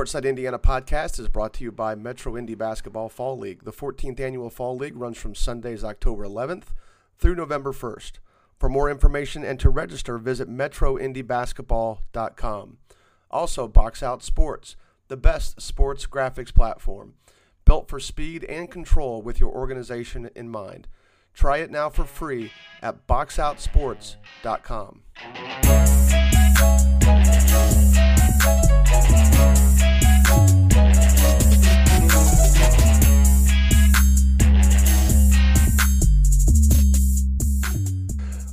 Courtside 0.00 0.26
Indiana 0.26 0.58
podcast 0.58 1.20
is 1.20 1.28
brought 1.28 1.52
to 1.52 1.62
you 1.62 1.70
by 1.70 1.94
Metro 1.94 2.34
Indy 2.34 2.54
Basketball 2.54 3.10
Fall 3.10 3.36
League. 3.36 3.64
The 3.64 3.72
14th 3.72 4.18
annual 4.18 4.48
Fall 4.48 4.74
League 4.74 4.96
runs 4.96 5.18
from 5.18 5.34
Sundays, 5.34 5.84
October 5.84 6.24
11th 6.24 6.68
through 7.18 7.34
November 7.34 7.70
1st. 7.70 8.12
For 8.58 8.70
more 8.70 8.90
information 8.90 9.44
and 9.44 9.60
to 9.60 9.68
register, 9.68 10.16
visit 10.16 10.48
metroindybasketball.com. 10.48 12.78
Also, 13.30 13.68
Box 13.68 14.02
Out 14.02 14.22
Sports, 14.22 14.76
the 15.08 15.18
best 15.18 15.60
sports 15.60 16.06
graphics 16.06 16.54
platform, 16.54 17.12
built 17.66 17.86
for 17.86 18.00
speed 18.00 18.44
and 18.44 18.70
control 18.70 19.20
with 19.20 19.38
your 19.38 19.52
organization 19.52 20.30
in 20.34 20.48
mind. 20.48 20.88
Try 21.34 21.58
it 21.58 21.70
now 21.70 21.90
for 21.90 22.04
free 22.04 22.52
at 22.80 23.06
boxoutsports.com. 23.06 25.02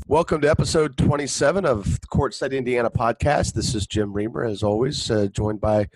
Welcome 0.09 0.39
to 0.39 0.49
episode 0.49 0.95
27 0.95 1.65
of 1.65 1.83
the 1.99 2.07
Courtside 2.07 2.53
Indiana 2.53 2.89
podcast. 2.89 3.51
This 3.51 3.75
is 3.75 3.85
Jim 3.85 4.13
Reamer, 4.13 4.45
as 4.45 4.63
always, 4.63 5.11
uh, 5.11 5.27
joined 5.27 5.59
by 5.59 5.89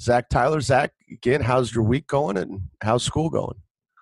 Zach 0.00 0.30
Tyler. 0.30 0.62
Zach, 0.62 0.94
again, 1.12 1.42
how's 1.42 1.74
your 1.74 1.84
week 1.84 2.06
going 2.06 2.38
and 2.38 2.62
how's 2.80 3.02
school 3.02 3.28
going? 3.28 3.56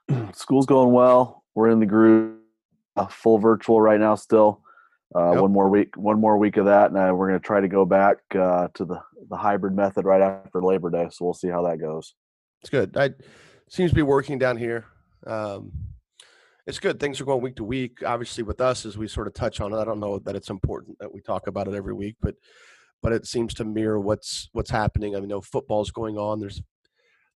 School's 0.34 0.66
going 0.66 0.92
well. 0.92 1.42
We're 1.56 1.70
in 1.70 1.80
the 1.80 1.86
groove, 1.86 2.36
uh, 2.94 3.08
full 3.08 3.38
virtual 3.38 3.80
right 3.80 3.98
now 3.98 4.14
still. 4.14 4.62
Uh, 5.12 5.32
yep. 5.32 5.42
One 5.42 5.52
more 5.52 5.68
week, 5.68 5.96
one 5.96 6.20
more 6.20 6.38
week 6.38 6.58
of 6.58 6.66
that, 6.66 6.92
and 6.92 6.96
uh, 6.96 7.12
we're 7.12 7.28
going 7.28 7.40
to 7.40 7.44
try 7.44 7.60
to 7.60 7.66
go 7.66 7.84
back 7.84 8.18
uh, 8.36 8.68
to 8.74 8.84
the, 8.84 9.00
the 9.28 9.36
hybrid 9.36 9.74
method 9.74 10.04
right 10.04 10.22
after 10.22 10.62
Labor 10.62 10.90
Day. 10.90 11.08
So 11.10 11.24
we'll 11.24 11.34
see 11.34 11.48
how 11.48 11.62
that 11.62 11.80
goes. 11.80 12.14
It's 12.60 12.70
good. 12.70 12.96
I 12.96 13.14
seems 13.68 13.90
to 13.90 13.96
be 13.96 14.02
working 14.02 14.38
down 14.38 14.58
here. 14.58 14.84
Um, 15.26 15.72
it's 16.66 16.80
good. 16.80 16.98
Things 16.98 17.20
are 17.20 17.24
going 17.24 17.42
week 17.42 17.56
to 17.56 17.64
week. 17.64 18.02
Obviously, 18.04 18.42
with 18.42 18.60
us, 18.60 18.84
as 18.84 18.98
we 18.98 19.06
sort 19.06 19.26
of 19.26 19.34
touch 19.34 19.60
on 19.60 19.72
it, 19.72 19.78
I 19.78 19.84
don't 19.84 20.00
know 20.00 20.18
that 20.20 20.36
it's 20.36 20.50
important 20.50 20.98
that 20.98 21.12
we 21.12 21.20
talk 21.20 21.46
about 21.46 21.68
it 21.68 21.74
every 21.74 21.94
week, 21.94 22.16
but 22.20 22.34
but 23.02 23.12
it 23.12 23.26
seems 23.26 23.54
to 23.54 23.64
mirror 23.64 24.00
what's 24.00 24.48
what's 24.52 24.70
happening. 24.70 25.14
I 25.14 25.20
mean, 25.20 25.40
football's 25.42 25.90
going 25.90 26.16
on. 26.16 26.40
There's 26.40 26.62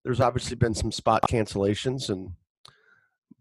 there's 0.04 0.22
obviously 0.22 0.56
been 0.56 0.74
some 0.74 0.92
spot 0.92 1.24
cancellations, 1.30 2.10
and 2.10 2.32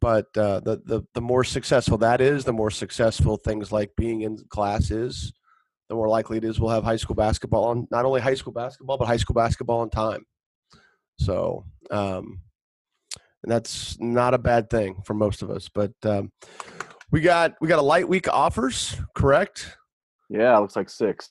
but 0.00 0.26
uh, 0.36 0.60
the 0.60 0.82
the 0.84 1.02
the 1.14 1.22
more 1.22 1.44
successful 1.44 1.98
that 1.98 2.20
is, 2.20 2.44
the 2.44 2.52
more 2.52 2.70
successful 2.70 3.36
things 3.36 3.72
like 3.72 3.96
being 3.96 4.22
in 4.22 4.36
class 4.50 4.90
is, 4.90 5.32
the 5.88 5.94
more 5.94 6.08
likely 6.08 6.36
it 6.36 6.44
is 6.44 6.60
we'll 6.60 6.70
have 6.70 6.84
high 6.84 6.96
school 6.96 7.16
basketball 7.16 7.64
on 7.64 7.88
not 7.90 8.04
only 8.04 8.20
high 8.20 8.34
school 8.34 8.52
basketball 8.52 8.98
but 8.98 9.06
high 9.06 9.16
school 9.16 9.34
basketball 9.34 9.80
on 9.80 9.90
time. 9.90 10.24
So 11.18 11.64
um, 11.90 12.40
and 13.42 13.52
that's 13.52 13.98
not 14.00 14.34
a 14.34 14.38
bad 14.38 14.70
thing 14.70 15.02
for 15.04 15.14
most 15.14 15.42
of 15.42 15.50
us. 15.50 15.68
But 15.68 15.92
um, 16.04 16.32
we 17.10 17.20
got 17.20 17.54
we 17.60 17.68
got 17.68 17.78
a 17.78 17.82
light 17.82 18.08
week 18.08 18.28
offers, 18.28 18.96
correct? 19.14 19.76
Yeah, 20.28 20.56
looks 20.58 20.76
like 20.76 20.90
six. 20.90 21.30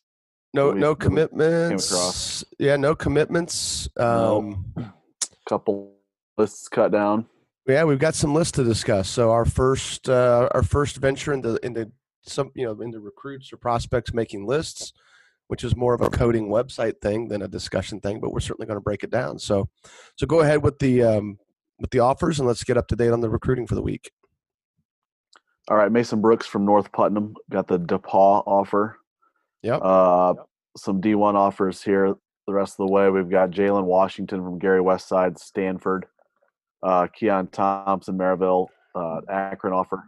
No, 0.54 0.72
we, 0.72 0.80
no 0.80 0.96
commitments. 0.96 2.44
Yeah, 2.58 2.78
no 2.78 2.96
commitments. 2.96 3.88
Um, 3.98 4.66
no. 4.76 4.92
Couple 5.48 5.94
lists 6.38 6.68
cut 6.68 6.92
down. 6.92 7.26
Yeah, 7.68 7.84
we've 7.84 8.00
got 8.00 8.16
some 8.16 8.34
lists 8.34 8.54
to 8.54 8.64
discuss. 8.64 9.10
So 9.10 9.32
our 9.32 9.46
first 9.46 10.10
uh, 10.10 10.50
our 10.52 10.64
first 10.64 10.98
venture 10.98 11.34
into 11.34 11.60
into 11.64 11.92
some 12.24 12.52
you 12.56 12.66
know 12.66 12.82
into 12.82 13.00
recruits 13.00 13.52
or 13.52 13.58
prospects 13.58 14.14
making 14.14 14.48
lists, 14.48 14.94
which 15.48 15.64
is 15.64 15.76
more 15.76 15.94
of 15.94 16.02
a 16.02 16.10
coding 16.10 16.48
website 16.48 17.02
thing 17.02 17.28
than 17.28 17.42
a 17.42 17.48
discussion 17.48 18.00
thing. 18.00 18.20
But 18.20 18.32
we're 18.32 18.40
certainly 18.40 18.68
going 18.68 18.78
to 18.78 18.84
break 18.84 19.04
it 19.04 19.12
down. 19.12 19.38
So 19.40 19.70
so 20.16 20.26
go 20.26 20.40
ahead 20.40 20.64
with 20.64 20.80
the 20.80 21.04
um, 21.04 21.40
with 21.80 21.92
the 21.92 22.00
offers 22.00 22.40
and 22.40 22.48
let's 22.48 22.64
get 22.64 22.78
up 22.78 22.88
to 22.88 22.96
date 22.96 23.12
on 23.12 23.22
the 23.22 23.30
recruiting 23.30 23.68
for 23.68 23.76
the 23.76 23.82
week. 23.82 24.12
All 25.70 25.78
right, 25.78 25.92
Mason 25.92 26.22
Brooks 26.22 26.48
from 26.48 26.66
North 26.66 26.92
Putnam 26.92 27.36
got 27.50 27.68
the 27.68 27.80
DePaul 27.80 28.44
offer. 28.48 28.98
Yep. 29.64 29.82
Uh, 29.84 30.34
yep. 30.38 30.46
Some 30.78 31.02
D1 31.02 31.34
offers 31.36 31.84
here 31.84 32.16
the 32.46 32.54
rest 32.54 32.80
of 32.80 32.88
the 32.88 32.94
way. 32.94 33.10
We've 33.10 33.30
got 33.30 33.52
Jalen 33.52 33.84
Washington 33.84 34.44
from 34.44 34.60
Gary 34.60 34.82
Westside, 34.82 35.38
Stanford. 35.38 36.06
Uh, 36.82 37.08
Keon 37.08 37.48
Thompson, 37.48 38.18
Merrillville, 38.18 38.68
uh, 38.96 39.22
Akron 39.30 39.74
offer. 39.74 40.04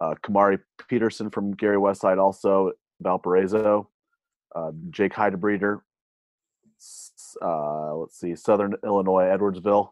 Uh, 0.00 0.14
Kamari 0.22 0.60
Peterson 0.88 1.28
from 1.28 1.52
Gary 1.52 1.76
Westside, 1.76 2.18
also 2.18 2.72
Valparaiso. 3.00 3.90
Uh, 4.54 4.70
Jake 4.90 5.12
Heidbreder, 5.12 5.80
uh, 7.42 7.94
let's 7.96 8.18
see, 8.18 8.34
Southern 8.34 8.76
Illinois, 8.84 9.24
Edwardsville 9.24 9.90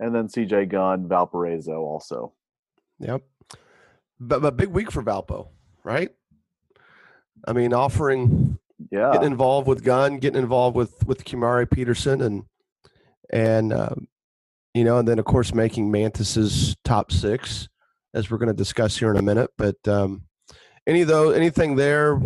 and 0.00 0.14
then 0.14 0.28
CJ 0.28 0.68
Gunn, 0.68 1.08
Valparaiso 1.08 1.80
also. 1.80 2.32
Yep. 3.00 3.22
But, 4.20 4.44
a 4.44 4.50
big 4.50 4.68
week 4.68 4.90
for 4.90 5.02
Valpo, 5.02 5.48
right? 5.84 6.10
I 7.46 7.52
mean, 7.52 7.72
offering, 7.72 8.58
yeah, 8.90 9.12
getting 9.12 9.30
involved 9.30 9.68
with 9.68 9.84
Gunn, 9.84 10.18
getting 10.18 10.42
involved 10.42 10.76
with 10.76 11.06
with 11.06 11.24
Kamari 11.24 11.70
Peterson, 11.70 12.20
and 12.22 12.44
and 13.30 13.72
um, 13.72 14.08
you 14.74 14.82
know, 14.82 14.98
and 14.98 15.06
then 15.06 15.20
of 15.20 15.24
course 15.24 15.54
making 15.54 15.90
Mantis's 15.90 16.76
top 16.84 17.12
six, 17.12 17.68
as 18.12 18.28
we're 18.28 18.38
going 18.38 18.48
to 18.48 18.54
discuss 18.54 18.96
here 18.98 19.10
in 19.12 19.18
a 19.18 19.22
minute. 19.22 19.50
But 19.56 19.76
um, 19.86 20.24
any 20.84 21.04
though 21.04 21.30
anything 21.30 21.76
there, 21.76 22.20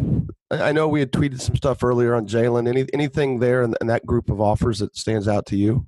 I 0.50 0.72
know 0.72 0.88
we 0.88 1.00
had 1.00 1.12
tweeted 1.12 1.42
some 1.42 1.56
stuff 1.56 1.84
earlier 1.84 2.14
on 2.14 2.26
Jalen. 2.26 2.66
Any 2.66 2.86
anything 2.94 3.38
there 3.38 3.62
in, 3.62 3.74
in 3.82 3.86
that 3.88 4.06
group 4.06 4.30
of 4.30 4.40
offers 4.40 4.78
that 4.78 4.96
stands 4.96 5.28
out 5.28 5.44
to 5.46 5.56
you? 5.56 5.86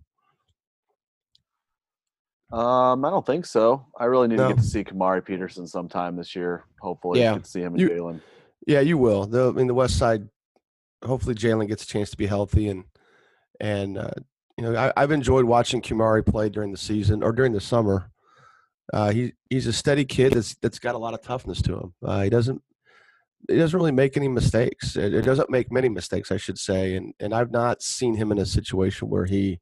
Um, 2.54 3.04
I 3.04 3.10
don't 3.10 3.26
think 3.26 3.47
so. 3.47 3.84
I 3.98 4.04
really 4.04 4.28
need 4.28 4.37
no. 4.37 4.48
to 4.48 4.54
get 4.54 4.62
to 4.62 4.69
see 4.69 4.84
Kamari 4.84 5.25
Peterson 5.25 5.66
sometime 5.66 6.15
this 6.16 6.37
year. 6.37 6.65
Hopefully, 6.81 7.20
yeah. 7.20 7.38
see 7.42 7.60
him 7.60 7.75
and 7.75 7.91
Jalen. 7.91 8.20
Yeah, 8.66 8.81
you 8.81 8.97
will. 8.97 9.26
The, 9.26 9.48
I 9.48 9.53
mean, 9.53 9.66
the 9.66 9.75
West 9.75 9.98
Side. 9.98 10.28
Hopefully, 11.04 11.34
Jalen 11.34 11.69
gets 11.69 11.82
a 11.82 11.87
chance 11.87 12.10
to 12.10 12.16
be 12.16 12.26
healthy 12.26 12.69
and 12.69 12.84
and 13.60 13.98
uh, 13.98 14.10
you 14.56 14.65
know 14.65 14.92
I, 14.97 15.00
have 15.00 15.10
enjoyed 15.10 15.44
watching 15.44 15.82
Kamari 15.82 16.25
play 16.25 16.48
during 16.48 16.70
the 16.70 16.78
season 16.78 17.22
or 17.22 17.32
during 17.32 17.53
the 17.53 17.60
summer. 17.60 18.10
Uh, 18.92 19.10
he 19.10 19.32
he's 19.50 19.66
a 19.66 19.72
steady 19.72 20.04
kid 20.04 20.32
that's 20.32 20.54
that's 20.62 20.78
got 20.78 20.94
a 20.94 20.98
lot 20.98 21.15
of 21.15 21.22
toughness 21.22 21.60
to 21.62 21.75
him. 21.75 21.94
Uh, 22.04 22.22
he 22.22 22.31
doesn't 22.31 22.62
he 23.48 23.56
doesn't 23.56 23.78
really 23.78 23.92
make 23.92 24.16
any 24.16 24.28
mistakes. 24.28 24.97
It, 24.97 25.12
it, 25.12 25.22
doesn't 25.22 25.50
make 25.50 25.71
many 25.71 25.88
mistakes, 25.88 26.32
I 26.32 26.36
should 26.36 26.59
say. 26.59 26.94
And 26.97 27.15
and 27.21 27.34
I've 27.34 27.50
not 27.50 27.82
seen 27.82 28.15
him 28.15 28.32
in 28.32 28.38
a 28.38 28.47
situation 28.47 29.09
where 29.09 29.26
he 29.26 29.60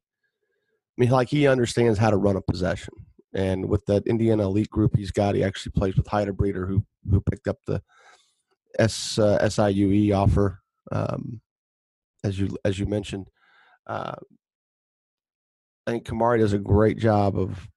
mean, 0.97 1.09
like 1.09 1.29
he 1.29 1.47
understands 1.47 1.97
how 1.97 2.09
to 2.09 2.17
run 2.17 2.35
a 2.35 2.41
possession, 2.41 2.93
and 3.33 3.67
with 3.67 3.85
that 3.85 4.05
Indiana 4.07 4.43
elite 4.43 4.69
group 4.69 4.95
he's 4.95 5.11
got, 5.11 5.35
he 5.35 5.43
actually 5.43 5.71
plays 5.71 5.95
with 5.95 6.05
Heidbreder, 6.05 6.67
who 6.67 6.83
who 7.09 7.21
picked 7.21 7.47
up 7.47 7.57
the 7.65 7.81
S 8.79 9.17
uh, 9.19 9.39
SIUE 9.41 10.15
offer, 10.15 10.61
um, 10.91 11.41
as 12.23 12.39
you 12.39 12.55
as 12.65 12.79
you 12.79 12.85
mentioned. 12.85 13.27
Uh, 13.87 14.15
I 15.85 15.91
think 15.91 16.05
Kamari 16.05 16.39
does 16.39 16.53
a 16.53 16.59
great 16.59 16.97
job 16.97 17.37
of 17.37 17.67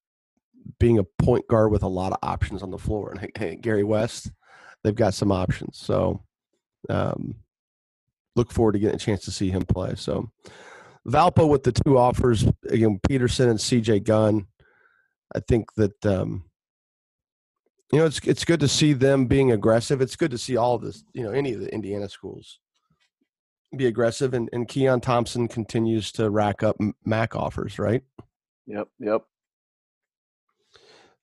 being 0.79 0.99
a 0.99 1.05
point 1.05 1.47
guard 1.49 1.71
with 1.71 1.83
a 1.83 1.89
lot 1.89 2.13
of 2.13 2.19
options 2.23 2.63
on 2.63 2.71
the 2.71 2.79
floor. 2.79 3.13
And 3.13 3.63
Gary 3.63 3.85
West, 3.85 4.31
they've 4.83 4.95
got 4.95 5.15
some 5.15 5.33
options. 5.33 5.79
So 5.79 6.23
um, 6.89 7.37
look 8.37 8.53
forward 8.53 8.73
to 8.73 8.79
getting 8.79 8.97
a 8.97 9.01
chance 9.01 9.25
to 9.25 9.31
see 9.31 9.51
him 9.51 9.63
play. 9.63 9.95
So 9.97 10.31
Valpo 11.07 11.49
with 11.49 11.63
the 11.63 11.73
two 11.73 11.99
offers, 11.99 12.45
again, 12.69 13.01
Peterson 13.09 13.49
and 13.49 13.59
CJ 13.59 14.05
Gunn. 14.05 14.47
I 15.35 15.41
think 15.41 15.75
that 15.75 16.05
um, 16.07 16.45
you 17.93 17.99
know 17.99 18.07
it's 18.07 18.19
it's 18.21 18.45
good 18.45 18.61
to 18.61 18.69
see 18.69 18.93
them 18.93 19.27
being 19.27 19.53
aggressive. 19.53 20.01
It's 20.01 20.17
good 20.17 20.31
to 20.33 20.39
see 20.39 20.57
all 20.57 20.75
of 20.75 20.83
this, 20.83 21.05
you 21.13 21.23
know, 21.23 21.31
any 21.31 21.53
of 21.53 21.61
the 21.61 21.73
Indiana 21.73 22.09
schools 22.09 22.59
be 23.77 23.87
aggressive, 23.87 24.35
and 24.35 24.49
and 24.53 24.69
Keon 24.69 25.01
Thompson 25.01 25.49
continues 25.49 26.13
to 26.13 26.31
rack 26.31 26.63
up 26.63 26.77
MAC 27.05 27.37
offers, 27.37 27.79
right? 27.79 28.03
Yep, 28.67 28.89
yep. 28.99 29.23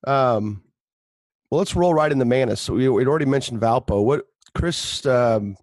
Um, 0.06 0.64
well, 1.50 1.60
let's 1.60 1.76
roll 1.76 1.94
right 1.94 2.12
into 2.12 2.26
Mantis. 2.26 2.62
So 2.62 2.74
we 2.74 2.88
would 2.90 3.08
already 3.08 3.26
mentioned 3.26 3.62
Valpo. 3.62 4.04
What 4.04 4.26
Chris 4.54 5.06
um, 5.06 5.56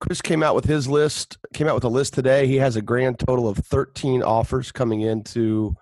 Chris 0.00 0.22
came 0.22 0.42
out 0.42 0.54
with 0.54 0.64
his 0.64 0.88
list, 0.88 1.38
came 1.52 1.66
out 1.66 1.74
with 1.74 1.84
a 1.84 1.88
list 1.88 2.14
today. 2.14 2.46
He 2.46 2.56
has 2.56 2.76
a 2.76 2.82
grand 2.82 3.18
total 3.18 3.48
of 3.48 3.58
13 3.58 4.22
offers 4.22 4.70
coming 4.70 5.00
into 5.00 5.76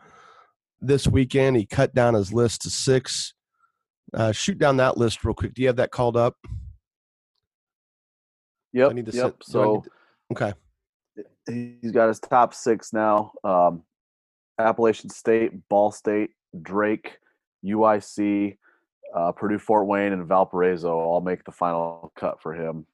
this 0.80 1.06
weekend. 1.06 1.56
He 1.56 1.66
cut 1.66 1.94
down 1.94 2.14
his 2.14 2.32
list 2.32 2.62
to 2.62 2.70
six. 2.70 3.34
Uh, 4.14 4.32
shoot 4.32 4.58
down 4.58 4.78
that 4.78 4.96
list 4.96 5.24
real 5.24 5.34
quick. 5.34 5.52
Do 5.52 5.62
you 5.62 5.68
have 5.68 5.76
that 5.76 5.90
called 5.90 6.16
up? 6.16 6.36
Yep. 8.72 8.90
I 8.90 8.92
need 8.94 9.06
to 9.06 9.12
yep. 9.12 9.36
so, 9.42 9.80
to, 9.80 9.90
okay. 10.32 10.54
He's 11.46 11.92
got 11.92 12.08
his 12.08 12.20
top 12.20 12.54
six 12.54 12.92
now. 12.92 13.32
Um, 13.44 13.82
Appalachian 14.58 15.10
State, 15.10 15.52
Ball 15.68 15.92
State, 15.92 16.30
Drake, 16.62 17.18
UIC, 17.64 18.56
uh, 19.14 19.32
Purdue 19.32 19.58
Fort 19.58 19.86
Wayne, 19.86 20.12
and 20.12 20.26
Valparaiso 20.26 20.92
all 20.98 21.20
make 21.20 21.44
the 21.44 21.52
final 21.52 22.12
cut 22.16 22.40
for 22.40 22.54
him. 22.54 22.86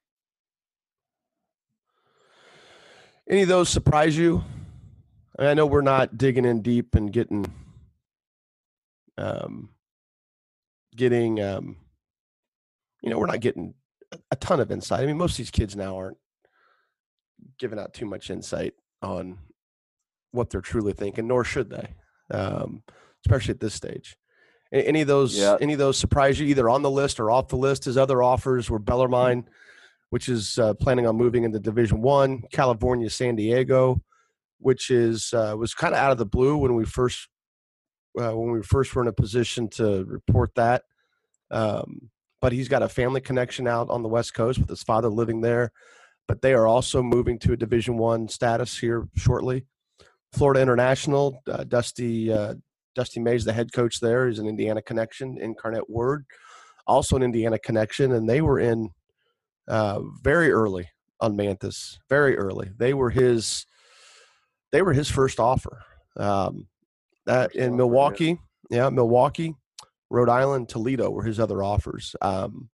Any 3.33 3.41
of 3.41 3.49
those 3.49 3.71
surprise 3.71 4.15
you? 4.15 4.45
I, 5.39 5.43
mean, 5.43 5.51
I 5.51 5.55
know 5.55 5.65
we're 5.65 5.81
not 5.81 6.19
digging 6.19 6.45
in 6.45 6.61
deep 6.61 6.95
and 6.95 7.11
getting 7.11 7.51
um 9.17 9.71
getting 10.95 11.41
um 11.41 11.77
you 13.03 13.09
know 13.09 13.19
we're 13.19 13.25
not 13.25 13.41
getting 13.41 13.73
a 14.31 14.37
ton 14.37 14.61
of 14.61 14.71
insight. 14.71 15.01
I 15.01 15.07
mean, 15.07 15.17
most 15.17 15.33
of 15.33 15.37
these 15.39 15.51
kids 15.51 15.75
now 15.75 15.97
aren't 15.97 16.19
giving 17.59 17.79
out 17.79 17.95
too 17.95 18.05
much 18.05 18.29
insight 18.29 18.75
on 19.01 19.39
what 20.33 20.51
they're 20.51 20.61
truly 20.61 20.93
thinking, 20.93 21.27
nor 21.27 21.43
should 21.43 21.71
they, 21.71 21.95
um, 22.31 22.83
especially 23.25 23.55
at 23.55 23.61
this 23.61 23.73
stage. 23.73 24.15
Any 24.71 25.01
of 25.01 25.09
those, 25.09 25.39
Yeah. 25.39 25.57
any 25.59 25.73
of 25.73 25.79
those 25.79 25.97
surprise 25.97 26.39
you, 26.39 26.47
either 26.49 26.69
on 26.69 26.83
the 26.83 26.91
list 26.91 27.19
or 27.19 27.31
off 27.31 27.49
the 27.49 27.57
list? 27.57 27.85
His 27.87 27.97
other 27.97 28.23
offers 28.23 28.69
were 28.69 28.79
Bellarmine, 28.79 29.49
which 30.13 30.29
is 30.29 30.59
uh, 30.59 30.75
planning 30.75 31.07
on 31.07 31.17
moving 31.17 31.45
into 31.45 31.59
Division 31.59 32.03
One, 32.03 32.43
California, 32.53 33.09
San 33.09 33.35
Diego, 33.35 34.03
which 34.59 34.91
is 34.91 35.33
uh, 35.33 35.55
was 35.57 35.73
kind 35.73 35.95
of 35.95 36.01
out 36.01 36.13
of 36.13 36.19
the 36.19 36.27
blue 36.27 36.59
when 36.59 36.75
we 36.75 36.85
first 36.85 37.31
uh, 38.21 38.37
when 38.37 38.51
we 38.51 38.63
first 38.63 38.95
were 38.95 39.01
in 39.01 39.09
a 39.09 39.13
position 39.15 39.71
to 39.71 40.05
report 40.05 40.55
that. 40.57 40.83
Um, 41.51 42.11
but 42.43 42.53
he's 42.53 42.69
got 42.69 42.83
a 42.83 42.91
family 42.91 43.23
connection 43.23 43.67
out 43.67 43.89
on 43.89 44.03
the 44.03 44.09
West 44.11 44.35
Coast 44.35 44.59
with 44.59 44.69
his 44.69 44.83
father 44.83 45.09
living 45.09 45.41
there. 45.41 45.73
But 46.29 46.43
they 46.43 46.53
are 46.53 46.67
also 46.67 47.03
moving 47.03 47.39
to 47.39 47.55
a 47.55 47.57
Division 47.57 47.97
One 47.97 48.29
status 48.29 48.77
here 48.77 49.09
shortly. 49.17 49.65
Florida 50.35 50.61
International, 50.61 51.41
uh, 51.51 51.65
Dusty 51.65 52.31
uh, 52.31 52.57
Dusty 52.95 53.19
Mays, 53.19 53.47
the 53.47 53.55
head 53.55 53.73
coach 53.73 53.99
there, 53.99 54.29
is 54.29 54.39
an 54.39 54.47
Indiana 54.47 54.83
connection. 54.83 55.39
Incarnate 55.39 55.89
Word, 55.89 56.27
also 56.87 57.17
an 57.17 57.23
Indiana 57.23 57.59
connection, 57.59 58.13
and 58.13 58.29
they 58.29 58.43
were 58.43 58.61
in 58.61 58.91
uh, 59.69 60.01
very 60.23 60.51
early 60.51 60.89
on 61.21 61.37
Mantis. 61.37 61.99
Very 62.09 62.37
early, 62.37 62.71
they 62.79 62.95
were 62.95 63.11
his. 63.11 63.67
They 64.73 64.83
were 64.83 64.93
his 64.95 65.11
first 65.11 65.39
offer. 65.39 65.83
Um, 66.17 66.67
that 67.27 67.55
in. 67.55 67.77
Milwaukee, 67.77 68.39
yeah, 68.71 68.89
Milwaukee, 68.91 69.55
Rhode 70.11 70.29
Island, 70.31 70.69
Toledo 70.69 71.11
were 71.11 71.23
his 71.25 71.39
other 71.39 71.63
offers. 71.63 72.17
Um, 72.23 72.71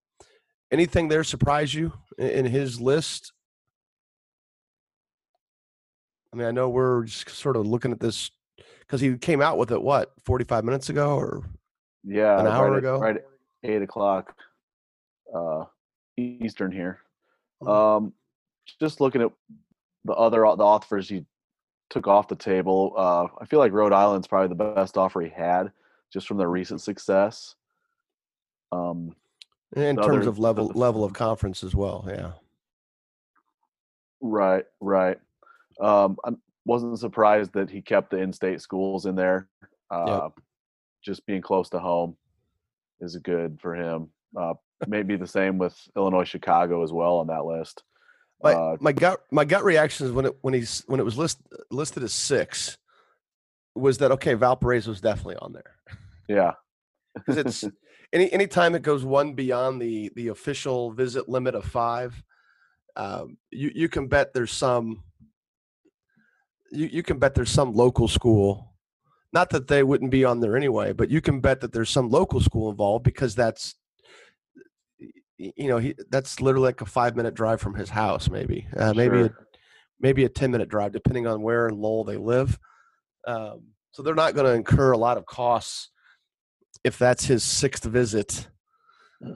anything 0.72 1.08
there 1.08 1.24
surprise 1.24 1.74
you 1.74 1.94
in, 2.18 2.28
in 2.28 2.46
his 2.46 2.80
list? 2.82 3.32
I 6.34 6.38
mean, 6.38 6.48
I 6.48 6.52
know 6.52 6.70
we're 6.70 7.04
just 7.06 7.30
sort 7.30 7.56
of 7.56 7.66
looking 7.66 7.92
at 7.92 8.00
this 8.00 8.30
because 8.82 9.00
he 9.02 9.18
came 9.18 9.42
out 9.42 9.58
with 9.58 9.72
it 9.72 9.82
what 9.82 10.12
45 10.26 10.64
minutes 10.66 10.90
ago 10.90 11.16
or 11.16 11.44
Yeah, 12.04 12.40
An 12.40 12.48
hour 12.48 12.66
right 12.72 12.74
at- 12.74 12.80
ago? 12.80 13.00
right 13.00 13.16
at 13.16 13.26
eight 13.64 13.82
o'clock, 13.82 14.36
uh, 15.34 15.64
Eastern 16.18 16.72
here. 16.72 17.00
Mhm. 17.62 17.70
Um, 17.70 18.14
just 18.80 19.02
looking 19.02 19.22
at 19.22 19.32
the 20.06 20.14
other 20.14 20.40
the 20.40 20.64
offers 20.64 21.10
he 21.10 21.26
took 21.90 22.08
off 22.08 22.28
the 22.28 22.36
table. 22.36 22.94
Uh, 22.98 23.28
I 23.40 23.46
feel 23.46 23.60
like 23.60 23.72
Rhode 23.72 23.94
Island's 23.94 24.28
probably 24.28 24.48
the 24.56 24.56
best 24.74 24.98
offer 24.98 25.22
he 25.22 25.30
had, 25.30 25.72
just 26.12 26.28
from 26.28 26.38
their 26.38 26.50
recent 26.50 26.82
success. 26.82 27.56
Um, 28.72 29.16
in 29.76 29.96
terms 29.98 30.08
other- 30.20 30.30
of 30.30 30.40
level 30.40 30.70
the- 30.70 30.78
level 30.78 31.04
of 31.04 31.14
conference 31.14 31.64
as 31.64 31.76
well. 31.76 32.06
Yeah. 32.08 32.34
Right, 34.22 34.66
right. 34.80 35.20
Um, 35.80 36.18
I 36.24 36.32
wasn't 36.66 36.98
surprised 37.00 37.54
that 37.54 37.70
he 37.70 37.82
kept 37.82 38.10
the 38.10 38.18
in-state 38.18 38.62
schools 38.62 39.06
in 39.06 39.16
there. 39.16 39.48
Uh, 39.90 40.30
Just 41.02 41.26
being 41.28 41.42
close 41.42 41.70
to 41.70 41.78
home 41.80 42.18
is 43.00 43.16
good 43.18 43.62
for 43.62 43.76
him. 43.76 44.12
Uh, 44.36 44.56
maybe 44.88 45.16
the 45.16 45.28
same 45.28 45.58
with 45.58 45.78
Illinois, 45.96 46.24
Chicago 46.24 46.84
as 46.84 46.92
well 46.92 47.18
on 47.18 47.28
that 47.28 47.46
list. 47.46 47.84
My 48.44 48.54
Uh, 48.54 48.78
my 48.80 48.92
gut 48.92 49.22
my 49.32 49.46
gut 49.46 49.64
reaction 49.64 50.06
is 50.06 50.12
when 50.12 50.26
it 50.26 50.36
when 50.42 50.54
he's 50.54 50.84
when 50.88 51.00
it 51.00 51.04
was 51.04 51.18
list, 51.18 51.40
listed 51.72 52.04
as 52.04 52.14
six 52.14 52.78
was 53.76 53.98
that 53.98 54.12
okay 54.12 54.34
Valparaiso 54.34 54.90
was 54.90 55.02
definitely 55.02 55.38
on 55.38 55.54
there 55.54 55.76
Yeah, 56.28 56.54
because 57.16 57.38
it's 57.38 57.64
any 58.14 58.32
anytime 58.32 58.76
it 58.76 58.82
goes 58.82 59.06
one 59.06 59.34
beyond 59.34 59.82
the 59.82 60.12
the 60.16 60.30
official 60.30 60.92
visit 60.92 61.30
limit 61.30 61.56
of 61.56 61.66
five, 61.66 62.22
um, 62.96 63.38
you 63.52 63.72
you 63.74 63.90
can 63.90 64.08
bet 64.08 64.34
there's 64.34 64.52
some 64.52 65.04
you 66.72 66.88
you 66.88 67.04
can 67.04 67.20
bet 67.20 67.36
there's 67.36 67.52
some 67.52 67.74
local 67.74 68.08
school. 68.08 68.74
Not 69.34 69.50
that 69.50 69.68
they 69.68 69.84
wouldn't 69.84 70.12
be 70.12 70.24
on 70.24 70.40
there 70.40 70.56
anyway, 70.56 70.94
but 70.94 71.10
you 71.10 71.20
can 71.20 71.42
bet 71.42 71.60
that 71.62 71.74
there's 71.74 71.90
some 71.90 72.10
local 72.10 72.40
school 72.40 72.70
involved 72.70 73.04
because 73.04 73.36
that's 73.36 73.76
you 75.38 75.68
know 75.68 75.78
he 75.78 75.94
that's 76.10 76.40
literally 76.42 76.68
like 76.68 76.82
a 76.82 76.86
five 76.86 77.16
minute 77.16 77.34
drive 77.34 77.60
from 77.60 77.76
his 77.76 77.90
house 77.90 78.30
maybe 78.30 78.68
uh, 78.78 78.94
maybe 78.94 79.22
a, 79.22 79.34
maybe 80.00 80.24
a 80.26 80.30
10 80.30 80.52
minute 80.52 80.70
drive 80.70 80.92
depending 80.92 81.28
on 81.28 81.42
where 81.42 81.68
in 81.68 81.76
lowell 81.76 82.04
they 82.04 82.18
live. 82.18 82.58
Um, 83.28 83.64
so 83.92 84.04
they're 84.04 84.14
not 84.14 84.36
going 84.36 84.46
to 84.46 84.54
incur 84.54 84.92
a 84.92 84.98
lot 84.98 85.18
of 85.18 85.26
costs 85.26 85.90
if 86.84 87.00
that's 87.00 87.26
his 87.26 87.44
sixth 87.44 87.84
visit 87.84 88.48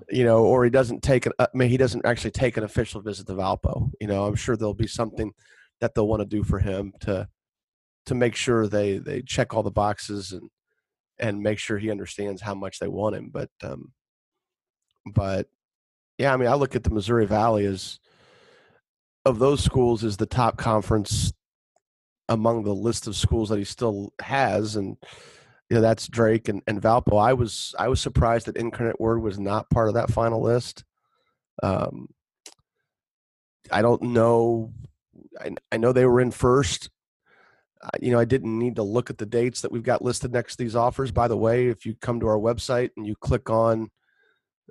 you 0.09 0.23
know 0.23 0.43
or 0.43 0.63
he 0.63 0.69
doesn't 0.69 1.01
take 1.01 1.25
an, 1.25 1.31
uh, 1.39 1.47
I 1.51 1.57
mean, 1.57 1.69
he 1.69 1.77
doesn't 1.77 2.05
actually 2.05 2.31
take 2.31 2.57
an 2.57 2.63
official 2.63 3.01
visit 3.01 3.25
to 3.27 3.33
valpo 3.33 3.89
you 3.99 4.07
know 4.07 4.25
i'm 4.25 4.35
sure 4.35 4.55
there'll 4.55 4.73
be 4.73 4.87
something 4.87 5.31
that 5.79 5.95
they'll 5.95 6.07
want 6.07 6.19
to 6.21 6.25
do 6.25 6.43
for 6.43 6.59
him 6.59 6.93
to 7.01 7.27
to 8.05 8.13
make 8.13 8.35
sure 8.35 8.67
they 8.67 8.97
they 8.97 9.21
check 9.21 9.53
all 9.53 9.63
the 9.63 9.71
boxes 9.71 10.33
and 10.33 10.49
and 11.17 11.41
make 11.41 11.57
sure 11.57 11.77
he 11.77 11.89
understands 11.89 12.41
how 12.41 12.53
much 12.53 12.79
they 12.79 12.87
want 12.87 13.15
him 13.15 13.29
but 13.31 13.49
um 13.63 13.93
but 15.13 15.47
yeah 16.19 16.31
i 16.31 16.37
mean 16.37 16.47
i 16.47 16.53
look 16.53 16.75
at 16.75 16.83
the 16.83 16.91
missouri 16.91 17.25
valley 17.25 17.65
as 17.65 17.99
of 19.25 19.39
those 19.39 19.63
schools 19.63 20.03
is 20.03 20.17
the 20.17 20.25
top 20.25 20.57
conference 20.57 21.33
among 22.29 22.63
the 22.63 22.75
list 22.75 23.07
of 23.07 23.15
schools 23.15 23.49
that 23.49 23.57
he 23.57 23.65
still 23.65 24.13
has 24.21 24.75
and 24.75 24.97
you 25.69 25.75
know 25.75 25.81
that's 25.81 26.07
drake 26.07 26.49
and, 26.49 26.61
and 26.67 26.81
valpo. 26.81 27.21
I 27.21 27.33
was 27.33 27.75
i 27.77 27.87
was 27.87 27.99
surprised 27.99 28.47
that 28.47 28.57
incarnate 28.57 28.99
word 28.99 29.19
was 29.21 29.39
not 29.39 29.69
part 29.69 29.87
of 29.87 29.95
that 29.95 30.11
final 30.11 30.41
list. 30.41 30.83
Um 31.61 32.07
i 33.71 33.81
don't 33.81 34.01
know 34.01 34.73
i, 35.39 35.51
I 35.71 35.77
know 35.77 35.91
they 35.91 36.05
were 36.05 36.21
in 36.21 36.31
first. 36.31 36.89
Uh, 37.81 37.89
you 38.01 38.11
know 38.11 38.19
i 38.19 38.25
didn't 38.25 38.57
need 38.57 38.75
to 38.75 38.83
look 38.83 39.09
at 39.09 39.17
the 39.17 39.25
dates 39.25 39.61
that 39.61 39.71
we've 39.71 39.83
got 39.83 40.03
listed 40.03 40.31
next 40.31 40.55
to 40.55 40.63
these 40.63 40.75
offers. 40.75 41.11
By 41.11 41.27
the 41.27 41.37
way 41.37 41.67
if 41.67 41.85
you 41.85 41.95
come 41.95 42.19
to 42.19 42.27
our 42.27 42.37
website 42.37 42.91
and 42.97 43.05
you 43.05 43.15
click 43.15 43.49
on 43.49 43.89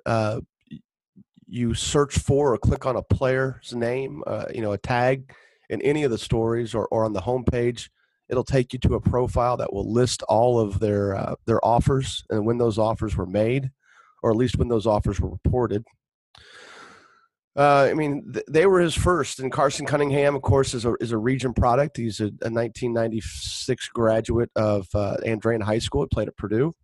uh, 0.05 0.41
you 1.49 1.73
search 1.73 2.17
for 2.17 2.53
or 2.53 2.57
click 2.57 2.85
on 2.85 2.95
a 2.95 3.01
player's 3.01 3.73
name, 3.73 4.23
uh, 4.27 4.45
you 4.53 4.61
know, 4.61 4.73
a 4.73 4.77
tag 4.77 5.33
in 5.69 5.81
any 5.81 6.03
of 6.03 6.11
the 6.11 6.17
stories 6.17 6.73
or, 6.73 6.87
or 6.87 7.05
on 7.05 7.13
the 7.13 7.21
homepage, 7.21 7.89
it'll 8.29 8.43
take 8.43 8.73
you 8.73 8.79
to 8.79 8.95
a 8.95 9.01
profile 9.01 9.57
that 9.57 9.73
will 9.73 9.91
list 9.91 10.23
all 10.23 10.59
of 10.59 10.79
their 10.79 11.15
uh, 11.15 11.35
their 11.45 11.63
offers 11.65 12.23
and 12.29 12.45
when 12.45 12.57
those 12.57 12.77
offers 12.77 13.15
were 13.15 13.25
made, 13.25 13.71
or 14.21 14.31
at 14.31 14.37
least 14.37 14.57
when 14.57 14.67
those 14.67 14.85
offers 14.85 15.19
were 15.19 15.29
reported. 15.29 15.83
Uh, 17.55 17.87
I 17.89 17.93
mean, 17.93 18.31
th- 18.31 18.45
they 18.47 18.67
were 18.67 18.79
his 18.79 18.95
first, 18.95 19.39
and 19.39 19.51
Carson 19.51 19.85
Cunningham, 19.85 20.35
of 20.35 20.41
course, 20.43 20.73
is 20.73 20.85
a 20.85 20.93
is 21.01 21.11
a 21.11 21.17
region 21.17 21.53
product. 21.53 21.97
He's 21.97 22.19
a, 22.19 22.25
a 22.25 22.49
1996 22.49 23.89
graduate 23.89 24.51
of 24.55 24.87
uh, 24.93 25.17
Andrean 25.25 25.63
High 25.63 25.79
School. 25.79 26.03
He 26.03 26.07
played 26.07 26.27
at 26.27 26.37
Purdue. 26.37 26.75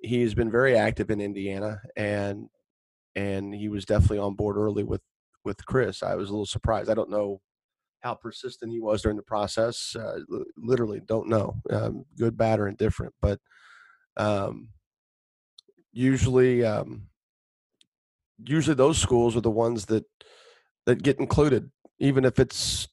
He's 0.00 0.34
been 0.34 0.50
very 0.50 0.76
active 0.76 1.10
in 1.10 1.20
Indiana, 1.20 1.80
and 1.96 2.48
and 3.16 3.54
he 3.54 3.68
was 3.68 3.84
definitely 3.84 4.18
on 4.18 4.34
board 4.34 4.56
early 4.56 4.84
with 4.84 5.02
with 5.44 5.64
Chris. 5.66 6.02
I 6.02 6.14
was 6.14 6.28
a 6.28 6.32
little 6.32 6.46
surprised. 6.46 6.90
I 6.90 6.94
don't 6.94 7.10
know 7.10 7.40
how 8.02 8.14
persistent 8.14 8.72
he 8.72 8.80
was 8.80 9.02
during 9.02 9.16
the 9.16 9.22
process. 9.22 9.96
Uh, 9.96 10.18
li- 10.28 10.44
literally, 10.56 11.00
don't 11.00 11.28
know. 11.28 11.60
Um, 11.70 12.04
good, 12.18 12.36
bad, 12.36 12.60
or 12.60 12.68
indifferent. 12.68 13.14
But 13.20 13.40
um, 14.16 14.68
usually, 15.92 16.64
um, 16.64 17.08
usually 18.44 18.74
those 18.74 18.98
schools 18.98 19.36
are 19.36 19.40
the 19.42 19.50
ones 19.50 19.86
that 19.86 20.04
that 20.86 21.02
get 21.02 21.18
included, 21.18 21.70
even 21.98 22.24
if 22.24 22.38
it's 22.38 22.88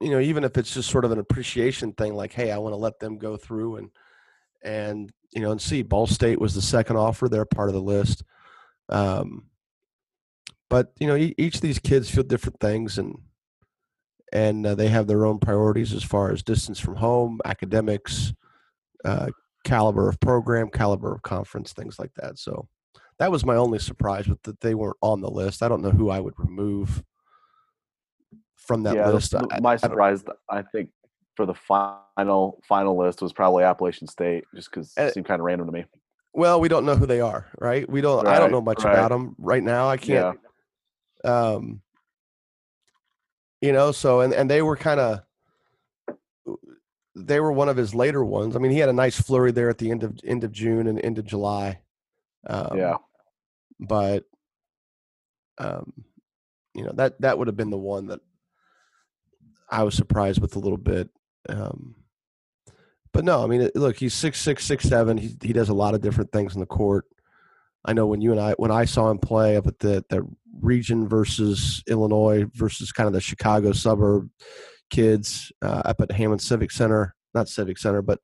you 0.00 0.10
know, 0.10 0.20
even 0.20 0.44
if 0.44 0.58
it's 0.58 0.74
just 0.74 0.90
sort 0.90 1.04
of 1.04 1.12
an 1.12 1.18
appreciation 1.18 1.92
thing. 1.92 2.14
Like, 2.14 2.32
hey, 2.32 2.50
I 2.50 2.58
want 2.58 2.72
to 2.72 2.78
let 2.78 2.98
them 2.98 3.18
go 3.18 3.36
through 3.36 3.76
and 3.76 3.90
and 4.62 5.12
you 5.32 5.42
know 5.42 5.50
and 5.50 5.60
see. 5.60 5.82
Ball 5.82 6.06
State 6.06 6.40
was 6.40 6.54
the 6.54 6.62
second 6.62 6.96
offer; 6.96 7.28
they're 7.28 7.44
part 7.44 7.68
of 7.68 7.74
the 7.74 7.80
list. 7.80 8.22
Um, 8.88 9.46
but 10.70 10.92
you 10.98 11.06
know, 11.06 11.16
e- 11.16 11.34
each 11.38 11.56
of 11.56 11.60
these 11.60 11.78
kids 11.78 12.10
feel 12.10 12.24
different 12.24 12.60
things, 12.60 12.98
and 12.98 13.16
and 14.32 14.66
uh, 14.66 14.74
they 14.74 14.88
have 14.88 15.06
their 15.06 15.24
own 15.24 15.38
priorities 15.38 15.92
as 15.92 16.02
far 16.02 16.32
as 16.32 16.42
distance 16.42 16.80
from 16.80 16.96
home, 16.96 17.40
academics, 17.44 18.32
uh, 19.04 19.28
caliber 19.64 20.08
of 20.08 20.18
program, 20.20 20.68
caliber 20.68 21.14
of 21.14 21.22
conference, 21.22 21.72
things 21.72 21.98
like 21.98 22.12
that. 22.16 22.38
So 22.38 22.68
that 23.18 23.30
was 23.30 23.44
my 23.44 23.56
only 23.56 23.78
surprise, 23.78 24.26
but 24.26 24.42
that 24.42 24.60
they 24.60 24.74
weren't 24.74 24.96
on 25.00 25.20
the 25.20 25.30
list. 25.30 25.62
I 25.62 25.68
don't 25.68 25.82
know 25.82 25.90
who 25.90 26.10
I 26.10 26.20
would 26.20 26.34
remove 26.36 27.02
from 28.56 28.82
that 28.84 28.96
yeah, 28.96 29.08
list. 29.08 29.34
I- 29.34 29.60
my 29.60 29.74
I 29.74 29.76
surprise, 29.76 30.24
I 30.48 30.62
think, 30.62 30.90
for 31.36 31.46
the 31.46 31.54
final 31.54 32.60
final 32.68 32.96
list 32.96 33.20
was 33.20 33.32
probably 33.32 33.64
Appalachian 33.64 34.06
State, 34.06 34.44
just 34.54 34.70
because 34.70 34.92
it 34.96 35.14
seemed 35.14 35.26
kind 35.26 35.40
of 35.40 35.44
random 35.44 35.66
to 35.66 35.72
me. 35.72 35.84
Well, 36.34 36.60
we 36.60 36.68
don't 36.68 36.84
know 36.84 36.96
who 36.96 37.06
they 37.06 37.20
are, 37.20 37.46
right? 37.58 37.88
We 37.88 38.00
don't. 38.00 38.26
I 38.26 38.38
don't 38.38 38.50
know 38.50 38.60
much 38.60 38.84
right. 38.84 38.92
about 38.92 39.10
them 39.10 39.34
right 39.38 39.62
now. 39.62 39.88
I 39.88 39.96
can't. 39.96 40.38
um 41.24 41.80
you 43.62 43.72
know 43.72 43.92
so 43.92 44.20
and 44.20 44.34
and 44.34 44.50
they 44.50 44.60
were 44.60 44.76
kind 44.76 45.00
of 45.00 45.22
they 47.14 47.40
were 47.40 47.52
one 47.52 47.68
of 47.68 47.76
his 47.76 47.94
later 47.94 48.24
ones. 48.24 48.56
I 48.56 48.58
mean, 48.58 48.72
he 48.72 48.78
had 48.78 48.88
a 48.88 48.94
nice 48.94 49.20
flurry 49.20 49.52
there 49.52 49.70
at 49.70 49.78
the 49.78 49.90
end 49.90 50.02
of 50.02 50.18
end 50.24 50.44
of 50.44 50.52
June 50.52 50.86
and 50.86 51.00
end 51.00 51.18
of 51.18 51.24
July. 51.24 51.80
Um, 52.46 52.76
yeah. 52.76 52.96
but 53.80 54.24
um, 55.58 55.92
you 56.74 56.84
know 56.84 56.92
that 56.94 57.20
that 57.20 57.38
would 57.38 57.46
have 57.46 57.56
been 57.56 57.70
the 57.70 57.78
one 57.78 58.08
that 58.08 58.20
I 59.70 59.82
was 59.84 59.94
surprised 59.94 60.40
with 60.40 60.56
a 60.56 60.58
little 60.58 60.78
bit. 60.78 61.08
Um, 61.48 61.94
but 63.14 63.24
no, 63.24 63.42
I 63.42 63.46
mean, 63.46 63.70
look, 63.76 63.96
he's 63.96 64.12
six 64.12 64.40
six 64.40 64.64
six 64.64 64.84
seven. 64.84 65.16
He 65.16 65.36
he 65.40 65.52
does 65.54 65.70
a 65.70 65.74
lot 65.74 65.94
of 65.94 66.02
different 66.02 66.32
things 66.32 66.54
in 66.54 66.60
the 66.60 66.66
court. 66.66 67.06
I 67.84 67.92
know 67.92 68.06
when 68.06 68.20
you 68.20 68.32
and 68.32 68.40
I 68.40 68.52
when 68.54 68.72
I 68.72 68.84
saw 68.84 69.10
him 69.10 69.18
play 69.18 69.56
up 69.56 69.66
at 69.68 69.78
the 69.78 70.04
the 70.10 70.26
region 70.60 71.08
versus 71.08 71.82
Illinois 71.86 72.44
versus 72.54 72.92
kind 72.92 73.06
of 73.06 73.12
the 73.12 73.20
Chicago 73.20 73.72
suburb 73.72 74.28
kids 74.90 75.52
uh, 75.62 75.82
up 75.84 76.00
at 76.00 76.10
Hammond 76.10 76.42
Civic 76.42 76.72
Center, 76.72 77.14
not 77.34 77.48
Civic 77.48 77.78
Center, 77.78 78.02
but 78.02 78.18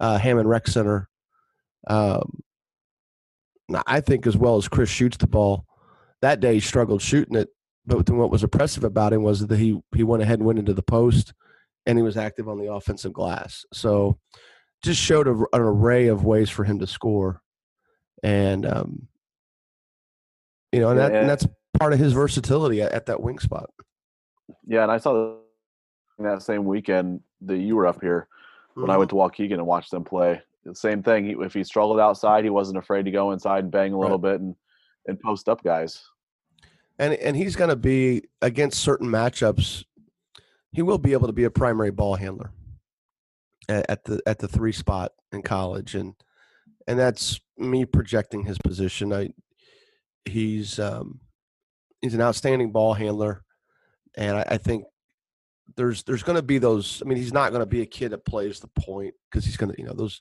uh, 0.00 0.18
Hammond 0.18 0.48
Rec 0.48 0.66
Center. 0.66 1.08
Um, 1.86 2.40
I 3.86 4.00
think 4.00 4.26
as 4.26 4.36
well 4.36 4.56
as 4.56 4.68
Chris 4.68 4.88
shoots 4.88 5.18
the 5.18 5.26
ball, 5.26 5.66
that 6.22 6.40
day 6.40 6.54
he 6.54 6.60
struggled 6.60 7.02
shooting 7.02 7.36
it. 7.36 7.48
But 7.86 8.08
what 8.10 8.30
was 8.30 8.42
impressive 8.42 8.84
about 8.84 9.12
him 9.12 9.22
was 9.22 9.46
that 9.46 9.58
he 9.58 9.80
he 9.94 10.02
went 10.02 10.22
ahead 10.22 10.38
and 10.38 10.46
went 10.46 10.58
into 10.58 10.74
the 10.74 10.82
post, 10.82 11.34
and 11.90 11.98
he 11.98 12.04
was 12.04 12.16
active 12.16 12.48
on 12.48 12.56
the 12.56 12.72
offensive 12.72 13.12
glass. 13.12 13.64
So 13.72 14.16
just 14.80 15.00
showed 15.00 15.26
a, 15.26 15.32
an 15.32 15.60
array 15.60 16.06
of 16.06 16.24
ways 16.24 16.48
for 16.48 16.62
him 16.62 16.78
to 16.78 16.86
score, 16.86 17.42
and 18.22 18.64
um, 18.64 19.08
you 20.70 20.78
know, 20.78 20.90
and, 20.90 21.00
that, 21.00 21.12
and 21.12 21.28
that's 21.28 21.46
part 21.80 21.92
of 21.92 21.98
his 21.98 22.12
versatility 22.12 22.80
at, 22.80 22.92
at, 22.92 23.06
that 23.06 23.20
wing 23.20 23.40
spot. 23.40 23.70
Yeah, 24.66 24.84
and 24.84 24.92
I 24.92 24.98
saw 24.98 25.38
that 26.20 26.42
same 26.42 26.64
weekend 26.64 27.22
that 27.42 27.58
you 27.58 27.74
were 27.74 27.88
up 27.88 28.00
here 28.00 28.28
when 28.74 28.84
mm-hmm. 28.84 28.92
I 28.92 28.96
went 28.96 29.10
to 29.10 29.16
Waukegan 29.16 29.54
and 29.54 29.66
watched 29.66 29.90
them 29.90 30.04
play. 30.04 30.40
The 30.64 30.76
same 30.76 31.02
thing. 31.02 31.24
He, 31.24 31.32
if 31.40 31.54
he 31.54 31.64
struggled 31.64 31.98
outside, 31.98 32.44
he 32.44 32.50
wasn't 32.50 32.78
afraid 32.78 33.04
to 33.06 33.10
go 33.10 33.32
inside 33.32 33.64
and 33.64 33.72
bang 33.72 33.94
a 33.94 33.98
little 33.98 34.18
right. 34.18 34.32
bit 34.32 34.40
and 34.40 34.54
and 35.08 35.18
post 35.18 35.48
up 35.48 35.64
guys. 35.64 36.04
And 37.00 37.14
and 37.14 37.36
he's 37.36 37.56
going 37.56 37.70
to 37.70 37.76
be 37.76 38.22
against 38.42 38.78
certain 38.78 39.08
matchups. 39.08 39.84
He 40.72 40.82
will 40.82 40.98
be 40.98 41.12
able 41.12 41.26
to 41.26 41.32
be 41.32 41.44
a 41.44 41.50
primary 41.50 41.90
ball 41.90 42.16
handler 42.16 42.52
at, 43.68 43.88
at 43.88 44.04
the 44.04 44.22
at 44.26 44.38
the 44.38 44.48
three 44.48 44.72
spot 44.72 45.12
in 45.32 45.42
college, 45.42 45.94
and 45.94 46.14
and 46.86 46.98
that's 46.98 47.40
me 47.58 47.84
projecting 47.84 48.44
his 48.44 48.58
position. 48.58 49.12
I 49.12 49.30
he's 50.24 50.78
um, 50.78 51.20
he's 52.00 52.14
an 52.14 52.22
outstanding 52.22 52.72
ball 52.72 52.94
handler, 52.94 53.42
and 54.16 54.36
I, 54.36 54.44
I 54.50 54.58
think 54.58 54.84
there's 55.76 56.02
there's 56.04 56.22
going 56.22 56.36
to 56.36 56.42
be 56.42 56.58
those. 56.58 57.02
I 57.02 57.08
mean, 57.08 57.18
he's 57.18 57.32
not 57.32 57.50
going 57.50 57.60
to 57.60 57.66
be 57.66 57.82
a 57.82 57.86
kid 57.86 58.10
that 58.10 58.24
plays 58.24 58.60
the 58.60 58.68
point 58.68 59.14
because 59.30 59.44
he's 59.44 59.56
going 59.56 59.72
to 59.72 59.80
you 59.80 59.86
know 59.86 59.94
those 59.94 60.20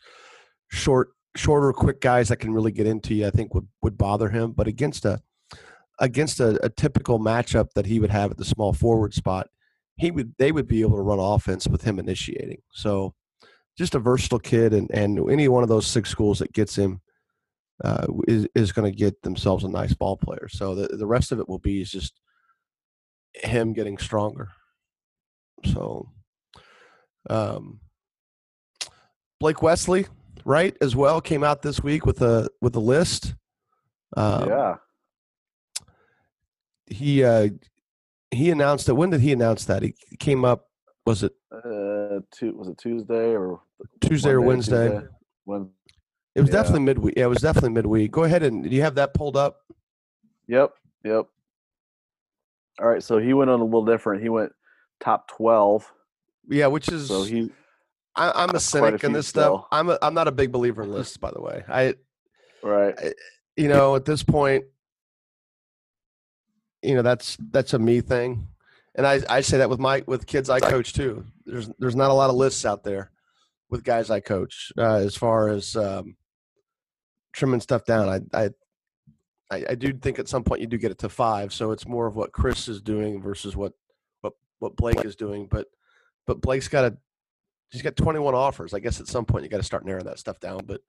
short 0.69 1.09
shorter, 1.35 1.71
quick 1.73 2.01
guys 2.01 2.29
that 2.29 2.37
can 2.37 2.53
really 2.53 2.71
get 2.71 2.87
into 2.87 3.13
you, 3.13 3.27
I 3.27 3.31
think 3.31 3.53
would 3.53 3.67
would 3.81 3.97
bother 3.97 4.29
him. 4.29 4.51
But 4.51 4.67
against 4.67 5.05
a 5.05 5.21
against 5.99 6.39
a, 6.39 6.63
a, 6.63 6.69
typical 6.69 7.19
matchup 7.19 7.71
that 7.75 7.85
he 7.85 7.99
would 7.99 8.09
have 8.09 8.31
at 8.31 8.37
the 8.37 8.45
small 8.45 8.71
forward 8.71 9.13
spot, 9.13 9.49
he 9.99 10.11
would 10.11 10.33
they 10.37 10.51
would 10.51 10.67
be 10.67 10.81
able 10.81 10.97
to 10.97 11.03
run 11.03 11.19
offense 11.19 11.67
with 11.67 11.83
him 11.83 11.99
initiating. 11.99 12.61
So 12.71 13.13
just 13.77 13.95
a 13.95 13.99
versatile 13.99 14.39
kid, 14.39 14.73
and 14.73 14.89
and 14.91 15.19
any 15.29 15.47
one 15.47 15.63
of 15.63 15.69
those 15.69 15.85
six 15.85 16.09
schools 16.09 16.39
that 16.39 16.53
gets 16.53 16.75
him 16.77 17.01
uh, 17.83 18.07
is 18.27 18.47
is 18.55 18.71
going 18.71 18.91
to 18.91 18.97
get 18.97 19.21
themselves 19.21 19.63
a 19.63 19.69
nice 19.69 19.93
ball 19.93 20.17
player. 20.17 20.47
So 20.49 20.73
the 20.73 20.95
the 20.95 21.05
rest 21.05 21.31
of 21.31 21.39
it 21.39 21.49
will 21.49 21.59
be 21.59 21.81
is 21.81 21.91
just 21.91 22.19
him 23.33 23.73
getting 23.73 23.97
stronger. 23.97 24.49
So, 25.65 26.09
um, 27.29 27.81
Blake 29.39 29.61
Wesley, 29.61 30.07
right 30.45 30.75
as 30.81 30.95
well 30.95 31.19
came 31.19 31.43
out 31.43 31.61
this 31.61 31.83
week 31.83 32.05
with 32.05 32.21
a 32.21 32.49
with 32.61 32.75
a 32.75 32.79
list. 32.79 33.35
Um, 34.15 34.49
yeah. 34.49 34.75
He 36.87 37.23
uh, 37.23 37.49
he 38.31 38.51
announced 38.51 38.89
it. 38.89 38.93
When 38.93 39.09
did 39.09 39.21
he 39.21 39.31
announce 39.31 39.65
that? 39.65 39.83
He 39.83 39.93
came 40.19 40.45
up. 40.45 40.67
Was 41.05 41.23
it? 41.23 41.33
Uh, 41.51 42.21
two, 42.31 42.55
was 42.55 42.67
it 42.67 42.77
Tuesday 42.77 43.35
or 43.35 43.61
Tuesday 44.01 44.29
Monday, 44.29 44.35
or 44.35 44.41
Wednesday? 44.41 44.89
Tuesday? 44.89 45.07
When, 45.45 45.69
it 46.35 46.41
was 46.41 46.49
yeah. 46.49 46.55
definitely 46.55 46.81
midweek. 46.81 47.13
Yeah, 47.17 47.23
it 47.23 47.29
was 47.29 47.41
definitely 47.41 47.71
midweek. 47.71 48.11
Go 48.11 48.23
ahead 48.23 48.43
and 48.43 48.63
do 48.63 48.69
you 48.69 48.81
have 48.81 48.95
that 48.95 49.13
pulled 49.13 49.35
up? 49.35 49.61
Yep. 50.47 50.73
Yep. 51.03 51.25
All 52.79 52.87
right. 52.87 53.01
So 53.01 53.17
he 53.17 53.33
went 53.33 53.49
on 53.49 53.59
a 53.59 53.63
little 53.63 53.85
different. 53.85 54.21
He 54.21 54.29
went 54.29 54.51
top 54.99 55.27
twelve. 55.27 55.91
Yeah, 56.47 56.67
which 56.67 56.89
is 56.89 57.07
so 57.07 57.23
he 57.23 57.51
I, 58.15 58.43
am 58.43 58.55
a 58.55 58.59
cynic 58.59 59.03
in 59.03 59.13
this 59.13 59.27
still. 59.27 59.59
stuff. 59.59 59.67
I'm 59.71 59.89
a, 59.89 59.97
I'm 60.01 60.13
not 60.13 60.27
a 60.27 60.31
big 60.31 60.51
believer 60.51 60.83
in 60.83 60.91
lists, 60.93 61.17
by 61.17 61.31
the 61.31 61.41
way. 61.41 61.63
I 61.67 61.95
right. 62.61 62.93
I, 62.97 63.13
you 63.55 63.67
know, 63.67 63.95
at 63.95 64.05
this 64.05 64.23
point, 64.23 64.65
you 66.81 66.95
know 66.95 67.01
that's 67.01 67.37
that's 67.51 67.73
a 67.73 67.79
me 67.79 68.01
thing, 68.01 68.47
and 68.95 69.05
I 69.05 69.21
I 69.29 69.41
say 69.41 69.57
that 69.57 69.69
with 69.69 69.79
my 69.79 70.03
with 70.07 70.27
kids 70.27 70.49
I 70.49 70.59
coach 70.59 70.93
too. 70.93 71.25
There's 71.45 71.69
there's 71.79 71.95
not 71.95 72.11
a 72.11 72.13
lot 72.13 72.29
of 72.29 72.35
lists 72.35 72.65
out 72.65 72.83
there 72.83 73.11
with 73.69 73.83
guys 73.83 74.09
I 74.09 74.19
coach 74.19 74.71
uh, 74.77 74.95
as 74.95 75.15
far 75.15 75.49
as 75.49 75.75
um, 75.75 76.15
trimming 77.33 77.61
stuff 77.61 77.85
down. 77.85 78.09
I, 78.09 78.45
I 78.45 78.49
I 79.51 79.65
I 79.71 79.75
do 79.75 79.93
think 79.93 80.19
at 80.19 80.29
some 80.29 80.43
point 80.43 80.61
you 80.61 80.67
do 80.67 80.77
get 80.77 80.91
it 80.91 80.99
to 80.99 81.09
five, 81.09 81.53
so 81.53 81.71
it's 81.71 81.87
more 81.87 82.07
of 82.07 82.15
what 82.15 82.31
Chris 82.31 82.67
is 82.67 82.81
doing 82.81 83.21
versus 83.21 83.55
what 83.55 83.73
what 84.21 84.33
what 84.59 84.75
Blake 84.75 85.03
is 85.05 85.15
doing, 85.15 85.47
but 85.49 85.67
but 86.25 86.41
Blake's 86.41 86.67
got 86.67 86.85
a 86.85 86.97
he's 87.71 87.81
got 87.81 87.95
21 87.95 88.33
offers. 88.35 88.73
I 88.73 88.79
guess 88.79 88.99
at 88.99 89.07
some 89.07 89.25
point 89.25 89.43
you 89.43 89.49
got 89.49 89.57
to 89.57 89.63
start 89.63 89.85
narrowing 89.85 90.05
that 90.05 90.19
stuff 90.19 90.39
down. 90.39 90.61
But 90.65 90.81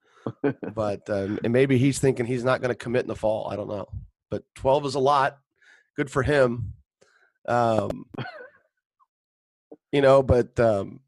but 0.75 1.09
um, 1.09 1.39
and 1.43 1.53
maybe 1.53 1.77
he's 1.77 1.99
thinking 1.99 2.25
he's 2.25 2.43
not 2.43 2.61
going 2.61 2.69
to 2.69 2.75
commit 2.75 3.03
in 3.03 3.07
the 3.07 3.15
fall. 3.15 3.49
I 3.51 3.55
don't 3.55 3.67
know. 3.67 3.87
But 4.29 4.43
12 4.55 4.85
is 4.87 4.95
a 4.95 4.99
lot. 4.99 5.39
Good 5.97 6.09
for 6.09 6.23
him. 6.23 6.73
Um, 7.47 8.05
you 9.91 10.01
know, 10.01 10.23
but 10.23 10.59
um, 10.59 11.01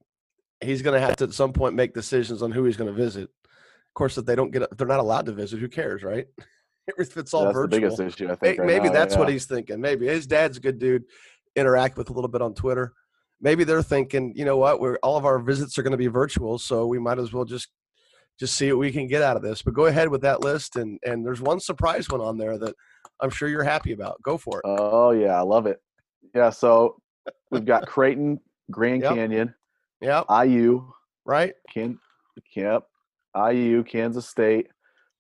he's 0.62 0.82
going 0.82 1.00
to 1.00 1.06
have 1.06 1.18
to 1.18 1.25
at 1.25 1.34
some 1.34 1.54
point 1.54 1.75
make 1.75 1.94
decisions 1.94 2.42
on 2.42 2.52
who 2.52 2.66
he's 2.66 2.78
going 2.78 2.94
to 2.94 2.96
visit. 2.96 3.24
Of 3.24 3.94
course, 3.96 4.18
if 4.18 4.25
they 4.25 4.36
don't 4.36 4.52
get, 4.52 4.78
they're 4.78 4.88
not 4.88 5.00
allowed 5.00 5.28
to 5.28 5.32
visit, 5.32 5.60
who 5.60 5.68
cares, 5.68 6.04
right? 6.04 6.28
if 6.98 7.16
it's 7.16 7.34
all 7.34 7.46
that's 7.46 7.54
virtual, 7.54 7.80
the 7.80 7.82
biggest 7.82 8.00
issue. 8.00 8.32
I 8.32 8.36
think 8.36 8.60
right 8.60 8.68
maybe 8.68 8.88
now, 8.88 8.94
that's 8.94 9.13
yeah. 9.13 9.20
what 9.20 9.30
he's 9.30 9.46
thinking. 9.46 9.80
Maybe 9.80 10.08
his 10.08 10.28
dad's 10.28 10.58
a 10.58 10.62
good 10.62 10.80
dude. 10.80 11.04
Interact 11.56 11.98
with 11.98 12.10
a 12.10 12.13
little 12.13 12.30
bit 12.30 12.42
on 12.42 12.54
Twitter 12.56 12.94
maybe 13.44 13.66
they're 13.66 13.84
thinking, 13.84 14.34
you 14.36 14.46
know 14.46 14.58
what, 14.58 14.80
we're 14.80 14.98
all 15.04 15.18
of 15.18 15.25
our 15.25 15.38
visits 15.38 15.78
are 15.78 15.84
going 15.84 15.92
to 15.92 15.98
be 15.98 16.08
virtual, 16.08 16.58
so 16.58 16.88
we 16.88 16.98
might 16.98 17.20
as 17.20 17.32
well 17.32 17.46
just 17.46 17.68
just 18.40 18.56
see 18.56 18.72
what 18.72 18.80
we 18.80 18.92
can 18.92 19.06
get 19.06 19.22
out 19.22 19.36
of 19.36 19.44
this. 19.44 19.62
But 19.62 19.75
go 19.75 19.86
ahead 19.86 20.10
with 20.10 20.22
that 20.22 20.42
list, 20.42 20.78
and 20.78 20.98
and 21.04 21.24
there's 21.24 21.42
one 21.42 21.60
surprise 21.60 22.10
one 22.10 22.22
on 22.22 22.38
there 22.38 22.58
that 22.58 22.74
I'm 23.24 23.30
sure 23.30 23.48
you're 23.48 23.63
happy 23.63 23.94
about. 23.94 24.22
Go 24.22 24.38
for 24.38 24.60
it. 24.60 24.63
Oh 24.65 25.12
yeah, 25.12 25.39
I 25.39 25.42
love 25.42 25.65
it. 25.65 25.82
Yeah, 26.36 26.50
so 26.50 27.01
we've 27.51 27.65
got 27.65 27.88
Creighton, 27.88 28.39
Grand 28.70 29.01
yep. 29.01 29.15
Canyon, 29.15 29.56
yep, 30.01 30.25
IU, 30.30 30.92
right, 31.24 31.53
Can, 31.74 31.98
yep, 32.53 32.84
IU, 33.36 33.84
Kansas 33.84 34.27
State, 34.27 34.68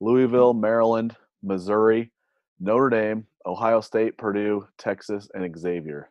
Louisville, 0.01 0.53
Maryland, 0.53 1.15
Missouri, 1.41 2.11
Notre 2.59 2.89
Dame, 2.89 3.25
Ohio 3.45 3.79
State, 3.79 4.17
Purdue, 4.17 4.67
Texas, 4.77 5.29
and 5.33 5.57
Xavier. 5.57 6.09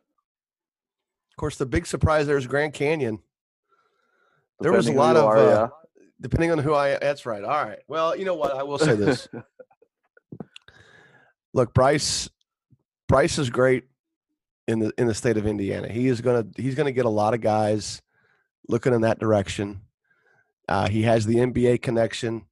Of 1.30 1.36
course, 1.36 1.56
the 1.56 1.66
big 1.66 1.86
surprise 1.86 2.26
there 2.26 2.38
is 2.38 2.46
Grand 2.46 2.72
Canyon. 2.72 3.18
There 4.60 4.72
was 4.72 4.86
a 4.88 4.92
lot 4.92 5.16
of, 5.16 5.24
are, 5.24 5.36
uh, 5.36 5.44
yeah. 5.44 5.68
depending 6.22 6.52
on 6.52 6.58
who 6.58 6.72
I. 6.74 6.96
That's 6.98 7.26
right. 7.26 7.42
All 7.42 7.64
right. 7.64 7.80
Well, 7.88 8.16
you 8.16 8.24
know 8.24 8.34
what? 8.34 8.54
I 8.54 8.62
will 8.62 8.78
say 8.78 8.94
this. 8.94 9.28
Look, 11.54 11.74
Bryce. 11.74 12.28
Bryce 13.08 13.38
is 13.38 13.50
great 13.50 13.84
in 14.68 14.78
the 14.78 14.92
in 14.96 15.06
the 15.06 15.14
state 15.14 15.36
of 15.36 15.46
Indiana. 15.46 15.88
He 15.88 16.08
is 16.08 16.20
gonna 16.20 16.46
he's 16.56 16.74
gonna 16.74 16.92
get 16.92 17.04
a 17.04 17.10
lot 17.10 17.34
of 17.34 17.40
guys 17.40 18.00
looking 18.68 18.94
in 18.94 19.02
that 19.02 19.18
direction. 19.18 19.82
Uh, 20.68 20.88
he 20.88 21.02
has 21.02 21.26
the 21.26 21.36
NBA 21.36 21.82
connection. 21.82 22.46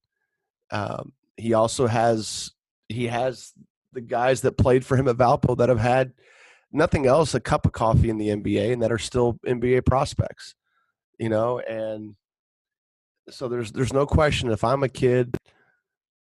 Um, 0.70 1.12
he 1.36 1.54
also 1.54 1.86
has 1.86 2.52
he 2.88 3.06
has 3.06 3.52
the 3.92 4.00
guys 4.00 4.42
that 4.42 4.58
played 4.58 4.84
for 4.84 4.96
him 4.96 5.08
at 5.08 5.16
Valpo 5.16 5.56
that 5.56 5.68
have 5.68 5.80
had 5.80 6.12
nothing 6.72 7.06
else 7.06 7.34
a 7.34 7.40
cup 7.40 7.66
of 7.66 7.72
coffee 7.72 8.10
in 8.10 8.18
the 8.18 8.28
NBA 8.28 8.72
and 8.72 8.82
that 8.82 8.92
are 8.92 8.98
still 8.98 9.38
NBA 9.46 9.84
prospects, 9.86 10.54
you 11.18 11.28
know, 11.28 11.58
and 11.60 12.14
so 13.28 13.48
there's 13.48 13.72
there's 13.72 13.92
no 13.92 14.06
question 14.06 14.50
if 14.50 14.64
I'm 14.64 14.82
a 14.82 14.88
kid 14.88 15.36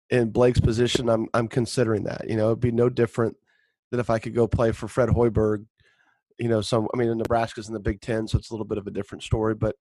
in 0.10 0.32
Blake's 0.32 0.60
position, 0.60 1.10
I'm 1.10 1.28
I'm 1.34 1.48
considering 1.48 2.04
that. 2.04 2.30
You 2.30 2.36
know, 2.36 2.48
it'd 2.48 2.60
be 2.60 2.72
no 2.72 2.90
different 2.90 3.38
than 3.92 4.00
if 4.00 4.10
I 4.10 4.20
could 4.20 4.36
go 4.36 4.48
play 4.48 4.72
for 4.72 4.88
Fred 4.88 5.10
Hoiberg. 5.10 5.66
You 6.38 6.48
know, 6.48 6.62
some 6.62 6.88
I 6.94 6.98
mean, 6.98 7.16
Nebraska's 7.18 7.68
in 7.68 7.74
the 7.74 7.80
Big 7.80 8.02
Ten, 8.02 8.28
so 8.28 8.38
it's 8.38 8.50
a 8.50 8.54
little 8.54 8.66
bit 8.66 8.78
of 8.78 8.88
a 8.88 8.92
different 8.92 9.24
story. 9.24 9.56
But 9.56 9.76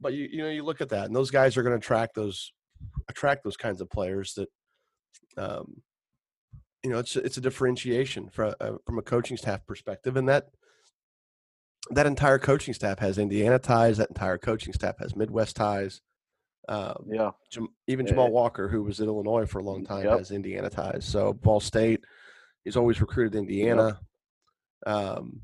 but 0.00 0.12
you 0.12 0.28
you 0.30 0.42
know 0.42 0.50
you 0.50 0.64
look 0.64 0.80
at 0.80 0.88
that, 0.90 1.06
and 1.06 1.14
those 1.16 1.30
guys 1.30 1.56
are 1.56 1.62
going 1.62 1.78
to 1.78 1.84
attract 1.84 2.14
those 2.14 2.52
attract 3.08 3.44
those 3.44 3.56
kinds 3.56 3.80
of 3.80 3.90
players 3.90 4.34
that 4.34 4.48
um, 5.36 5.82
you 6.82 6.90
know 6.90 6.98
it's 6.98 7.16
it's 7.16 7.36
a 7.36 7.42
differentiation 7.42 8.28
from 8.28 8.54
uh, 8.60 8.72
from 8.84 8.98
a 8.98 9.02
coaching 9.02 9.36
staff 9.36 9.64
perspective, 9.66 10.16
and 10.16 10.28
that 10.28 10.46
that 11.90 12.06
entire 12.06 12.38
coaching 12.38 12.74
staff 12.74 12.98
has 12.98 13.18
Indiana 13.18 13.58
ties. 13.58 13.98
That 13.98 14.08
entire 14.08 14.38
coaching 14.38 14.72
staff 14.72 14.98
has 14.98 15.14
Midwest 15.14 15.56
ties. 15.56 16.00
Um, 16.68 17.06
Yeah. 17.10 17.30
Even 17.88 18.06
Jamall 18.06 18.26
yeah. 18.26 18.30
Walker, 18.30 18.68
who 18.68 18.82
was 18.82 19.00
at 19.00 19.06
Illinois 19.06 19.46
for 19.46 19.58
a 19.58 19.64
long 19.64 19.84
time, 19.84 20.04
Yep. 20.04 20.18
has 20.18 20.30
Indiana 20.30 20.70
ties. 20.70 21.04
So 21.04 21.32
Ball 21.32 21.60
State, 21.60 22.04
he's 22.64 22.76
always 22.76 23.00
recruited 23.00 23.34
Indiana. 23.34 24.00
Um, 24.86 25.42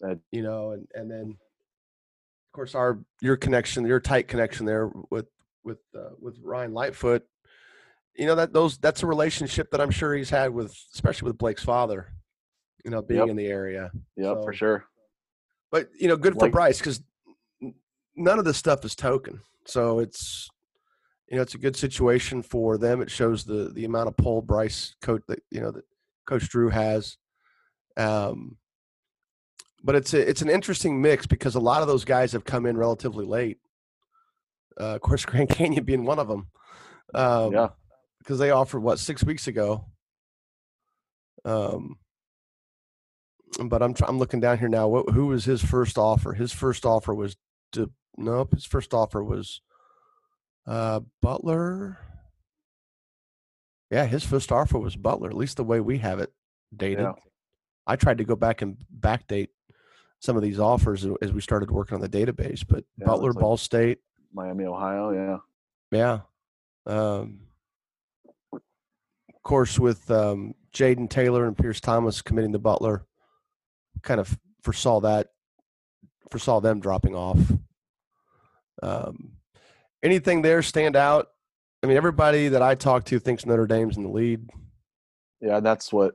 That- 0.00 0.20
you 0.32 0.42
know, 0.42 0.72
and 0.72 0.88
and 0.94 1.10
then 1.10 1.30
of 1.30 2.52
course 2.52 2.74
our 2.74 2.98
your 3.20 3.36
connection, 3.36 3.86
your 3.86 4.00
tight 4.00 4.26
connection 4.28 4.66
there 4.66 4.88
with 5.10 5.26
with 5.64 5.78
uh, 5.94 6.10
with 6.18 6.38
Ryan 6.42 6.72
Lightfoot. 6.74 7.24
You 8.16 8.26
know 8.26 8.34
that 8.34 8.52
those 8.52 8.78
that's 8.78 9.02
a 9.02 9.06
relationship 9.06 9.70
that 9.70 9.80
I'm 9.80 9.90
sure 9.92 10.14
he's 10.14 10.30
had 10.30 10.52
with, 10.52 10.72
especially 10.92 11.26
with 11.26 11.38
Blake's 11.38 11.64
father. 11.64 12.12
You 12.84 12.90
know, 12.90 13.00
being 13.00 13.20
Yep. 13.20 13.28
in 13.30 13.36
the 13.36 13.46
area. 13.46 13.92
Yep, 14.16 14.42
for 14.42 14.52
sure. 14.52 14.84
But 15.70 15.88
you 15.94 16.08
know, 16.08 16.16
good 16.16 16.34
for 16.34 16.40
Like- 16.46 16.52
Bryce 16.52 16.78
because 16.78 17.00
none 18.16 18.38
of 18.40 18.44
this 18.44 18.56
stuff 18.58 18.84
is 18.84 18.94
token. 18.96 19.40
So 19.66 20.00
it's 20.00 20.48
you 21.28 21.36
know 21.36 21.42
it's 21.42 21.54
a 21.54 21.58
good 21.58 21.76
situation 21.76 22.42
for 22.42 22.78
them. 22.78 23.00
It 23.02 23.10
shows 23.10 23.44
the 23.44 23.70
the 23.72 23.84
amount 23.84 24.08
of 24.08 24.16
pull 24.16 24.42
Bryce 24.42 24.94
coach 25.02 25.22
that 25.28 25.42
you 25.50 25.60
know 25.60 25.70
that 25.70 25.84
Coach 26.26 26.48
Drew 26.48 26.68
has. 26.68 27.16
Um, 27.96 28.56
but 29.84 29.94
it's 29.96 30.14
a, 30.14 30.28
it's 30.28 30.42
an 30.42 30.50
interesting 30.50 31.00
mix 31.02 31.26
because 31.26 31.54
a 31.54 31.60
lot 31.60 31.82
of 31.82 31.88
those 31.88 32.04
guys 32.04 32.32
have 32.32 32.44
come 32.44 32.66
in 32.66 32.76
relatively 32.76 33.24
late. 33.24 33.58
Uh, 34.80 34.94
of 34.94 35.00
course, 35.00 35.24
Grand 35.26 35.48
Canyon 35.48 35.84
being 35.84 36.04
one 36.04 36.18
of 36.18 36.28
them. 36.28 36.48
Um, 37.14 37.52
yeah. 37.52 37.68
because 38.18 38.38
they 38.38 38.50
offered 38.50 38.80
what 38.80 38.98
six 38.98 39.22
weeks 39.24 39.46
ago. 39.48 39.86
Um, 41.44 41.98
but 43.64 43.82
I'm 43.82 43.94
I'm 44.06 44.18
looking 44.18 44.40
down 44.40 44.58
here 44.58 44.68
now. 44.68 44.88
What 44.88 45.10
who 45.10 45.26
was 45.26 45.44
his 45.44 45.62
first 45.62 45.98
offer? 45.98 46.32
His 46.32 46.52
first 46.52 46.86
offer 46.86 47.14
was 47.14 47.36
to 47.72 47.90
nope. 48.16 48.52
His 48.54 48.64
first 48.64 48.92
offer 48.94 49.22
was 49.22 49.60
uh 50.66 51.00
Butler. 51.20 51.98
Yeah, 53.90 54.06
his 54.06 54.24
first 54.24 54.50
offer 54.50 54.78
was 54.78 54.96
Butler. 54.96 55.28
At 55.28 55.36
least 55.36 55.56
the 55.58 55.64
way 55.64 55.80
we 55.80 55.98
have 55.98 56.18
it 56.18 56.32
dated. 56.74 57.00
Yeah. 57.00 57.12
I 57.86 57.96
tried 57.96 58.18
to 58.18 58.24
go 58.24 58.36
back 58.36 58.62
and 58.62 58.76
backdate 59.00 59.48
some 60.20 60.36
of 60.36 60.42
these 60.42 60.58
offers 60.60 61.04
as- 61.20 61.32
we 61.32 61.40
started 61.40 61.70
working 61.70 61.96
on 61.96 62.00
the 62.00 62.08
database, 62.08 62.64
but 62.66 62.84
Yeah, 62.96 63.06
Butler, 63.06 63.32
like- 63.32 63.40
Ball 63.40 63.56
State, 63.56 63.98
Miami, 64.32 64.64
Ohio. 64.64 65.10
Yeah. 65.10 65.38
yeah. 65.90 66.20
Um, 66.86 67.40
of 68.52 69.42
course, 69.42 69.78
with 69.78 70.08
um, 70.10 70.54
Jaden 70.72 71.10
Taylor 71.10 71.46
and 71.46 71.58
Pierce 71.58 71.80
Thomas 71.80 72.22
committing 72.22 72.52
to 72.52 72.58
Butler, 72.60 73.04
kind 74.02 74.20
of 74.20 74.38
foresaw 74.62 75.00
that, 75.00 75.28
foresaw 76.30 76.60
them 76.60 76.80
dropping 76.80 77.14
off. 77.16 77.38
Um, 78.82 79.32
anything 80.02 80.42
there 80.42 80.62
stand 80.62 80.96
out? 80.96 81.28
I 81.82 81.86
mean, 81.86 81.96
everybody 81.96 82.48
that 82.48 82.62
I 82.62 82.74
talk 82.74 83.04
to 83.06 83.18
thinks 83.18 83.46
Notre 83.46 83.66
Dame's 83.66 83.96
in 83.96 84.02
the 84.04 84.08
lead. 84.08 84.48
Yeah, 85.40 85.60
that's 85.60 85.92
what 85.92 86.14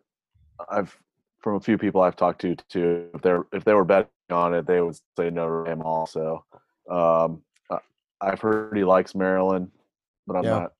I've 0.69 0.95
from 1.39 1.55
a 1.55 1.59
few 1.59 1.77
people 1.77 2.01
I've 2.01 2.15
talked 2.15 2.41
to 2.41 2.55
too. 2.69 3.09
If 3.13 3.21
they're 3.21 3.45
if 3.51 3.63
they 3.63 3.73
were 3.73 3.83
betting 3.85 4.09
on 4.29 4.53
it, 4.53 4.65
they 4.65 4.81
would 4.81 4.95
say 5.17 5.29
Notre 5.29 5.65
Dame 5.65 5.81
also. 5.81 6.45
Um, 6.89 7.41
I've 8.21 8.41
heard 8.41 8.75
he 8.75 8.83
likes 8.83 9.13
Maryland, 9.13 9.69
but 10.25 10.35
I'm 10.37 10.43
Yeah. 10.45 10.49
not 10.59 10.73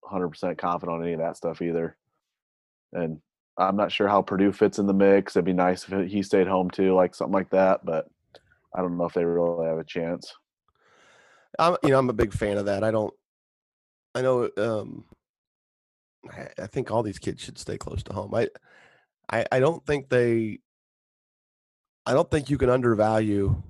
100 0.00 0.28
percent 0.30 0.58
confident 0.58 0.96
on 0.98 1.02
any 1.04 1.12
of 1.12 1.20
that 1.20 1.36
stuff 1.36 1.60
either. 1.62 1.96
And 2.92 3.20
I'm 3.58 3.76
not 3.76 3.92
sure 3.92 4.08
how 4.08 4.22
Purdue 4.22 4.52
fits 4.52 4.78
in 4.78 4.86
the 4.86 4.94
mix. 4.94 5.36
It'd 5.36 5.44
be 5.44 5.52
nice 5.52 5.88
if 5.88 6.10
he 6.10 6.22
stayed 6.22 6.46
home 6.46 6.70
too, 6.70 6.94
like 6.94 7.14
something 7.14 7.32
like 7.34 7.50
that. 7.50 7.84
But 7.84 8.08
I 8.74 8.80
don't 8.80 8.96
know 8.96 9.04
if 9.04 9.14
they 9.14 9.24
really 9.24 9.66
have 9.66 9.78
a 9.78 9.84
chance. 9.84 10.34
I'm, 11.58 11.76
you 11.82 11.90
know, 11.90 11.98
I'm 11.98 12.10
a 12.10 12.14
big 12.14 12.32
fan 12.32 12.58
of 12.58 12.66
that. 12.66 12.84
I 12.84 12.90
don't. 12.90 13.14
I 14.14 14.22
know. 14.22 14.48
Um, 14.56 15.04
I, 16.30 16.48
I 16.62 16.66
think 16.66 16.90
all 16.90 17.02
these 17.02 17.18
kids 17.18 17.42
should 17.42 17.58
stay 17.58 17.78
close 17.78 18.02
to 18.04 18.12
home. 18.12 18.34
I, 18.34 18.48
I, 19.30 19.46
I 19.52 19.60
don't 19.60 19.84
think 19.84 20.08
they. 20.08 20.60
I 22.04 22.12
don't 22.12 22.30
think 22.30 22.50
you 22.50 22.58
can 22.58 22.70
undervalue 22.70 23.62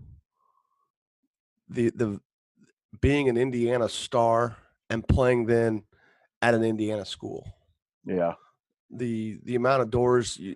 the 1.68 1.90
the 1.90 2.20
being 3.00 3.28
an 3.28 3.36
Indiana 3.36 3.88
star 3.88 4.56
and 4.90 5.06
playing 5.06 5.46
then 5.46 5.84
at 6.42 6.54
an 6.54 6.62
Indiana 6.62 7.04
school. 7.04 7.46
Yeah, 8.04 8.34
The 8.90 9.40
the 9.42 9.56
amount 9.56 9.82
of 9.82 9.90
doors 9.90 10.36
you, 10.36 10.54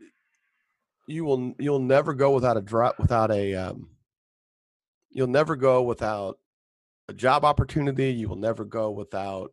you 1.06 1.24
will 1.24 1.54
you'll 1.58 1.80
never 1.80 2.14
go 2.14 2.32
without 2.32 2.56
a 2.56 2.60
drop 2.60 2.98
without 2.98 3.30
a 3.30 3.54
um, 3.54 3.90
you'll 5.10 5.26
never 5.26 5.56
go 5.56 5.82
without 5.82 6.38
a 7.10 7.12
job 7.12 7.44
opportunity. 7.44 8.12
You 8.12 8.28
will 8.28 8.36
never 8.36 8.64
go 8.64 8.90
without 8.90 9.52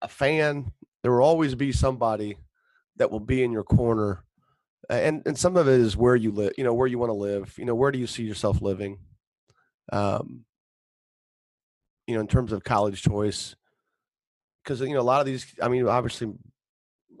a 0.00 0.08
fan. 0.08 0.72
There 1.02 1.12
will 1.12 1.22
always 1.22 1.54
be 1.54 1.70
somebody 1.70 2.36
that 2.96 3.10
will 3.10 3.20
be 3.20 3.44
in 3.44 3.52
your 3.52 3.62
corner. 3.62 4.24
And 4.88 5.22
and 5.26 5.38
some 5.38 5.56
of 5.56 5.68
it 5.68 5.80
is 5.80 5.96
where 5.96 6.16
you 6.16 6.32
live, 6.32 6.52
you 6.56 6.64
know, 6.64 6.72
where 6.72 6.86
you 6.86 6.98
want 6.98 7.10
to 7.10 7.14
live, 7.14 7.54
you 7.58 7.66
know, 7.66 7.74
where 7.74 7.92
do 7.92 7.98
you 7.98 8.06
see 8.06 8.22
yourself 8.22 8.62
living? 8.62 8.98
Um, 9.92 10.44
you 12.06 12.14
know, 12.14 12.20
in 12.20 12.26
terms 12.26 12.52
of 12.52 12.64
college 12.64 13.02
choice. 13.02 13.54
Because 14.64 14.80
you 14.80 14.94
know, 14.94 15.00
a 15.00 15.02
lot 15.02 15.20
of 15.20 15.26
these, 15.26 15.54
I 15.62 15.68
mean, 15.68 15.86
obviously 15.86 16.32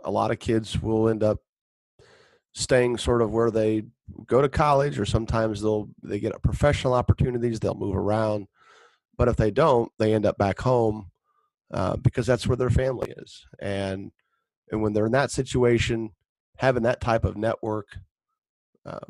a 0.02 0.10
lot 0.10 0.30
of 0.30 0.38
kids 0.38 0.80
will 0.80 1.10
end 1.10 1.22
up 1.22 1.38
staying 2.54 2.96
sort 2.96 3.20
of 3.20 3.32
where 3.32 3.50
they 3.50 3.84
go 4.26 4.40
to 4.40 4.48
college 4.48 4.98
or 4.98 5.04
sometimes 5.04 5.60
they'll 5.60 5.90
they 6.02 6.18
get 6.18 6.40
professional 6.42 6.94
opportunities, 6.94 7.60
they'll 7.60 7.74
move 7.74 7.94
around 7.94 8.46
but 9.18 9.28
if 9.28 9.36
they 9.36 9.50
don't, 9.50 9.92
they 9.98 10.14
end 10.14 10.24
up 10.24 10.38
back 10.38 10.60
home 10.60 11.10
uh, 11.72 11.96
because 11.96 12.26
that's 12.26 12.46
where 12.46 12.56
their 12.56 12.70
family 12.70 13.12
is. 13.18 13.44
And 13.58 14.12
and 14.70 14.80
when 14.80 14.92
they're 14.92 15.06
in 15.06 15.12
that 15.12 15.30
situation, 15.30 16.10
having 16.56 16.84
that 16.84 17.00
type 17.00 17.24
of 17.24 17.36
network, 17.36 17.88
uh, 18.86 19.00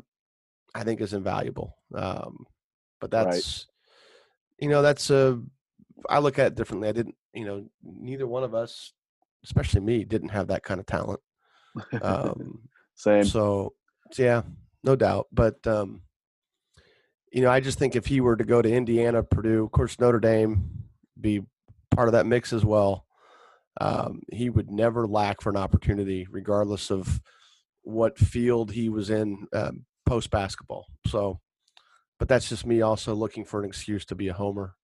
I 0.75 0.83
think 0.83 0.99
is 0.99 1.13
invaluable. 1.13 1.77
Um, 1.93 2.45
but 2.99 3.13
Right. 3.13 3.25
that's 3.25 3.67
you 4.57 4.67
know 4.67 4.81
that's 4.81 5.09
a 5.09 5.41
I 6.09 6.19
look 6.19 6.39
at 6.39 6.47
it 6.47 6.55
differently. 6.55 6.89
I 6.89 6.93
didn't 6.93 7.15
you 7.33 7.45
know 7.45 7.65
neither 7.83 8.27
one 8.27 8.43
of 8.43 8.55
us, 8.55 8.91
especially 9.43 9.81
me, 9.81 10.03
didn't 10.03 10.29
have 10.29 10.47
that 10.47 10.63
kind 10.63 10.79
of 10.79 10.85
talent. 10.85 11.21
Um, 12.01 12.67
same. 12.95 13.23
so, 13.23 13.73
so 14.11 14.23
yeah, 14.23 14.41
no 14.83 14.95
doubt. 14.95 15.27
But 15.31 15.65
um, 15.67 16.01
you 17.31 17.41
know, 17.41 17.49
I 17.49 17.59
just 17.59 17.77
think 17.79 17.95
if 17.95 18.05
he 18.07 18.21
were 18.21 18.35
to 18.35 18.43
go 18.43 18.61
to 18.61 18.71
Indiana, 18.71 19.23
Purdue, 19.23 19.63
of 19.63 19.71
course 19.71 19.99
Notre 19.99 20.19
Dame, 20.19 20.69
be 21.19 21.41
part 21.91 22.07
of 22.07 22.13
that 22.13 22.25
mix 22.25 22.53
as 22.53 22.65
well. 22.65 23.05
Um, 23.81 24.21
he 24.31 24.49
would 24.49 24.69
never 24.71 25.07
lack 25.07 25.41
for 25.41 25.49
an 25.49 25.57
opportunity, 25.57 26.27
regardless 26.29 26.89
of 26.91 27.21
what 27.83 28.17
field 28.17 28.71
he 28.71 28.89
was 28.89 29.09
in 29.09 29.47
um, 29.53 29.85
post 30.05 30.29
basketball. 30.31 30.85
So, 31.07 31.39
but 32.17 32.27
that's 32.27 32.49
just 32.49 32.65
me 32.65 32.81
also 32.81 33.13
looking 33.15 33.45
for 33.45 33.59
an 33.61 33.65
excuse 33.69 34.05
to 34.05 34.15
be 34.15 34.27
a 34.27 34.33
homer, 34.33 34.75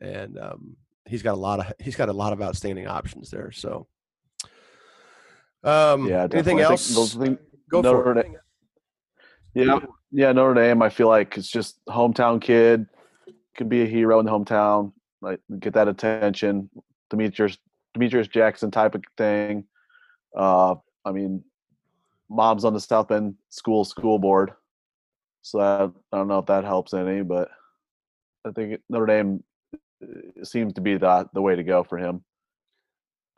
and 0.00 0.38
um, 0.38 0.76
he's 1.04 1.22
got 1.22 1.34
a 1.34 1.40
lot 1.40 1.60
of 1.60 1.72
he's 1.78 1.94
got 1.96 2.08
a 2.08 2.12
lot 2.12 2.32
of 2.32 2.42
outstanding 2.42 2.88
options 2.88 3.30
there. 3.30 3.52
So, 3.52 3.86
um, 5.62 6.06
yeah, 6.08 6.22
anything 6.32 6.58
definitely. 6.58 6.62
Else? 6.62 7.14
things- 7.14 7.38
Go 7.68 7.80
Notre 7.80 8.02
for 8.02 8.18
it. 8.18 8.22
Dame- 8.22 8.36
Yeah, 9.54 9.78
yeah, 10.16 10.32
Notre 10.32 10.54
Dame. 10.54 10.80
I 10.80 10.88
feel 10.88 11.08
like 11.08 11.36
it's 11.36 11.46
just 11.46 11.78
hometown 11.84 12.40
kid 12.40 12.86
could 13.54 13.68
be 13.68 13.82
a 13.82 13.86
hero 13.86 14.18
in 14.18 14.24
the 14.24 14.32
hometown, 14.32 14.92
like 15.20 15.40
get 15.60 15.74
that 15.74 15.88
attention. 15.88 16.70
Demetrius 17.10 17.58
Demetrius 17.92 18.26
Jackson 18.26 18.70
type 18.70 18.94
of 18.94 19.04
thing. 19.18 19.64
Uh, 20.34 20.76
I 21.04 21.12
mean, 21.12 21.44
mom's 22.30 22.64
on 22.64 22.72
the 22.72 22.80
South 22.80 23.08
Bend 23.08 23.34
school 23.50 23.84
school 23.84 24.18
board, 24.18 24.52
so 25.42 25.60
I, 25.60 25.84
I 25.84 26.18
don't 26.18 26.28
know 26.28 26.38
if 26.38 26.46
that 26.46 26.64
helps 26.64 26.94
any, 26.94 27.20
but 27.20 27.50
I 28.46 28.52
think 28.52 28.80
Notre 28.88 29.04
Dame 29.04 29.44
uh, 30.02 30.44
seems 30.44 30.72
to 30.74 30.80
be 30.80 30.96
the 30.96 31.28
the 31.34 31.42
way 31.42 31.56
to 31.56 31.62
go 31.62 31.84
for 31.84 31.98
him. 31.98 32.24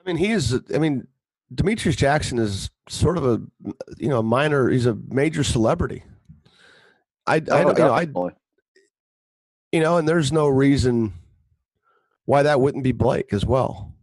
I 0.00 0.06
mean, 0.06 0.16
he's. 0.16 0.54
I 0.72 0.78
mean, 0.78 1.08
Demetrius 1.52 1.96
Jackson 1.96 2.38
is 2.38 2.70
sort 2.88 3.18
of 3.18 3.26
a 3.26 3.42
you 3.96 4.08
know 4.08 4.22
minor. 4.22 4.68
He's 4.68 4.86
a 4.86 4.96
major 5.08 5.42
celebrity. 5.42 6.04
I, 7.28 7.34
I 7.34 7.36
Oh, 7.36 7.40
don't- 7.64 7.78
you 7.78 7.84
know 7.84 7.92
I 7.92 8.04
you 9.72 9.80
know, 9.80 9.98
and 9.98 10.08
there's 10.08 10.32
no 10.32 10.48
reason 10.48 11.12
why 12.24 12.42
that 12.42 12.60
wouldn't 12.60 12.84
be 12.84 12.92
Blake 12.92 13.32
as 13.32 13.44
well. 13.44 13.94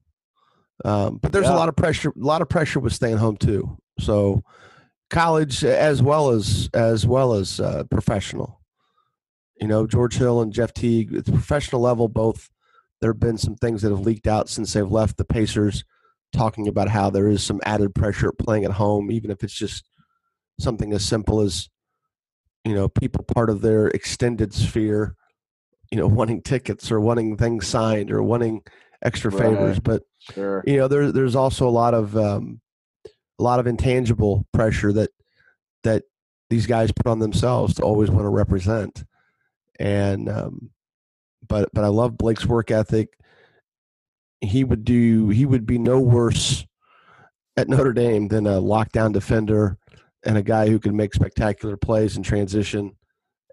Um, 0.83 1.17
but 1.21 1.31
there's 1.31 1.47
a 1.47 1.55
lot 1.55 1.69
of 1.69 1.75
pressure. 1.75 2.09
A 2.09 2.13
lot 2.25 2.41
of 2.41 2.49
pressure 2.49 2.79
with 2.79 2.93
staying 2.93 3.17
home 3.17 3.37
too. 3.37 3.77
So 3.99 4.43
college 5.09 5.63
as 5.63 6.01
well 6.03 6.29
as 6.31 6.69
as 6.73 7.07
well 7.07 7.33
as 7.33 7.59
uh, 7.59 7.83
professional. 7.89 8.61
You 9.59 9.67
know, 9.67 9.87
George 9.87 10.17
Hill 10.17 10.41
and 10.41 10.51
Jeff 10.51 10.73
Teague 10.73 11.15
at 11.15 11.25
the 11.25 11.31
professional 11.31 11.81
level, 11.81 12.07
both 12.09 12.49
there 12.99 13.11
have 13.11 13.19
been 13.19 13.37
some 13.37 13.55
things 13.55 13.81
that 13.81 13.89
have 13.91 14.01
leaked 14.01 14.27
out 14.27 14.49
since 14.49 14.73
they've 14.73 14.89
left 14.91 15.15
the 15.17 15.23
Pacers, 15.25 15.85
talking 16.33 16.67
about 16.67 16.89
how 16.89 17.09
there 17.09 17.29
is 17.29 17.41
some 17.41 17.61
added 17.65 17.95
pressure 17.95 18.31
playing 18.33 18.65
at 18.65 18.71
home, 18.71 19.09
even 19.11 19.31
if 19.31 19.43
it's 19.43 19.53
just 19.53 19.87
something 20.59 20.91
as 20.91 21.05
simple 21.05 21.39
as 21.39 21.69
you 22.65 22.73
know 22.73 22.89
people 22.89 23.23
part 23.23 23.49
of 23.49 23.61
their 23.61 23.87
extended 23.89 24.53
sphere 24.53 25.15
you 25.91 25.97
know 25.97 26.07
wanting 26.07 26.41
tickets 26.41 26.91
or 26.91 26.99
wanting 26.99 27.37
things 27.37 27.67
signed 27.67 28.11
or 28.11 28.21
wanting 28.23 28.61
extra 29.03 29.31
favors. 29.31 29.79
But 29.79 30.03
Sure. 30.19 30.63
you 30.65 30.77
know 30.77 30.87
there, 30.87 31.11
there's 31.11 31.35
also 31.35 31.67
a 31.67 31.69
lot 31.69 31.93
of 31.93 32.17
um, 32.17 32.59
a 33.39 33.43
lot 33.43 33.59
of 33.59 33.67
intangible 33.67 34.47
pressure 34.51 34.91
that 34.93 35.11
that 35.83 36.03
these 36.49 36.65
guys 36.65 36.91
put 36.91 37.05
on 37.07 37.19
themselves 37.19 37.75
to 37.75 37.83
always 37.83 38.09
want 38.09 38.25
to 38.25 38.29
represent. 38.29 39.03
And 39.79 40.27
um, 40.27 40.71
but 41.47 41.69
but 41.73 41.83
I 41.83 41.89
love 41.89 42.17
Blake's 42.17 42.45
work 42.45 42.71
ethic. 42.71 43.09
He 44.41 44.63
would 44.63 44.83
do 44.83 45.29
he 45.29 45.45
would 45.45 45.65
be 45.67 45.77
no 45.77 45.99
worse 45.99 46.65
at 47.55 47.69
Notre 47.69 47.93
Dame 47.93 48.27
than 48.27 48.47
a 48.47 48.61
lockdown 48.61 49.13
defender 49.13 49.77
and 50.25 50.37
a 50.37 50.43
guy 50.43 50.67
who 50.67 50.79
can 50.79 50.95
make 50.95 51.13
spectacular 51.13 51.77
plays 51.77 52.17
in 52.17 52.23
transition 52.23 52.95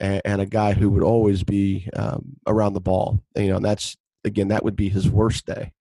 and, 0.00 0.22
and 0.24 0.40
a 0.40 0.46
guy 0.46 0.72
who 0.72 0.90
would 0.90 1.02
always 1.02 1.44
be 1.44 1.88
um, 1.94 2.37
around 2.46 2.72
the 2.72 2.80
ball 2.80 3.22
you 3.37 3.48
know 3.48 3.56
and 3.56 3.64
that's 3.64 3.96
again 4.24 4.48
that 4.48 4.64
would 4.64 4.76
be 4.76 4.88
his 4.88 5.08
worst 5.08 5.46
day 5.46 5.72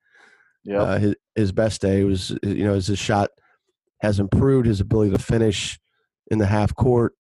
Yeah, 0.64 0.82
uh, 0.82 1.00
his, 1.00 1.16
his 1.36 1.52
best 1.52 1.82
day 1.82 2.04
was, 2.04 2.32
you 2.44 2.64
know, 2.64 2.76
as 2.76 2.88
his 2.88 3.00
shot 3.00 3.32
has 4.02 4.20
improved, 4.20 4.68
his 4.68 4.80
ability 4.80 5.12
to 5.12 5.20
finish 5.20 5.80
in 6.30 6.38
the 6.38 6.46
half 6.46 6.76
court. 6.76 7.14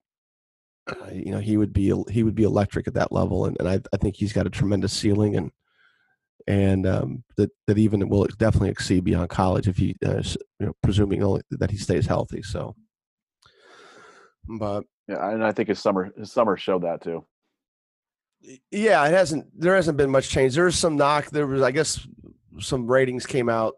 Uh, 0.88 1.12
you 1.12 1.32
know, 1.32 1.40
he 1.40 1.58
would 1.58 1.74
be 1.74 1.94
he 2.10 2.24
would 2.24 2.36
be 2.36 2.44
electric 2.44 2.88
at 2.88 2.96
that 2.96 3.12
level, 3.12 3.46
and, 3.46 3.58
and 3.60 3.68
I, 3.68 3.80
I 3.94 3.98
think 3.98 4.16
he's 4.16 4.34
got 4.34 4.48
a 4.48 4.50
tremendous 4.50 4.94
ceiling, 4.94 5.36
and 5.36 5.52
and 6.48 6.88
um, 6.88 7.24
that 7.38 7.52
that 7.68 7.78
even 7.78 8.08
will 8.10 8.26
definitely 8.38 8.70
exceed 8.70 9.04
beyond 9.04 9.30
college 9.30 9.68
if 9.68 9.78
he, 9.78 9.96
uh, 10.06 10.22
you 10.60 10.66
know, 10.68 10.74
presuming 10.84 11.24
only 11.24 11.42
that 11.52 11.72
he 11.72 11.78
stays 11.78 12.08
healthy. 12.08 12.42
So, 12.42 12.76
but 14.58 14.84
yeah, 15.08 15.30
and 15.32 15.44
I 15.44 15.52
think 15.52 15.70
his 15.70 15.80
summer 15.80 16.12
his 16.18 16.32
summer 16.32 16.58
showed 16.58 16.84
that 16.84 17.02
too. 17.02 17.26
yeah, 18.72 19.06
it 19.08 19.12
hasn't. 19.12 19.46
There 19.60 19.76
hasn't 19.76 19.98
been 19.98 20.10
much 20.10 20.30
change. 20.30 20.56
There 20.56 20.66
was 20.66 20.78
some 20.78 20.96
knock. 20.96 21.30
There 21.30 21.46
was, 21.48 21.62
I 21.62 21.72
guess, 21.72 22.08
some 22.60 22.88
ratings 22.88 23.26
came 23.26 23.50
out. 23.50 23.76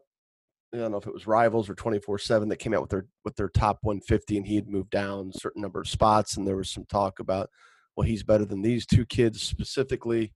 I 0.73 0.77
don't 0.77 0.91
know 0.91 0.97
if 0.97 1.05
it 1.05 1.13
was 1.13 1.27
Rivals 1.27 1.69
or 1.69 1.75
twenty 1.75 1.99
four 1.99 2.17
seven 2.17 2.49
that 2.49 2.57
came 2.57 2.73
out 2.73 2.81
with 2.81 2.89
their 2.89 3.05
with 3.25 3.35
their 3.35 3.49
top 3.49 3.79
one 3.81 3.99
fifty, 4.01 4.37
and 4.37 4.45
he 4.47 4.55
had 4.55 4.67
moved 4.67 4.89
down 4.89 5.31
a 5.35 5.39
certain 5.39 5.61
number 5.61 5.81
of 5.81 5.87
spots, 5.87 6.37
and 6.37 6.47
there 6.47 6.55
was 6.57 6.69
some 6.71 6.85
talk 6.85 7.19
about, 7.19 7.49
well, 7.95 8.07
he's 8.07 8.23
better 8.23 8.45
than 8.45 8.61
these 8.61 8.85
two 8.85 9.05
kids 9.05 9.41
specifically. 9.41 10.33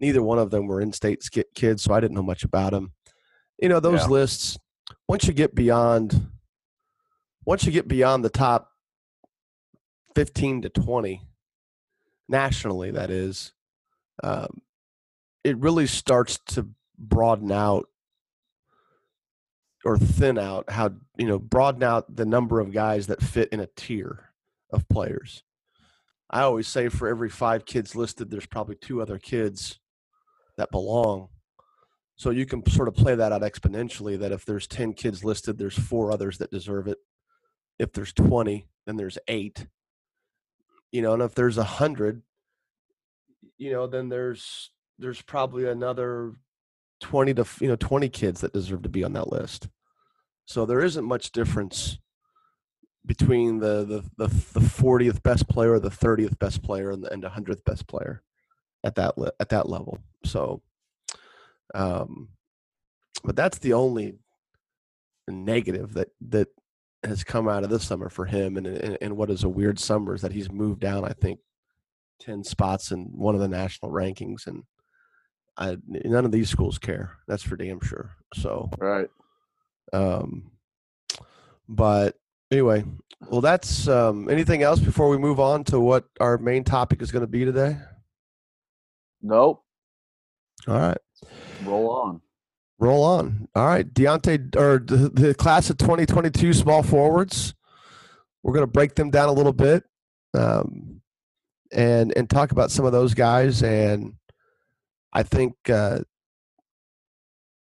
Neither 0.00 0.22
one 0.22 0.38
of 0.38 0.50
them 0.50 0.66
were 0.66 0.80
in-state 0.80 1.28
kids, 1.54 1.82
so 1.82 1.92
I 1.92 2.00
didn't 2.00 2.14
know 2.16 2.22
much 2.22 2.44
about 2.44 2.70
them. 2.72 2.92
You 3.60 3.68
know, 3.68 3.80
those 3.80 4.02
Yeah. 4.02 4.08
lists. 4.08 4.58
Once 5.08 5.26
you 5.26 5.32
get 5.32 5.54
beyond, 5.54 6.28
once 7.44 7.64
you 7.64 7.72
get 7.72 7.88
beyond 7.88 8.24
the 8.24 8.30
top 8.30 8.67
fifteen 10.18 10.60
to 10.62 10.68
twenty, 10.68 11.22
nationally, 12.28 12.90
that 12.90 13.08
is, 13.08 13.52
um, 14.24 14.62
it 15.44 15.56
really 15.58 15.86
starts 15.86 16.40
to 16.44 16.68
broaden 16.98 17.52
out 17.52 17.86
or 19.84 19.96
thin 19.96 20.36
out 20.36 20.68
how 20.72 20.90
you 21.16 21.26
know 21.28 21.38
broaden 21.38 21.84
out 21.84 22.16
the 22.16 22.26
number 22.26 22.58
of 22.58 22.72
guys 22.72 23.06
that 23.06 23.22
fit 23.22 23.48
in 23.50 23.60
a 23.60 23.68
tier 23.76 24.30
of 24.72 24.88
players. 24.88 25.44
I 26.28 26.40
always 26.40 26.66
say 26.66 26.88
for 26.88 27.06
every 27.06 27.30
five 27.30 27.64
kids 27.64 27.94
listed 27.94 28.28
there's 28.28 28.44
probably 28.44 28.74
two 28.74 29.00
other 29.00 29.18
kids 29.18 29.78
that 30.56 30.72
belong. 30.72 31.28
So 32.16 32.30
you 32.30 32.44
can 32.44 32.68
sort 32.68 32.88
of 32.88 32.94
play 32.94 33.14
that 33.14 33.30
out 33.30 33.42
exponentially 33.42 34.18
that 34.18 34.32
if 34.32 34.44
there's 34.44 34.66
10 34.66 34.94
kids 34.94 35.22
listed 35.22 35.56
there's 35.56 35.78
four 35.78 36.10
others 36.10 36.38
that 36.38 36.50
deserve 36.50 36.88
it. 36.88 36.98
If 37.78 37.92
there's 37.92 38.12
20 38.12 38.66
then 38.84 38.96
there's 38.96 39.18
eight 39.28 39.68
you 40.92 41.02
know 41.02 41.12
and 41.12 41.22
if 41.22 41.34
there's 41.34 41.58
a 41.58 41.64
hundred 41.64 42.22
you 43.58 43.72
know 43.72 43.86
then 43.86 44.08
there's 44.08 44.70
there's 44.98 45.22
probably 45.22 45.66
another 45.66 46.34
20 47.00 47.34
to 47.34 47.46
you 47.60 47.68
know 47.68 47.76
20 47.76 48.08
kids 48.08 48.40
that 48.40 48.52
deserve 48.52 48.82
to 48.82 48.88
be 48.88 49.04
on 49.04 49.12
that 49.12 49.30
list. 49.30 49.68
So 50.46 50.66
there 50.66 50.80
isn't 50.80 51.04
much 51.04 51.32
difference 51.32 51.98
between 53.06 53.58
the 53.58 53.84
the 54.16 54.26
the, 54.26 54.34
the 54.54 54.60
40th 54.60 55.22
best 55.22 55.48
player 55.48 55.78
the 55.78 55.90
30th 55.90 56.38
best 56.38 56.62
player 56.62 56.90
and 56.90 57.04
the, 57.04 57.12
and 57.12 57.22
the 57.22 57.28
100th 57.28 57.64
best 57.64 57.86
player 57.86 58.22
at 58.84 58.94
that 58.96 59.14
at 59.40 59.50
that 59.50 59.68
level. 59.68 59.98
So 60.24 60.62
um 61.74 62.28
but 63.24 63.36
that's 63.36 63.58
the 63.58 63.72
only 63.72 64.18
negative 65.28 65.94
that 65.94 66.08
that 66.28 66.48
has 67.04 67.22
come 67.24 67.48
out 67.48 67.64
of 67.64 67.70
this 67.70 67.86
summer 67.86 68.08
for 68.08 68.24
him 68.24 68.56
and 68.56 68.66
and, 68.66 68.98
and 69.00 69.16
what 69.16 69.30
is 69.30 69.44
a 69.44 69.48
weird 69.48 69.78
summer 69.78 70.14
is 70.14 70.22
that 70.22 70.32
he's 70.32 70.50
moved 70.50 70.80
down 70.80 71.04
i 71.04 71.12
think 71.12 71.38
10 72.20 72.42
spots 72.42 72.90
in 72.90 73.04
one 73.16 73.34
of 73.36 73.40
the 73.40 73.46
national 73.48 73.92
rankings 73.92 74.46
and 74.48 74.64
I, 75.56 75.76
none 75.88 76.24
of 76.24 76.30
these 76.30 76.48
schools 76.48 76.78
care. 76.78 77.16
That's 77.26 77.42
for 77.42 77.56
damn 77.56 77.80
sure. 77.80 78.14
So, 78.34 78.70
Right. 78.78 79.08
um, 79.92 80.52
but 81.68 82.14
anyway, 82.52 82.84
well, 83.28 83.40
that's 83.40 83.88
um, 83.88 84.30
anything 84.30 84.62
else 84.62 84.78
before 84.78 85.08
we 85.08 85.18
move 85.18 85.40
on 85.40 85.64
to 85.64 85.80
what 85.80 86.04
our 86.20 86.38
main 86.38 86.62
topic 86.62 87.02
is 87.02 87.10
going 87.10 87.22
to 87.24 87.26
be 87.26 87.44
today. 87.44 87.76
Nope. 89.20 89.64
All 90.68 90.78
right, 90.78 90.98
Roll 91.64 91.90
on. 91.90 92.20
Roll 92.78 93.02
on. 93.02 93.48
All 93.54 93.66
right, 93.66 93.92
Deontay 93.92 94.56
or 94.56 94.78
the, 94.78 95.08
the 95.08 95.34
class 95.34 95.70
of 95.70 95.78
2022 95.78 96.52
small 96.52 96.82
forwards. 96.82 97.54
We're 98.42 98.52
going 98.52 98.66
to 98.66 98.72
break 98.72 98.94
them 98.94 99.10
down 99.10 99.28
a 99.28 99.32
little 99.32 99.52
bit, 99.52 99.84
um, 100.34 101.00
and 101.72 102.16
and 102.16 102.30
talk 102.30 102.52
about 102.52 102.70
some 102.70 102.84
of 102.84 102.92
those 102.92 103.14
guys. 103.14 103.62
And 103.62 104.14
I 105.12 105.22
think 105.22 105.54
uh, 105.68 106.00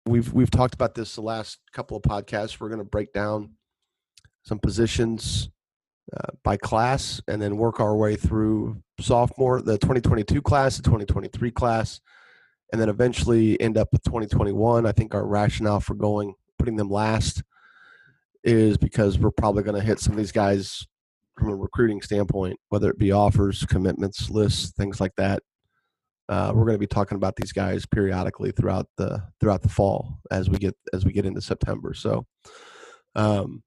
we've 0.07 0.33
we've 0.33 0.51
talked 0.51 0.75
about 0.75 0.95
this 0.95 1.15
the 1.15 1.23
last 1.23 1.59
couple 1.73 1.97
of 1.97 2.03
podcasts. 2.03 2.59
We're 2.59 2.69
going 2.69 2.81
to 2.81 2.85
break 2.85 3.13
down 3.13 3.53
some 4.43 4.59
positions 4.59 5.51
uh, 6.15 6.33
by 6.43 6.57
class, 6.57 7.21
and 7.29 7.41
then 7.41 7.57
work 7.57 7.81
our 7.81 7.97
way 7.97 8.17
through 8.17 8.83
sophomore, 9.01 9.63
the 9.63 9.79
2022 9.79 10.43
class, 10.43 10.77
the 10.77 10.83
2023 10.83 11.51
class, 11.53 12.01
and 12.73 12.81
then 12.81 12.89
eventually 12.89 13.61
end 13.61 13.79
up 13.79 13.89
with 13.93 14.03
2021. 14.05 14.87
I 14.87 14.93
think 14.93 15.15
our 15.15 15.27
rationale 15.27 15.81
for 15.81 15.95
going 15.95 16.35
putting 16.59 16.77
them 16.77 16.91
last 16.91 17.43
is 18.45 18.77
because 18.79 19.19
we're 19.19 19.31
probably 19.31 19.63
going 19.63 19.79
to 19.79 19.87
hit 19.87 19.99
some 19.99 20.13
of 20.13 20.19
these 20.19 20.33
guys 20.33 20.87
from 21.39 21.49
a 21.49 21.57
recruiting 21.57 22.01
standpoint, 22.01 22.59
whether 22.71 22.91
it 22.91 22.99
be 22.99 23.13
offers, 23.13 23.65
commitments, 23.67 24.31
lists, 24.31 24.73
things 24.73 25.01
like 25.01 25.15
that. 25.17 25.43
Uh, 26.29 26.51
we're 26.55 26.65
going 26.65 26.75
to 26.75 26.79
be 26.79 26.87
talking 26.87 27.17
about 27.17 27.37
these 27.37 27.53
guys 27.53 27.87
periodically 27.87 28.51
throughout 28.51 28.89
the 28.97 29.23
throughout 29.39 29.63
the 29.63 29.69
fall 29.69 30.19
as 30.33 30.51
we 30.51 30.59
get 30.59 30.75
as 30.93 31.05
we 31.05 31.13
get 31.13 31.25
into 31.25 31.41
September. 31.41 31.95
So, 31.95 32.27
um, 33.15 33.63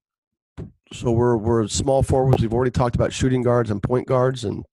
so 0.92 1.10
we're 1.10 1.38
we're 1.38 1.66
small 1.68 2.02
forwards. 2.02 2.42
We've 2.42 2.52
already 2.52 2.70
talked 2.70 2.96
about 2.96 3.14
shooting 3.14 3.42
guards 3.42 3.70
and 3.70 3.82
point 3.82 4.06
guards, 4.06 4.44
and 4.44 4.66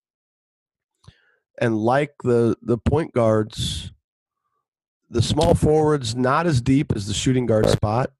and 1.59 1.77
like 1.77 2.11
the 2.23 2.57
the 2.61 2.77
point 2.77 3.13
guards, 3.13 3.93
the 5.09 5.21
small 5.21 5.55
forwards 5.55 6.15
not 6.15 6.47
as 6.47 6.61
deep 6.61 6.91
as 6.95 7.07
the 7.07 7.13
shooting 7.13 7.45
guard 7.45 7.69
spot. 7.69 8.11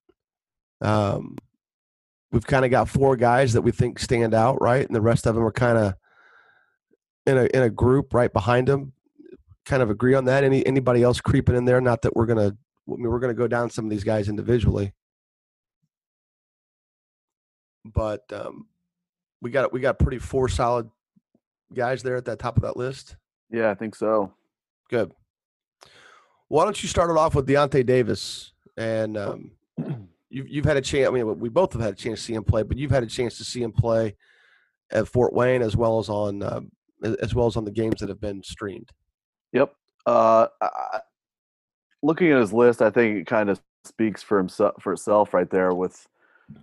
Um, 0.82 1.38
we've 2.32 2.46
kind 2.46 2.66
of 2.66 2.72
got 2.72 2.90
four 2.90 3.16
guys 3.16 3.54
that 3.54 3.62
we 3.62 3.72
think 3.72 4.00
stand 4.00 4.34
out, 4.34 4.62
right, 4.62 4.86
and 4.86 4.96
the 4.96 5.02
rest 5.02 5.26
of 5.26 5.36
them 5.36 5.44
are 5.44 5.52
kind 5.52 5.78
of 5.78 5.94
in 7.26 7.38
a 7.38 7.46
in 7.54 7.64
a 7.64 7.70
group 7.70 8.14
right 8.14 8.32
behind 8.32 8.68
them. 8.68 8.94
Kind 9.66 9.84
of 9.84 9.90
agree 9.90 10.14
on 10.14 10.26
that. 10.26 10.44
Any 10.44 10.66
anybody 10.66 11.04
else 11.04 11.20
creeping 11.20 11.56
in 11.56 11.66
there? 11.66 11.82
Not 11.82 12.02
that 12.04 12.16
we're 12.16 12.26
gonna. 12.26 12.56
I 12.90 12.92
mean, 12.92 13.10
we're 13.10 13.20
gonna 13.20 13.34
go 13.34 13.48
down 13.48 13.70
some 13.70 13.86
of 13.86 13.92
these 13.92 14.06
guys 14.06 14.30
individually, 14.30 14.94
but 17.84 18.24
um, 18.32 18.68
we 19.42 19.52
got 19.52 19.74
we 19.74 19.82
got 19.82 20.00
pretty 20.00 20.20
four 20.20 20.48
solid 20.48 20.90
guys 21.74 22.02
there 22.02 22.16
at 22.16 22.26
that 22.26 22.40
top 22.40 22.56
of 22.56 22.64
that 22.64 22.78
list. 22.78 23.18
Yeah, 23.50 23.70
I 23.70 23.76
think 23.76 23.96
so. 23.96 24.34
Good. 24.90 25.12
Why 26.50 26.64
don't 26.64 26.82
you 26.82 26.90
start 26.90 27.10
it 27.10 27.18
off 27.18 27.36
with 27.36 27.48
Deontay 27.48 27.86
Davis? 27.86 28.54
And 28.78 29.18
um, 29.18 29.52
you've 30.30 30.48
you've 30.48 30.66
had 30.66 30.78
a 30.78 30.82
chance. 30.82 31.08
I 31.08 31.12
mean, 31.12 31.40
we 31.40 31.50
both 31.50 31.74
have 31.74 31.82
had 31.82 31.94
a 31.94 31.98
chance 31.98 32.20
to 32.20 32.26
see 32.26 32.34
him 32.34 32.44
play, 32.44 32.64
but 32.64 32.78
you've 32.78 32.92
had 32.92 33.04
a 33.04 33.08
chance 33.08 33.38
to 33.38 33.44
see 33.44 33.62
him 33.62 33.72
play 33.72 34.16
at 34.92 35.08
Fort 35.08 35.34
Wayne 35.34 35.62
as 35.62 35.76
well 35.76 36.00
as 36.00 36.10
on 36.10 36.44
um, 36.44 36.72
as 37.22 37.36
well 37.36 37.48
as 37.48 37.58
on 37.58 37.66
the 37.66 37.72
games 37.72 38.00
that 38.00 38.10
have 38.10 38.22
been 38.22 38.42
streamed. 38.44 38.90
Yep. 39.54 39.74
Uh, 40.06 40.48
I, 40.62 41.00
looking 42.02 42.32
at 42.32 42.40
his 42.40 42.54
list, 42.54 42.82
I 42.82 42.90
think 42.90 43.18
it 43.18 43.28
kind 43.28 43.50
of 43.50 43.62
speaks 43.86 44.22
for 44.22 44.38
himself 44.38 44.76
for 44.82 44.94
itself 44.94 45.34
right 45.34 45.50
there 45.50 45.74
with 45.74 46.08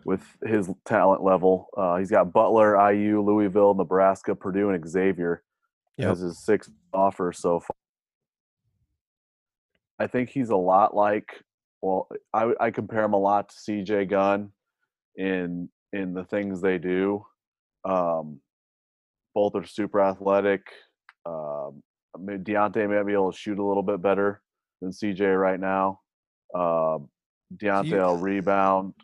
with 0.05 0.23
his 0.47 0.71
talent 0.87 1.23
level. 1.23 1.69
Uh, 1.77 1.97
he's 1.97 2.11
got 2.11 2.33
Butler, 2.33 2.91
IU, 2.93 3.21
Louisville, 3.21 3.75
Nebraska, 3.75 4.35
Purdue, 4.35 4.71
and 4.71 4.89
Xavier 4.89 5.43
Yep. 5.97 6.11
as 6.11 6.21
his 6.21 6.39
six 6.39 6.71
offers 6.93 7.39
so 7.39 7.61
far. 7.61 7.77
I 9.99 10.07
think 10.07 10.29
he's 10.31 10.51
a 10.51 10.57
lot 10.57 10.95
like. 10.95 11.43
Well, 11.83 12.09
I, 12.33 12.53
I 12.61 12.71
compare 12.71 13.05
him 13.05 13.13
a 13.13 13.19
lot 13.19 13.51
to 13.51 13.57
CJ 13.57 14.09
Gunn 14.11 14.51
in 15.17 15.69
in 15.93 16.15
the 16.15 16.25
things 16.25 16.61
they 16.61 16.79
do. 16.79 17.25
Um, 17.85 18.41
both 19.35 19.55
are 19.55 19.67
super 19.67 20.01
athletic. 20.01 20.63
Um, 21.27 21.83
I 22.15 22.21
mean, 22.21 22.45
Deontay 22.45 22.89
may 22.89 23.03
be 23.07 23.13
able 23.13 23.33
to 23.33 23.39
shoot 23.39 23.59
a 23.59 23.65
little 23.65 23.83
bit 23.83 24.01
better 24.01 24.41
than 24.81 24.91
CJ 24.91 25.39
right 25.39 25.61
now. 25.61 26.01
Um, 26.55 27.09
Deontay 27.57 27.87
you- 27.87 27.97
will 27.97 28.17
rebound. 28.17 28.95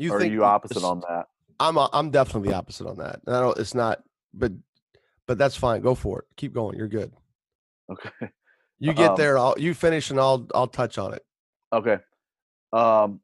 You 0.00 0.14
are 0.14 0.20
think 0.20 0.32
you 0.32 0.44
opposite 0.44 0.84
on 0.84 1.00
that? 1.08 1.26
I'm 1.58 1.76
a- 1.76 1.90
I'm 1.92 2.10
definitely 2.10 2.50
the 2.50 2.56
opposite 2.56 2.86
on 2.86 2.98
that. 2.98 3.20
And 3.26 3.34
I 3.34 3.40
don't. 3.40 3.58
It's 3.58 3.74
not. 3.74 4.02
But 4.32 4.52
but 5.26 5.38
that's 5.38 5.56
fine. 5.56 5.80
Go 5.82 5.94
for 5.96 6.20
it. 6.20 6.26
Keep 6.36 6.54
going. 6.54 6.78
You're 6.78 6.86
good. 6.88 7.12
Okay. 7.90 8.30
You 8.80 8.94
get 8.94 9.10
Um, 9.10 9.16
there. 9.16 9.38
I'll 9.38 9.54
you 9.58 9.74
finish 9.74 10.10
and 10.10 10.20
I'll 10.20 10.46
I'll 10.54 10.66
touch 10.68 10.98
on 10.98 11.12
it. 11.14 11.24
Okay. 11.72 11.98
Um, 12.72 13.20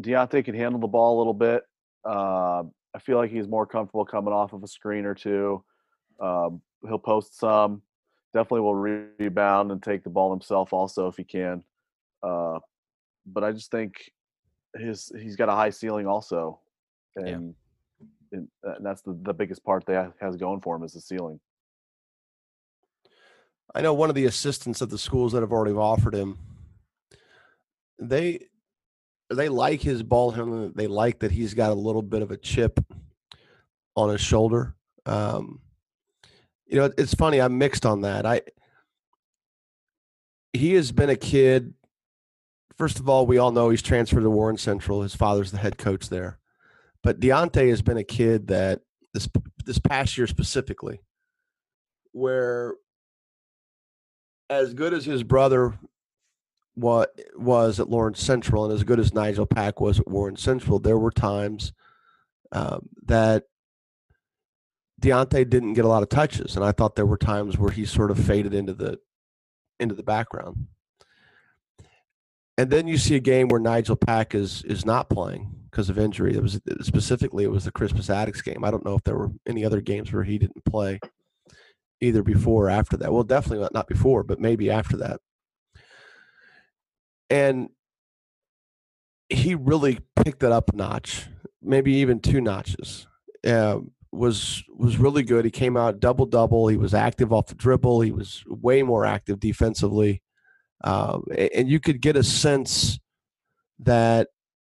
Deontay 0.00 0.44
can 0.44 0.54
handle 0.54 0.80
the 0.80 0.88
ball 0.88 1.16
a 1.16 1.18
little 1.18 1.34
bit. 1.34 1.64
Uh, 2.04 2.64
I 2.94 2.98
feel 3.00 3.16
like 3.16 3.30
he's 3.30 3.48
more 3.48 3.66
comfortable 3.66 4.04
coming 4.04 4.32
off 4.34 4.52
of 4.52 4.62
a 4.62 4.68
screen 4.68 5.04
or 5.04 5.14
two. 5.14 5.64
Um, 6.20 6.60
he'll 6.86 6.98
post 6.98 7.38
some. 7.38 7.82
Definitely 8.34 8.60
will 8.62 8.74
rebound 8.74 9.70
and 9.70 9.82
take 9.82 10.02
the 10.02 10.10
ball 10.10 10.30
himself 10.32 10.72
also 10.72 11.06
if 11.06 11.16
he 11.16 11.24
can. 11.24 11.62
Uh, 12.22 12.58
but 13.26 13.44
I 13.44 13.52
just 13.52 13.70
think 13.70 14.10
his 14.76 15.10
he's 15.20 15.36
got 15.36 15.48
a 15.48 15.52
high 15.52 15.70
ceiling 15.70 16.06
also, 16.06 16.60
Yeah. 17.16 17.26
and, 17.34 17.54
and, 18.32 18.48
and 18.64 18.84
that's 18.84 19.02
the, 19.02 19.16
the 19.22 19.32
biggest 19.32 19.62
part 19.64 19.86
that 19.86 20.12
has 20.20 20.36
going 20.36 20.60
for 20.60 20.74
him 20.76 20.82
is 20.82 20.92
the 20.94 21.00
ceiling. 21.00 21.38
I 23.72 23.80
know 23.80 23.94
one 23.94 24.08
of 24.08 24.14
the 24.14 24.26
assistants 24.26 24.82
at 24.82 24.90
the 24.90 24.98
schools 24.98 25.32
that 25.32 25.42
have 25.42 25.52
already 25.52 25.74
offered 25.74 26.14
him. 26.14 26.38
They 27.98 28.46
they 29.30 29.48
like 29.48 29.80
his 29.80 30.02
ball 30.02 30.30
handling. 30.30 30.72
They 30.74 30.86
like 30.86 31.20
that 31.20 31.32
he's 31.32 31.54
got 31.54 31.70
a 31.70 31.74
little 31.74 32.02
bit 32.02 32.22
of 32.22 32.30
a 32.30 32.36
chip 32.36 32.80
on 33.96 34.10
his 34.10 34.20
shoulder. 34.20 34.74
Um, 35.06 35.60
you 36.66 36.76
know, 36.76 36.90
it's 36.98 37.14
funny. 37.14 37.40
I'm 37.40 37.58
mixed 37.58 37.86
on 37.86 38.02
that. 38.02 38.26
I 38.26 38.42
he 40.52 40.74
has 40.74 40.92
been 40.92 41.10
a 41.10 41.16
kid. 41.16 41.74
First 42.76 42.98
of 42.98 43.08
all, 43.08 43.26
we 43.26 43.38
all 43.38 43.52
know 43.52 43.70
he's 43.70 43.82
transferred 43.82 44.22
to 44.22 44.30
Warren 44.30 44.56
Central. 44.56 45.02
His 45.02 45.14
father's 45.14 45.52
the 45.52 45.58
head 45.58 45.78
coach 45.78 46.08
there. 46.08 46.38
But 47.02 47.20
Deontay 47.20 47.68
has 47.68 47.82
been 47.82 47.98
a 47.98 48.04
kid 48.04 48.48
that 48.48 48.80
this 49.12 49.28
this 49.64 49.78
past 49.78 50.16
year 50.16 50.26
specifically, 50.26 51.00
where 52.12 52.74
as 54.50 54.74
good 54.74 54.94
as 54.94 55.04
his 55.04 55.22
brother 55.22 55.78
was 56.76 57.78
at 57.80 57.88
Lawrence 57.88 58.20
Central 58.20 58.64
and 58.64 58.74
as 58.74 58.82
good 58.82 58.98
as 58.98 59.14
Nigel 59.14 59.46
Pack 59.46 59.80
was 59.80 60.00
at 60.00 60.08
Warren 60.08 60.36
Central, 60.36 60.78
there 60.78 60.98
were 60.98 61.12
times 61.12 61.72
um, 62.52 62.88
that 63.06 63.44
Deontay 65.00 65.48
didn't 65.48 65.74
get 65.74 65.84
a 65.84 65.88
lot 65.88 66.02
of 66.02 66.08
touches, 66.08 66.56
and 66.56 66.64
I 66.64 66.72
thought 66.72 66.96
there 66.96 67.06
were 67.06 67.18
times 67.18 67.58
where 67.58 67.70
he 67.70 67.84
sort 67.84 68.10
of 68.10 68.18
faded 68.18 68.54
into 68.54 68.74
the 68.74 68.98
into 69.80 69.94
the 69.94 70.02
background. 70.02 70.66
And 72.56 72.70
then 72.70 72.86
you 72.86 72.96
see 72.96 73.16
a 73.16 73.20
game 73.20 73.48
where 73.48 73.60
Nigel 73.60 73.96
Pack 73.96 74.34
is 74.34 74.62
is 74.64 74.86
not 74.86 75.10
playing 75.10 75.52
because 75.70 75.90
of 75.90 75.98
injury. 75.98 76.34
It 76.34 76.42
was 76.42 76.60
specifically 76.82 77.44
it 77.44 77.50
was 77.50 77.64
the 77.64 77.72
Crispus 77.72 78.08
Attucks 78.08 78.42
game. 78.42 78.64
I 78.64 78.70
don't 78.70 78.84
know 78.84 78.94
if 78.94 79.02
there 79.02 79.18
were 79.18 79.32
any 79.46 79.64
other 79.64 79.80
games 79.80 80.12
where 80.12 80.22
he 80.22 80.38
didn't 80.38 80.64
play 80.64 81.00
either 82.04 82.22
before 82.22 82.66
or 82.66 82.70
after 82.70 82.96
that. 82.98 83.12
Well, 83.12 83.24
definitely 83.24 83.62
not, 83.62 83.74
not 83.74 83.88
before, 83.88 84.22
but 84.22 84.40
maybe 84.40 84.70
after 84.70 84.96
that. 84.98 85.20
And 87.30 87.68
he 89.28 89.54
really 89.54 89.98
picked 90.16 90.42
it 90.42 90.52
up 90.52 90.72
a 90.72 90.76
notch, 90.76 91.26
maybe 91.62 91.94
even 91.94 92.20
two 92.20 92.40
notches. 92.40 93.06
Uh, 93.46 93.80
was 94.12 94.62
was 94.68 94.96
really 94.96 95.22
good. 95.22 95.44
He 95.44 95.50
came 95.50 95.76
out 95.76 96.00
double 96.00 96.26
double. 96.26 96.68
He 96.68 96.76
was 96.76 96.94
active 96.94 97.32
off 97.32 97.46
the 97.46 97.54
dribble. 97.54 98.00
He 98.00 98.12
was 98.12 98.44
way 98.46 98.82
more 98.82 99.04
active 99.04 99.40
defensively, 99.40 100.22
a- 101.32 101.56
and 101.56 101.68
you 101.68 101.80
could 101.80 102.00
get 102.00 102.16
a 102.16 102.22
sense 102.22 102.98
that 103.80 104.28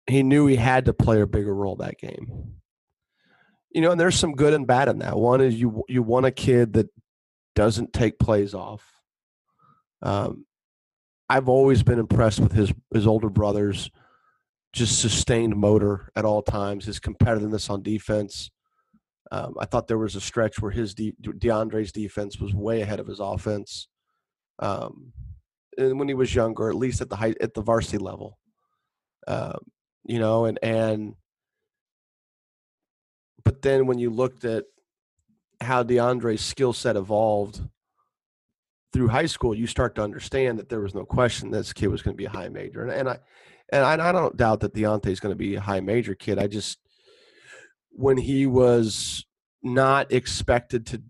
he 0.07 0.23
knew 0.23 0.47
he 0.47 0.57
had 0.57 0.87
to 0.87 0.93
play 0.93 1.21
a 1.21 1.27
bigger 1.27 1.55
role 1.55 1.77
that 1.77 1.99
game. 1.99 2.55
You 3.71 3.83
know, 3.83 3.93
and 3.93 4.01
there's 4.01 4.17
some 4.17 4.33
good 4.33 4.55
and 4.55 4.67
bad 4.67 4.89
in 4.89 4.99
that. 5.01 5.17
One 5.17 5.41
is 5.41 5.55
you 5.55 5.85
you 5.89 6.03
want 6.03 6.27
a 6.27 6.31
kid 6.31 6.73
that 6.73 6.89
doesn't 7.59 7.93
take 7.93 8.21
plays 8.21 8.55
off. 8.55 8.85
Um, 10.01 10.47
I've 11.29 11.49
always 11.49 11.83
been 11.83 11.99
impressed 11.99 12.39
with 12.39 12.53
his 12.53 12.73
his 12.95 13.05
older 13.05 13.29
brothers, 13.29 13.91
just 14.73 15.01
sustained 15.01 15.57
motor 15.57 16.13
at 16.15 16.25
all 16.25 16.41
times, 16.41 16.85
his 16.85 17.01
competitiveness 17.01 17.69
on 17.69 17.83
defense. 17.83 18.53
Um, 19.33 19.57
I 19.59 19.65
thought 19.65 19.89
there 19.89 19.99
was 19.99 20.15
a 20.15 20.21
stretch 20.21 20.63
where 20.63 20.71
his 20.71 20.95
De- 20.95 21.17
DeAndre's 21.21 21.91
defense 21.91 22.39
was 22.39 22.55
way 22.55 22.81
ahead 22.81 23.01
of 23.01 23.09
his 23.09 23.19
offense, 23.19 23.89
um, 24.61 25.13
and 25.77 25.99
when 25.99 26.07
he 26.07 26.15
was 26.15 26.33
younger, 26.33 26.69
at 26.69 26.77
least 26.77 27.01
at 27.01 27.11
the 27.11 27.17
high, 27.17 27.35
at 27.41 27.55
the 27.55 27.61
varsity 27.61 27.99
level, 27.99 28.39
um, 29.27 29.59
you 30.05 30.21
know, 30.21 30.45
and 30.45 30.61
and 30.63 31.17
but 33.45 33.63
then 33.63 33.89
when 33.89 33.99
you 33.99 34.11
looked 34.11 34.45
at 34.45 34.63
how 35.61 35.83
DeAndre's 35.83 36.41
skill 36.41 36.73
set 36.73 36.97
evolved 36.97 37.61
through 38.93 39.09
high 39.09 39.27
school, 39.27 39.55
you 39.55 39.67
start 39.67 39.95
to 39.97 40.03
understand 40.03 40.59
that 40.59 40.69
there 40.69 40.81
was 40.81 40.95
no 40.95 41.05
question 41.05 41.51
this 41.51 41.73
kid 41.73 41.89
was 41.89 42.03
going 42.03 42.15
to 42.15 42.19
be 42.19 42.25
a 42.25 42.31
high 42.31 42.49
major, 42.49 42.83
and, 42.83 42.91
and 42.91 43.09
I 43.09 43.19
and 43.71 43.85
I, 43.85 44.09
I 44.09 44.13
don't 44.13 44.37
doubt 44.37 44.61
that 44.61 44.75
Deontay 44.75 45.09
is 45.09 45.21
going 45.21 45.33
to 45.33 45.39
be 45.39 45.57
a 45.57 45.61
high 45.61 45.81
major 45.81 46.15
kid. 46.15 46.39
I 46.39 46.47
just 46.47 46.79
when 47.91 48.17
he 48.17 48.47
was 48.47 49.27
not 49.63 50.13
expected 50.13 50.87
to 50.87 51.03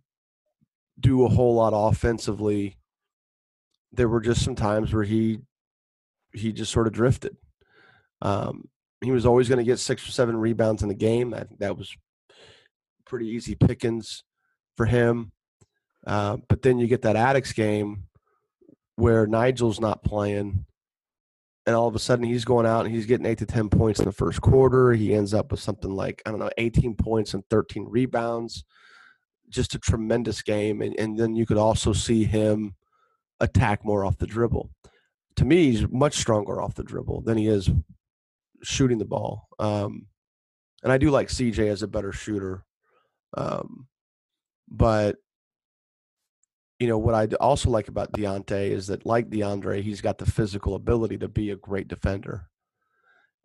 do 0.99 1.25
a 1.25 1.29
whole 1.29 1.55
lot 1.55 1.73
offensively, 1.75 2.77
there 3.93 4.09
were 4.09 4.21
just 4.21 4.45
some 4.45 4.57
times 4.57 4.93
where 4.93 5.05
he 5.05 5.41
he 6.33 6.53
just 6.53 6.73
sort 6.73 6.87
of 6.87 6.93
drifted. 6.93 7.37
Um, 8.21 8.69
he 9.01 9.13
was 9.13 9.27
always 9.27 9.49
going 9.49 9.59
to 9.59 9.65
get 9.65 9.79
six 9.79 10.07
or 10.09 10.11
seven 10.11 10.37
rebounds 10.37 10.83
in 10.83 10.89
the 10.89 10.95
game. 10.95 11.33
I 11.33 11.45
think 11.45 11.61
that 11.61 11.79
was 11.79 11.97
pretty 13.07 13.29
easy 13.29 13.55
pickings 13.55 14.25
for 14.79 14.87
him. 14.87 15.33
Uh, 16.07 16.39
but 16.49 16.63
then 16.63 16.79
you 16.79 16.87
get 16.87 17.03
that 17.03 17.17
Attucks 17.17 17.53
game 17.53 18.05
where 18.97 19.27
Nigel's 19.27 19.81
not 19.81 20.03
playing, 20.03 20.65
and 21.67 21.77
all 21.77 21.87
of 21.87 21.95
a 21.95 21.99
sudden 21.99 22.25
he's 22.25 22.47
going 22.47 22.65
out 22.65 22.87
and 22.87 22.95
he's 22.95 23.05
getting 23.05 23.27
eight 23.27 23.39
to 23.39 23.47
ten 23.47 23.69
points 23.69 23.99
in 23.99 24.07
the 24.07 24.13
first 24.13 24.41
quarter. 24.41 24.93
He 24.93 25.13
ends 25.13 25.35
up 25.35 25.51
with 25.51 25.61
something 25.61 25.91
like 25.91 26.23
I 26.25 26.31
don't 26.31 26.39
know, 26.39 26.51
eighteen 26.57 26.95
points 26.95 27.35
and 27.35 27.45
thirteen 27.51 27.85
rebounds. 27.87 28.65
Just 29.51 29.75
a 29.75 29.79
tremendous 29.79 30.41
game, 30.41 30.81
and, 30.81 30.99
and 30.99 31.19
then 31.19 31.35
you 31.35 31.45
could 31.45 31.59
also 31.59 31.93
see 31.93 32.25
him 32.25 32.75
attack 33.41 33.85
more 33.85 34.05
off 34.05 34.19
the 34.19 34.27
dribble. 34.27 34.71
To 35.37 35.45
me, 35.45 35.71
he's 35.71 35.89
much 35.89 36.17
stronger 36.17 36.61
off 36.61 36.75
the 36.75 36.83
dribble 36.83 37.23
than 37.23 37.37
he 37.37 37.49
is 37.49 37.71
shooting 38.63 38.99
the 38.99 39.05
ball. 39.05 39.49
Um, 39.59 40.07
and 40.83 40.93
I 40.93 40.99
do 40.99 41.11
like 41.11 41.29
CJ 41.29 41.69
as 41.69 41.83
a 41.83 41.89
better 41.89 42.13
shooter. 42.13 42.65
Um, 43.37 43.87
but 44.71 45.17
you 46.79 46.87
know 46.87 46.99
what 46.99 47.15
I 47.15 47.27
also 47.41 47.71
like 47.71 47.89
about 47.89 48.13
Deontay 48.13 48.71
is 48.71 48.87
that, 48.87 49.05
like 49.05 49.31
DeAndre, 49.31 49.83
he's 49.83 50.01
got 50.01 50.19
the 50.19 50.31
physical 50.31 50.75
ability 50.75 51.19
to 51.19 51.29
be 51.29 51.51
a 51.51 51.57
great 51.57 51.89
defender, 51.89 52.49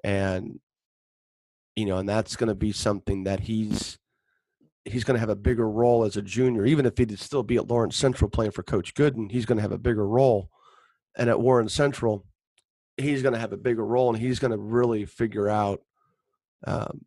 and 0.04 0.60
you 1.76 1.86
know, 1.86 1.98
and 1.98 2.08
that's 2.08 2.36
going 2.36 2.50
to 2.50 2.56
be 2.56 2.72
something 2.72 3.24
that 3.24 3.42
he's 3.42 3.98
he's 4.86 5.04
going 5.04 5.16
to 5.16 5.20
have 5.20 5.30
a 5.30 5.36
bigger 5.36 5.68
role 5.68 6.04
as 6.04 6.18
a 6.18 6.22
junior, 6.22 6.66
even 6.66 6.86
if 6.86 6.98
he'd 6.98 7.18
still 7.18 7.42
be 7.42 7.56
at 7.56 7.68
Lawrence 7.68 7.96
Central 7.96 8.30
playing 8.30 8.52
for 8.52 8.64
Coach 8.64 8.94
Gooden. 8.94 9.32
He's 9.32 9.46
going 9.46 9.58
to 9.58 9.64
have 9.64 9.72
a 9.72 9.80
bigger 9.80 10.08
role, 10.08 10.50
and 11.18 11.30
at 11.30 11.40
Warren 11.40 11.70
Central, 11.70 12.26
he's 12.98 13.24
going 13.24 13.34
to 13.34 13.40
have 13.40 13.54
a 13.54 13.58
bigger 13.58 13.86
role, 13.86 14.14
and 14.14 14.22
he's 14.22 14.40
going 14.40 14.52
to 14.52 14.58
really 14.58 15.06
figure 15.06 15.50
out. 15.50 15.82
Um, 16.66 17.06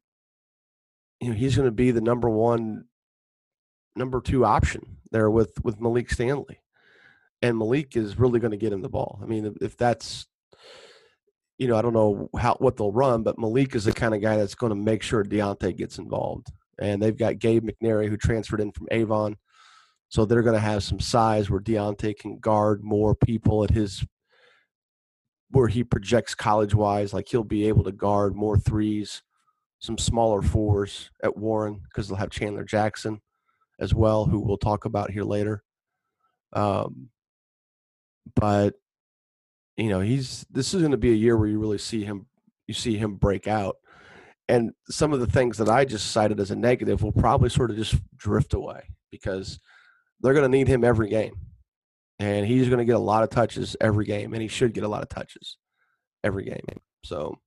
you 1.20 1.28
know, 1.28 1.34
he's 1.34 1.56
going 1.56 1.68
to 1.68 1.72
be 1.72 1.92
the 1.92 2.02
number 2.02 2.28
one 2.28 2.84
number 3.96 4.20
two 4.20 4.44
option 4.44 4.98
there 5.10 5.30
with 5.30 5.52
with 5.64 5.80
Malik 5.80 6.10
Stanley, 6.10 6.60
and 7.42 7.58
Malik 7.58 7.96
is 7.96 8.18
really 8.18 8.40
going 8.40 8.50
to 8.50 8.56
get 8.56 8.72
him 8.72 8.82
the 8.82 8.88
ball. 8.88 9.18
I 9.22 9.26
mean, 9.26 9.56
if, 9.60 9.76
that's 9.76 10.26
you 11.58 11.68
know, 11.68 11.76
I 11.76 11.82
don't 11.82 11.94
know 11.94 12.28
how 12.38 12.54
what 12.54 12.76
they'll 12.76 12.92
run, 12.92 13.22
but 13.22 13.38
Malik 13.38 13.74
is 13.74 13.84
the 13.84 13.92
kind 13.92 14.14
of 14.14 14.20
guy 14.20 14.36
that's 14.36 14.54
going 14.54 14.70
to 14.70 14.76
make 14.76 15.02
sure 15.02 15.24
Deontay 15.24 15.76
gets 15.76 15.98
involved. 15.98 16.48
And 16.78 17.02
they've 17.02 17.16
got 17.16 17.38
Gabe 17.38 17.66
McNary 17.66 18.08
who 18.08 18.18
transferred 18.18 18.60
in 18.60 18.72
from 18.72 18.88
Avon, 18.90 19.36
so 20.08 20.24
they're 20.24 20.42
going 20.42 20.54
to 20.54 20.60
have 20.60 20.82
some 20.82 21.00
size 21.00 21.48
where 21.48 21.60
Deontay 21.60 22.18
can 22.18 22.38
guard 22.38 22.84
more 22.84 23.14
people 23.14 23.64
at 23.64 23.70
his 23.70 24.04
where 25.50 25.68
he 25.68 25.84
projects 25.84 26.34
college 26.34 26.74
wise. 26.74 27.14
Like 27.14 27.28
he'll 27.28 27.44
be 27.44 27.68
able 27.68 27.84
to 27.84 27.92
guard 27.92 28.36
more 28.36 28.58
threes, 28.58 29.22
some 29.78 29.96
smaller 29.96 30.42
fours 30.42 31.10
at 31.22 31.38
Warren 31.38 31.80
because 31.84 32.08
they'll 32.08 32.18
have 32.18 32.30
Chandler 32.30 32.64
Jackson 32.64 33.20
as 33.78 33.94
well, 33.94 34.24
who 34.24 34.40
we'll 34.40 34.56
talk 34.56 34.84
about 34.84 35.10
here 35.10 35.24
later. 35.24 35.62
Um, 36.52 37.10
but 38.34 38.74
you 39.76 39.88
know, 39.88 40.00
he's 40.00 40.46
this 40.50 40.72
is 40.72 40.80
going 40.80 40.92
to 40.92 40.96
be 40.96 41.10
a 41.10 41.16
year 41.16 41.36
where 41.36 41.48
you 41.48 41.58
really 41.58 41.78
see 41.78 42.04
him, 42.04 42.26
you 42.66 42.74
see 42.74 42.96
him 42.96 43.16
break 43.16 43.46
out, 43.46 43.76
and 44.48 44.72
some 44.88 45.12
of 45.12 45.20
the 45.20 45.26
things 45.26 45.58
that 45.58 45.68
I 45.68 45.84
just 45.84 46.12
cited 46.12 46.40
as 46.40 46.50
a 46.50 46.56
negative 46.56 47.02
will 47.02 47.12
probably 47.12 47.50
sort 47.50 47.70
of 47.70 47.76
just 47.76 47.96
drift 48.16 48.54
away 48.54 48.82
because 49.10 49.58
they're 50.20 50.34
going 50.34 50.50
to 50.50 50.56
need 50.56 50.68
him 50.68 50.82
every 50.82 51.08
game, 51.08 51.34
and 52.18 52.46
he's 52.46 52.68
going 52.68 52.78
to 52.78 52.84
get 52.84 52.96
a 52.96 53.00
lot 53.00 53.22
of 53.22 53.30
touches 53.30 53.76
every 53.80 54.06
game, 54.06 54.32
and 54.32 54.42
he 54.42 54.48
should 54.48 54.72
get 54.72 54.84
a 54.84 54.88
lot 54.88 55.02
of 55.02 55.08
touches 55.08 55.58
every 56.24 56.44
game. 56.44 56.64
So, 57.04 57.38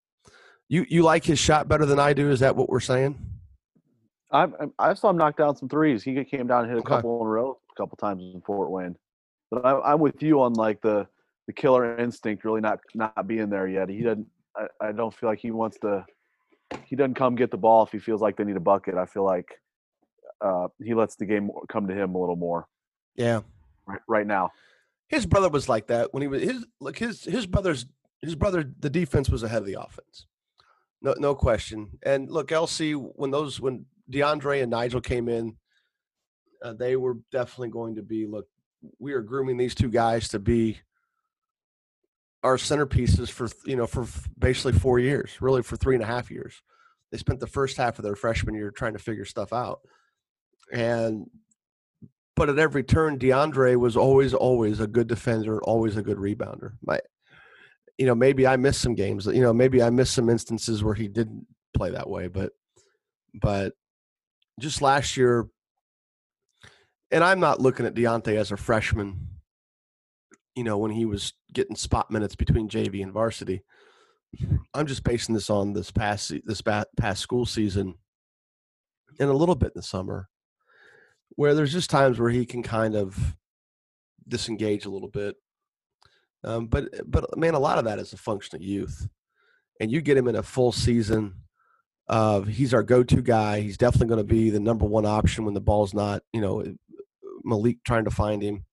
you 0.67 0.85
you 0.87 1.01
like 1.01 1.25
his 1.25 1.39
shot 1.39 1.67
better 1.67 1.85
than 1.85 1.99
I 1.99 2.13
do? 2.13 2.29
Is 2.29 2.41
that 2.41 2.55
what 2.55 2.69
we're 2.69 2.79
saying? 2.79 3.28
I 4.31 4.47
I 4.77 4.93
saw 4.93 5.09
him 5.09 5.17
knock 5.17 5.37
down 5.37 5.55
some 5.55 5.69
threes. 5.69 6.03
He 6.03 6.23
came 6.23 6.47
down 6.47 6.63
and 6.63 6.69
hit 6.69 6.77
a 6.77 6.81
Okay. 6.81 6.95
couple 6.95 7.19
in 7.21 7.27
a 7.27 7.29
row, 7.29 7.59
a 7.71 7.75
couple 7.75 7.97
times 7.97 8.23
in 8.33 8.41
Fort 8.41 8.69
Wayne. 8.71 8.95
But 9.51 9.65
I, 9.65 9.79
I'm 9.93 9.99
with 9.99 10.21
you 10.21 10.41
on 10.41 10.53
like 10.53 10.81
the 10.81 11.07
the 11.47 11.53
killer 11.53 11.97
instinct 11.97 12.45
really 12.45 12.61
not 12.61 12.79
not 12.93 13.27
being 13.27 13.49
there 13.49 13.67
yet. 13.67 13.89
He 13.89 14.01
doesn't. 14.01 14.27
I, 14.55 14.67
I 14.87 14.91
don't 14.91 15.13
feel 15.13 15.29
like 15.29 15.39
he 15.39 15.51
wants 15.51 15.77
to. 15.79 16.05
He 16.85 16.95
doesn't 16.95 17.15
come 17.15 17.35
get 17.35 17.49
the 17.49 17.57
ball 17.57 17.83
if 17.83 17.91
he 17.91 17.99
feels 17.99 18.21
like 18.21 18.37
they 18.37 18.43
need 18.43 18.55
a 18.57 18.59
bucket. 18.59 18.95
I 18.95 19.05
feel 19.05 19.25
like 19.25 19.59
uh, 20.41 20.67
he 20.83 20.93
lets 20.93 21.15
the 21.15 21.25
game 21.25 21.49
come 21.67 21.87
to 21.87 21.93
him 21.95 22.13
a 22.15 22.19
little 22.19 22.35
more 22.35 22.67
Yeah, 23.15 23.41
right, 23.87 24.01
right 24.07 24.27
now. 24.27 24.51
his 25.07 25.25
brother 25.25 25.49
was 25.49 25.67
like 25.67 25.87
that 25.87 26.13
when 26.13 26.21
he 26.21 26.27
was 26.27 26.41
his 26.43 26.65
look 26.79 26.97
his 26.97 27.23
his 27.23 27.45
brother's 27.47 27.85
his 28.21 28.35
brother 28.35 28.63
the 28.79 28.89
defense 28.89 29.29
was 29.29 29.43
ahead 29.43 29.61
of 29.61 29.65
the 29.65 29.79
offense 29.81 30.27
no 31.01 31.15
no 31.17 31.33
question 31.35 31.97
and 32.03 32.29
look 32.29 32.49
lc 32.49 33.11
when 33.15 33.31
those 33.31 33.59
when 33.59 33.85
deandre 34.11 34.61
and 34.61 34.71
nigel 34.71 35.01
came 35.01 35.27
in 35.27 35.55
uh, 36.63 36.73
they 36.73 36.95
were 36.95 37.17
definitely 37.31 37.69
going 37.69 37.95
to 37.95 38.01
be 38.01 38.25
look 38.25 38.47
we 38.99 39.13
are 39.13 39.21
grooming 39.21 39.57
these 39.57 39.75
two 39.75 39.89
guys 39.89 40.27
to 40.27 40.39
be 40.39 40.77
our 42.43 42.57
centerpieces 42.57 43.29
for 43.29 43.49
you 43.65 43.75
know 43.75 43.87
for 43.87 44.05
basically 44.37 44.73
four 44.73 44.99
years 44.99 45.41
really 45.41 45.61
for 45.61 45.75
three 45.75 45.95
and 45.95 46.03
a 46.03 46.07
half 46.07 46.31
years 46.31 46.61
they 47.11 47.17
spent 47.17 47.39
the 47.39 47.47
first 47.47 47.77
half 47.77 47.99
of 47.99 48.03
their 48.03 48.15
freshman 48.15 48.55
year 48.55 48.71
trying 48.71 48.93
to 48.93 48.99
figure 48.99 49.25
stuff 49.25 49.51
out 49.53 49.81
and 50.71 51.27
but 52.39 52.47
at 52.47 52.57
every 52.57 52.85
turn, 52.85 53.19
DeAndre 53.19 53.75
was 53.75 53.97
always, 53.97 54.33
always 54.33 54.79
a 54.79 54.87
good 54.87 55.07
defender, 55.07 55.61
always 55.61 55.97
a 55.97 56.01
good 56.01 56.15
rebounder. 56.15 56.71
My, 56.81 57.01
you 57.97 58.05
know, 58.05 58.15
maybe 58.15 58.47
I 58.47 58.55
missed 58.55 58.79
some 58.79 58.95
games. 58.95 59.25
You 59.25 59.41
know, 59.41 59.51
maybe 59.51 59.83
I 59.83 59.89
missed 59.89 60.13
some 60.13 60.29
instances 60.29 60.81
where 60.81 60.93
he 60.93 61.09
didn't 61.09 61.45
play 61.73 61.89
that 61.89 62.09
way, 62.09 62.29
but, 62.29 62.53
but 63.33 63.73
just 64.59 64.81
last 64.81 65.17
year, 65.17 65.47
and 67.11 67.23
I'm 67.23 67.39
not 67.39 67.61
looking 67.61 67.85
at 67.85 67.95
Deontay 67.95 68.35
as 68.35 68.51
a 68.51 68.57
freshman. 68.57 69.27
You 70.55 70.63
know, 70.63 70.77
when 70.77 70.91
he 70.91 71.05
was 71.05 71.33
getting 71.53 71.75
spot 71.75 72.11
minutes 72.11 72.35
between 72.35 72.69
JV 72.69 73.01
and 73.01 73.13
varsity, 73.13 73.63
I'm 74.73 74.87
just 74.87 75.03
basing 75.03 75.35
this 75.35 75.49
on 75.49 75.73
this 75.73 75.91
past 75.91 76.33
this 76.45 76.61
past 76.61 77.21
school 77.21 77.45
season, 77.45 77.95
and 79.19 79.29
a 79.29 79.33
little 79.33 79.55
bit 79.55 79.73
in 79.75 79.79
the 79.79 79.83
summer 79.83 80.29
where 81.35 81.53
there's 81.53 81.71
just 81.71 81.89
times 81.89 82.19
where 82.19 82.29
he 82.29 82.45
can 82.45 82.61
kind 82.61 82.95
of 82.95 83.35
disengage 84.27 84.85
a 84.85 84.89
little 84.89 85.07
bit. 85.07 85.35
Um, 86.43 86.67
but 86.67 86.89
but 87.05 87.37
man, 87.37 87.53
a 87.53 87.59
lot 87.59 87.77
of 87.77 87.85
that 87.85 87.99
is 87.99 88.13
a 88.13 88.17
function 88.17 88.55
of 88.55 88.61
youth, 88.61 89.07
and 89.79 89.91
you 89.91 90.01
get 90.01 90.17
him 90.17 90.27
in 90.27 90.35
a 90.35 90.43
full 90.43 90.71
season 90.71 91.35
of 92.09 92.47
he's 92.47 92.73
our 92.73 92.83
go-to 92.83 93.21
guy. 93.21 93.61
He's 93.61 93.77
definitely 93.77 94.07
going 94.07 94.27
to 94.27 94.33
be 94.33 94.49
the 94.49 94.59
number 94.59 94.85
one 94.85 95.05
option 95.05 95.45
when 95.45 95.53
the 95.53 95.61
ball's 95.61 95.93
not 95.93 96.23
you 96.33 96.41
know 96.41 96.63
Malik 97.43 97.77
trying 97.85 98.05
to 98.05 98.11
find 98.11 98.41
him. 98.41 98.65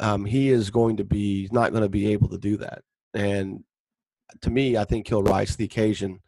Um, 0.00 0.24
he 0.24 0.50
is 0.50 0.70
going 0.70 0.98
to 0.98 1.04
be 1.04 1.48
not 1.52 1.72
going 1.72 1.82
to 1.82 1.88
be 1.88 2.12
able 2.12 2.28
to 2.28 2.38
do 2.38 2.56
that, 2.58 2.82
and 3.14 3.64
to 4.42 4.50
me, 4.50 4.76
I 4.76 4.84
think 4.84 5.08
he'll 5.08 5.22
rise 5.22 5.52
to 5.52 5.58
the 5.58 5.64
occasion 5.64 6.20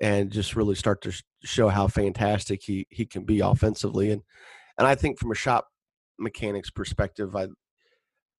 and 0.00 0.32
just 0.32 0.56
really 0.56 0.74
start 0.74 1.00
to 1.02 1.12
show 1.44 1.68
how 1.68 1.86
fantastic 1.86 2.62
he 2.62 2.86
he 2.90 3.06
can 3.06 3.24
be 3.24 3.40
offensively 3.40 4.10
and 4.10 4.22
and 4.78 4.86
I 4.86 4.94
think 4.94 5.18
from 5.18 5.30
a 5.30 5.34
shot 5.34 5.66
mechanics 6.18 6.70
perspective, 6.70 7.36
I 7.36 7.48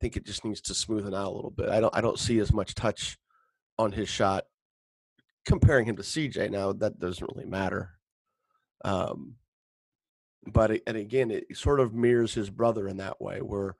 think 0.01 0.17
it 0.17 0.25
just 0.25 0.43
needs 0.43 0.61
to 0.61 0.73
smoothen 0.73 1.15
out 1.15 1.31
a 1.31 1.35
little 1.35 1.51
bit. 1.51 1.69
I 1.69 1.79
don't 1.79 1.95
I 1.95 2.01
don't 2.01 2.19
see 2.19 2.39
as 2.39 2.51
much 2.51 2.75
touch 2.75 3.17
on 3.77 3.91
his 3.91 4.09
shot 4.09 4.45
comparing 5.45 5.85
him 5.85 5.95
to 5.95 6.03
CJ. 6.03 6.51
Now 6.51 6.73
that 6.73 6.99
doesn't 6.99 7.29
really 7.33 7.49
matter. 7.49 7.91
Um, 8.85 9.35
but 10.45 10.71
it, 10.71 10.83
and 10.87 10.97
again, 10.97 11.31
it 11.31 11.45
sort 11.55 11.79
of 11.79 11.93
mirrors 11.93 12.33
his 12.33 12.49
brother 12.49 12.87
in 12.87 12.97
that 12.97 13.21
way, 13.21 13.39
where 13.39 13.75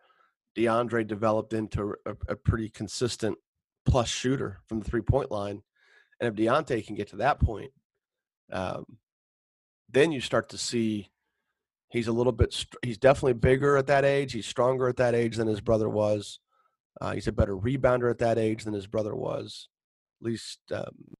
DeAndre 0.55 1.05
developed 1.05 1.53
into 1.53 1.95
a, 2.05 2.15
a 2.29 2.35
pretty 2.35 2.69
consistent 2.69 3.37
plus 3.85 4.07
shooter 4.07 4.59
from 4.67 4.79
the 4.79 4.85
three 4.85 5.01
point 5.01 5.29
line, 5.29 5.61
and 6.19 6.27
if 6.27 6.35
Deontay 6.35 6.85
can 6.85 6.95
get 6.95 7.09
to 7.09 7.17
that 7.17 7.39
point, 7.39 7.71
um, 8.51 8.85
then 9.89 10.11
you 10.11 10.21
start 10.21 10.49
to 10.49 10.57
see 10.57 11.09
he's 11.89 12.07
a 12.07 12.13
little 12.13 12.31
bit, 12.31 12.65
he's 12.81 12.97
definitely 12.97 13.33
bigger 13.33 13.77
at 13.77 13.87
that 13.87 14.05
age 14.05 14.33
he's 14.33 14.45
stronger 14.45 14.87
at 14.87 14.97
that 14.97 15.15
age 15.15 15.35
than 15.35 15.47
his 15.47 15.61
brother 15.61 15.89
was 15.89 16.39
uh, 17.01 17.13
he's 17.13 17.27
a 17.27 17.31
better 17.31 17.55
rebounder 17.55 18.09
at 18.09 18.19
that 18.19 18.37
age 18.37 18.63
than 18.63 18.73
his 18.73 18.87
brother 18.87 19.15
was 19.15 19.69
at 20.21 20.25
least 20.25 20.59
um, 20.73 21.15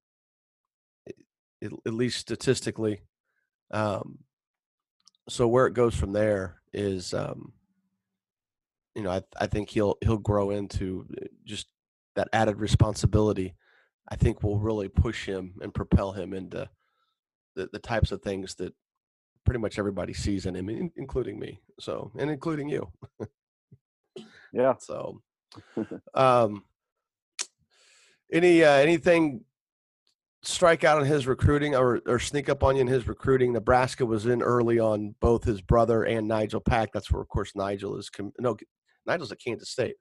at, 1.64 1.72
at 1.86 1.94
least 1.94 2.20
statistically 2.20 3.02
um, 3.72 4.20
so 5.30 5.48
where 5.48 5.66
it 5.68 5.74
goes 5.74 5.96
from 5.96 6.12
there 6.12 6.62
is 6.74 7.14
um, 7.14 7.54
you 8.96 9.04
know 9.04 9.12
I, 9.12 9.22
I 9.40 9.48
think 9.48 9.70
he'll 9.70 9.98
he'll 10.02 10.18
grow 10.18 10.52
into 10.52 11.06
uh, 11.22 11.26
just 11.46 11.68
that 12.16 12.30
added 12.34 12.60
responsibility 12.60 13.56
i 14.10 14.16
think 14.16 14.44
will 14.44 14.60
really 14.60 14.90
push 14.90 15.26
him 15.26 15.54
and 15.62 15.74
propel 15.74 16.12
him 16.12 16.34
into 16.34 16.70
the, 17.56 17.70
the 17.72 17.80
types 17.80 18.12
of 18.12 18.22
things 18.22 18.56
that 18.56 18.74
pretty 19.46 19.60
much 19.60 19.78
everybody 19.78 20.14
sees 20.14 20.46
in 20.46 20.56
him, 20.56 20.92
including 20.96 21.40
me. 21.40 21.60
So, 21.80 22.12
and 22.18 22.30
including 22.30 22.70
you. 22.70 22.90
Yeah. 24.54 24.74
So, 24.80 25.22
um, 26.14 26.64
any 28.32 28.64
uh, 28.64 28.74
anything 28.74 29.44
strike 30.44 30.84
out 30.84 31.00
on 31.00 31.06
his 31.06 31.26
recruiting 31.26 31.76
or, 31.76 32.02
or 32.06 32.20
sneak 32.20 32.50
up 32.50 32.64
on 32.64 32.76
you 32.76 32.82
in 32.82 32.88
his 32.88 33.08
recruiting? 33.08 33.54
Nebraska 33.54 34.06
was 34.06 34.26
in 34.26 34.42
early 34.42 34.80
on 34.80 35.16
both 35.20 35.44
his 35.44 35.62
brother 35.62 36.04
and 36.04 36.28
Nigel 36.28 36.62
Pack. 36.62 36.92
That's 36.94 37.12
where, 37.12 37.22
of 37.22 37.30
course, 37.30 37.56
Nigel 37.56 37.98
is. 37.98 38.10
Com- 38.10 38.34
no, 38.40 38.58
Nigel's 39.06 39.32
at 39.32 39.40
Kansas 39.40 39.70
State. 39.70 39.96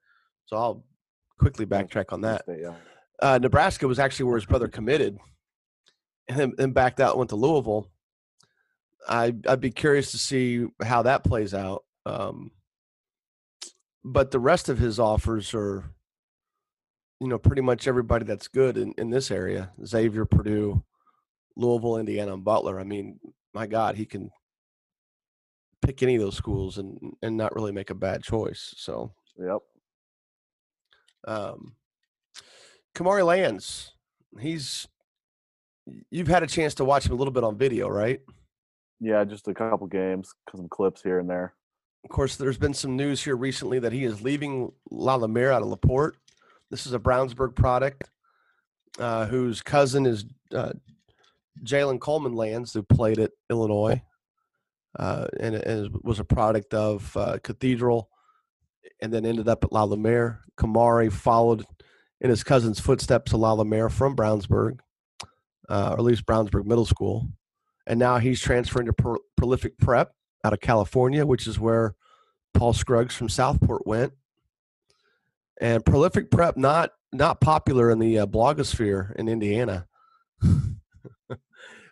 So 0.45 0.57
I'll 0.57 0.85
quickly 1.39 1.65
backtrack 1.65 2.11
on 2.11 2.21
that. 2.21 2.43
Yeah. 2.47 2.75
Uh, 3.21 3.39
Nebraska 3.41 3.87
was 3.87 3.99
actually 3.99 4.25
where 4.25 4.35
his 4.35 4.45
brother 4.45 4.67
committed, 4.67 5.17
and 6.27 6.39
then, 6.39 6.53
then 6.57 6.71
backed 6.71 6.99
out, 6.99 7.11
and 7.11 7.19
went 7.19 7.29
to 7.29 7.35
Louisville. 7.35 7.89
I 9.07 9.33
I'd 9.47 9.61
be 9.61 9.71
curious 9.71 10.11
to 10.11 10.17
see 10.17 10.65
how 10.81 11.03
that 11.03 11.23
plays 11.23 11.53
out. 11.53 11.83
Um, 12.05 12.51
but 14.03 14.31
the 14.31 14.39
rest 14.39 14.67
of 14.67 14.77
his 14.77 14.99
offers 14.99 15.53
are, 15.53 15.85
you 17.23 17.29
know, 17.29 17.39
pretty 17.39 17.61
much 17.61 17.87
everybody 17.87 18.25
that's 18.25 18.49
good 18.49 18.77
in, 18.77 18.93
in 18.97 19.09
this 19.09 19.31
area: 19.31 19.71
Xavier, 19.85 20.25
Purdue, 20.25 20.83
Louisville, 21.55 21.97
Indiana, 21.97 22.33
and 22.33 22.43
Butler. 22.43 22.79
I 22.79 22.83
mean, 22.83 23.17
my 23.53 23.65
God, 23.65 23.95
he 23.95 24.05
can 24.05 24.29
pick 25.81 26.03
any 26.03 26.15
of 26.15 26.21
those 26.21 26.35
schools 26.35 26.77
and 26.77 27.13
and 27.21 27.37
not 27.37 27.55
really 27.55 27.71
make 27.71 27.89
a 27.89 27.95
bad 27.95 28.23
choice. 28.23 28.73
So, 28.77 29.13
Yep. 29.39 29.59
um, 31.25 31.75
Kamari 32.93 33.25
Lands, 33.25 33.93
he's 34.39 34.85
you've 36.11 36.27
had 36.27 36.43
a 36.43 36.47
chance 36.47 36.75
to 36.75 36.85
watch 36.85 37.05
him 37.05 37.13
a 37.13 37.15
little 37.15 37.33
bit 37.33 37.45
on 37.45 37.57
video, 37.57 37.87
right? 37.87 38.19
Yeah, 38.99 39.23
just 39.23 39.47
a 39.47 39.53
couple 39.53 39.87
games, 39.87 40.33
some 40.53 40.67
clips 40.67 41.01
here 41.01 41.19
and 41.19 41.29
there. 41.29 41.53
Of 42.03 42.09
course, 42.09 42.35
there's 42.35 42.57
been 42.57 42.73
some 42.73 42.97
news 42.97 43.23
here 43.23 43.37
recently 43.37 43.79
that 43.79 43.93
he 43.93 44.03
is 44.03 44.21
leaving 44.21 44.73
La 44.91 45.15
Lumiere 45.15 45.51
out 45.53 45.61
of 45.61 45.69
Laporte. 45.69 46.17
This 46.73 46.87
is 46.87 46.93
a 46.93 46.99
Brownsburg 46.99 47.53
product 47.53 48.09
uh, 48.97 49.27
whose 49.27 49.61
cousin 49.61 50.07
is 50.07 50.25
uh, 50.55 50.73
Jalen 51.63 51.99
Coleman 51.99 52.33
Lands, 52.33 52.73
who 52.73 52.81
played 52.81 53.19
at 53.19 53.29
Illinois 53.47 54.01
uh, 54.97 55.27
and, 55.39 55.53
and 55.53 55.95
was 56.01 56.19
a 56.19 56.23
product 56.23 56.73
of 56.73 57.15
uh, 57.15 57.37
Cathedral 57.43 58.09
and 59.03 59.13
then 59.13 59.23
ended 59.23 59.47
up 59.47 59.63
at 59.63 59.71
La 59.71 59.83
Lumiere. 59.83 60.39
Kamari 60.57 61.11
followed 61.11 61.63
in 62.21 62.31
his 62.31 62.43
cousin's 62.43 62.79
footsteps 62.79 63.29
to 63.29 63.37
La 63.37 63.53
Lumiere 63.53 63.91
from 63.91 64.15
Brownsburg, 64.15 64.79
uh, 65.69 65.89
or 65.91 65.99
at 65.99 66.03
least 66.03 66.25
Brownsburg 66.25 66.65
Middle 66.65 66.87
School. 66.87 67.29
And 67.85 67.99
now 67.99 68.17
he's 68.17 68.41
transferring 68.41 68.87
to 68.87 68.93
Pro- 68.93 69.21
Prolific 69.37 69.77
Prep 69.77 70.11
out 70.43 70.53
of 70.53 70.59
California, 70.59 71.23
which 71.23 71.45
is 71.45 71.59
where 71.59 71.93
Paul 72.55 72.73
Scruggs 72.73 73.13
from 73.13 73.29
Southport 73.29 73.85
went. 73.85 74.13
And 75.61 75.85
Prolific 75.85 76.31
Prep 76.31 76.57
not 76.57 76.91
not 77.11 77.39
popular 77.39 77.91
in 77.91 77.99
the 77.99 78.19
uh, 78.19 78.25
blogosphere 78.25 79.15
in 79.15 79.27
Indiana, 79.29 79.87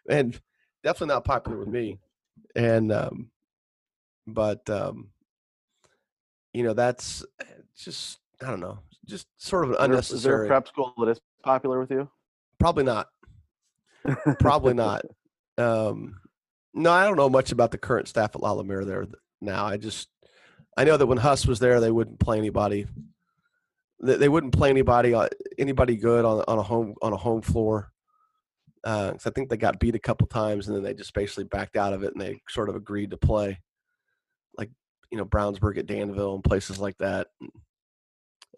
and 0.09 0.39
definitely 0.84 1.14
not 1.14 1.24
popular 1.26 1.57
with 1.57 1.68
me. 1.68 1.99
And 2.55 2.91
um, 2.91 3.30
but 4.28 4.68
um, 4.70 5.09
you 6.53 6.64
know 6.64 6.74
that's 6.74 7.24
just 7.78 8.20
I 8.41 8.47
don't 8.47 8.59
know, 8.59 8.80
just 9.07 9.28
sort 9.38 9.66
of 9.66 9.72
an 9.72 9.76
Is 9.76 10.09
there- 10.09 10.18
Is 10.18 10.24
there 10.24 10.34
unnecessary. 10.43 10.47
a 10.47 10.49
prep 10.49 10.68
school 10.68 10.93
that 10.97 11.09
is 11.09 11.22
popular 11.43 11.80
with 11.80 11.91
you? 11.91 12.09
Probably 12.59 12.84
not. 12.84 13.07
Probably 14.39 14.74
not. 14.74 15.03
Um, 15.57 16.18
no, 16.74 16.89
I 16.91 17.03
don't 17.05 17.18
know 17.18 17.30
much 17.30 17.51
about 17.51 17.70
the 17.72 17.78
current 17.78 18.07
staff 18.07 18.32
at 18.34 18.41
La 18.41 18.59
there 18.64 19.05
now. 19.41 19.66
I 19.66 19.78
just 19.78 20.07
I 20.76 20.86
know 20.86 20.97
that 20.97 21.05
when 21.05 21.20
Huss 21.20 21.45
was 21.45 21.59
there, 21.59 21.80
they 21.80 21.91
wouldn't 21.91 22.20
play 22.20 22.38
anybody. 22.39 22.88
They, 24.03 24.29
wouldn't 24.29 24.53
play 24.53 24.69
anybody 24.69 25.13
uh, 25.13 25.29
anybody 25.59 25.95
good 25.95 26.25
on 26.25 26.43
on 26.47 26.57
a 26.57 26.63
home 26.63 26.95
on 27.01 27.13
a 27.13 27.17
home 27.17 27.41
floor. 27.41 27.91
Uh, 28.83 29.13
I 29.23 29.29
think 29.29 29.49
they 29.49 29.57
got 29.57 29.79
beat 29.79 29.93
a 29.93 29.99
couple 29.99 30.25
times, 30.25 30.67
and 30.67 30.75
then 30.75 30.83
they 30.83 30.95
just 30.95 31.13
basically 31.13 31.43
backed 31.43 31.77
out 31.77 31.93
of 31.93 32.03
it, 32.03 32.13
and 32.13 32.21
they 32.21 32.41
sort 32.49 32.69
of 32.69 32.75
agreed 32.75 33.11
to 33.11 33.17
play, 33.17 33.59
like 34.57 34.71
you 35.11 35.17
know 35.17 35.25
Brownsburg 35.25 35.77
at 35.77 35.85
Danville 35.85 36.33
and 36.35 36.43
places 36.43 36.79
like 36.79 36.97
that. 36.97 37.27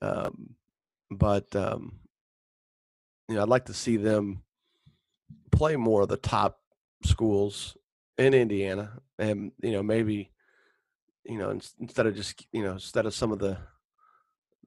Um, 0.02 0.56
but 1.12 1.54
um, 1.56 2.00
you 3.28 3.36
know, 3.36 3.42
I'd 3.42 3.50
like 3.50 3.66
to 3.66 3.74
see 3.74 3.98
them 3.98 4.44
play 5.52 5.76
more 5.76 6.02
of 6.02 6.10
the 6.10 6.18
top 6.18 6.60
schools 7.04 7.76
in 8.18 8.34
Indiana, 8.34 8.94
and 9.20 9.52
you 9.62 9.72
know 9.72 9.84
maybe 9.84 10.32
you 11.26 11.38
know 11.38 11.50
instead 11.80 12.06
of 12.06 12.16
just 12.16 12.46
you 12.54 12.64
know 12.64 12.74
instead 12.74 13.06
of 13.06 13.14
some 13.14 13.34
of 13.34 13.40
the 13.40 13.58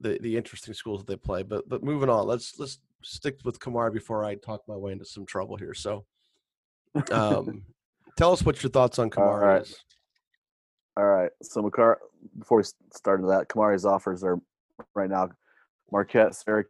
the 0.01 0.19
the 0.21 0.37
interesting 0.37 0.75
schools 0.75 1.01
that 1.01 1.07
they 1.07 1.17
play. 1.17 1.43
But 1.43 1.69
but 1.69 1.83
moving 1.83 2.09
on, 2.09 2.27
let's 2.27 2.59
let's 2.59 2.79
stick 3.03 3.39
with 3.45 3.59
Kamari 3.61 3.93
before 3.93 4.25
I 4.25 4.35
talk 4.35 4.63
my 4.69 4.77
way 4.77 4.93
into 4.93 5.05
some 5.05 5.27
trouble 5.27 5.57
here. 5.57 5.75
So, 5.75 6.05
um, 7.13 7.63
tell 8.17 8.33
us 8.33 8.43
what 8.45 8.63
your 8.63 8.71
thoughts 8.71 8.99
on 8.99 9.11
Kamari 9.11 9.41
right. 9.41 9.63
is. 9.63 9.77
All 10.97 11.05
right. 11.05 11.31
So 11.43 11.61
Makar, 11.63 11.99
before 12.39 12.59
we 12.59 12.65
started 12.95 13.27
that, 13.27 13.49
Kamari's 13.49 13.85
offers 13.85 14.25
are 14.25 14.39
right 14.95 15.11
now 15.11 15.29
Marquette, 15.93 16.35
Sarah. 16.35 16.65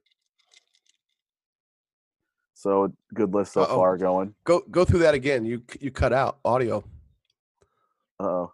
So 2.55 2.93
good 3.15 3.35
list 3.35 3.53
so 3.53 3.63
Uh-oh. 3.63 3.77
far 3.77 3.97
going. 3.99 4.35
Go 4.45 4.63
go 4.71 4.85
through 4.85 5.01
that 5.01 5.15
again. 5.15 5.45
You 5.45 5.63
you 5.81 5.91
cut 5.91 6.13
out 6.13 6.39
audio. 6.45 6.85
Uh-oh. 8.19 8.53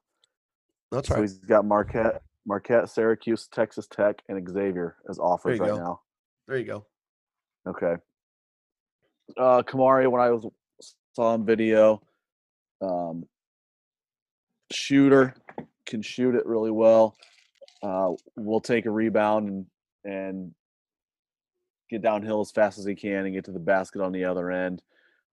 That's 0.90 1.08
So 1.08 1.14
right. 1.14 1.20
he's 1.22 1.38
got 1.38 1.64
Marquette, 1.64 2.22
Marquette, 2.46 2.88
Syracuse, 2.88 3.48
Texas 3.48 3.86
Tech, 3.86 4.22
and 4.28 4.48
Xavier 4.48 4.96
as 5.08 5.18
offers 5.18 5.58
right 5.58 5.70
go. 5.70 5.76
now. 5.76 6.00
There 6.48 6.56
you 6.56 6.64
go. 6.64 6.86
Okay. 7.66 7.96
Uh, 9.36 9.62
Kamari, 9.62 10.10
when 10.10 10.20
I 10.20 10.30
was 10.30 10.46
saw 11.14 11.34
him 11.34 11.44
video, 11.44 12.02
um, 12.80 13.24
shooter 14.72 15.34
can 15.86 16.02
shoot 16.02 16.34
it 16.34 16.46
really 16.46 16.70
well. 16.70 17.16
Uh, 17.82 18.12
will 18.36 18.60
take 18.60 18.86
a 18.86 18.90
rebound 18.90 19.48
and 19.48 19.66
and 20.04 20.52
get 21.90 22.02
downhill 22.02 22.40
as 22.40 22.50
fast 22.50 22.78
as 22.78 22.84
he 22.84 22.94
can 22.94 23.26
and 23.26 23.34
get 23.34 23.44
to 23.44 23.52
the 23.52 23.58
basket 23.58 24.00
on 24.00 24.12
the 24.12 24.24
other 24.24 24.50
end. 24.50 24.82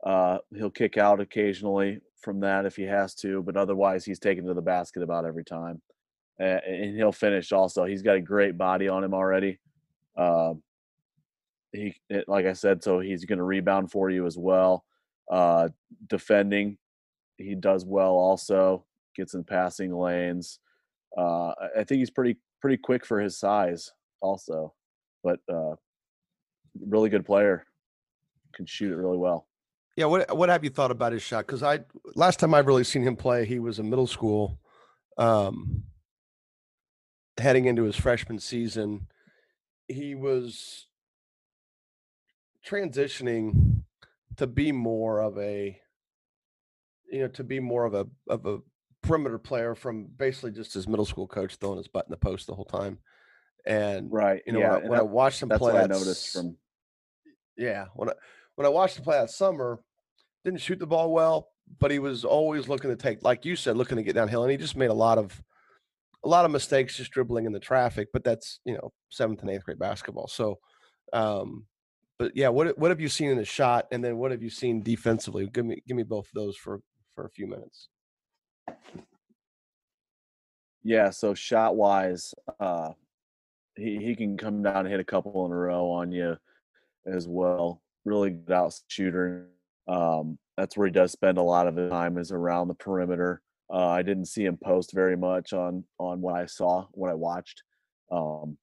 Uh, 0.06 0.38
he'll 0.56 0.70
kick 0.70 0.98
out 0.98 1.20
occasionally 1.20 2.00
from 2.22 2.42
that 2.42 2.66
if 2.66 2.76
he 2.76 2.84
has 2.84 3.16
to, 3.16 3.42
but 3.42 3.58
otherwise 3.58 4.06
he's 4.06 4.20
taken 4.20 4.46
to 4.46 4.54
the 4.54 4.62
basket 4.62 5.02
about 5.02 5.26
every 5.26 5.44
time, 5.44 5.82
and, 6.40 6.96
he'll 6.96 7.12
finish. 7.12 7.52
Also, 7.52 7.86
he's 7.86 8.02
got 8.02 8.16
a 8.16 8.22
great 8.22 8.58
body 8.58 8.88
on 8.88 9.04
him 9.04 9.14
already. 9.14 9.60
Uh, 10.18 10.54
he, 11.72 11.96
like 12.28 12.46
I 12.46 12.54
said, 12.54 12.84
so 12.84 13.00
he's 13.00 13.26
going 13.26 13.38
to 13.38 13.44
rebound 13.44 13.92
for 13.92 14.10
you 14.10 14.26
as 14.26 14.38
well. 14.38 14.86
Uh, 15.30 15.70
defending, 16.08 16.78
he 17.38 17.54
does 17.56 17.86
well. 17.86 18.14
Also, 18.14 18.86
gets 19.16 19.34
in 19.34 19.44
passing 19.44 19.94
lanes. 19.96 20.60
Uh, 21.18 21.50
I- 21.50 21.70
I 21.80 21.84
think 21.84 22.00
he's 22.00 22.10
pretty 22.12 22.38
pretty 22.62 22.78
quick 22.78 23.06
for 23.06 23.20
his 23.20 23.38
size. 23.38 23.92
Also, 24.22 24.74
but 25.24 25.40
uh, 25.52 25.76
really 26.80 27.10
good 27.10 27.26
player. 27.26 27.66
Can 28.54 28.66
shoot 28.66 28.92
it 28.92 28.96
really 28.98 29.18
well. 29.18 29.48
Yeah, 29.96 30.06
what 30.06 30.36
what 30.36 30.50
have 30.50 30.64
you 30.64 30.70
thought 30.70 30.92
about 30.92 31.12
his 31.14 31.22
shot? 31.22 31.46
Because 31.46 31.62
I 31.62 31.82
last 32.16 32.40
time 32.40 32.54
I've 32.54 32.68
really 32.68 32.84
seen 32.84 33.04
him 33.04 33.16
play, 33.16 33.46
he 33.46 33.60
was 33.60 33.80
in 33.80 33.90
middle 33.90 34.08
school, 34.08 34.60
um, 35.18 35.84
heading 37.40 37.66
into 37.66 37.84
his 37.84 37.96
freshman 37.96 38.40
season. 38.40 39.08
He 39.88 40.16
was 40.16 40.88
transitioning 42.66 43.84
to 44.38 44.48
be 44.48 44.72
more 44.72 45.22
of 45.22 45.38
a, 45.38 45.80
you 47.12 47.20
know, 47.20 47.28
to 47.30 47.44
be 47.44 47.60
more 47.60 47.86
of 47.86 47.94
a 47.94 48.08
of 48.28 48.46
a 48.46 48.60
perimeter 49.02 49.38
player 49.40 49.76
from 49.76 50.06
basically 50.18 50.52
just 50.52 50.74
his 50.74 50.88
middle 50.88 51.06
school 51.06 51.28
coach 51.28 51.56
throwing 51.56 51.78
his 51.78 51.88
butt 51.88 52.06
in 52.06 52.12
the 52.12 52.18
post 52.18 52.48
the 52.48 52.56
whole 52.56 52.66
time. 52.66 53.00
And 53.66 54.12
Right. 54.12 54.42
you 54.46 54.54
know, 54.54 54.60
yeah. 54.60 54.74
when, 54.76 54.86
I, 54.86 54.90
when 54.90 55.00
I 55.00 55.04
watched 55.04 55.42
him 55.42 55.50
play, 55.50 55.78
I 55.78 55.88
noticed 55.88 56.34
from. 56.34 56.58
yeah, 57.58 57.86
when 57.96 58.10
I 58.10 58.14
when 58.56 58.66
I 58.66 58.70
watched 58.70 58.98
him 58.98 59.04
play 59.04 59.18
that 59.18 59.30
summer, 59.32 59.80
didn't 60.44 60.62
shoot 60.62 60.80
the 60.80 60.88
ball 60.88 61.12
well, 61.12 61.50
but 61.80 61.92
he 61.92 62.00
was 62.00 62.24
always 62.26 62.68
looking 62.68 62.90
to 62.90 62.96
take, 62.96 63.24
like 63.24 63.46
you 63.46 63.56
said, 63.56 63.78
looking 63.78 63.98
to 63.98 64.04
get 64.04 64.16
downhill, 64.16 64.44
and 64.44 64.52
he 64.52 64.58
just 64.58 64.76
made 64.76 64.90
a 64.90 64.94
lot 64.94 65.18
of 65.18 65.42
a 66.24 66.28
lot 66.28 66.46
of 66.46 66.52
mistakes 66.52 66.98
just 66.98 67.12
dribbling 67.12 67.46
in 67.46 67.52
the 67.52 67.60
traffic. 67.60 68.10
But 68.14 68.24
that's 68.24 68.60
you 68.66 68.74
know 68.74 68.92
seventh 69.10 69.42
and 69.42 69.50
eighth 69.50 69.66
grade 69.66 69.80
basketball. 69.80 70.28
So, 70.28 70.60
um, 71.14 71.66
but 72.18 72.32
yeah, 72.36 72.50
what 72.50 72.78
what 72.78 72.92
have 72.92 73.00
you 73.00 73.10
seen 73.10 73.30
in 73.30 73.38
the 73.38 73.46
shot, 73.46 73.88
and 73.92 74.04
then 74.04 74.18
what 74.18 74.32
have 74.32 74.44
you 74.44 74.50
seen 74.50 74.82
defensively? 74.82 75.48
Give 75.48 75.66
me 75.66 75.82
give 75.88 75.98
me 75.98 76.04
both 76.04 76.26
of 76.26 76.34
those 76.34 76.58
for 76.58 76.82
for 77.16 77.26
a 77.26 77.30
few 77.30 77.48
minutes. 77.48 77.90
Yeah. 80.84 81.10
So 81.10 81.34
shot 81.34 81.76
wise, 81.76 82.34
uh, 82.60 82.92
he 83.76 83.98
he 83.98 84.16
can 84.16 84.38
come 84.38 84.64
down 84.64 84.78
and 84.78 84.90
hit 84.90 85.00
a 85.00 85.06
couple 85.06 85.46
in 85.46 85.52
a 85.52 85.56
row 85.56 85.90
on 85.90 86.12
you 86.12 86.38
as 87.06 87.28
well. 87.28 87.82
Really 88.06 88.32
good 88.32 88.54
out 88.54 88.74
shooter. 88.88 89.50
Um, 89.88 90.38
that's 90.58 90.78
where 90.78 90.88
he 90.88 90.94
does 90.94 91.12
spend 91.12 91.38
a 91.38 91.44
lot 91.44 91.68
of 91.68 91.76
his 91.76 91.90
time 91.90 92.18
is 92.18 92.32
around 92.32 92.68
the 92.68 92.76
perimeter. 92.76 93.42
Uh, 93.72 93.88
I 93.88 94.02
didn't 94.02 94.26
see 94.26 94.46
him 94.46 94.58
post 94.58 94.94
very 94.94 95.16
much 95.16 95.54
on 95.54 95.84
on 96.00 96.22
what 96.22 96.36
I 96.36 96.46
saw, 96.46 96.88
what 96.92 97.12
I 97.12 97.14
watched. 97.14 97.64
Um, 98.12 98.58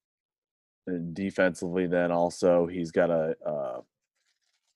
and 0.86 1.14
defensively, 1.14 1.86
then 1.86 2.10
also 2.10 2.66
he's 2.66 2.90
got 2.90 3.10
a 3.10 3.36
uh, 3.46 3.80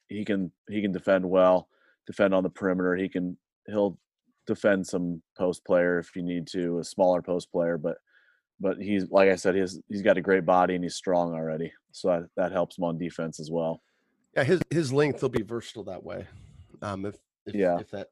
he 0.08 0.24
can 0.24 0.52
he 0.68 0.82
can 0.82 0.92
defend 0.92 1.28
well, 1.28 1.68
defend 2.06 2.34
on 2.34 2.42
the 2.42 2.50
perimeter. 2.50 2.96
He 2.96 3.08
can 3.08 3.36
he'll 3.66 3.98
defend 4.46 4.86
some 4.86 5.22
post 5.36 5.64
player 5.64 5.98
if 5.98 6.14
you 6.16 6.22
need 6.22 6.46
to, 6.48 6.78
a 6.78 6.84
smaller 6.84 7.22
post 7.22 7.50
player, 7.52 7.78
but 7.78 7.98
but 8.60 8.76
he's 8.78 9.10
like 9.10 9.30
I 9.30 9.36
said, 9.36 9.54
he's 9.54 9.80
he's 9.88 10.02
got 10.02 10.18
a 10.18 10.22
great 10.22 10.44
body 10.44 10.74
and 10.74 10.84
he's 10.84 10.96
strong 10.96 11.32
already, 11.32 11.72
so 11.92 12.08
that, 12.08 12.28
that 12.36 12.52
helps 12.52 12.76
him 12.78 12.84
on 12.84 12.98
defense 12.98 13.40
as 13.40 13.50
well. 13.50 13.82
Yeah, 14.36 14.44
his 14.44 14.60
his 14.70 14.92
length 14.92 15.22
will 15.22 15.28
be 15.28 15.42
versatile 15.42 15.84
that 15.84 16.04
way. 16.04 16.26
Um, 16.82 17.04
if 17.06 17.16
if, 17.46 17.54
Yeah. 17.54 17.78
if 17.78 17.90
that 17.90 18.08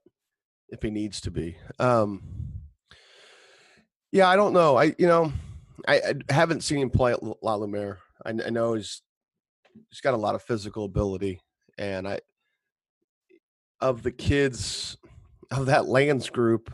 if 0.69 0.83
he 0.83 0.91
needs 0.91 1.21
to 1.23 1.31
be. 1.31 1.57
Um, 1.79 2.23
yeah, 4.13 4.29
I 4.29 4.37
don't 4.37 4.53
know. 4.53 4.77
I 4.77 4.95
you 4.99 5.07
know, 5.07 5.33
I, 5.87 6.15
I 6.29 6.33
haven't 6.33 6.63
seen 6.63 6.79
him 6.79 6.91
play 6.91 7.13
at 7.13 7.23
La 7.43 7.55
Lumiere. 7.55 7.99
I, 8.25 8.31
I 8.31 8.51
know 8.51 8.75
he's 8.75 9.03
he's 9.91 10.01
got 10.01 10.15
a 10.15 10.19
lot 10.19 10.35
of 10.35 10.43
physical 10.43 10.85
ability, 10.85 11.41
and 11.77 12.09
I 12.09 12.21
of 13.81 14.03
the 14.03 14.11
kids 14.11 14.97
of 15.51 15.67
that 15.67 15.87
Lands 15.87 16.31
group, 16.31 16.73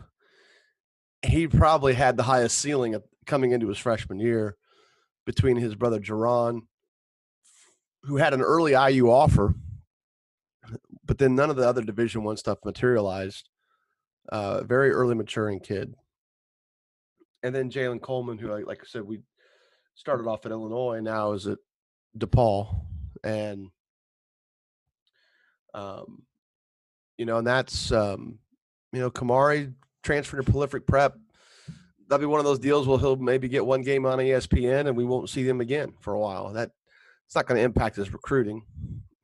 he 1.25 1.47
probably 1.47 1.93
had 1.93 2.17
the 2.17 2.23
highest 2.23 2.57
ceiling 2.57 2.95
coming 3.25 3.51
into 3.51 3.67
his 3.67 3.77
freshman 3.77 4.19
year 4.19 4.57
between 5.25 5.57
his 5.57 5.75
brother 5.75 5.99
Jerron, 5.99 6.61
who 8.03 8.17
had 8.17 8.33
an 8.33 8.41
early 8.41 8.73
IU 8.73 9.09
offer, 9.09 9.55
but 11.05 11.17
then 11.17 11.35
none 11.35 11.49
of 11.49 11.55
the 11.55 11.67
other 11.67 11.81
Division 11.81 12.23
One 12.23 12.37
stuff 12.37 12.59
materialized. 12.63 13.49
Uh, 14.29 14.63
very 14.63 14.91
early 14.91 15.15
maturing 15.15 15.59
kid, 15.59 15.93
and 17.43 17.53
then 17.53 17.69
Jalen 17.69 18.01
Coleman, 18.01 18.39
who, 18.39 18.47
like, 18.65 18.79
I 18.81 18.85
said, 18.87 19.03
we 19.03 19.21
started 19.93 20.27
off 20.27 20.45
at 20.45 20.51
Illinois, 20.51 20.99
now 20.99 21.33
is 21.33 21.45
at 21.45 21.59
DePaul, 22.17 22.81
and 23.23 23.69
um, 25.75 26.23
you 27.17 27.25
know, 27.25 27.37
and 27.37 27.45
that's 27.45 27.91
um, 27.91 28.39
you 28.93 28.99
know, 28.99 29.11
Kamari 29.11 29.73
transferred 30.03 30.43
to 30.43 30.51
Prolific 30.51 30.87
Prep. 30.87 31.15
That'll 32.07 32.21
be 32.21 32.25
one 32.25 32.39
of 32.39 32.45
those 32.45 32.59
deals 32.59 32.87
where 32.87 32.99
he'll 32.99 33.15
maybe 33.15 33.47
get 33.47 33.65
one 33.65 33.81
game 33.81 34.05
on 34.05 34.19
ESPN, 34.19 34.87
and 34.87 34.95
we 34.95 35.05
won't 35.05 35.29
see 35.29 35.43
them 35.43 35.61
again 35.61 35.93
for 35.99 36.13
a 36.13 36.19
while. 36.19 36.53
That 36.53 36.71
it's 37.25 37.35
not 37.35 37.47
going 37.47 37.57
to 37.57 37.63
impact 37.63 37.95
his 37.97 38.13
recruiting, 38.13 38.63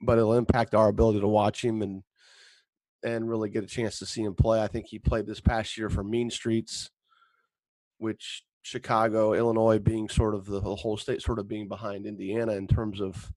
but 0.02 0.18
it'll 0.18 0.34
impact 0.34 0.76
our 0.76 0.90
ability 0.90 1.22
to 1.22 1.28
watch 1.28 1.64
him 1.64 1.82
and 1.82 2.04
and 3.04 3.30
really 3.30 3.50
get 3.50 3.64
a 3.64 3.68
chance 3.68 4.00
to 4.00 4.06
see 4.06 4.22
him 4.22 4.36
play. 4.36 4.62
I 4.62 4.68
think 4.68 4.88
he 4.88 5.00
played 5.00 5.26
this 5.26 5.42
past 5.42 5.78
year 5.78 5.90
for 5.90 6.04
Mean 6.04 6.30
Streets, 6.30 6.90
which 7.98 8.44
Chicago, 8.62 9.34
Illinois 9.34 9.80
being 9.80 10.08
sort 10.08 10.36
of 10.36 10.46
the 10.46 10.62
whole 10.62 10.98
state 10.98 11.22
sort 11.22 11.40
of 11.40 11.48
being 11.48 11.68
behind 11.68 12.06
Indiana 12.06 12.54
in 12.54 12.68
terms 12.68 13.02
of 13.02 13.32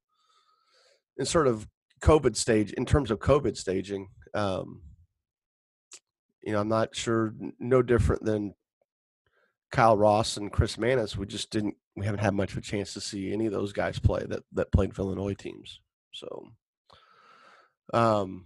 in 1.16 1.24
sort 1.24 1.46
of 1.46 1.66
COVID 2.02 2.36
stage 2.36 2.72
in 2.72 2.84
terms 2.84 3.10
of 3.10 3.18
COVID 3.18 3.56
staging. 3.56 4.08
Um, 4.34 4.82
you 6.42 6.52
know, 6.52 6.60
I'm 6.60 6.68
not 6.68 6.94
sure, 6.94 7.34
no 7.58 7.80
different 7.80 8.24
than 8.24 8.54
Kyle 9.72 9.96
Ross 9.96 10.36
and 10.36 10.52
Chris 10.52 10.76
Manis. 10.76 11.16
We 11.16 11.26
just 11.26 11.50
didn't, 11.50 11.74
we 11.96 12.04
haven't 12.04 12.20
had 12.20 12.34
much 12.34 12.52
of 12.52 12.58
a 12.58 12.60
chance 12.60 12.92
to 12.94 13.00
see 13.00 13.32
any 13.32 13.46
of 13.46 13.52
those 13.52 13.72
guys 13.72 13.98
play 13.98 14.24
that 14.28 14.42
that 14.52 14.72
played 14.72 14.94
for 14.94 15.02
Illinois 15.02 15.34
teams. 15.34 15.80
So, 16.12 16.52
um, 17.94 18.44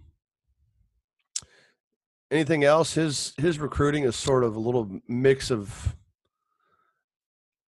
anything 2.31 2.63
else? 2.63 2.93
His 2.93 3.33
his 3.37 3.59
recruiting 3.59 4.03
is 4.03 4.15
sort 4.15 4.43
of 4.43 4.55
a 4.55 4.59
little 4.59 4.99
mix 5.07 5.51
of 5.51 5.95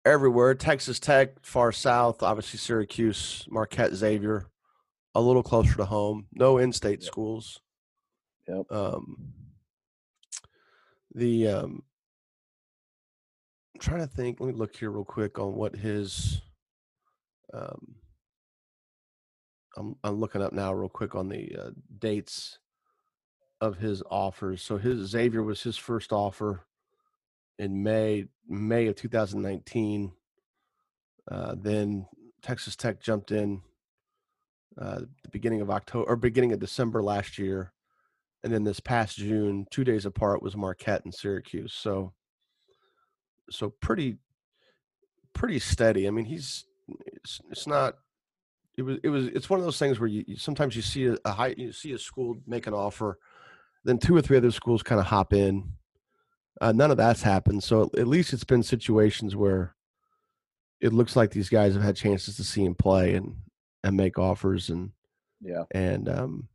everywhere. 0.06 0.56
Texas 0.56 0.99
Tech, 0.99 1.43
far 1.43 1.72
south, 1.72 2.24
obviously 2.24 2.58
Syracuse, 2.58 3.45
Marquette, 3.49 3.93
Xavier, 3.93 4.47
a 5.16 5.22
little 5.22 5.43
closer 5.43 5.76
to 5.76 5.86
home. 5.86 6.28
No 6.34 6.58
in-state 6.58 7.02
Yep. 7.02 7.08
schools. 7.08 7.62
Yep. 8.47 8.72
Um, 8.72 9.34
the 11.14 11.47
um, 11.47 11.84
I'm 13.76 13.80
trying 13.80 13.99
to 14.02 14.08
think. 14.08 14.39
Let 14.39 14.47
me 14.47 14.54
look 14.54 14.76
here 14.76 14.91
real 14.91 15.04
quick 15.06 15.39
on 15.39 15.54
what 15.56 15.76
his. 15.76 16.41
Um, 17.54 17.95
I'm 19.78 19.95
I'm 20.04 20.20
looking 20.20 20.41
up 20.41 20.54
now 20.54 20.74
real 20.74 20.89
quick 20.89 21.16
on 21.16 21.30
the 21.30 21.56
uh, 21.58 21.70
dates 21.99 22.60
of 23.62 23.78
his 23.78 24.01
offers. 24.09 24.62
So 24.62 24.78
his 24.78 25.07
Xavier 25.07 25.43
was 25.43 25.62
his 25.62 25.78
first 25.78 26.12
offer 26.12 26.66
in 27.59 27.84
May 27.84 28.26
May 28.49 28.88
of 28.88 28.95
2019. 28.95 30.12
Uh, 31.30 31.55
then 31.57 32.07
Texas 32.41 32.76
Tech 32.76 32.99
jumped 32.99 33.32
in 33.32 33.62
uh, 34.80 35.01
the 35.22 35.30
beginning 35.32 35.62
of 35.62 35.70
October 35.70 36.09
or 36.09 36.16
beginning 36.16 36.51
of 36.51 36.59
December 36.59 37.03
last 37.03 37.38
year, 37.38 37.72
and 38.43 38.51
then 38.51 38.64
this 38.64 38.80
past 38.80 39.18
June, 39.18 39.68
two 39.70 39.84
days 39.84 40.05
apart, 40.05 40.41
was 40.41 40.57
Marquette 40.57 41.05
and 41.05 41.14
Syracuse. 41.14 41.74
So, 41.74 42.14
so 43.51 43.70
pretty, 43.70 44.18
pretty 45.34 45.59
steady. 45.59 46.07
I 46.07 46.12
mean, 46.12 46.26
he's 46.26 46.66
it's, 47.05 47.39
it's 47.51 47.68
not. 47.68 47.95
It 48.78 48.84
was 48.84 48.97
it 49.03 49.09
was 49.09 49.28
it's 49.28 49.49
one 49.49 49.59
of 49.59 49.66
those 49.66 49.78
things 49.78 49.99
where 49.99 50.07
you, 50.07 50.24
you 50.26 50.38
sometimes 50.38 50.76
you 50.76 50.82
see 50.82 51.05
a, 51.05 51.18
a 51.26 51.32
high 51.32 51.53
you 51.57 51.74
see 51.74 51.91
a 51.91 51.99
school 51.99 52.38
make 52.47 52.66
an 52.66 52.74
offer, 52.74 53.20
then 53.84 53.98
two 53.98 54.16
or 54.16 54.22
three 54.22 54.38
other 54.38 54.52
schools 54.52 54.84
kind 54.84 55.00
of 55.02 55.08
hop 55.08 55.34
in. 55.34 55.74
Uh, 56.60 56.72
none 56.72 56.92
of 56.92 56.98
that's 56.98 57.24
happened. 57.24 57.64
So 57.64 57.90
at 57.98 58.08
least 58.08 58.34
it's 58.34 58.44
been 58.44 58.62
situations 58.64 59.36
where 59.36 59.76
it 60.80 60.94
looks 60.94 61.16
like 61.16 61.32
these 61.32 61.50
guys 61.50 61.74
have 61.74 61.82
had 61.84 61.96
chances 61.96 62.36
to 62.38 62.44
see 62.44 62.64
him 62.66 62.76
play 62.76 63.16
and 63.16 63.36
and 63.84 63.98
make 63.98 64.20
offers 64.20 64.70
and 64.70 64.92
Yeah. 65.40 65.64
and 65.72 66.08
um 66.08 66.48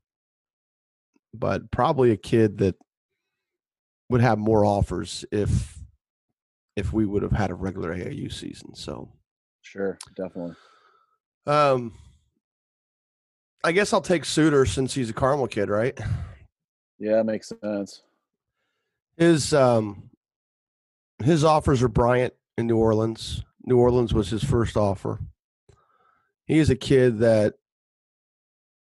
but 1.35 1.70
probably 1.72 2.12
a 2.12 2.16
kid 2.16 2.59
that 2.59 2.77
would 4.09 4.20
have 4.20 4.39
more 4.39 4.64
offers 4.64 5.24
if 5.33 5.77
if 6.77 6.93
we 6.93 7.05
would 7.07 7.22
have 7.22 7.33
had 7.33 7.51
a 7.51 7.55
regular 7.55 7.93
AAU 7.95 8.33
season. 8.33 8.74
So 8.74 9.11
Sure. 9.62 9.99
Definitely. 10.16 10.55
um 11.47 11.93
I 13.64 13.72
guess 13.72 13.93
I'll 13.93 14.01
take 14.01 14.24
Suter 14.24 14.64
since 14.66 14.95
he's 14.95 15.11
a 15.11 15.14
Carmel 15.14 15.49
kid, 15.49 15.68
right? 15.68 15.99
Yeah, 16.99 17.22
makes 17.22 17.53
sense. 17.62 18.03
His 19.16 19.53
um 19.53 20.11
his 21.24 21.44
offers 21.44 21.82
are 21.82 21.88
Bryant 21.88 22.34
in 22.59 22.66
New 22.66 22.76
Orleans. 22.76 23.42
New 23.64 23.78
Orleans 23.78 24.14
was 24.14 24.28
his 24.28 24.44
first 24.44 24.76
offer. 24.76 25.20
He 26.47 26.59
is 26.59 26.70
a 26.70 26.76
kid 26.76 27.18
that 27.18 27.55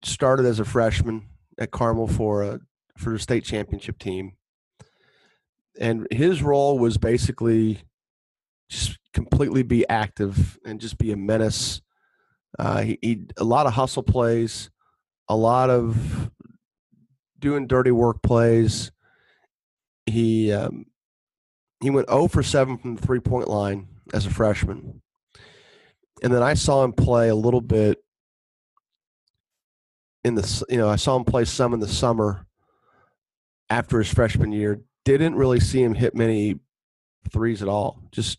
started 0.02 0.46
as 0.46 0.60
a 0.60 0.64
freshman 0.64 1.28
at 1.58 1.70
Carmel 1.70 2.06
for 2.08 2.42
a 2.42 2.60
for 2.96 3.14
a 3.14 3.18
state 3.18 3.44
championship 3.44 3.98
team. 3.98 4.32
And 5.78 6.06
his 6.10 6.42
role 6.42 6.78
was 6.78 6.98
basically 6.98 7.82
just 8.68 8.98
completely 9.12 9.62
be 9.62 9.88
active 9.88 10.58
and 10.64 10.80
just 10.80 10.98
be 10.98 11.12
a 11.12 11.16
menace. 11.16 11.80
Uh, 12.58 12.82
he, 12.82 12.98
he 13.02 13.22
a 13.36 13.44
lot 13.44 13.66
of 13.66 13.74
hustle 13.74 14.02
plays, 14.02 14.70
a 15.28 15.36
lot 15.36 15.70
of 15.70 16.30
doing 17.40 17.66
dirty 17.66 17.90
work 17.90 18.22
plays. 18.22 18.92
He 20.06 20.52
um, 20.52 20.86
he 21.80 21.90
went 21.90 22.10
0 22.10 22.28
for 22.28 22.42
7 22.42 22.78
from 22.78 22.96
the 22.96 23.02
three 23.02 23.20
point 23.20 23.48
line 23.48 23.88
as 24.12 24.26
a 24.26 24.30
freshman. 24.30 25.02
And 26.22 26.32
then 26.32 26.42
I 26.42 26.54
saw 26.54 26.84
him 26.84 26.92
play 26.92 27.28
a 27.28 27.34
little 27.34 27.62
bit 27.62 27.98
in 30.24 30.34
the 30.34 30.64
you 30.68 30.76
know, 30.76 30.88
I 30.88 30.96
saw 30.96 31.16
him 31.16 31.24
play 31.24 31.44
some 31.44 31.72
in 31.72 31.80
the 31.80 31.88
summer 31.88 32.46
after 33.70 33.98
his 33.98 34.12
freshman 34.12 34.52
year. 34.52 34.80
Didn't 35.04 35.36
really 35.36 35.60
see 35.60 35.82
him 35.82 35.94
hit 35.94 36.14
many 36.14 36.58
threes 37.32 37.62
at 37.62 37.68
all. 37.68 38.02
Just 38.12 38.38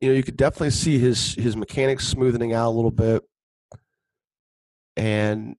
you 0.00 0.08
know, 0.08 0.14
you 0.14 0.22
could 0.22 0.36
definitely 0.36 0.70
see 0.70 0.98
his 0.98 1.34
his 1.34 1.56
mechanics 1.56 2.06
smoothing 2.06 2.52
out 2.52 2.68
a 2.68 2.76
little 2.76 2.90
bit. 2.90 3.22
And 4.96 5.56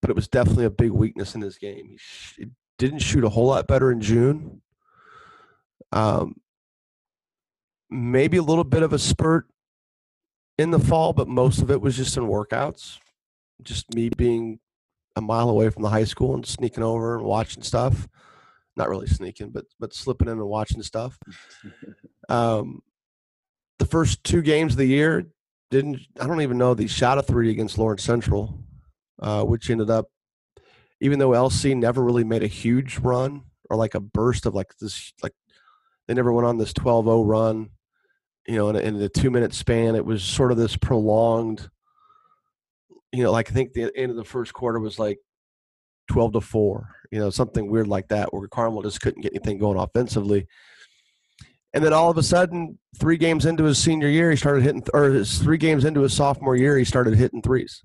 but 0.00 0.10
it 0.10 0.16
was 0.16 0.28
definitely 0.28 0.64
a 0.64 0.70
big 0.70 0.90
weakness 0.90 1.34
in 1.34 1.40
his 1.40 1.58
game. 1.58 1.88
He, 1.90 1.96
sh- 1.98 2.34
he 2.38 2.46
didn't 2.78 3.00
shoot 3.00 3.24
a 3.24 3.28
whole 3.28 3.46
lot 3.46 3.66
better 3.66 3.90
in 3.92 4.00
June. 4.00 4.62
Um, 5.92 6.36
maybe 7.90 8.36
a 8.36 8.42
little 8.42 8.64
bit 8.64 8.82
of 8.82 8.92
a 8.92 8.98
spurt 8.98 9.46
in 10.58 10.70
the 10.70 10.78
fall, 10.78 11.12
but 11.12 11.28
most 11.28 11.60
of 11.60 11.70
it 11.70 11.80
was 11.80 11.96
just 11.96 12.16
in 12.16 12.24
workouts. 12.24 12.98
Just 13.62 13.94
me 13.94 14.08
being 14.08 14.60
a 15.16 15.20
mile 15.20 15.50
away 15.50 15.68
from 15.70 15.82
the 15.82 15.88
high 15.88 16.04
school 16.04 16.34
and 16.34 16.46
sneaking 16.46 16.82
over 16.82 17.16
and 17.16 17.24
watching 17.24 17.62
stuff. 17.62 18.08
Not 18.76 18.88
really 18.88 19.06
sneaking, 19.08 19.50
but 19.50 19.66
but 19.78 19.92
slipping 19.92 20.28
in 20.28 20.38
and 20.38 20.46
watching 20.46 20.82
stuff. 20.82 21.18
Um, 22.28 22.80
the 23.80 23.86
first 23.86 24.22
two 24.22 24.40
games 24.40 24.74
of 24.74 24.78
the 24.78 24.84
year 24.84 25.26
didn't. 25.72 25.98
I 26.20 26.28
don't 26.28 26.42
even 26.42 26.58
know. 26.58 26.74
They 26.74 26.86
shot 26.86 27.18
a 27.18 27.24
three 27.24 27.50
against 27.50 27.76
Lawrence 27.76 28.04
Central, 28.04 28.62
uh, 29.20 29.44
which 29.44 29.70
ended 29.70 29.90
up, 29.90 30.06
even 31.00 31.18
though 31.18 31.30
LC 31.30 31.76
never 31.76 32.02
really 32.02 32.24
made 32.24 32.42
a 32.42 32.48
huge 32.48 32.98
run 32.98 33.42
or 33.68 33.76
like 33.76 33.94
a 33.94 34.00
burst 34.00 34.46
of 34.46 34.54
like 34.54 34.74
this, 34.80 35.12
like 35.22 35.32
they 36.08 36.14
never 36.14 36.32
went 36.32 36.46
on 36.46 36.58
this 36.58 36.72
12-0 36.72 37.26
run. 37.26 37.70
You 38.46 38.56
know, 38.56 38.68
in, 38.70 38.76
in 38.76 38.98
the 38.98 39.08
two 39.08 39.30
minute 39.30 39.54
span, 39.54 39.94
it 39.94 40.04
was 40.04 40.24
sort 40.24 40.50
of 40.50 40.58
this 40.58 40.76
prolonged. 40.76 41.68
You 43.12 43.24
know, 43.24 43.32
like 43.32 43.50
I 43.50 43.54
think 43.54 43.72
the 43.72 43.92
end 43.96 44.10
of 44.10 44.16
the 44.16 44.24
first 44.24 44.52
quarter 44.52 44.80
was 44.80 44.98
like 44.98 45.18
12 46.10 46.32
to 46.34 46.40
4, 46.40 46.88
you 47.12 47.20
know, 47.20 47.30
something 47.30 47.70
weird 47.70 47.86
like 47.86 48.08
that, 48.08 48.32
where 48.32 48.46
Carmel 48.48 48.82
just 48.82 49.00
couldn't 49.00 49.22
get 49.22 49.32
anything 49.32 49.58
going 49.58 49.78
offensively. 49.78 50.46
And 51.72 51.84
then 51.84 51.92
all 51.92 52.10
of 52.10 52.18
a 52.18 52.22
sudden, 52.22 52.78
three 52.98 53.16
games 53.16 53.46
into 53.46 53.62
his 53.64 53.78
senior 53.78 54.08
year, 54.08 54.30
he 54.30 54.36
started 54.36 54.64
hitting, 54.64 54.82
or 54.92 55.24
three 55.24 55.58
games 55.58 55.84
into 55.84 56.00
his 56.00 56.12
sophomore 56.12 56.56
year, 56.56 56.76
he 56.76 56.84
started 56.84 57.14
hitting 57.14 57.42
threes. 57.42 57.84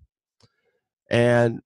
And 1.10 1.62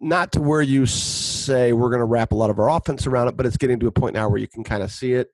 not 0.00 0.32
to 0.32 0.40
where 0.40 0.62
you 0.62 0.86
say 0.86 1.72
we're 1.72 1.90
going 1.90 2.00
to 2.00 2.06
wrap 2.06 2.32
a 2.32 2.36
lot 2.36 2.50
of 2.50 2.58
our 2.58 2.70
offense 2.70 3.06
around 3.06 3.28
it, 3.28 3.36
but 3.36 3.46
it's 3.46 3.56
getting 3.56 3.80
to 3.80 3.86
a 3.86 3.92
point 3.92 4.14
now 4.14 4.28
where 4.28 4.38
you 4.38 4.48
can 4.48 4.64
kind 4.64 4.82
of 4.82 4.90
see 4.90 5.12
it. 5.12 5.28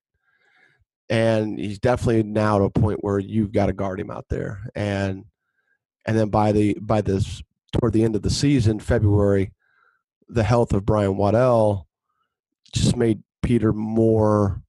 And 1.08 1.58
he's 1.58 1.78
definitely 1.78 2.22
now 2.22 2.58
to 2.58 2.64
a 2.64 2.70
point 2.70 3.02
where 3.02 3.18
you've 3.18 3.52
got 3.52 3.66
to 3.66 3.72
guard 3.72 4.00
him 4.00 4.11
out 4.11 4.26
there. 4.28 4.61
And 4.74 5.24
and 6.06 6.16
then 6.16 6.28
by 6.28 6.52
the 6.52 6.76
by 6.80 7.00
this 7.00 7.42
toward 7.72 7.92
the 7.92 8.04
end 8.04 8.16
of 8.16 8.22
the 8.22 8.30
season, 8.30 8.78
February, 8.78 9.52
the 10.28 10.44
health 10.44 10.72
of 10.72 10.86
Brian 10.86 11.16
Waddell 11.16 11.86
just 12.72 12.96
made 12.96 13.22
Peter 13.42 13.72
more 13.72 14.62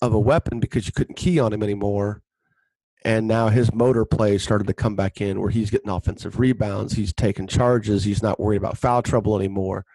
of 0.00 0.12
a 0.12 0.20
weapon 0.20 0.60
because 0.60 0.86
you 0.86 0.92
couldn't 0.92 1.16
key 1.16 1.38
on 1.38 1.52
him 1.52 1.62
anymore. 1.62 2.22
And 3.08 3.26
now 3.26 3.48
his 3.48 3.72
motor 3.72 4.04
play 4.04 4.36
started 4.36 4.66
to 4.66 4.74
come 4.74 4.94
back 4.94 5.22
in 5.22 5.40
where 5.40 5.48
he's 5.48 5.70
getting 5.70 5.88
offensive 5.88 6.38
rebounds. 6.38 6.92
He's 6.92 7.14
taking 7.14 7.46
charges. 7.46 8.04
He's 8.04 8.22
not 8.22 8.38
worried 8.38 8.58
about 8.58 8.76
foul 8.76 9.00
trouble 9.00 9.34
anymore. 9.34 9.86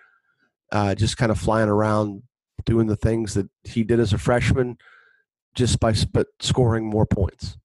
Uh, 0.72 0.95
just 0.95 1.16
kind 1.16 1.32
of 1.32 1.38
flying 1.38 1.70
around 1.70 2.24
doing 2.66 2.88
the 2.88 2.95
things 2.95 3.36
that 3.36 3.47
he 3.66 3.84
did 3.84 3.99
as 3.99 4.14
a 4.14 4.18
freshman, 4.18 4.80
just 5.53 5.80
by 5.80 5.93
but 6.11 6.26
scoring 6.39 6.89
more 6.89 7.05
points. 7.05 7.55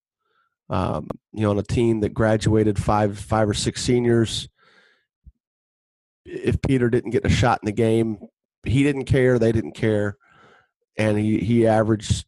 Um, 0.68 1.08
you 1.32 1.44
know, 1.44 1.50
on 1.52 1.58
a 1.58 1.62
team 1.62 2.00
that 2.00 2.12
graduated 2.12 2.78
five 2.78 3.18
five 3.18 3.48
or 3.48 3.54
six 3.54 3.82
seniors. 3.82 4.50
If 6.26 6.60
Peter 6.60 6.90
didn't 6.90 7.12
get 7.12 7.24
a 7.24 7.30
shot 7.30 7.60
in 7.62 7.66
the 7.66 7.72
game, 7.72 8.18
he 8.64 8.82
didn't 8.82 9.06
care. 9.06 9.38
They 9.38 9.52
didn't 9.52 9.72
care, 9.72 10.18
and 10.98 11.16
he 11.16 11.38
he 11.38 11.66
averaged 11.66 12.26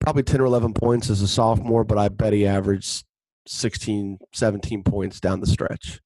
probably 0.00 0.22
10 0.22 0.40
or 0.40 0.46
11 0.46 0.74
points 0.74 1.10
as 1.10 1.22
a 1.22 1.28
sophomore, 1.28 1.84
but 1.84 1.98
I 1.98 2.08
bet 2.08 2.32
he 2.32 2.46
averaged 2.46 3.04
16, 3.46 4.18
17 4.32 4.82
points 4.82 5.20
down 5.20 5.40
the 5.40 5.46
stretch. 5.46 6.00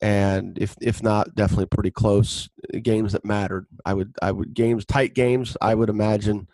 And 0.00 0.58
if 0.58 0.76
if 0.82 1.02
not, 1.02 1.34
definitely 1.34 1.66
pretty 1.66 1.90
close 1.90 2.48
games 2.82 3.12
that 3.12 3.24
mattered. 3.24 3.66
I 3.86 3.94
would 3.94 4.14
I 4.20 4.32
would 4.32 4.52
games 4.52 4.84
tight 4.84 5.14
games. 5.14 5.56
I 5.62 5.74
would 5.74 5.88
imagine 5.88 6.48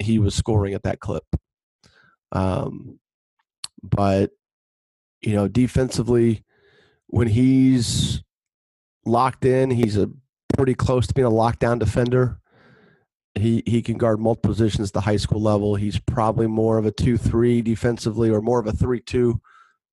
he 0.00 0.18
was 0.18 0.34
scoring 0.34 0.74
at 0.74 0.82
that 0.82 0.98
clip. 0.98 1.24
Um, 2.32 2.98
but 3.82 4.30
you 5.22 5.34
know, 5.34 5.46
defensively, 5.46 6.44
when 7.06 7.28
he's 7.28 8.22
locked 9.04 9.44
in, 9.44 9.70
he's 9.70 9.96
a 9.96 10.10
pretty 10.56 10.74
close 10.74 11.06
to 11.06 11.14
being 11.14 11.26
a 11.26 11.30
lockdown 11.30 11.78
defender. 11.78 12.39
He 13.34 13.62
he 13.66 13.80
can 13.82 13.96
guard 13.96 14.20
multiple 14.20 14.50
positions 14.50 14.90
at 14.90 14.94
the 14.94 15.00
high 15.02 15.16
school 15.16 15.40
level. 15.40 15.76
He's 15.76 15.98
probably 15.98 16.46
more 16.46 16.78
of 16.78 16.86
a 16.86 16.90
two 16.90 17.16
three 17.16 17.62
defensively, 17.62 18.30
or 18.30 18.40
more 18.40 18.58
of 18.60 18.66
a 18.66 18.72
three 18.72 19.00
two 19.00 19.40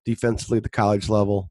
defensively 0.04 0.58
at 0.58 0.64
the 0.64 0.68
college 0.68 1.08
level. 1.08 1.50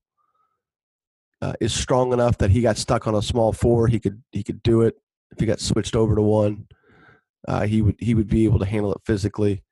uh, 1.41 1.53
is 1.59 1.73
strong 1.73 2.13
enough 2.13 2.37
that 2.39 2.51
he 2.51 2.61
got 2.61 2.77
stuck 2.77 3.07
on 3.07 3.15
a 3.15 3.21
small 3.21 3.53
four, 3.53 3.87
he 3.87 3.99
could 3.99 4.21
he 4.31 4.43
could 4.43 4.63
do 4.63 4.81
it. 4.81 4.95
If 5.31 5.39
he 5.39 5.45
got 5.45 5.59
switched 5.59 5.95
over 5.95 6.15
to 6.15 6.21
one, 6.21 6.67
uh, 7.47 7.65
he 7.65 7.81
would 7.81 7.95
he 7.99 8.15
would 8.15 8.27
be 8.27 8.45
able 8.45 8.59
to 8.59 8.65
handle 8.65 8.93
it 8.93 9.01
physically. 9.05 9.63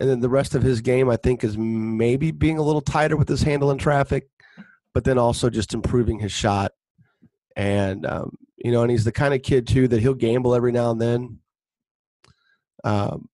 And 0.00 0.08
then 0.08 0.20
the 0.20 0.30
rest 0.30 0.54
of 0.54 0.62
his 0.62 0.80
game, 0.80 1.10
I 1.10 1.16
think, 1.16 1.44
is 1.44 1.58
maybe 1.58 2.30
being 2.30 2.58
a 2.58 2.62
little 2.62 2.80
tighter 2.80 3.16
with 3.16 3.28
his 3.28 3.42
handle 3.42 3.70
in 3.70 3.76
traffic, 3.76 4.28
but 4.94 5.04
then 5.04 5.18
also 5.18 5.50
just 5.50 5.74
improving 5.74 6.18
his 6.18 6.32
shot. 6.32 6.72
And 7.54 8.06
um, 8.06 8.36
you 8.62 8.72
know, 8.72 8.82
and 8.82 8.90
he's 8.90 9.04
the 9.04 9.12
kind 9.12 9.34
of 9.34 9.42
kid 9.42 9.66
too 9.66 9.88
that 9.88 10.00
he'll 10.00 10.14
gamble 10.14 10.54
every 10.54 10.72
now 10.72 10.90
and 10.90 11.00
then. 11.00 11.38
Um, 12.84 13.28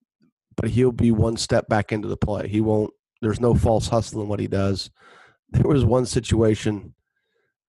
but 0.57 0.71
he'll 0.71 0.93
be 0.93 1.11
one 1.11 1.37
step 1.37 1.69
back 1.69 1.93
into 1.93 2.09
the 2.09 2.17
play. 2.17 2.49
He 2.49 2.61
won't. 2.61 2.93
There's 3.21 3.41
no 3.41 3.55
false 3.55 3.89
hustle 3.89 4.23
in 4.23 4.29
what 4.29 4.41
he 4.41 4.49
does. 4.49 4.91
There 5.51 5.63
was 5.63 5.85
one 5.85 6.07
situation. 6.07 6.93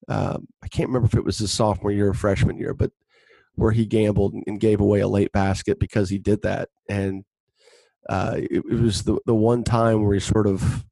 Um, 0.07 0.47
I 0.63 0.67
can't 0.67 0.89
remember 0.89 1.05
if 1.05 1.13
it 1.13 1.23
was 1.23 1.37
his 1.37 1.51
sophomore 1.51 1.91
year 1.91 2.09
or 2.09 2.13
freshman 2.15 2.57
year, 2.57 2.73
but 2.73 2.91
where 3.53 3.71
he 3.71 3.85
gambled 3.85 4.33
and 4.33 4.59
gave 4.59 4.81
away 4.81 5.01
a 5.01 5.07
late 5.07 5.31
basket 5.31 5.79
because 5.79 6.09
he 6.09 6.17
did 6.17 6.41
that, 6.41 6.69
and 6.89 7.23
uh, 8.09 8.33
it, 8.37 8.63
it, 8.67 8.79
was 8.81 9.03
the 9.03 9.19
the 9.27 9.35
one 9.35 9.63
time 9.63 10.03
where 10.03 10.15
he 10.15 10.19
sort 10.19 10.47
of 10.47 10.85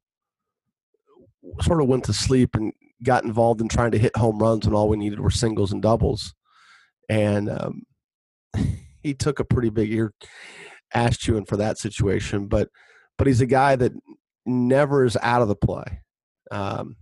sort 1.60 1.82
of 1.82 1.88
went 1.88 2.04
to 2.04 2.12
sleep 2.12 2.54
and 2.54 2.72
got 3.02 3.24
involved 3.24 3.60
in 3.60 3.68
trying 3.68 3.90
to 3.90 3.98
hit 3.98 4.16
home 4.16 4.38
runs 4.38 4.66
when 4.66 4.74
all 4.74 4.88
we 4.88 4.96
needed 4.96 5.18
were 5.20 5.30
singles 5.30 5.72
and 5.72 5.82
doubles, 5.82 6.34
and 7.08 7.50
um, 7.50 7.82
he 9.02 9.14
took 9.14 9.40
a 9.40 9.44
pretty 9.44 9.70
big 9.70 9.92
ear 9.92 10.12
ass 10.94 11.16
chewing 11.16 11.44
for 11.44 11.56
that 11.58 11.78
situation. 11.78 12.46
But 12.46 12.68
but 13.18 13.26
he's 13.26 13.40
a 13.40 13.46
guy 13.46 13.76
that 13.76 13.92
never 14.44 15.04
is 15.04 15.16
out 15.22 15.42
of 15.42 15.48
the 15.48 15.56
play, 15.56 16.02
um, 16.50 16.96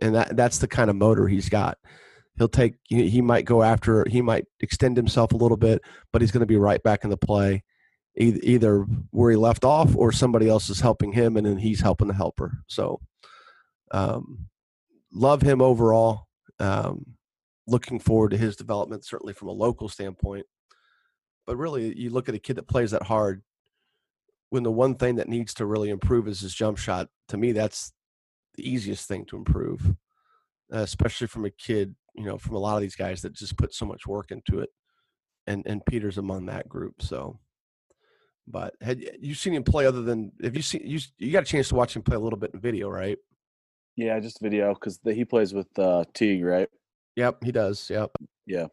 and 0.00 0.14
that 0.14 0.36
that's 0.36 0.58
the 0.58 0.68
kind 0.68 0.90
of 0.90 0.96
motor 0.96 1.28
he's 1.28 1.48
got. 1.48 1.78
He'll 2.36 2.48
take 2.48 2.74
he 2.88 3.20
might 3.20 3.44
go 3.44 3.62
after 3.62 4.06
he 4.08 4.22
might 4.22 4.44
extend 4.60 4.96
himself 4.96 5.32
a 5.32 5.36
little 5.36 5.56
bit, 5.56 5.82
but 6.12 6.22
he's 6.22 6.30
going 6.30 6.40
to 6.40 6.46
be 6.46 6.56
right 6.56 6.82
back 6.82 7.04
in 7.04 7.10
the 7.10 7.16
play, 7.16 7.64
either 8.16 8.86
where 9.10 9.30
he 9.30 9.36
left 9.36 9.64
off 9.64 9.94
or 9.94 10.12
somebody 10.12 10.48
else 10.48 10.70
is 10.70 10.80
helping 10.80 11.12
him, 11.12 11.36
and 11.36 11.46
then 11.46 11.58
he's 11.58 11.80
helping 11.80 12.08
the 12.08 12.14
helper. 12.14 12.62
So, 12.66 13.00
um, 13.90 14.46
love 15.12 15.42
him 15.42 15.60
overall. 15.60 16.28
Um, 16.58 17.16
looking 17.70 18.00
forward 18.00 18.32
to 18.32 18.36
his 18.36 18.56
development, 18.56 19.04
certainly 19.04 19.32
from 19.32 19.48
a 19.48 19.52
local 19.52 19.88
standpoint. 19.88 20.44
But 21.46 21.56
really, 21.56 21.96
you 21.98 22.10
look 22.10 22.28
at 22.28 22.34
a 22.34 22.38
kid 22.38 22.56
that 22.56 22.68
plays 22.68 22.90
that 22.90 23.04
hard. 23.04 23.42
When 24.50 24.64
the 24.64 24.70
one 24.70 24.96
thing 24.96 25.16
that 25.16 25.28
needs 25.28 25.54
to 25.54 25.66
really 25.66 25.90
improve 25.90 26.26
is 26.26 26.40
his 26.40 26.54
jump 26.54 26.76
shot, 26.76 27.08
to 27.28 27.36
me, 27.36 27.52
that's 27.52 27.92
the 28.56 28.68
easiest 28.68 29.06
thing 29.06 29.24
to 29.26 29.36
improve, 29.36 29.94
especially 30.70 31.28
from 31.28 31.44
a 31.44 31.50
kid, 31.50 31.94
you 32.16 32.24
know, 32.24 32.36
from 32.36 32.56
a 32.56 32.58
lot 32.58 32.74
of 32.74 32.82
these 32.82 32.96
guys 32.96 33.22
that 33.22 33.32
just 33.32 33.56
put 33.56 33.72
so 33.72 33.86
much 33.86 34.06
work 34.06 34.32
into 34.32 34.58
it. 34.60 34.70
And 35.46 35.64
and 35.66 35.86
Peter's 35.86 36.18
among 36.18 36.46
that 36.46 36.68
group. 36.68 37.00
So, 37.00 37.38
but 38.46 38.74
had 38.80 39.00
you 39.20 39.34
seen 39.34 39.54
him 39.54 39.64
play 39.64 39.86
other 39.86 40.02
than 40.02 40.32
have 40.42 40.56
you 40.56 40.62
seen 40.62 40.82
you 40.84 40.98
you 41.18 41.32
got 41.32 41.44
a 41.44 41.46
chance 41.46 41.68
to 41.68 41.76
watch 41.76 41.94
him 41.94 42.02
play 42.02 42.16
a 42.16 42.20
little 42.20 42.38
bit 42.38 42.50
in 42.52 42.60
video, 42.60 42.88
right? 42.88 43.18
Yeah, 43.96 44.18
just 44.18 44.40
video 44.40 44.74
because 44.74 44.98
he 45.04 45.24
plays 45.24 45.54
with 45.54 45.66
uh, 45.78 46.04
Teague, 46.14 46.44
right? 46.44 46.68
Yep, 47.20 47.44
he 47.44 47.52
does. 47.52 47.90
Yep. 47.90 48.12
Yeah. 48.46 48.68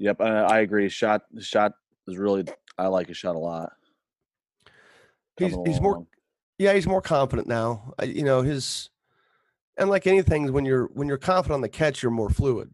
Yep, 0.00 0.20
I, 0.20 0.40
I 0.42 0.58
agree. 0.60 0.90
Shot 0.90 1.22
shot 1.40 1.72
is 2.06 2.18
really 2.18 2.44
I 2.76 2.88
like 2.88 3.06
his 3.06 3.16
shot 3.16 3.36
a 3.36 3.38
lot. 3.38 3.72
He's 5.38 5.56
he's 5.64 5.80
more 5.80 6.06
yeah, 6.58 6.74
he's 6.74 6.86
more 6.86 7.00
confident 7.00 7.48
now. 7.48 7.94
I, 7.98 8.04
you 8.04 8.22
know, 8.22 8.42
his 8.42 8.90
and 9.78 9.88
like 9.88 10.06
anything 10.06 10.52
when 10.52 10.66
you're 10.66 10.90
when 10.92 11.08
you're 11.08 11.16
confident 11.16 11.54
on 11.54 11.60
the 11.62 11.70
catch, 11.70 12.02
you're 12.02 12.12
more 12.12 12.28
fluid. 12.28 12.70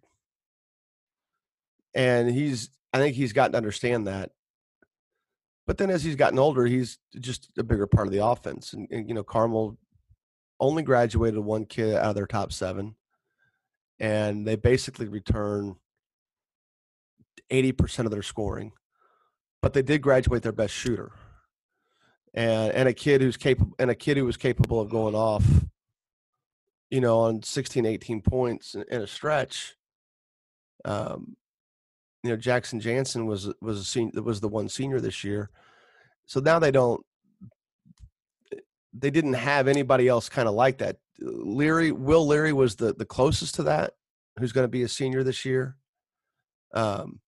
And 1.94 2.28
he's 2.28 2.68
I 2.92 2.98
think 2.98 3.14
he's 3.14 3.32
gotten 3.32 3.52
to 3.52 3.58
understand 3.58 4.08
that. 4.08 4.32
But 5.68 5.78
then 5.78 5.88
as 5.88 6.02
he's 6.02 6.16
gotten 6.16 6.40
older, 6.40 6.66
he's 6.66 6.98
just 7.20 7.48
a 7.56 7.62
bigger 7.62 7.86
part 7.86 8.08
of 8.08 8.12
the 8.12 8.26
offense. 8.26 8.72
And, 8.72 8.88
and 8.90 9.08
you 9.08 9.14
know, 9.14 9.22
Carmel 9.22 9.78
only 10.58 10.82
graduated 10.82 11.38
one 11.38 11.64
kid 11.64 11.94
out 11.94 12.06
of 12.06 12.14
their 12.16 12.26
top 12.26 12.52
seven. 12.52 12.96
And 14.02 14.46
they 14.46 14.56
basically 14.56 15.06
return 15.06 15.76
80% 17.50 18.00
of 18.00 18.10
their 18.10 18.22
scoring, 18.22 18.72
but 19.62 19.72
they 19.72 19.82
did 19.82 20.02
graduate 20.02 20.42
their 20.42 20.52
best 20.52 20.74
shooter. 20.74 21.12
And, 22.34 22.72
and 22.72 22.88
a 22.88 22.94
kid 22.94 23.20
who's 23.20 23.36
capable 23.36 23.76
and 23.78 23.90
a 23.90 23.94
kid 23.94 24.16
who 24.16 24.24
was 24.24 24.36
capable 24.36 24.80
of 24.80 24.90
going 24.90 25.14
off, 25.14 25.44
you 26.90 27.00
know, 27.00 27.20
on 27.20 27.42
16, 27.42 27.86
18 27.86 28.22
points 28.22 28.74
in, 28.74 29.02
a 29.02 29.06
stretch. 29.06 29.76
Um, 30.84 31.36
you 32.24 32.30
know, 32.30 32.36
Jackson 32.36 32.80
Jansen 32.80 33.26
was 33.26 33.52
was 33.60 33.78
a 33.78 33.84
senior, 33.84 34.22
was 34.22 34.40
the 34.40 34.48
one 34.48 34.68
senior 34.68 34.98
this 34.98 35.22
year. 35.22 35.50
So 36.26 36.40
now 36.40 36.58
they 36.58 36.70
don't 36.70 37.04
they 38.92 39.10
didn't 39.10 39.34
have 39.34 39.68
anybody 39.68 40.08
else 40.08 40.28
kind 40.28 40.48
of 40.48 40.54
like 40.54 40.78
that. 40.78 40.98
Leary, 41.18 41.92
Will 41.92 42.26
Leary 42.26 42.52
was 42.52 42.76
the 42.76 42.94
the 42.94 43.04
closest 43.04 43.56
to 43.56 43.64
that, 43.64 43.92
who's 44.38 44.52
going 44.52 44.64
to 44.64 44.68
be 44.68 44.82
a 44.82 44.88
senior 44.88 45.22
this 45.22 45.44
year. 45.44 45.76
Um, 46.74 47.20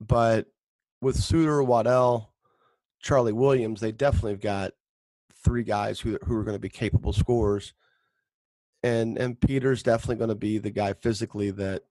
but 0.00 0.46
with 1.00 1.16
Suter, 1.16 1.62
Waddell, 1.62 2.32
Charlie 3.00 3.32
Williams, 3.32 3.80
they 3.80 3.92
definitely 3.92 4.32
have 4.32 4.40
got 4.40 4.72
three 5.44 5.62
guys 5.62 6.00
who 6.00 6.18
who 6.24 6.36
are 6.36 6.44
going 6.44 6.56
to 6.56 6.60
be 6.60 6.68
capable 6.68 7.12
scorers. 7.12 7.72
And 8.82 9.16
and 9.18 9.40
Peter's 9.40 9.82
definitely 9.82 10.16
going 10.16 10.28
to 10.28 10.34
be 10.34 10.58
the 10.58 10.70
guy 10.70 10.92
physically 10.92 11.50
that 11.52 11.82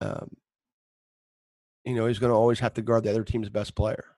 um 0.00 0.36
you 1.84 1.94
know, 1.94 2.06
he's 2.06 2.18
going 2.18 2.32
to 2.32 2.36
always 2.36 2.58
have 2.58 2.74
to 2.74 2.82
guard 2.82 3.04
the 3.04 3.10
other 3.10 3.22
team's 3.22 3.48
best 3.48 3.76
player. 3.76 4.15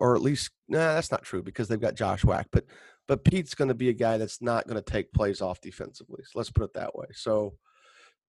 Or 0.00 0.14
at 0.14 0.22
least 0.22 0.50
nah, 0.68 0.94
that's 0.94 1.10
not 1.10 1.22
true 1.22 1.42
because 1.42 1.68
they've 1.68 1.80
got 1.80 1.94
Josh 1.94 2.24
Wack, 2.24 2.48
but 2.50 2.64
but 3.08 3.24
Pete's 3.24 3.54
going 3.54 3.68
to 3.68 3.74
be 3.74 3.88
a 3.88 3.94
guy 3.94 4.18
that's 4.18 4.42
not 4.42 4.66
going 4.66 4.82
to 4.82 4.90
take 4.90 5.12
plays 5.12 5.40
off 5.40 5.60
defensively. 5.60 6.22
So 6.24 6.38
let's 6.38 6.50
put 6.50 6.64
it 6.64 6.74
that 6.74 6.94
way. 6.94 7.06
So 7.12 7.54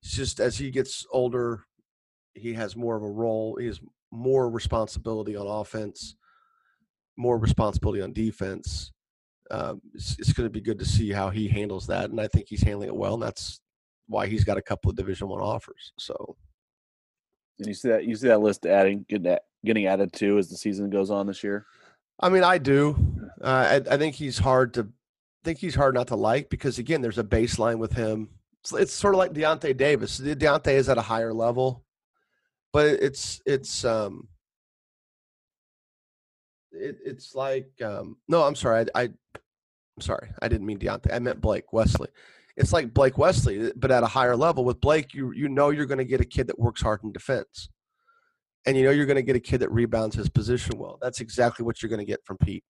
it's 0.02 0.12
just 0.12 0.40
as 0.40 0.58
he 0.58 0.70
gets 0.70 1.06
older, 1.12 1.64
he 2.36 2.54
has 2.54 2.76
more 2.76 2.96
of 2.96 3.04
a 3.04 3.10
role. 3.10 3.58
He 3.60 3.66
has 3.68 3.80
more 4.12 4.50
responsibility 4.50 5.36
on 5.36 5.48
offense, 5.48 6.16
more 7.18 7.38
responsibility 7.38 8.02
on 8.02 8.14
defense. 8.14 8.92
Um, 9.50 9.82
it's, 9.94 10.18
it's 10.20 10.34
going 10.34 10.46
to 10.46 10.52
be 10.52 10.62
good 10.62 10.80
to 10.80 10.86
see 10.86 11.12
how 11.12 11.30
he 11.30 11.48
handles 11.48 11.88
that, 11.88 12.10
and 12.10 12.20
I 12.20 12.28
think 12.28 12.48
he's 12.50 12.64
handling 12.64 12.90
it 12.90 12.96
well, 12.96 13.16
and 13.16 13.24
that's 13.24 13.62
why 14.08 14.28
he's 14.28 14.44
got 14.44 14.58
a 14.58 14.62
couple 14.62 14.92
of 14.92 14.98
Division 14.98 15.30
One 15.30 15.42
offers. 15.42 15.94
So, 15.98 16.36
and 17.60 17.68
you 17.68 17.74
see 17.74 17.90
that 17.90 18.06
you 18.06 18.16
see 18.16 18.28
that 18.28 18.42
list 18.42 18.66
adding 18.66 19.06
getting 19.10 19.38
getting 19.66 19.88
added 19.88 20.14
to 20.14 20.38
as 20.38 20.50
the 20.50 20.58
season 20.58 20.90
goes 20.90 21.10
on 21.10 21.28
this 21.28 21.44
year. 21.44 21.66
I 22.20 22.30
mean, 22.30 22.44
I 22.44 22.58
do. 22.58 22.96
Uh, 23.42 23.82
I, 23.88 23.94
I 23.94 23.98
think 23.98 24.16
he's 24.16 24.40
hard 24.40 24.74
to 24.76 24.88
think 25.44 25.60
he's 25.60 25.76
hard 25.76 25.96
not 25.96 26.08
to 26.08 26.16
like 26.16 26.50
because 26.50 26.80
again, 26.80 27.02
there's 27.02 27.18
a 27.18 27.24
baseline 27.24 27.78
with 27.78 27.94
him. 27.94 28.30
It's, 28.64 28.74
it's 28.74 28.94
sort 28.94 29.14
of 29.14 29.20
like 29.20 29.34
Deyonta 29.34 29.76
Davis. 29.76 30.20
Deyonta 30.20 30.70
is 30.70 30.90
at 30.90 30.98
a 30.98 31.02
higher 31.02 31.34
level 31.34 31.84
but 32.78 32.86
it's 32.86 33.42
it's 33.46 33.84
um 33.86 34.28
it, 36.72 36.98
it's 37.04 37.34
like 37.34 37.72
um 37.84 38.18
no 38.28 38.44
i'm 38.44 38.56
sorry 38.56 38.86
i, 38.94 39.02
I 39.02 39.04
i'm 39.06 40.02
sorry 40.02 40.30
i 40.42 40.48
didn't 40.48 40.68
mean 40.68 40.80
Deyonta 40.80 41.14
i 41.14 41.20
meant 41.20 41.42
blake 41.42 41.74
wesley 41.74 42.10
it's 42.58 42.74
like 42.74 42.94
blake 42.94 43.18
wesley 43.18 43.72
but 43.76 43.92
at 43.92 44.04
a 44.04 44.08
higher 44.08 44.36
level 44.36 44.66
with 44.66 44.82
blake 44.82 45.14
you 45.14 45.32
you 45.32 45.48
know 45.48 45.70
you're 45.70 45.86
going 45.86 45.98
to 46.00 46.04
get 46.04 46.20
a 46.20 46.26
kid 46.26 46.48
that 46.48 46.60
works 46.60 46.82
hard 46.82 47.00
in 47.04 47.12
defense. 47.12 47.70
And 48.66 48.76
you 48.76 48.84
know 48.84 48.92
you're 48.92 49.06
going 49.06 49.16
to 49.16 49.24
get 49.24 49.38
a 49.38 49.40
kid 49.40 49.60
that 49.60 49.72
rebounds 49.72 50.16
his 50.16 50.28
position 50.28 50.78
well. 50.78 50.98
That's 51.02 51.22
exactly 51.22 51.64
what 51.64 51.82
you're 51.82 51.90
going 51.90 52.06
to 52.06 52.06
get 52.06 52.26
from 52.26 52.38
pete. 52.38 52.66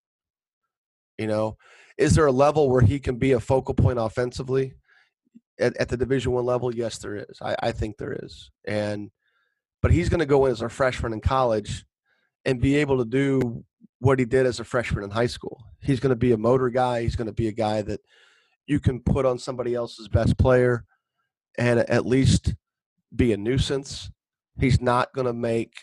You 1.18 1.26
know? 1.26 1.58
Is 1.98 2.14
there 2.14 2.28
a 2.28 2.32
level 2.32 2.70
where 2.70 2.82
he 2.82 3.00
can 3.00 3.16
be 3.16 3.32
a 3.32 3.40
focal 3.40 3.74
point 3.74 3.98
offensively? 3.98 4.76
At, 5.60 5.76
at 5.78 5.90
the 5.90 5.98
division 5.98 6.34
one 6.34 6.46
level 6.46 6.76
yes 6.76 7.00
there 7.00 7.16
is. 7.16 7.40
I, 7.42 7.56
I 7.64 7.72
think 7.72 7.98
there 7.98 8.16
is. 8.22 8.52
And 8.68 9.10
but 9.82 9.92
he's 9.92 10.08
going 10.08 10.20
to 10.20 10.28
go 10.28 10.46
in 10.46 10.52
as 10.52 10.62
a 10.62 10.70
freshman 10.70 11.14
in 11.14 11.20
college 11.22 11.84
and 12.46 12.62
be 12.62 12.76
able 12.76 13.00
to 13.00 13.06
do 13.06 13.64
what 14.00 14.20
he 14.20 14.26
did 14.26 14.46
as 14.46 14.60
a 14.60 14.64
freshman 14.64 15.04
in 15.04 15.10
high 15.10 15.26
school. 15.26 15.64
He's 15.82 16.00
going 16.00 16.12
to 16.12 16.16
be 16.16 16.32
a 16.32 16.38
motor 16.38 16.70
guy. 16.70 17.02
He's 17.02 17.16
going 17.16 17.26
to 17.26 17.34
be 17.34 17.48
a 17.48 17.52
guy 17.52 17.82
that 17.82 18.02
you 18.68 18.80
can 18.80 19.00
put 19.00 19.26
on 19.26 19.40
somebody 19.40 19.74
else's 19.74 20.08
best 20.08 20.38
player 20.38 20.86
and 21.58 21.80
at 21.80 22.06
least 22.06 22.54
be 23.16 23.32
a 23.34 23.38
nuisance. 23.38 24.12
He's 24.60 24.82
not 24.82 25.14
going 25.14 25.28
to 25.28 25.34
make 25.34 25.74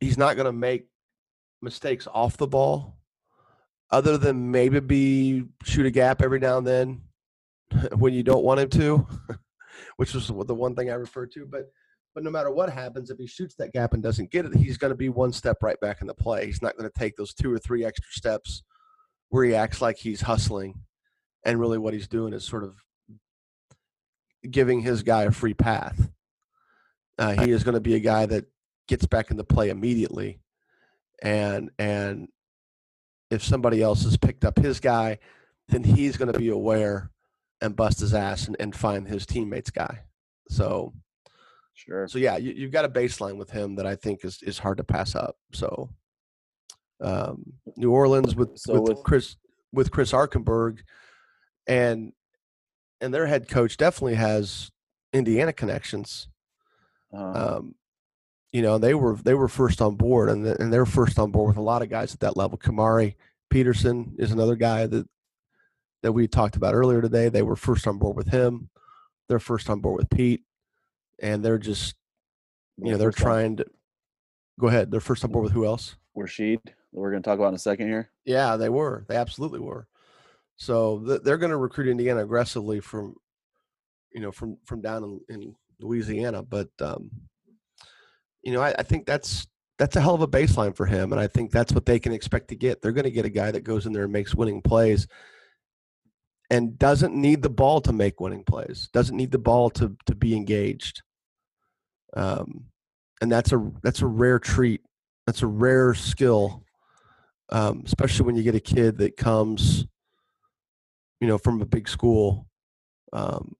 he's 0.00 0.18
not 0.18 0.36
going 0.36 0.46
to 0.46 0.52
make 0.52 0.86
mistakes 1.60 2.06
off 2.12 2.36
the 2.36 2.46
ball 2.46 2.98
other 3.90 4.16
than 4.16 4.50
maybe 4.50 4.78
be 4.78 5.44
shoot 5.64 5.86
a 5.86 5.90
gap 5.90 6.22
every 6.22 6.38
now 6.38 6.58
and 6.58 6.66
then 6.66 7.00
when 7.96 8.12
you 8.12 8.22
don't 8.22 8.44
want 8.44 8.60
him 8.60 8.68
to, 8.68 9.06
which 9.96 10.14
was 10.14 10.28
the 10.28 10.54
one 10.54 10.76
thing 10.76 10.90
I 10.90 10.94
referred 10.94 11.32
to, 11.32 11.46
but 11.46 11.64
but 12.14 12.24
no 12.24 12.30
matter 12.30 12.50
what 12.50 12.70
happens, 12.70 13.10
if 13.10 13.18
he 13.18 13.26
shoots 13.26 13.54
that 13.56 13.72
gap 13.72 13.94
and 13.94 14.02
doesn't 14.02 14.32
get 14.32 14.44
it, 14.44 14.54
he's 14.54 14.78
going 14.78 14.90
to 14.90 14.96
be 14.96 15.08
one 15.08 15.32
step 15.32 15.62
right 15.62 15.78
back 15.80 16.00
in 16.00 16.06
the 16.08 16.14
play. 16.14 16.46
He's 16.46 16.62
not 16.62 16.76
going 16.76 16.90
to 16.90 16.98
take 16.98 17.14
those 17.16 17.32
two 17.32 17.52
or 17.52 17.58
three 17.58 17.84
extra 17.84 18.10
steps 18.10 18.64
where 19.28 19.44
he 19.44 19.54
acts 19.54 19.80
like 19.80 19.98
he's 19.98 20.22
hustling 20.22 20.74
and 21.44 21.58
really 21.60 21.78
what 21.78 21.94
he's 21.94 22.08
doing 22.08 22.32
is 22.32 22.44
sort 22.44 22.64
of 22.64 22.76
giving 24.50 24.80
his 24.80 25.02
guy 25.02 25.24
a 25.24 25.30
free 25.30 25.54
path. 25.54 26.10
Uh, 27.18 27.42
he 27.44 27.50
is 27.50 27.64
going 27.64 27.74
to 27.74 27.80
be 27.80 27.94
a 27.94 28.00
guy 28.00 28.26
that 28.26 28.44
gets 28.86 29.06
back 29.06 29.30
into 29.30 29.44
play 29.44 29.70
immediately, 29.70 30.40
and 31.22 31.70
and 31.78 32.28
if 33.30 33.42
somebody 33.42 33.82
else 33.82 34.04
has 34.04 34.16
picked 34.16 34.44
up 34.44 34.58
his 34.58 34.80
guy, 34.80 35.18
then 35.68 35.82
he's 35.84 36.16
going 36.16 36.32
to 36.32 36.38
be 36.38 36.48
aware 36.48 37.10
and 37.60 37.74
bust 37.76 38.00
his 38.00 38.14
ass 38.14 38.46
and, 38.46 38.56
and 38.60 38.74
find 38.74 39.06
his 39.08 39.26
teammates 39.26 39.70
guy. 39.70 40.00
So 40.48 40.94
Sure. 41.74 42.08
so 42.08 42.18
yeah, 42.18 42.36
you, 42.38 42.52
you've 42.52 42.72
got 42.72 42.84
a 42.84 42.88
baseline 42.88 43.36
with 43.36 43.50
him 43.50 43.76
that 43.76 43.86
I 43.86 43.94
think 43.96 44.24
is 44.24 44.42
is 44.42 44.58
hard 44.58 44.78
to 44.78 44.84
pass 44.84 45.14
up. 45.14 45.36
So 45.52 45.90
um, 47.00 47.52
New 47.76 47.90
Orleans 47.92 48.34
with 48.36 48.56
So 48.58 48.80
with, 48.80 48.94
with- 48.96 49.02
Chris 49.04 49.36
with 49.72 49.90
Chris 49.90 50.12
Arkenberg 50.12 50.78
and 51.68 52.12
and 53.00 53.14
their 53.14 53.26
head 53.26 53.48
coach 53.48 53.76
definitely 53.76 54.16
has 54.16 54.72
Indiana 55.12 55.52
connections. 55.52 56.28
Uh, 57.12 57.58
Um, 57.58 57.74
you 58.52 58.62
know, 58.62 58.78
they 58.78 58.94
were 58.94 59.14
they 59.16 59.34
were 59.34 59.48
first 59.48 59.80
on 59.82 59.94
board, 59.94 60.30
and 60.30 60.44
the, 60.44 60.60
and 60.60 60.72
they're 60.72 60.86
first 60.86 61.18
on 61.18 61.30
board 61.30 61.48
with 61.48 61.58
a 61.58 61.62
lot 61.62 61.82
of 61.82 61.90
guys 61.90 62.14
at 62.14 62.20
that 62.20 62.36
level. 62.36 62.58
Kamari 62.58 63.14
Peterson 63.50 64.14
is 64.18 64.32
another 64.32 64.56
guy 64.56 64.86
that 64.86 65.06
that 66.02 66.12
we 66.12 66.26
talked 66.26 66.56
about 66.56 66.74
earlier 66.74 67.02
today. 67.02 67.28
They 67.28 67.42
were 67.42 67.56
first 67.56 67.86
on 67.86 67.98
board 67.98 68.16
with 68.16 68.28
him. 68.28 68.70
They're 69.28 69.38
first 69.38 69.68
on 69.68 69.80
board 69.80 69.98
with 69.98 70.10
Pete, 70.10 70.42
and 71.20 71.44
they're 71.44 71.58
just 71.58 71.94
you 72.78 72.92
know 72.92 72.96
they're 72.98 73.12
trying 73.12 73.56
to 73.58 73.66
go 74.58 74.68
ahead. 74.68 74.90
They're 74.90 75.00
first 75.00 75.24
on 75.24 75.30
board 75.30 75.44
with 75.44 75.52
who 75.52 75.66
else? 75.66 75.96
Rashid, 76.14 76.60
that 76.64 76.74
we're 76.92 77.10
going 77.10 77.22
to 77.22 77.28
talk 77.28 77.38
about 77.38 77.48
in 77.48 77.54
a 77.54 77.58
second 77.58 77.88
here. 77.88 78.10
Yeah, 78.24 78.56
they 78.56 78.70
were. 78.70 79.04
They 79.08 79.16
absolutely 79.16 79.60
were. 79.60 79.86
So 80.58 81.02
th- 81.06 81.22
they're 81.22 81.38
going 81.38 81.50
to 81.50 81.56
recruit 81.56 81.88
Indiana 81.88 82.22
aggressively 82.22 82.80
from, 82.80 83.14
you 84.12 84.20
know, 84.20 84.30
from 84.30 84.58
from 84.66 84.80
down 84.80 85.20
in, 85.28 85.34
in 85.34 85.54
Louisiana. 85.80 86.42
But 86.42 86.68
um, 86.80 87.10
you 88.42 88.52
know, 88.52 88.60
I, 88.60 88.74
I 88.78 88.82
think 88.82 89.06
that's 89.06 89.46
that's 89.78 89.96
a 89.96 90.00
hell 90.00 90.14
of 90.14 90.22
a 90.22 90.28
baseline 90.28 90.76
for 90.76 90.86
him, 90.86 91.12
and 91.12 91.20
I 91.20 91.26
think 91.26 91.50
that's 91.50 91.72
what 91.72 91.86
they 91.86 91.98
can 91.98 92.12
expect 92.12 92.48
to 92.48 92.56
get. 92.56 92.82
They're 92.82 92.92
going 92.92 93.04
to 93.04 93.10
get 93.10 93.24
a 93.24 93.30
guy 93.30 93.50
that 93.50 93.64
goes 93.64 93.86
in 93.86 93.92
there 93.92 94.04
and 94.04 94.12
makes 94.12 94.34
winning 94.34 94.60
plays, 94.60 95.06
and 96.50 96.78
doesn't 96.78 97.14
need 97.14 97.42
the 97.42 97.50
ball 97.50 97.80
to 97.82 97.92
make 97.92 98.20
winning 98.20 98.44
plays. 98.44 98.88
Doesn't 98.92 99.16
need 99.16 99.30
the 99.30 99.38
ball 99.38 99.70
to 99.70 99.96
to 100.06 100.14
be 100.14 100.34
engaged. 100.36 101.02
Um, 102.14 102.64
and 103.20 103.30
that's 103.30 103.52
a 103.52 103.70
that's 103.82 104.02
a 104.02 104.06
rare 104.06 104.38
treat. 104.38 104.82
That's 105.26 105.42
a 105.42 105.46
rare 105.46 105.94
skill 105.94 106.64
um, 107.50 107.82
especially 107.86 108.26
when 108.26 108.36
you 108.36 108.42
get 108.42 108.54
a 108.54 108.60
kid 108.60 108.98
that 108.98 109.16
comes, 109.16 109.86
you 111.20 111.28
know, 111.28 111.38
from 111.38 111.60
a 111.60 111.66
big 111.66 111.88
school. 111.88 112.46
Um, 113.12 113.54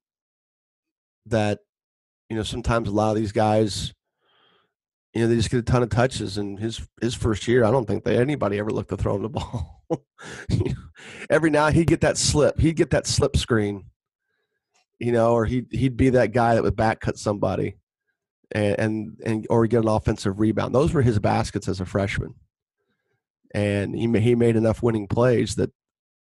that, 1.27 1.61
you 2.29 2.37
know, 2.37 2.43
sometimes 2.43 2.89
a 2.89 2.93
lot 2.93 3.11
of 3.11 3.17
these 3.17 3.33
guys, 3.33 3.95
you 5.15 5.23
know, 5.23 5.29
they 5.29 5.37
just 5.37 5.51
get 5.51 5.59
a 5.59 5.63
ton 5.63 5.83
of 5.83 5.91
touches. 5.91 6.39
And 6.39 6.59
his 6.59 6.87
his 7.01 7.15
first 7.15 7.49
year, 7.49 7.65
I 7.65 7.71
don't 7.71 7.87
think 7.87 8.05
that 8.05 8.17
anybody 8.17 8.59
ever 8.59 8.71
looked 8.71 8.91
to 8.91 8.97
throw 8.97 9.17
him 9.17 9.23
the 9.23 9.29
ball. 9.31 9.85
Every 11.31 11.51
now 11.51 11.71
he'd 11.71 11.87
get 11.87 12.03
that 12.03 12.19
slip. 12.19 12.59
He'd 12.59 12.77
get 12.77 12.91
that 12.91 13.07
slip 13.07 13.37
screen, 13.37 13.85
you 14.99 15.13
know, 15.13 15.33
or 15.33 15.45
he'd 15.45 15.67
he'd 15.71 15.97
be 15.97 16.11
that 16.11 16.33
guy 16.33 16.55
that 16.55 16.63
would 16.63 16.77
back 16.77 17.01
cut 17.01 17.19
somebody, 17.19 17.77
and 18.53 18.79
and, 18.79 19.21
and 19.25 19.47
or 19.49 19.67
get 19.67 19.83
an 19.83 19.89
offensive 19.89 20.41
rebound. 20.41 20.75
Those 20.75 20.93
were 20.93 21.03
his 21.03 21.19
baskets 21.19 21.69
as 21.69 21.81
a 21.81 21.87
freshman 21.87 22.35
and 23.55 23.95
he 23.95 24.07
he 24.21 24.35
made 24.35 24.57
enough 24.57 24.83
winning 24.83 25.07
plays 25.07 25.55
that 25.57 25.71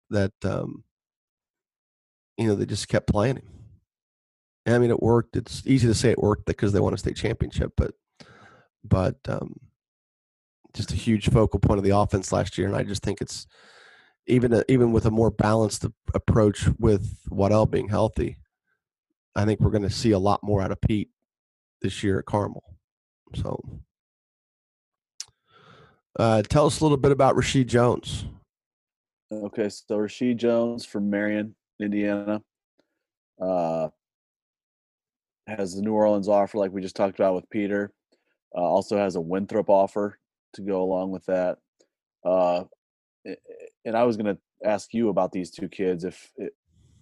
that 0.09 0.33
um, 0.43 0.83
you 2.37 2.47
know 2.47 2.55
they 2.55 2.65
just 2.65 2.87
kept 2.87 3.07
playing 3.07 3.37
him. 3.37 3.49
I 4.65 4.77
mean, 4.79 4.91
it 4.91 5.01
worked. 5.01 5.35
It's 5.35 5.65
easy 5.65 5.87
to 5.87 5.93
say 5.93 6.11
it 6.11 6.21
worked 6.21 6.45
because 6.45 6.71
they 6.71 6.79
won 6.79 6.93
a 6.93 6.97
state 6.97 7.17
championship, 7.17 7.73
but 7.75 7.91
but 8.83 9.17
um, 9.27 9.55
just 10.73 10.91
a 10.91 10.95
huge 10.95 11.29
focal 11.29 11.59
point 11.59 11.77
of 11.79 11.83
the 11.83 11.97
offense 11.97 12.31
last 12.31 12.57
year, 12.57 12.67
and 12.67 12.75
I 12.75 12.83
just 12.83 13.03
think 13.03 13.21
it's 13.21 13.45
even 14.27 14.53
a, 14.53 14.63
even 14.69 14.91
with 14.91 15.05
a 15.05 15.11
more 15.11 15.31
balanced 15.31 15.85
approach 16.13 16.67
with 16.79 17.19
Waddell 17.29 17.65
being 17.65 17.89
healthy, 17.89 18.37
I 19.35 19.45
think 19.45 19.59
we're 19.59 19.71
going 19.71 19.83
to 19.83 19.89
see 19.89 20.11
a 20.11 20.19
lot 20.19 20.43
more 20.43 20.61
out 20.61 20.71
of 20.71 20.79
Pete 20.81 21.09
this 21.81 22.03
year 22.03 22.19
at 22.19 22.25
Carmel. 22.25 22.63
So. 23.35 23.81
Uh, 26.17 26.43
tell 26.43 26.67
us 26.67 26.79
a 26.79 26.83
little 26.83 26.97
bit 26.97 27.11
about 27.11 27.35
Rashid 27.35 27.67
Jones. 27.67 28.25
Okay, 29.31 29.67
so 29.69 29.97
Rashid 29.97 30.37
Jones 30.37 30.85
from 30.85 31.09
Marion, 31.09 31.55
Indiana, 31.81 32.41
uh, 33.41 33.89
has 35.47 35.75
the 35.75 35.81
New 35.81 35.93
Orleans 35.93 36.27
offer, 36.27 36.57
like 36.57 36.71
we 36.71 36.81
just 36.81 36.95
talked 36.95 37.19
about 37.19 37.35
with 37.35 37.49
Peter. 37.49 37.91
Uh, 38.55 38.61
also 38.61 38.97
has 38.97 39.15
a 39.15 39.21
Winthrop 39.21 39.69
offer 39.69 40.19
to 40.53 40.61
go 40.61 40.81
along 40.83 41.11
with 41.11 41.25
that. 41.25 41.57
Uh, 42.23 42.63
and 43.85 43.97
I 43.97 44.03
was 44.03 44.17
going 44.17 44.35
to 44.35 44.41
ask 44.63 44.93
you 44.93 45.09
about 45.09 45.31
these 45.31 45.51
two 45.51 45.67
kids 45.67 46.03
if 46.03 46.31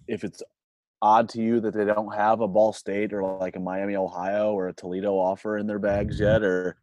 if 0.07 0.23
it's 0.23 0.41
odd 1.01 1.29
to 1.29 1.41
you 1.41 1.59
that 1.59 1.73
they 1.73 1.85
don't 1.85 2.15
have 2.15 2.41
a 2.41 2.47
Ball 2.47 2.73
State 2.73 3.13
or 3.13 3.37
like 3.39 3.55
a 3.55 3.59
Miami, 3.59 3.95
Ohio, 3.95 4.53
or 4.53 4.67
a 4.67 4.73
Toledo 4.73 5.13
offer 5.13 5.57
in 5.57 5.67
their 5.67 5.79
bags 5.79 6.19
yet, 6.19 6.43
or 6.43 6.77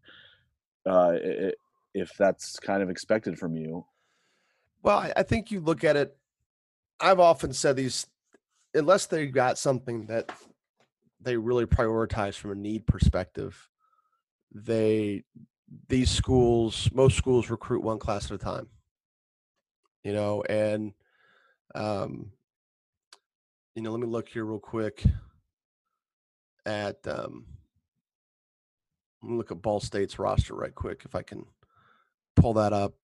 uh, 0.87 1.13
if 1.95 2.13
that's 2.19 2.59
kind 2.59 2.83
of 2.83 2.91
expected 2.91 3.39
from 3.39 3.57
you. 3.57 3.85
Well, 4.83 5.11
I 5.17 5.23
think 5.23 5.51
you 5.51 5.61
look 5.61 5.85
at 5.85 5.97
it. 5.97 6.17
I've 7.01 7.21
often 7.21 7.53
said 7.53 7.77
these, 7.77 8.07
unless 8.75 9.07
they've 9.07 9.33
got 9.33 9.59
something 9.59 10.07
that 10.07 10.31
they 11.21 11.37
really 11.37 11.67
prioritize 11.67 12.35
from 12.35 12.53
a 12.53 12.55
need 12.55 12.87
perspective, 12.87 13.69
they 14.53 15.25
these 15.89 16.11
schools, 16.11 16.89
most 16.93 17.17
schools 17.17 17.51
recruit 17.51 17.83
one 17.83 17.99
class 17.99 18.27
at 18.27 18.33
a 18.33 18.39
time. 18.39 18.69
You 20.05 20.13
know, 20.13 20.43
and 20.49 20.93
um, 21.75 22.33
you 23.75 23.83
know, 23.83 23.91
let 23.91 24.01
me 24.01 24.07
look 24.07 24.29
here 24.29 24.45
real 24.45 24.59
quick 24.59 25.05
at 26.65 27.07
um, 27.07 27.45
let 29.23 29.31
me 29.31 29.37
look 29.37 29.51
at 29.51 29.63
Ball 29.63 29.81
State's 29.81 30.19
roster 30.19 30.55
right 30.55 30.75
quick 30.75 31.03
if 31.05 31.15
I 31.15 31.23
can 31.23 31.45
pull 32.37 32.55
that 32.55 32.73
up 32.73 32.95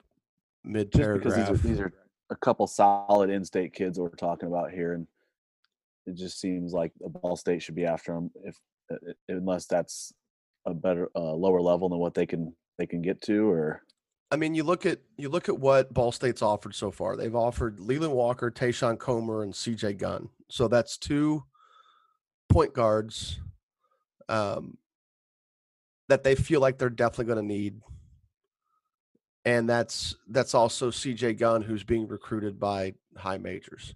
mid 0.62 0.90
paragraph. 0.92 1.34
these 1.34 1.49
are 1.49 1.57
these 1.57 1.80
are 1.80 1.92
a 2.35 2.39
couple 2.39 2.66
solid 2.66 3.30
in-state 3.30 3.72
kids 3.72 3.99
we're 3.99 4.11
talking 4.11 4.49
about 4.49 4.70
here, 4.70 4.93
and 4.93 5.07
it 6.07 6.16
just 6.16 6.41
seems 6.41 6.72
like 6.72 6.93
Ball 7.01 7.37
State 7.37 7.62
should 7.62 7.74
be 7.74 7.87
after 7.87 8.12
them 8.12 8.30
if 8.45 8.57
uh, 8.93 8.97
unless 9.28 9.66
that's 9.66 10.12
a 10.66 10.74
better 10.74 11.09
uh, 11.16 11.32
lower 11.32 11.61
level 11.61 11.89
than 11.89 11.99
what 11.99 12.14
they 12.14 12.26
can 12.26 12.55
they 12.78 12.87
can 12.87 13.01
get 13.03 13.20
to, 13.22 13.49
or 13.49 13.82
I 14.30 14.37
mean, 14.37 14.55
you 14.55 14.64
look 14.64 14.85
at 14.85 14.99
you 15.16 15.28
look 15.28 15.49
at 15.49 15.59
what 15.59 15.95
Ball 15.95 16.11
State's 16.11 16.43
offered 16.43 16.74
so 16.74 16.91
far. 16.91 17.16
They've 17.16 17.35
offered 17.35 17.78
Leland 17.78 18.12
Walker, 18.12 18.51
Tayshawn 18.51 18.99
Comer, 18.99 19.45
and 19.45 19.55
C.J. 19.55 19.95
Gunn. 19.95 20.28
So 20.51 20.66
that's 20.66 20.99
two 20.99 21.45
point 22.49 22.74
guards 22.74 23.41
um, 24.28 24.76
that 26.09 26.24
they 26.24 26.35
feel 26.35 26.61
like 26.61 26.78
they're 26.78 26.91
definitely 26.91 27.26
going 27.26 27.47
to 27.47 27.55
need, 27.55 27.80
and 29.45 29.68
that's 29.68 30.14
that's 30.28 30.55
also 30.55 30.90
C.J. 30.90 31.34
Gunn, 31.34 31.62
who's 31.62 31.84
being 31.84 32.09
recruited 32.09 32.59
by 32.59 32.95
high 33.16 33.38
majors. 33.38 33.95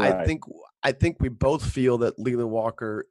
I 0.00 0.24
think 0.24 0.44
I 0.82 0.92
think 0.92 1.18
we 1.20 1.28
both 1.28 1.64
feel 1.64 1.98
that 1.98 2.18
Leland 2.18 2.50
Walker 2.50 3.06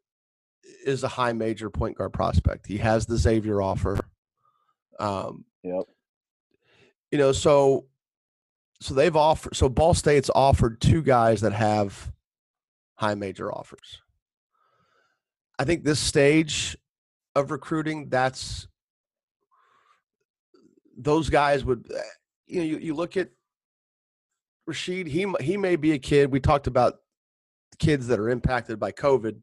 is 0.85 1.03
a 1.03 1.07
high 1.07 1.33
major 1.33 1.69
point 1.69 1.97
guard 1.97 2.13
prospect. 2.13 2.65
He 2.67 2.77
has 2.77 3.05
the 3.05 3.17
Xavier 3.17 3.61
offer. 3.61 3.99
Um, 4.99 5.45
Yep. 5.63 5.83
you 7.11 7.17
know, 7.19 7.31
so 7.31 7.85
so 8.79 8.95
they've 8.95 9.15
offered 9.15 9.55
so 9.55 9.69
Ball 9.69 9.93
State's 9.93 10.31
offered 10.33 10.81
two 10.81 11.03
guys 11.03 11.41
that 11.41 11.53
have 11.53 12.11
high 12.95 13.13
major 13.15 13.51
offers. 13.51 14.01
I 15.59 15.63
think 15.65 15.83
this 15.83 15.99
stage 15.99 16.75
of 17.35 17.51
recruiting, 17.51 18.09
that's 18.09 18.67
those 21.01 21.29
guys 21.29 21.65
would 21.65 21.85
eh, 21.93 22.01
you 22.47 22.59
know 22.59 22.65
you, 22.65 22.77
you 22.77 22.93
look 22.93 23.17
at 23.17 23.29
Rashid, 24.67 25.07
he 25.07 25.31
he 25.39 25.57
may 25.57 25.75
be 25.75 25.93
a 25.93 25.99
kid. 25.99 26.31
We 26.31 26.39
talked 26.39 26.67
about 26.67 26.95
kids 27.79 28.07
that 28.07 28.19
are 28.19 28.29
impacted 28.29 28.79
by 28.79 28.91
COVID. 28.91 29.41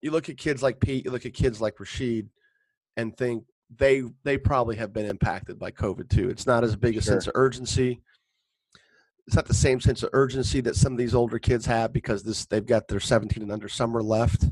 You 0.00 0.10
look 0.10 0.28
at 0.28 0.38
kids 0.38 0.62
like 0.62 0.80
Pete, 0.80 1.04
you 1.04 1.10
look 1.10 1.26
at 1.26 1.34
kids 1.34 1.60
like 1.60 1.80
Rashid, 1.80 2.30
and 2.96 3.16
think 3.16 3.44
they 3.76 4.04
they 4.24 4.38
probably 4.38 4.76
have 4.76 4.92
been 4.92 5.06
impacted 5.06 5.58
by 5.58 5.70
COVID 5.70 6.08
too. 6.08 6.30
It's 6.30 6.46
not 6.46 6.64
as 6.64 6.76
big 6.76 6.96
a 6.96 7.02
sense 7.02 7.26
of 7.26 7.32
urgency. 7.34 8.00
It's 9.26 9.36
not 9.36 9.46
the 9.46 9.54
same 9.54 9.80
sense 9.80 10.02
of 10.02 10.10
urgency 10.14 10.62
that 10.62 10.76
some 10.76 10.92
of 10.92 10.98
these 10.98 11.14
older 11.14 11.38
kids 11.38 11.66
have 11.66 11.92
because 11.92 12.22
this 12.22 12.46
they've 12.46 12.64
got 12.64 12.88
their 12.88 13.00
17 13.00 13.42
and 13.42 13.52
under 13.52 13.68
summer 13.68 14.02
left. 14.02 14.46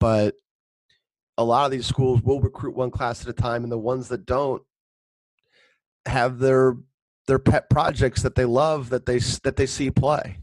But 0.00 0.34
a 1.36 1.44
lot 1.44 1.66
of 1.66 1.72
these 1.72 1.86
schools 1.86 2.22
will 2.22 2.40
recruit 2.40 2.74
one 2.74 2.90
class 2.90 3.22
at 3.22 3.28
a 3.28 3.32
time, 3.32 3.64
and 3.64 3.72
the 3.72 3.78
ones 3.78 4.08
that 4.08 4.24
don't 4.24 4.62
have 6.06 6.38
their 6.38 6.76
their 7.28 7.38
pet 7.38 7.70
projects 7.70 8.22
that 8.22 8.34
they 8.34 8.44
love 8.44 8.90
that 8.90 9.06
they 9.06 9.18
that 9.44 9.56
they 9.56 9.66
see 9.66 9.90
play. 9.90 10.38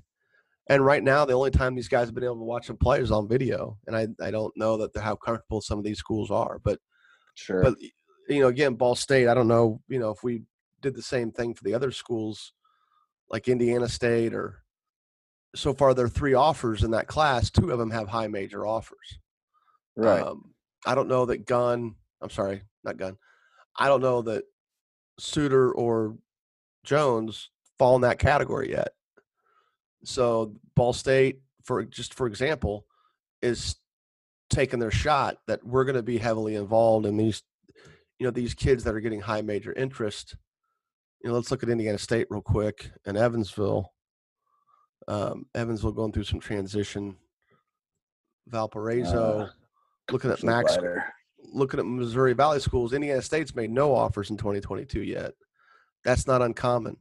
And 0.70 0.86
right 0.86 1.04
now, 1.04 1.26
the 1.26 1.34
only 1.34 1.50
time 1.52 1.74
these 1.76 1.88
guys 1.88 2.08
have 2.08 2.14
been 2.16 2.24
able 2.24 2.36
to 2.36 2.44
watch 2.44 2.68
them 2.68 2.78
play 2.78 3.00
is 3.00 3.12
on 3.12 3.28
video, 3.28 3.78
and 3.88 3.96
I 3.96 4.08
I 4.22 4.32
don't 4.32 4.56
know 4.56 4.78
that 4.78 4.96
how 4.98 5.16
comfortable 5.16 5.62
some 5.62 5.80
of 5.80 5.84
these 5.84 5.98
schools 6.00 6.30
are, 6.32 6.60
but 6.64 6.80
Sure. 7.36 7.64
but 7.64 7.76
you 8.28 8.42
know, 8.42 8.48
again, 8.48 8.76
Ball 8.76 8.96
State. 8.96 9.28
I 9.28 9.34
don't 9.34 9.48
know, 9.48 9.82
you 9.88 9.98
know, 9.98 10.12
if 10.12 10.24
we 10.24 10.44
did 10.82 10.96
the 10.96 11.02
same 11.02 11.32
thing 11.32 11.54
for 11.56 11.64
the 11.64 11.74
other 11.74 11.92
schools, 11.92 12.54
like 13.30 13.48
Indiana 13.48 13.90
State, 13.90 14.34
or 14.34 14.62
so 15.56 15.74
far 15.74 15.94
there 15.94 16.06
are 16.06 16.10
three 16.10 16.36
offers 16.36 16.84
in 16.84 16.92
that 16.92 17.08
class. 17.08 17.50
Two 17.50 17.72
of 17.72 17.80
them 17.80 17.90
have 17.92 18.08
high 18.08 18.28
major 18.28 18.66
offers. 18.66 19.20
right. 19.96 20.22
Um, 20.22 20.54
I 20.86 20.96
don't 20.96 21.08
know 21.10 21.26
that 21.26 21.46
Gunn. 21.46 21.96
I'm 22.22 22.30
sorry, 22.30 22.62
not 22.84 22.98
Gunn. 22.98 23.18
I 23.78 23.88
don't 23.88 24.02
know 24.02 24.22
that 24.24 24.44
Suter 25.20 25.72
or 25.72 26.18
Jones 26.84 27.50
fall 27.78 27.96
in 27.96 28.02
that 28.02 28.20
category 28.20 28.72
yet. 28.72 28.90
So 30.04 30.56
Ball 30.76 30.94
State, 30.94 31.42
for 31.64 31.84
just 31.84 32.14
for 32.14 32.28
example, 32.28 32.86
is 33.42 33.76
taking 34.50 34.80
their 34.80 34.92
shot 34.92 35.38
that 35.48 35.64
we're 35.66 35.84
going 35.86 35.96
to 35.96 36.04
be 36.04 36.18
heavily 36.18 36.56
involved 36.56 37.06
in 37.06 37.18
these, 37.18 37.44
you 38.18 38.26
know, 38.26 38.32
these 38.32 38.54
kids 38.54 38.84
that 38.84 38.96
are 38.96 39.00
getting 39.00 39.22
high 39.22 39.42
major 39.42 39.74
interest. 39.74 40.36
You 41.24 41.30
know, 41.30 41.36
let's 41.36 41.52
look 41.52 41.64
at 41.64 41.70
Indiana 41.70 41.98
State 41.98 42.28
real 42.30 42.42
quick 42.42 42.92
and 43.06 43.18
Evansville. 43.18 43.94
Um, 45.08 45.46
Evansville 45.54 45.92
going 45.92 46.12
through 46.12 46.24
some 46.24 46.40
transition. 46.40 47.18
Valparaiso, 48.48 49.40
Uh, 49.40 49.50
looking 50.12 50.32
at 50.32 50.44
Max, 50.44 50.76
rider. 50.78 51.04
Looking 51.44 51.80
at 51.80 51.86
Missouri 51.86 52.34
Valley 52.34 52.60
schools. 52.60 52.94
Indiana 52.94 53.22
State's 53.22 53.56
made 53.56 53.72
no 53.72 53.94
offers 53.94 54.30
in 54.30 54.38
2022 54.38 55.04
yet. 55.04 55.34
That's 56.04 56.28
not 56.28 56.42
uncommon. 56.42 56.98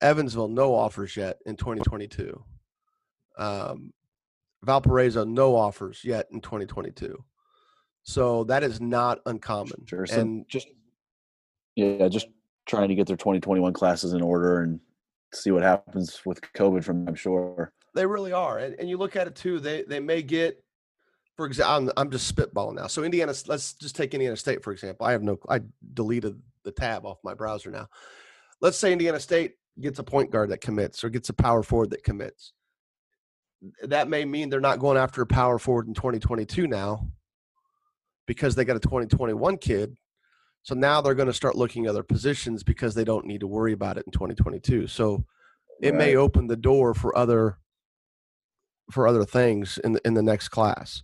Evansville, 0.00 0.48
no 0.48 0.74
offers 0.74 1.16
yet 1.16 1.38
in 1.46 1.56
2022. 1.56 2.42
Um, 3.38 3.92
Valparaiso, 4.62 5.24
no 5.24 5.56
offers 5.56 6.02
yet 6.04 6.26
in 6.30 6.40
2022. 6.40 7.22
So 8.02 8.44
that 8.44 8.62
is 8.62 8.80
not 8.80 9.20
uncommon. 9.26 9.86
Sure. 9.86 10.06
So 10.06 10.20
And 10.20 10.48
just 10.48 10.68
yeah, 11.76 12.08
just 12.08 12.28
trying 12.66 12.88
to 12.88 12.94
get 12.94 13.06
their 13.06 13.16
2021 13.16 13.72
classes 13.72 14.12
in 14.12 14.22
order 14.22 14.62
and 14.62 14.80
see 15.32 15.50
what 15.50 15.62
happens 15.62 16.20
with 16.24 16.40
COVID 16.52 16.84
from 16.84 17.08
I'm 17.08 17.14
sure. 17.14 17.72
They 17.94 18.06
really 18.06 18.32
are, 18.32 18.58
and, 18.58 18.74
and 18.78 18.88
you 18.88 18.96
look 18.96 19.14
at 19.14 19.26
it 19.26 19.36
too. 19.36 19.60
They 19.60 19.82
they 19.82 20.00
may 20.00 20.22
get, 20.22 20.63
for 21.36 21.46
example, 21.46 21.74
I'm, 21.74 21.90
I'm 21.96 22.10
just 22.10 22.34
spitballing 22.34 22.74
now. 22.74 22.86
So 22.86 23.02
Indiana, 23.02 23.34
let's 23.46 23.74
just 23.74 23.96
take 23.96 24.14
Indiana 24.14 24.36
State 24.36 24.62
for 24.62 24.72
example. 24.72 25.06
I 25.06 25.12
have 25.12 25.22
no, 25.22 25.38
I 25.48 25.60
deleted 25.92 26.40
the 26.64 26.72
tab 26.72 27.04
off 27.04 27.18
my 27.24 27.34
browser 27.34 27.70
now. 27.70 27.88
Let's 28.60 28.78
say 28.78 28.92
Indiana 28.92 29.20
State 29.20 29.54
gets 29.80 29.98
a 29.98 30.04
point 30.04 30.30
guard 30.30 30.50
that 30.50 30.60
commits 30.60 31.02
or 31.02 31.10
gets 31.10 31.28
a 31.28 31.34
power 31.34 31.62
forward 31.62 31.90
that 31.90 32.04
commits. 32.04 32.52
That 33.82 34.08
may 34.08 34.24
mean 34.24 34.48
they're 34.48 34.60
not 34.60 34.78
going 34.78 34.98
after 34.98 35.22
a 35.22 35.26
power 35.26 35.58
forward 35.58 35.88
in 35.88 35.94
2022 35.94 36.66
now, 36.66 37.08
because 38.26 38.54
they 38.54 38.64
got 38.64 38.76
a 38.76 38.80
2021 38.80 39.58
kid. 39.58 39.96
So 40.62 40.74
now 40.74 41.00
they're 41.00 41.14
going 41.14 41.28
to 41.28 41.34
start 41.34 41.56
looking 41.56 41.84
at 41.84 41.90
other 41.90 42.02
positions 42.02 42.62
because 42.62 42.94
they 42.94 43.04
don't 43.04 43.26
need 43.26 43.40
to 43.40 43.46
worry 43.46 43.72
about 43.72 43.98
it 43.98 44.06
in 44.06 44.12
2022. 44.12 44.86
So 44.86 45.24
it 45.80 45.94
may 45.94 46.16
open 46.16 46.46
the 46.46 46.56
door 46.56 46.94
for 46.94 47.16
other 47.16 47.58
for 48.90 49.08
other 49.08 49.24
things 49.24 49.78
in 49.78 49.92
the, 49.92 50.00
in 50.04 50.14
the 50.14 50.22
next 50.22 50.48
class. 50.48 51.02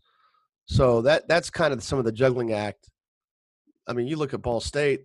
So 0.71 1.03
that 1.03 1.27
that's 1.27 1.51
kind 1.51 1.73
of 1.73 1.83
some 1.83 1.99
of 1.99 2.05
the 2.05 2.13
juggling 2.13 2.53
act. 2.53 2.89
I 3.89 3.93
mean, 3.93 4.07
you 4.07 4.15
look 4.15 4.35
at 4.35 4.41
Ball 4.41 4.61
State; 4.61 5.01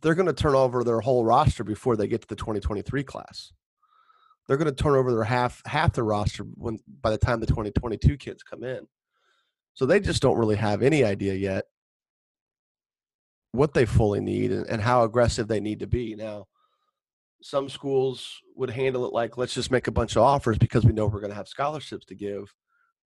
they're 0.00 0.14
going 0.14 0.28
to 0.28 0.32
turn 0.32 0.54
over 0.54 0.84
their 0.84 1.00
whole 1.00 1.24
roster 1.24 1.64
before 1.64 1.96
they 1.96 2.06
get 2.06 2.22
to 2.22 2.28
the 2.28 2.36
2023 2.36 3.02
class. 3.02 3.52
They're 4.46 4.56
going 4.56 4.72
to 4.72 4.82
turn 4.82 4.94
over 4.94 5.12
their 5.12 5.24
half 5.24 5.60
half 5.66 5.94
their 5.94 6.04
roster 6.04 6.44
when 6.44 6.78
by 7.02 7.10
the 7.10 7.18
time 7.18 7.40
the 7.40 7.46
2022 7.46 8.16
kids 8.18 8.44
come 8.44 8.62
in. 8.62 8.86
So 9.74 9.84
they 9.84 9.98
just 9.98 10.22
don't 10.22 10.38
really 10.38 10.56
have 10.56 10.80
any 10.80 11.02
idea 11.02 11.34
yet 11.34 11.64
what 13.50 13.74
they 13.74 13.84
fully 13.84 14.20
need 14.20 14.52
and, 14.52 14.64
and 14.68 14.80
how 14.80 15.02
aggressive 15.02 15.48
they 15.48 15.58
need 15.58 15.80
to 15.80 15.88
be. 15.88 16.14
Now, 16.14 16.46
some 17.42 17.68
schools 17.68 18.40
would 18.54 18.70
handle 18.70 19.06
it 19.06 19.12
like 19.12 19.36
let's 19.36 19.54
just 19.54 19.72
make 19.72 19.88
a 19.88 19.92
bunch 19.92 20.14
of 20.14 20.22
offers 20.22 20.56
because 20.56 20.84
we 20.84 20.92
know 20.92 21.06
we're 21.06 21.18
going 21.18 21.32
to 21.32 21.36
have 21.36 21.48
scholarships 21.48 22.06
to 22.06 22.14
give 22.14 22.54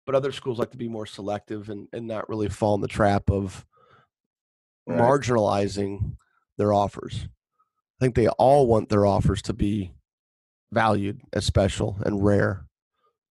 but 0.07 0.15
other 0.15 0.33
schools 0.33 0.59
like 0.59 0.71
to 0.71 0.77
be 0.77 0.89
more 0.89 1.07
selective 1.07 1.69
and, 1.71 1.89
and 1.93 2.07
not 2.07 2.29
really 2.29 2.49
fall 2.49 2.75
in 2.75 2.81
the 2.81 2.89
trap 2.89 3.31
of 3.31 3.65
Right. 4.85 4.99
marginalizing 5.01 6.17
their 6.59 6.73
offers 6.73 7.29
i 7.29 8.05
think 8.05 8.17
they 8.17 8.27
all 8.27 8.67
want 8.67 8.89
their 8.89 9.07
offers 9.07 9.41
to 9.43 9.53
be 9.53 9.95
valued 10.73 11.21
as 11.33 11.45
special 11.45 11.99
and 12.05 12.25
rare 12.25 12.67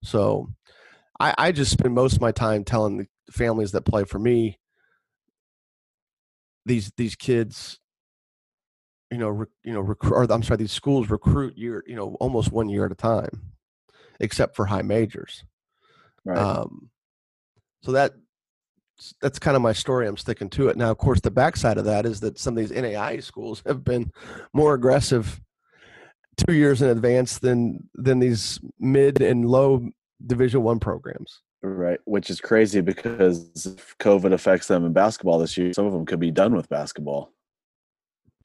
so 0.02 0.48
i, 1.20 1.34
I 1.36 1.52
just 1.52 1.72
spend 1.72 1.94
most 1.94 2.14
of 2.14 2.22
my 2.22 2.32
time 2.32 2.64
telling 2.64 2.96
the 2.96 3.06
families 3.30 3.72
that 3.72 3.84
play 3.84 4.04
for 4.04 4.18
me 4.18 4.58
these 6.64 6.90
these 6.96 7.16
kids 7.16 7.78
you 9.10 9.18
know, 9.18 9.28
rec, 9.28 9.48
you 9.62 9.74
know, 9.74 9.80
recruit. 9.80 10.14
Or 10.14 10.32
I'm 10.32 10.42
sorry, 10.42 10.56
these 10.56 10.72
schools 10.72 11.10
recruit 11.10 11.58
year, 11.58 11.84
you 11.86 11.94
know, 11.94 12.16
almost 12.18 12.50
one 12.50 12.70
year 12.70 12.86
at 12.86 12.92
a 12.92 12.94
time, 12.94 13.52
except 14.20 14.56
for 14.56 14.64
high 14.64 14.80
majors. 14.80 15.44
Right. 16.24 16.38
Um, 16.38 16.90
so 17.82 17.92
that 17.92 18.12
that's 19.20 19.38
kind 19.38 19.56
of 19.56 19.62
my 19.62 19.72
story. 19.72 20.06
I'm 20.06 20.16
sticking 20.16 20.50
to 20.50 20.68
it. 20.68 20.76
Now, 20.76 20.90
of 20.90 20.98
course, 20.98 21.20
the 21.20 21.30
backside 21.30 21.78
of 21.78 21.84
that 21.86 22.06
is 22.06 22.20
that 22.20 22.38
some 22.38 22.56
of 22.56 22.58
these 22.58 22.70
NAI 22.70 23.18
schools 23.20 23.62
have 23.66 23.84
been 23.84 24.12
more 24.52 24.74
aggressive 24.74 25.40
two 26.36 26.54
years 26.54 26.82
in 26.82 26.88
advance 26.88 27.38
than 27.38 27.88
than 27.94 28.18
these 28.18 28.60
mid 28.78 29.20
and 29.20 29.46
low 29.46 29.88
Division 30.24 30.62
One 30.62 30.78
programs. 30.78 31.40
right. 31.62 31.98
Which 32.04 32.30
is 32.30 32.40
crazy 32.40 32.80
because 32.80 33.50
if 33.66 33.96
COVID 33.98 34.32
affects 34.32 34.68
them 34.68 34.84
in 34.84 34.92
basketball 34.92 35.38
this 35.38 35.56
year, 35.56 35.72
some 35.72 35.86
of 35.86 35.92
them 35.92 36.06
could 36.06 36.20
be 36.20 36.30
done 36.30 36.54
with 36.54 36.68
basketball. 36.68 37.32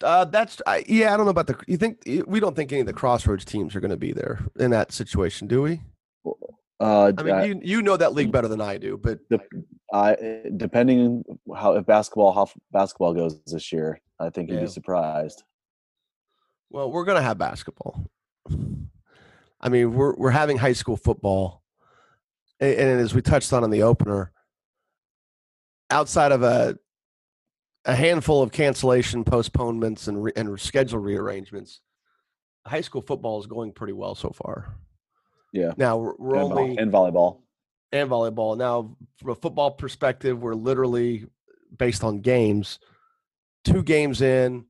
Uh, 0.03 0.25
that's 0.25 0.61
I, 0.67 0.83
yeah. 0.87 1.13
I 1.13 1.17
don't 1.17 1.25
know 1.25 1.31
about 1.31 1.47
the. 1.47 1.57
You 1.67 1.77
think 1.77 2.03
we 2.27 2.39
don't 2.39 2.55
think 2.55 2.71
any 2.71 2.81
of 2.81 2.87
the 2.87 2.93
Crossroads 2.93 3.45
teams 3.45 3.75
are 3.75 3.79
going 3.79 3.91
to 3.91 3.97
be 3.97 4.13
there 4.13 4.39
in 4.59 4.71
that 4.71 4.91
situation, 4.91 5.47
do 5.47 5.61
we? 5.61 5.81
Uh, 6.79 7.11
I 7.17 7.23
mean, 7.23 7.43
you 7.43 7.59
you 7.77 7.81
know 7.81 7.97
that 7.97 8.13
league 8.13 8.31
better 8.31 8.47
than 8.47 8.61
I 8.61 8.77
do, 8.77 8.97
but 8.97 9.17
Dep- 9.29 9.47
I 9.91 10.15
depending 10.57 11.23
on 11.47 11.55
how 11.57 11.73
if 11.73 11.85
basketball 11.87 12.31
how 12.33 12.47
basketball 12.71 13.13
goes 13.15 13.41
this 13.45 13.71
year, 13.73 13.99
I 14.19 14.29
think 14.29 14.49
you'd 14.49 14.57
Yeah. 14.57 14.61
be 14.65 14.67
surprised. 14.67 15.43
well, 16.69 16.91
we're 16.91 17.05
going 17.05 17.15
to 17.17 17.21
have 17.23 17.37
basketball. 17.37 18.05
I 19.59 19.69
mean, 19.69 19.93
we're 19.93 20.15
we're 20.15 20.29
having 20.31 20.57
high 20.57 20.73
school 20.73 20.97
football, 20.97 21.63
and, 22.59 22.73
and 22.79 23.01
as 23.01 23.15
we 23.15 23.21
touched 23.23 23.51
on 23.53 23.63
in 23.63 23.71
the 23.71 23.81
opener, 23.83 24.31
outside 25.89 26.31
of 26.31 26.43
a 26.43 26.77
a 27.85 27.95
handful 27.95 28.43
of 28.43 28.51
cancellation, 28.51 29.23
postponements, 29.23 30.07
and 30.07 30.21
re, 30.25 30.31
and 30.35 30.59
schedule 30.59 30.99
rearrangements, 30.99 31.81
high 32.67 32.81
school 32.81 33.01
football 33.01 33.39
is 33.39 33.47
going 33.47 33.71
pretty 33.71 33.93
well 33.93 34.13
so 34.13 34.29
far. 34.29 34.75
Yeah. 35.53 35.73
Now 35.77 35.97
we're, 35.97 36.13
we're 36.17 36.35
and, 36.35 36.51
only 36.51 36.77
and 36.77 36.91
volleyball. 36.91 37.41
and 37.91 38.09
volleyball. 38.09 38.57
Now, 38.57 38.95
from 39.19 39.31
a 39.31 39.35
football 39.35 39.71
perspective, 39.71 40.41
we're 40.41 40.55
literally 40.55 41.25
based 41.75 42.03
on 42.03 42.19
games, 42.19 42.79
two 43.63 43.83
games 43.83 44.21
in. 44.21 44.65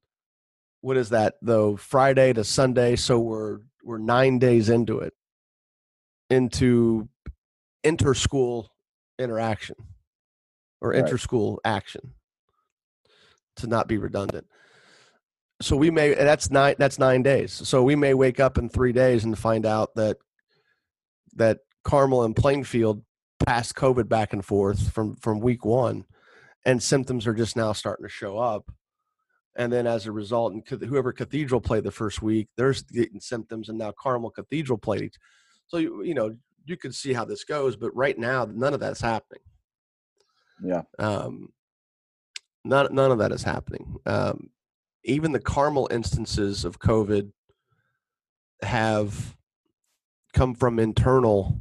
What 0.82 0.98
is 0.98 1.10
that 1.10 1.36
though? 1.42 1.76
Friday 1.76 2.34
to 2.34 2.44
Sunday, 2.44 2.96
so 2.96 3.20
we're 3.20 3.60
we're 3.84 3.98
nine 3.98 4.38
days 4.40 4.70
into 4.70 5.00
it, 5.00 5.14
into 6.30 7.10
inter-school 7.84 8.72
interaction 9.18 9.76
or 10.82 10.92
Right. 10.92 11.00
inter-school 11.00 11.60
action. 11.66 12.14
To 13.58 13.68
not 13.68 13.88
be 13.88 13.98
redundant, 13.98 14.46
so 15.64 15.76
we 15.76 15.90
may 15.90 16.10
and 16.14 16.28
that's 16.28 16.52
nine 16.52 16.76
that's 16.78 17.00
nine 17.00 17.24
days. 17.24 17.52
So 17.52 17.82
we 17.82 17.96
may 17.96 18.14
wake 18.14 18.40
up 18.40 18.60
in 18.60 18.70
three 18.70 18.92
days 18.92 19.24
and 19.24 19.36
find 19.36 19.66
out 19.66 19.96
that 19.96 20.18
that 21.38 21.60
Carmel 21.84 22.24
and 22.24 22.36
Plainfield 22.36 23.04
passed 23.46 23.76
COVID 23.76 24.10
back 24.10 24.34
and 24.34 24.44
forth 24.44 24.92
from 24.92 25.16
from 25.16 25.40
week 25.40 25.66
one, 25.66 26.06
and 26.66 26.82
symptoms 26.82 27.26
are 27.26 27.34
just 27.34 27.56
now 27.56 27.72
starting 27.74 28.06
to 28.06 28.10
show 28.10 28.38
up. 28.38 28.70
And 29.56 29.74
then 29.74 29.88
as 29.88 30.06
a 30.06 30.12
result, 30.12 30.54
and 30.54 30.82
whoever 30.84 31.12
Cathedral 31.12 31.62
played 31.62 31.84
the 31.84 31.92
first 31.92 32.22
week, 32.22 32.48
there's 32.58 32.84
getting 32.84 33.20
symptoms, 33.20 33.70
and 33.70 33.78
now 33.78 33.92
Carmel 34.00 34.30
Cathedral 34.30 34.78
played. 34.78 35.14
So 35.68 35.78
you 35.78 36.04
you 36.04 36.14
know 36.14 36.36
you 36.66 36.78
could 36.78 36.94
see 36.94 37.14
how 37.14 37.26
this 37.26 37.44
goes, 37.44 37.76
but 37.76 37.96
right 37.96 38.18
now 38.18 38.46
none 38.46 38.74
of 38.74 38.80
that's 38.80 39.02
happening. 39.02 39.42
Yeah. 40.62 40.82
Um, 41.00 41.50
none 42.66 42.94
none 42.94 43.12
of 43.12 43.20
that 43.20 43.32
is 43.32 43.44
happening. 43.44 43.96
Um, 44.06 44.50
even 45.04 45.32
the 45.32 45.40
Carmel 45.40 45.88
instances 45.92 46.66
of 46.66 46.80
COVID 46.80 47.32
have 48.62 49.37
come 50.38 50.54
from 50.54 50.78
internal 50.78 51.60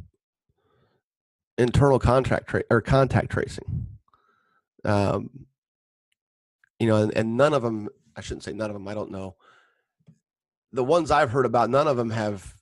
internal 1.58 1.98
contract 1.98 2.48
tra- 2.48 2.64
or 2.70 2.82
contact 2.82 3.30
tracing. 3.30 3.86
Um, 4.84 5.46
you 6.78 6.86
know, 6.86 6.96
and, 6.96 7.16
and 7.16 7.36
none 7.36 7.54
of 7.54 7.62
them. 7.62 7.88
I 8.14 8.20
shouldn't 8.20 8.44
say 8.44 8.52
none 8.52 8.70
of 8.70 8.74
them. 8.74 8.86
I 8.86 8.94
don't 8.94 9.10
know. 9.10 9.36
The 10.72 10.84
ones 10.84 11.10
I've 11.10 11.30
heard 11.30 11.46
about, 11.46 11.70
none 11.70 11.88
of 11.88 11.96
them 11.96 12.10
have 12.10 12.54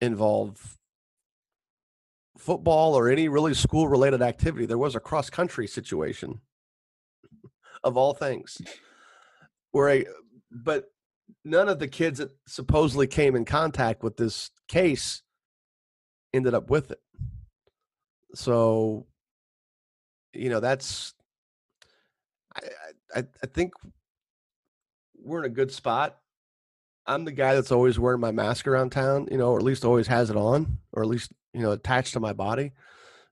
involved 0.00 0.60
football 2.38 2.94
or 2.94 3.10
any 3.10 3.28
really 3.28 3.52
school 3.52 3.88
related 3.88 4.22
activity. 4.22 4.64
There 4.64 4.78
was 4.78 4.94
a 4.94 5.00
cross 5.00 5.28
country 5.28 5.66
situation 5.66 6.40
of 7.84 7.96
all 7.96 8.14
things 8.14 8.60
where 9.72 9.90
I, 9.90 10.04
but 10.50 10.84
none 11.44 11.68
of 11.68 11.78
the 11.78 11.88
kids 11.88 12.18
that 12.18 12.30
supposedly 12.46 13.06
came 13.06 13.36
in 13.36 13.44
contact 13.44 14.02
with 14.02 14.16
this 14.16 14.50
case 14.68 15.22
ended 16.32 16.54
up 16.54 16.70
with 16.70 16.90
it. 16.90 17.00
So, 18.34 19.06
you 20.32 20.50
know, 20.50 20.60
that's, 20.60 21.14
I, 22.54 22.60
I, 23.16 23.24
I 23.42 23.46
think 23.46 23.72
we're 25.14 25.40
in 25.40 25.50
a 25.50 25.54
good 25.54 25.72
spot. 25.72 26.18
I'm 27.06 27.24
the 27.24 27.32
guy 27.32 27.54
that's 27.54 27.72
always 27.72 27.98
wearing 27.98 28.20
my 28.20 28.32
mask 28.32 28.68
around 28.68 28.90
town, 28.90 29.28
you 29.30 29.38
know, 29.38 29.50
or 29.50 29.58
at 29.58 29.64
least 29.64 29.84
always 29.84 30.06
has 30.08 30.28
it 30.28 30.36
on, 30.36 30.78
or 30.92 31.02
at 31.02 31.08
least, 31.08 31.32
you 31.54 31.62
know, 31.62 31.72
attached 31.72 32.12
to 32.12 32.20
my 32.20 32.34
body. 32.34 32.72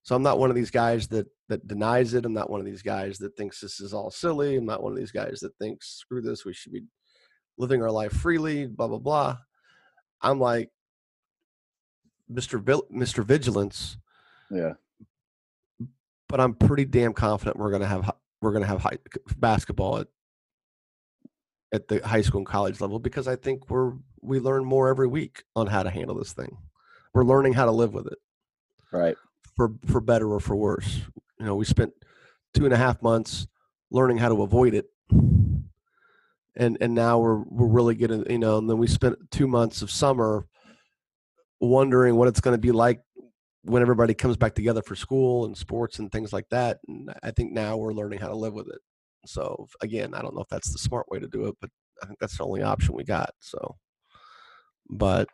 So 0.02 0.16
I'm 0.16 0.22
not 0.22 0.38
one 0.38 0.50
of 0.50 0.56
these 0.56 0.70
guys 0.70 1.08
that 1.08 1.26
that 1.48 1.66
denies 1.66 2.14
it. 2.14 2.24
I'm 2.24 2.32
not 2.32 2.50
one 2.50 2.60
of 2.60 2.66
these 2.66 2.82
guys 2.82 3.18
that 3.18 3.36
thinks 3.36 3.60
this 3.60 3.80
is 3.80 3.92
all 3.92 4.10
silly. 4.10 4.56
I'm 4.56 4.66
not 4.66 4.82
one 4.82 4.92
of 4.92 4.98
these 4.98 5.12
guys 5.12 5.40
that 5.40 5.56
thinks 5.58 5.88
screw 5.88 6.20
this, 6.20 6.44
we 6.44 6.54
should 6.54 6.72
be 6.72 6.82
living 7.58 7.82
our 7.82 7.90
life 7.90 8.12
freely, 8.12 8.66
blah 8.66 8.88
blah 8.88 8.98
blah. 8.98 9.38
I'm 10.20 10.40
like 10.40 10.70
Mr. 12.30 12.60
Vil- 12.60 12.86
Mr. 12.92 13.24
Vigilance. 13.24 13.98
Yeah. 14.50 14.74
But 16.28 16.40
I'm 16.40 16.54
pretty 16.54 16.84
damn 16.84 17.12
confident 17.12 17.56
we're 17.56 17.70
gonna 17.70 17.86
have 17.86 18.10
we're 18.40 18.52
gonna 18.52 18.66
have 18.66 18.80
high, 18.80 18.98
basketball 19.38 19.98
at 19.98 20.08
at 21.72 21.88
the 21.88 22.06
high 22.06 22.22
school 22.22 22.38
and 22.38 22.46
college 22.46 22.80
level 22.80 22.98
because 22.98 23.28
I 23.28 23.36
think 23.36 23.70
we're 23.70 23.92
we 24.22 24.40
learn 24.40 24.64
more 24.64 24.88
every 24.88 25.06
week 25.06 25.44
on 25.54 25.66
how 25.66 25.82
to 25.82 25.90
handle 25.90 26.16
this 26.16 26.32
thing. 26.32 26.56
We're 27.14 27.24
learning 27.24 27.52
how 27.54 27.64
to 27.64 27.70
live 27.70 27.94
with 27.94 28.06
it. 28.06 28.18
Right. 28.92 29.16
For 29.56 29.72
for 29.86 30.00
better 30.00 30.32
or 30.32 30.40
for 30.40 30.56
worse. 30.56 31.00
You 31.38 31.46
know, 31.46 31.54
we 31.54 31.64
spent 31.64 31.92
two 32.54 32.64
and 32.64 32.74
a 32.74 32.76
half 32.76 33.02
months 33.02 33.46
learning 33.90 34.18
how 34.18 34.28
to 34.28 34.42
avoid 34.42 34.74
it. 34.74 34.86
And 36.56 36.78
and 36.80 36.94
now 36.94 37.18
we're 37.18 37.42
we're 37.48 37.68
really 37.68 37.94
getting, 37.94 38.24
you 38.30 38.38
know, 38.38 38.58
and 38.58 38.68
then 38.68 38.78
we 38.78 38.86
spent 38.86 39.16
two 39.30 39.46
months 39.46 39.82
of 39.82 39.90
summer 39.90 40.46
wondering 41.60 42.16
what 42.16 42.28
it's 42.28 42.40
going 42.40 42.54
to 42.54 42.60
be 42.60 42.72
like 42.72 43.00
when 43.62 43.82
everybody 43.82 44.14
comes 44.14 44.36
back 44.36 44.54
together 44.54 44.82
for 44.82 44.94
school 44.94 45.44
and 45.44 45.56
sports 45.56 45.98
and 45.98 46.10
things 46.12 46.32
like 46.32 46.48
that. 46.50 46.78
And 46.88 47.12
I 47.22 47.30
think 47.30 47.52
now 47.52 47.76
we're 47.76 47.92
learning 47.92 48.20
how 48.20 48.28
to 48.28 48.36
live 48.36 48.54
with 48.54 48.68
it. 48.68 48.80
So 49.26 49.66
again, 49.80 50.14
I 50.14 50.22
don't 50.22 50.34
know 50.34 50.42
if 50.42 50.48
that's 50.48 50.72
the 50.72 50.78
smart 50.78 51.06
way 51.10 51.18
to 51.18 51.26
do 51.26 51.46
it, 51.46 51.56
but 51.60 51.70
I 52.02 52.06
think 52.06 52.18
that's 52.18 52.38
the 52.38 52.44
only 52.44 52.62
option 52.62 52.94
we 52.94 53.04
got. 53.04 53.30
So, 53.40 53.76
but 54.88 55.28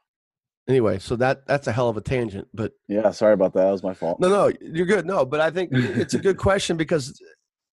anyway, 0.69 0.99
so 0.99 1.17
that 1.17 1.47
that's 1.47 1.67
a 1.67 1.73
hell 1.73 1.89
of 1.89 1.97
a 1.97 2.01
tangent. 2.01 2.49
But 2.55 2.73
yeah, 2.89 3.11
sorry 3.11 3.35
about 3.35 3.53
that. 3.55 3.65
That 3.65 3.71
was 3.71 3.83
my 3.83 3.95
fault. 3.95 4.21
No, 4.21 4.29
no, 4.29 4.53
you're 4.61 4.87
good. 4.87 5.07
No, 5.07 5.25
but 5.27 5.41
I 5.41 5.51
think 5.51 5.71
it's 5.73 6.15
a 6.15 6.19
good 6.19 6.37
question 6.39 6.77
because 6.77 7.21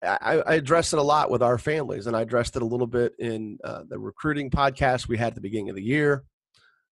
I, 0.01 0.41
I 0.45 0.53
addressed 0.55 0.93
it 0.93 0.99
a 0.99 1.03
lot 1.03 1.29
with 1.29 1.43
our 1.43 1.57
families, 1.57 2.07
and 2.07 2.15
I 2.15 2.21
addressed 2.21 2.55
it 2.55 2.61
a 2.61 2.65
little 2.65 2.87
bit 2.87 3.13
in 3.19 3.57
uh, 3.63 3.83
the 3.87 3.99
recruiting 3.99 4.49
podcast 4.49 5.07
we 5.07 5.17
had 5.17 5.29
at 5.29 5.35
the 5.35 5.41
beginning 5.41 5.69
of 5.69 5.75
the 5.75 5.83
year 5.83 6.23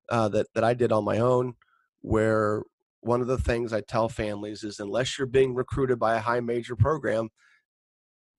uh, 0.09 0.27
that 0.29 0.47
that 0.55 0.63
I 0.63 0.73
did 0.73 0.91
on 0.91 1.05
my 1.05 1.19
own, 1.19 1.53
where 2.01 2.63
one 3.01 3.21
of 3.21 3.27
the 3.27 3.37
things 3.37 3.71
I 3.71 3.81
tell 3.81 4.09
families 4.09 4.63
is 4.63 4.79
unless 4.79 5.17
you're 5.17 5.27
being 5.27 5.53
recruited 5.53 5.99
by 5.99 6.15
a 6.15 6.21
high 6.21 6.41
major 6.41 6.75
program, 6.75 7.29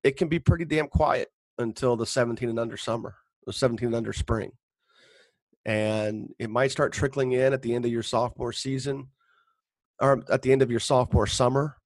it 0.04 0.16
can 0.16 0.28
be 0.28 0.38
pretty 0.38 0.64
damn 0.64 0.88
quiet 0.88 1.28
until 1.58 1.96
the 1.96 2.06
17 2.06 2.48
and 2.48 2.58
under 2.58 2.76
summer, 2.76 3.14
the 3.46 3.52
17 3.52 3.86
and 3.86 3.96
under 3.96 4.12
spring. 4.12 4.52
And 5.64 6.28
it 6.38 6.50
might 6.50 6.70
start 6.70 6.92
trickling 6.92 7.32
in 7.32 7.52
at 7.52 7.62
the 7.62 7.74
end 7.74 7.84
of 7.84 7.90
your 7.90 8.02
sophomore 8.02 8.52
season 8.52 9.08
or 10.00 10.24
at 10.30 10.42
the 10.42 10.52
end 10.52 10.62
of 10.62 10.70
your 10.70 10.80
sophomore 10.80 11.26
summer. 11.26 11.76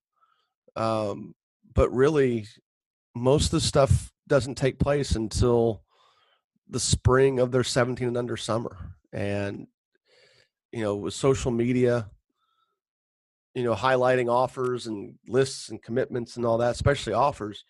Um, 0.77 1.35
but 1.75 1.91
really, 1.93 2.47
most 3.15 3.47
of 3.47 3.51
the 3.53 3.61
stuff 3.61 4.13
doesn't 4.29 4.57
take 4.57 4.79
place 4.79 5.13
until 5.13 5.83
the 6.69 6.81
spring 6.81 7.39
of 7.39 7.53
their 7.53 7.65
17 7.65 8.09
and 8.09 8.17
under 8.17 8.37
summer. 8.37 8.77
And, 9.13 9.67
you 10.73 10.81
know, 10.81 10.97
with 10.97 11.15
social 11.15 11.51
media, 11.51 12.11
you 13.55 13.65
know, 13.65 13.75
highlighting 13.75 14.31
offers 14.31 14.87
and 14.87 15.15
lists 15.29 15.69
and 15.69 15.83
commitments 15.83 16.37
and 16.37 16.47
all 16.47 16.59
that, 16.59 16.71
especially 16.71 17.13
offers, 17.13 17.65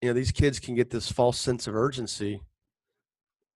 you 0.00 0.08
know 0.08 0.14
these 0.14 0.32
kids 0.32 0.60
can 0.60 0.74
get 0.74 0.90
this 0.90 1.10
false 1.10 1.38
sense 1.38 1.66
of 1.66 1.74
urgency 1.74 2.40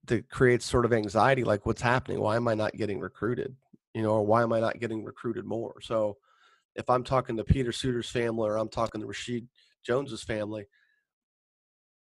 that 0.07 0.29
creates 0.29 0.67
sort 0.67 0.85
of 0.85 0.93
anxiety 0.93 1.45
like 1.45 1.65
what's 1.65 1.83
happening? 1.83 2.21
Why 2.21 2.37
am 2.37 2.49
i 2.49 2.55
not 2.55 2.77
getting 2.77 2.99
recruited? 2.99 3.55
You 3.95 4.03
know 4.03 4.11
or 4.11 4.27
why 4.27 4.43
am 4.43 4.53
i 4.53 4.59
not 4.59 4.81
getting 4.81 5.05
recruited 5.05 5.45
more? 5.45 5.75
So 5.81 6.17
if 6.75 6.89
i'm 6.89 7.05
talking 7.05 7.37
to 7.37 7.45
peter 7.45 7.73
suiter's 7.73 8.09
family 8.09 8.49
or 8.49 8.57
i'm 8.57 8.69
talking 8.69 9.01
to 9.01 9.07
rashid 9.07 9.47
jones's 9.85 10.23
family 10.23 10.67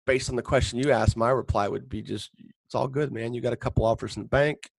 based 0.05 0.29
on 0.29 0.35
the 0.35 0.41
question 0.41 0.79
you 0.79 0.91
asked 0.91 1.15
my 1.17 1.29
reply 1.29 1.67
would 1.67 1.87
be 1.89 2.01
just 2.01 2.31
it's 2.65 2.75
all 2.75 2.87
good 2.87 3.11
man 3.11 3.33
you 3.33 3.41
got 3.41 3.53
a 3.53 3.57
couple 3.57 3.85
offers 3.85 4.15
in 4.17 4.23
the 4.23 4.29
bank 4.29 4.69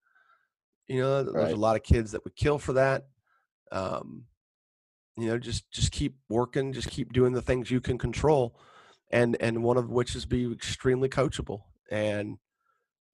you 0.88 1.00
know 1.00 1.22
there's 1.22 1.34
Right. 1.34 1.52
a 1.54 1.56
lot 1.56 1.76
of 1.76 1.82
kids 1.82 2.12
that 2.12 2.24
would 2.24 2.36
kill 2.36 2.58
for 2.58 2.72
that 2.74 3.06
um, 3.70 4.24
you 5.16 5.26
know 5.26 5.38
just 5.38 5.70
just 5.70 5.92
keep 5.92 6.16
working 6.28 6.72
just 6.72 6.90
keep 6.90 7.12
doing 7.12 7.32
the 7.32 7.42
things 7.42 7.70
you 7.70 7.80
can 7.80 7.98
control 7.98 8.58
and 9.10 9.36
and 9.40 9.62
one 9.62 9.76
of 9.76 9.90
which 9.90 10.16
is 10.16 10.24
be 10.26 10.50
extremely 10.52 11.08
coachable 11.08 11.62
and 11.90 12.36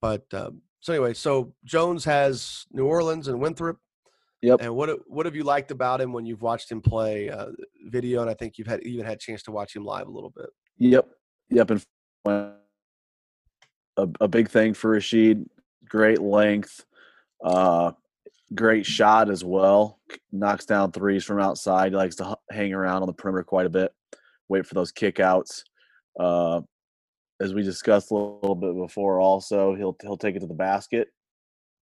but 0.00 0.22
um, 0.32 0.62
so 0.80 0.92
anyway 0.92 1.12
so 1.12 1.52
jones 1.64 2.04
has 2.04 2.64
new 2.72 2.86
orleans 2.86 3.28
and 3.28 3.40
winthrop 3.40 3.78
Yep. 4.40 4.60
and 4.62 4.74
what 4.76 4.90
what 5.08 5.26
have 5.26 5.34
you 5.34 5.42
liked 5.42 5.72
about 5.72 6.00
him 6.00 6.12
when 6.12 6.24
you've 6.24 6.42
watched 6.42 6.70
him 6.70 6.80
play 6.80 7.28
uh, 7.28 7.48
video 7.90 8.20
and 8.22 8.30
i 8.30 8.34
think 8.34 8.56
you've 8.56 8.68
had 8.68 8.80
even 8.84 9.04
had 9.04 9.14
a 9.16 9.20
chance 9.20 9.42
to 9.42 9.50
watch 9.50 9.74
him 9.74 9.84
live 9.84 10.06
a 10.06 10.10
little 10.10 10.30
bit 10.30 10.46
Yep. 10.78 11.08
Yep. 11.50 11.70
And 11.72 11.84
a, 12.26 12.52
a 14.20 14.28
big 14.28 14.48
thing 14.48 14.74
for 14.74 14.90
Rashid. 14.90 15.48
Great 15.88 16.20
length. 16.20 16.84
Uh, 17.42 17.92
great 18.54 18.86
shot 18.86 19.30
as 19.30 19.44
well. 19.44 19.98
Knocks 20.32 20.64
down 20.64 20.92
threes 20.92 21.24
from 21.24 21.40
outside. 21.40 21.92
He 21.92 21.96
likes 21.96 22.16
to 22.16 22.36
hang 22.50 22.72
around 22.72 23.02
on 23.02 23.06
the 23.06 23.12
perimeter 23.12 23.44
quite 23.44 23.66
a 23.66 23.70
bit. 23.70 23.92
Wait 24.48 24.66
for 24.66 24.74
those 24.74 24.92
kickouts. 24.92 25.62
Uh, 26.18 26.62
as 27.40 27.54
we 27.54 27.62
discussed 27.62 28.10
a 28.10 28.14
little 28.14 28.54
bit 28.54 28.74
before, 28.74 29.20
also 29.20 29.74
he'll 29.74 29.96
he'll 30.02 30.16
take 30.16 30.34
it 30.34 30.40
to 30.40 30.46
the 30.46 30.54
basket 30.54 31.08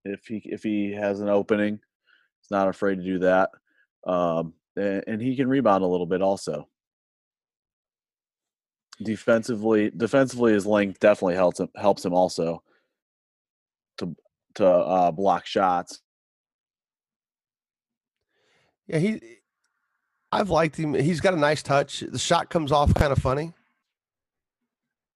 if 0.04 0.26
he 0.26 0.42
if 0.44 0.62
he 0.62 0.92
has 0.92 1.20
an 1.20 1.28
opening. 1.28 1.80
He's 2.40 2.50
not 2.50 2.68
afraid 2.68 2.96
to 2.96 3.02
do 3.02 3.18
that. 3.20 3.50
Um, 4.06 4.54
and, 4.76 5.02
and 5.06 5.22
he 5.22 5.34
can 5.36 5.48
rebound 5.48 5.82
a 5.82 5.86
little 5.86 6.06
bit 6.06 6.22
also 6.22 6.68
defensively 9.02 9.90
defensively 9.90 10.52
his 10.52 10.66
length 10.66 11.00
definitely 11.00 11.34
helps 11.34 11.60
him 11.60 11.68
helps 11.76 12.04
him 12.04 12.14
also 12.14 12.62
to 13.98 14.16
to 14.54 14.66
uh, 14.66 15.10
block 15.10 15.46
shots. 15.46 16.00
Yeah 18.86 18.98
he 18.98 19.20
i've 20.32 20.50
liked 20.50 20.76
him 20.76 20.94
he's 20.94 21.20
got 21.20 21.34
a 21.34 21.38
nice 21.38 21.62
touch 21.62 22.00
the 22.00 22.18
shot 22.18 22.50
comes 22.50 22.72
off 22.72 22.94
kind 22.94 23.12
of 23.12 23.18
funny. 23.18 23.52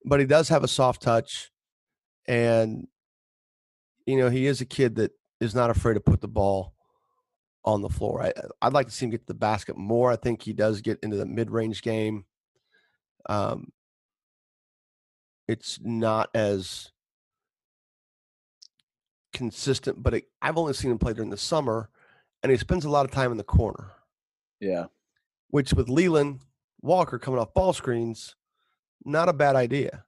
But 0.04 0.20
he 0.20 0.26
does 0.26 0.48
have 0.48 0.64
a 0.64 0.68
soft 0.68 1.02
touch 1.02 1.50
and 2.26 2.86
you 4.06 4.18
know 4.18 4.28
he 4.28 4.46
is 4.46 4.60
a 4.60 4.66
kid 4.66 4.96
that 4.96 5.12
is 5.40 5.54
not 5.54 5.70
afraid 5.70 5.94
to 5.94 6.00
put 6.00 6.20
the 6.20 6.28
ball 6.28 6.74
on 7.64 7.80
the 7.82 7.88
floor. 7.88 8.22
I, 8.22 8.32
i'd 8.62 8.72
like 8.72 8.86
to 8.86 8.92
see 8.92 9.06
him 9.06 9.10
get 9.10 9.20
to 9.20 9.26
the 9.26 9.34
basket 9.34 9.76
more. 9.76 10.10
I 10.10 10.16
think 10.16 10.42
he 10.42 10.52
does 10.52 10.80
get 10.82 10.98
into 11.02 11.16
the 11.16 11.26
mid-range 11.26 11.82
game 11.82 12.24
um 13.26 13.72
it's 15.48 15.78
not 15.82 16.30
as 16.34 16.92
consistent 19.32 20.02
but 20.02 20.14
it, 20.14 20.24
i've 20.42 20.58
only 20.58 20.72
seen 20.72 20.90
him 20.90 20.98
play 20.98 21.12
during 21.12 21.30
the 21.30 21.36
summer 21.36 21.88
and 22.42 22.50
he 22.50 22.58
spends 22.58 22.84
a 22.84 22.90
lot 22.90 23.04
of 23.04 23.10
time 23.10 23.30
in 23.30 23.38
the 23.38 23.44
corner 23.44 23.92
yeah 24.60 24.86
which 25.50 25.74
with 25.74 25.88
Leland 25.88 26.40
Walker 26.80 27.18
coming 27.18 27.40
off 27.40 27.54
ball 27.54 27.72
screens, 27.72 28.36
not 29.04 29.28
a 29.28 29.32
bad 29.32 29.56
idea. 29.56 30.04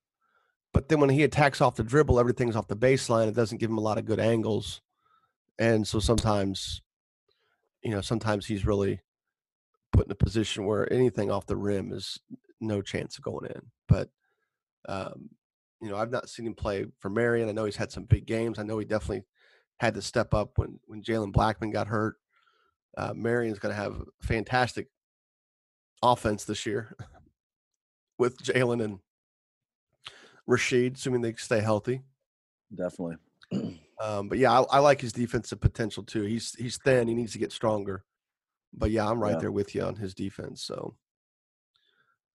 But 0.73 0.89
then 0.89 1.01
when 1.01 1.11
he 1.11 1.23
attacks 1.23 1.61
off 1.61 1.77
the 1.77 1.85
dribble, 1.85 2.19
everything's 2.19 2.57
off 2.57 2.69
the 2.69 2.77
baseline. 2.77 3.29
It 3.29 3.35
doesn't 3.35 3.59
give 3.59 3.71
him 3.71 3.79
a 3.79 3.83
lot 3.83 3.99
of 3.99 4.07
good 4.07 4.21
angles. 4.21 4.81
And 5.59 5.87
so 5.87 5.99
sometimes, 5.99 6.81
you 7.83 7.91
know, 7.91 8.01
sometimes 8.01 8.47
he's 8.47 8.65
really 8.65 9.01
put 9.93 10.07
in 10.07 10.13
a 10.13 10.17
position 10.17 10.65
where 10.65 10.91
anything 10.91 11.31
off 11.31 11.47
the 11.47 11.57
rim 11.57 11.93
is 11.93 12.19
no 12.63 12.83
chance 12.83 13.19
of 13.19 13.25
going 13.25 13.51
in. 13.51 13.63
But, 13.89 14.09
um, 14.89 15.31
you 15.81 15.91
know, 15.91 15.97
I've 15.97 16.11
not 16.11 16.29
seen 16.29 16.47
him 16.47 16.55
play 16.55 16.87
for 16.99 17.11
Marian. 17.11 17.49
I 17.49 17.53
know 17.53 17.65
he's 17.65 17.77
had 17.77 17.93
some 17.93 18.05
big 18.05 18.27
games. 18.27 18.59
I 18.59 18.63
know 18.63 18.79
he 18.79 18.85
definitely 18.85 19.25
had 19.81 19.95
to 19.95 20.03
step 20.03 20.33
up 20.35 20.53
when, 20.57 20.79
when 20.85 21.03
Jalen 21.03 21.33
Blackman 21.33 21.71
got 21.71 21.89
hurt. 21.89 22.17
Uh, 22.97 23.13
Marian's 23.15 23.59
going 23.59 23.75
to 23.75 23.81
have 23.81 24.03
fantastic 24.21 24.89
offense 26.03 26.45
this 26.45 26.67
year 26.67 26.97
with 28.19 28.39
Jalen 28.39 28.85
and 28.85 28.99
Rashid, 30.47 30.97
assuming 30.97 31.23
they 31.23 31.33
stay 31.35 31.61
healthy. 31.61 32.03
definitely 32.75 33.17
Um, 34.03 34.29
but 34.29 34.39
yeah, 34.39 34.59
I, 34.59 34.63
I, 34.63 34.79
like 34.81 35.01
his 35.01 35.13
defensive 35.13 35.61
potential 35.61 36.03
too. 36.03 36.23
He's 36.23 36.57
he's 36.57 36.77
thin. 36.79 37.07
He 37.07 37.15
needs 37.15 37.33
to 37.35 37.39
get 37.39 37.53
stronger. 37.53 38.05
But 38.75 38.91
yeah, 38.91 39.09
I'm 39.09 39.23
right 39.23 39.35
yeah. 39.35 39.39
there 39.39 39.53
with 39.53 39.77
you 39.77 39.83
on 39.83 39.95
his 39.95 40.13
defense. 40.13 40.65
So 40.65 40.97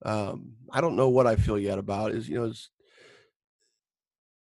um, 0.06 0.54
I 0.72 0.82
don't 0.82 0.96
know 0.96 1.10
what 1.10 1.28
I 1.28 1.36
feel 1.36 1.58
yet 1.58 1.80
about 1.80 2.12
is 2.12 2.30
you 2.30 2.36
know 2.36 2.46
his, 2.46 2.70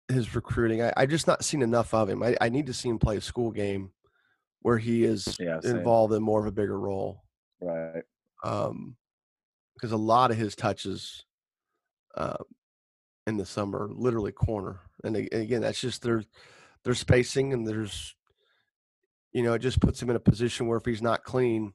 his 0.07 0.35
recruiting. 0.35 0.81
I, 0.81 0.93
I 0.95 1.05
just 1.05 1.27
not 1.27 1.43
seen 1.43 1.61
enough 1.61 1.93
of 1.93 2.09
him. 2.09 2.23
I, 2.23 2.35
I 2.39 2.49
need 2.49 2.67
to 2.67 2.73
see 2.73 2.89
him 2.89 2.99
play 2.99 3.17
a 3.17 3.21
school 3.21 3.51
game 3.51 3.91
where 4.61 4.77
he 4.77 5.03
is 5.03 5.37
yeah, 5.39 5.59
involved 5.63 6.13
in 6.13 6.21
more 6.21 6.39
of 6.39 6.45
a 6.45 6.51
bigger 6.51 6.79
role. 6.79 7.23
Right. 7.61 8.03
Um, 8.43 8.95
because 9.75 9.91
a 9.91 9.97
lot 9.97 10.31
of 10.31 10.37
his 10.37 10.55
touches 10.55 11.25
uh, 12.15 12.37
in 13.25 13.37
the 13.37 13.45
summer 13.45 13.89
literally 13.91 14.31
corner, 14.31 14.79
and, 15.03 15.15
again, 15.15 15.61
that's 15.61 15.81
just 15.81 16.03
their 16.03 16.23
their 16.83 16.95
spacing 16.95 17.53
and 17.53 17.67
there's 17.67 18.15
you 19.33 19.43
know 19.43 19.53
it 19.53 19.59
just 19.59 19.79
puts 19.79 20.01
him 20.01 20.09
in 20.09 20.15
a 20.15 20.19
position 20.19 20.67
where 20.67 20.77
if 20.77 20.85
he's 20.85 21.01
not 21.01 21.23
clean, 21.23 21.73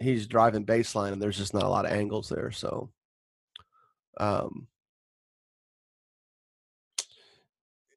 he's 0.00 0.26
driving 0.26 0.66
baseline, 0.66 1.12
and 1.12 1.22
there's 1.22 1.38
just 1.38 1.54
not 1.54 1.64
a 1.64 1.68
lot 1.68 1.84
of 1.84 1.92
angles 1.92 2.28
there. 2.28 2.50
So, 2.50 2.90
um, 4.18 4.66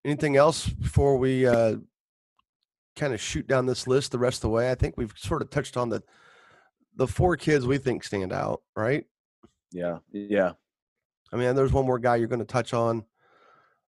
anything 0.06 0.36
else 0.38 0.68
before 0.68 1.18
we 1.18 1.46
uh, 1.46 1.76
kind 2.96 3.14
of 3.14 3.22
shoot 3.22 3.48
down 3.48 3.66
this 3.66 3.88
list 3.88 4.12
the 4.12 4.20
rest 4.20 4.38
of 4.38 4.42
the 4.42 4.50
way? 4.50 4.72
I 4.72 4.76
think 4.76 4.96
we've 4.98 5.14
sort 5.16 5.42
of 5.42 5.50
touched 5.50 5.78
on 5.78 5.90
the 5.90 6.04
the 6.96 7.08
four 7.08 7.38
kids 7.38 7.66
we 7.66 7.78
think 7.78 8.04
stand 8.04 8.34
out, 8.34 8.62
right? 8.76 9.06
Yeah, 9.72 10.00
yeah. 10.12 10.52
I 11.32 11.38
mean, 11.38 11.56
there's 11.56 11.72
one 11.72 11.86
more 11.86 12.00
guy 12.00 12.18
you're 12.18 12.28
going 12.28 12.40
to 12.40 12.46
touch 12.46 12.74
on. 12.74 13.06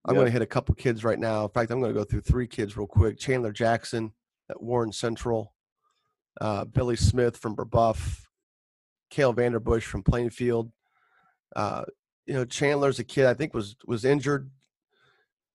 I'm 0.06 0.16
going 0.16 0.26
to 0.26 0.32
hit 0.32 0.42
a 0.42 0.48
couple 0.48 0.76
kids 0.76 1.04
right 1.04 1.20
now. 1.20 1.44
In 1.44 1.50
fact, 1.50 1.72
I'm 1.72 1.80
going 1.80 1.94
to 1.94 2.00
go 2.00 2.04
through 2.04 2.22
three 2.22 2.48
kids 2.48 2.76
real 2.76 2.88
quick. 2.88 3.18
Chandler 3.18 3.54
Jackson 3.54 4.12
at 4.50 4.62
Warren 4.62 4.92
Central, 4.92 5.54
uh, 6.42 6.66
Billy 6.66 6.98
Smith 6.98 7.38
from 7.38 7.56
Brebeuf, 7.56 8.26
Kale 9.10 9.34
Vanderbush 9.34 9.84
from 9.84 10.04
Plainfield. 10.04 10.72
Uh, 11.56 11.84
you 12.26 12.34
know, 12.34 12.46
Chandler's 12.46 13.00
a 13.00 13.04
kid 13.04 13.26
I 13.26 13.34
think 13.34 13.54
was 13.54 13.76
was 13.86 14.06
injured 14.06 14.50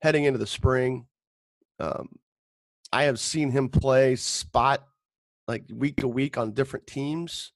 heading 0.02 0.24
into 0.24 0.38
the 0.38 0.46
spring. 0.46 1.06
Um, 1.80 2.08
I 2.92 3.04
have 3.04 3.18
seen 3.18 3.50
him 3.50 3.68
play 3.68 4.16
spot 4.16 4.84
like 5.46 5.64
week 5.72 5.96
to 5.96 6.08
week 6.08 6.38
on 6.38 6.52
different 6.52 6.86
teams. 6.86 7.52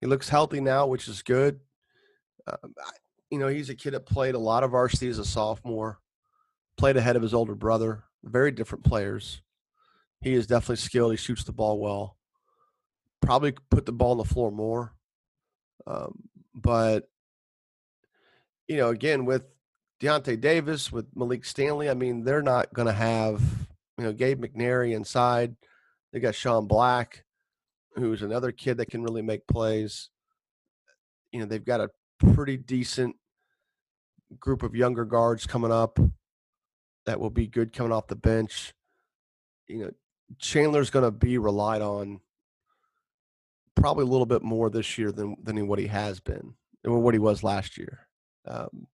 He 0.00 0.06
looks 0.06 0.28
healthy 0.28 0.60
now, 0.60 0.86
which 0.86 1.08
is 1.08 1.22
good. 1.22 1.60
Um, 2.46 2.74
you 3.30 3.38
know, 3.38 3.48
he's 3.48 3.68
a 3.68 3.74
kid 3.74 3.92
that 3.92 4.06
played 4.06 4.34
a 4.34 4.38
lot 4.38 4.62
of 4.62 4.70
varsity 4.70 5.08
as 5.08 5.18
a 5.18 5.24
sophomore, 5.24 5.98
played 6.76 6.96
ahead 6.96 7.16
of 7.16 7.22
his 7.22 7.34
older 7.34 7.54
brother. 7.54 8.04
Very 8.24 8.50
different 8.50 8.84
players. 8.84 9.42
He 10.20 10.34
is 10.34 10.46
definitely 10.46 10.76
skilled. 10.76 11.12
He 11.12 11.16
shoots 11.16 11.44
the 11.44 11.52
ball 11.52 11.78
well. 11.78 12.16
Probably 13.20 13.52
put 13.70 13.86
the 13.86 13.92
ball 13.92 14.12
on 14.12 14.18
the 14.18 14.24
floor 14.24 14.50
more. 14.50 14.94
Um, 15.86 16.14
but, 16.54 17.08
you 18.68 18.76
know, 18.76 18.88
again, 18.90 19.24
with 19.24 19.44
Deontay 20.00 20.40
Davis, 20.40 20.92
with 20.92 21.06
Malik 21.16 21.44
Stanley, 21.44 21.90
I 21.90 21.94
mean, 21.94 22.22
they're 22.22 22.42
not 22.42 22.72
going 22.72 22.86
to 22.86 22.92
have, 22.92 23.42
you 23.96 24.04
know, 24.04 24.12
Gabe 24.12 24.44
McNary 24.44 24.94
inside. 24.94 25.56
They 26.12 26.20
got 26.20 26.34
Sean 26.34 26.66
Black, 26.66 27.24
who's 27.94 28.22
another 28.22 28.52
kid 28.52 28.76
that 28.76 28.90
can 28.90 29.02
really 29.02 29.22
make 29.22 29.46
plays. 29.46 30.10
You 31.32 31.40
know, 31.40 31.46
they've 31.46 31.64
got 31.64 31.80
a 31.80 31.90
pretty 32.18 32.56
decent 32.56 33.16
group 34.38 34.62
of 34.62 34.76
younger 34.76 35.04
guards 35.04 35.46
coming 35.46 35.72
up 35.72 35.98
that 37.06 37.18
will 37.18 37.30
be 37.30 37.46
good 37.46 37.72
coming 37.72 37.92
off 37.92 38.06
the 38.06 38.16
bench. 38.16 38.74
You 39.66 39.78
know, 39.78 39.90
Chandler's 40.38 40.90
going 40.90 41.04
to 41.04 41.10
be 41.10 41.38
relied 41.38 41.82
on 41.82 42.20
probably 43.74 44.02
a 44.02 44.08
little 44.08 44.26
bit 44.26 44.42
more 44.42 44.68
this 44.68 44.98
year 44.98 45.12
than 45.12 45.36
than 45.42 45.66
what 45.66 45.78
he 45.78 45.86
has 45.86 46.20
been 46.20 46.54
or 46.84 46.98
what 46.98 47.14
he 47.14 47.18
was 47.18 47.42
last 47.42 47.78
year. 47.78 48.07
Um, 48.48 48.86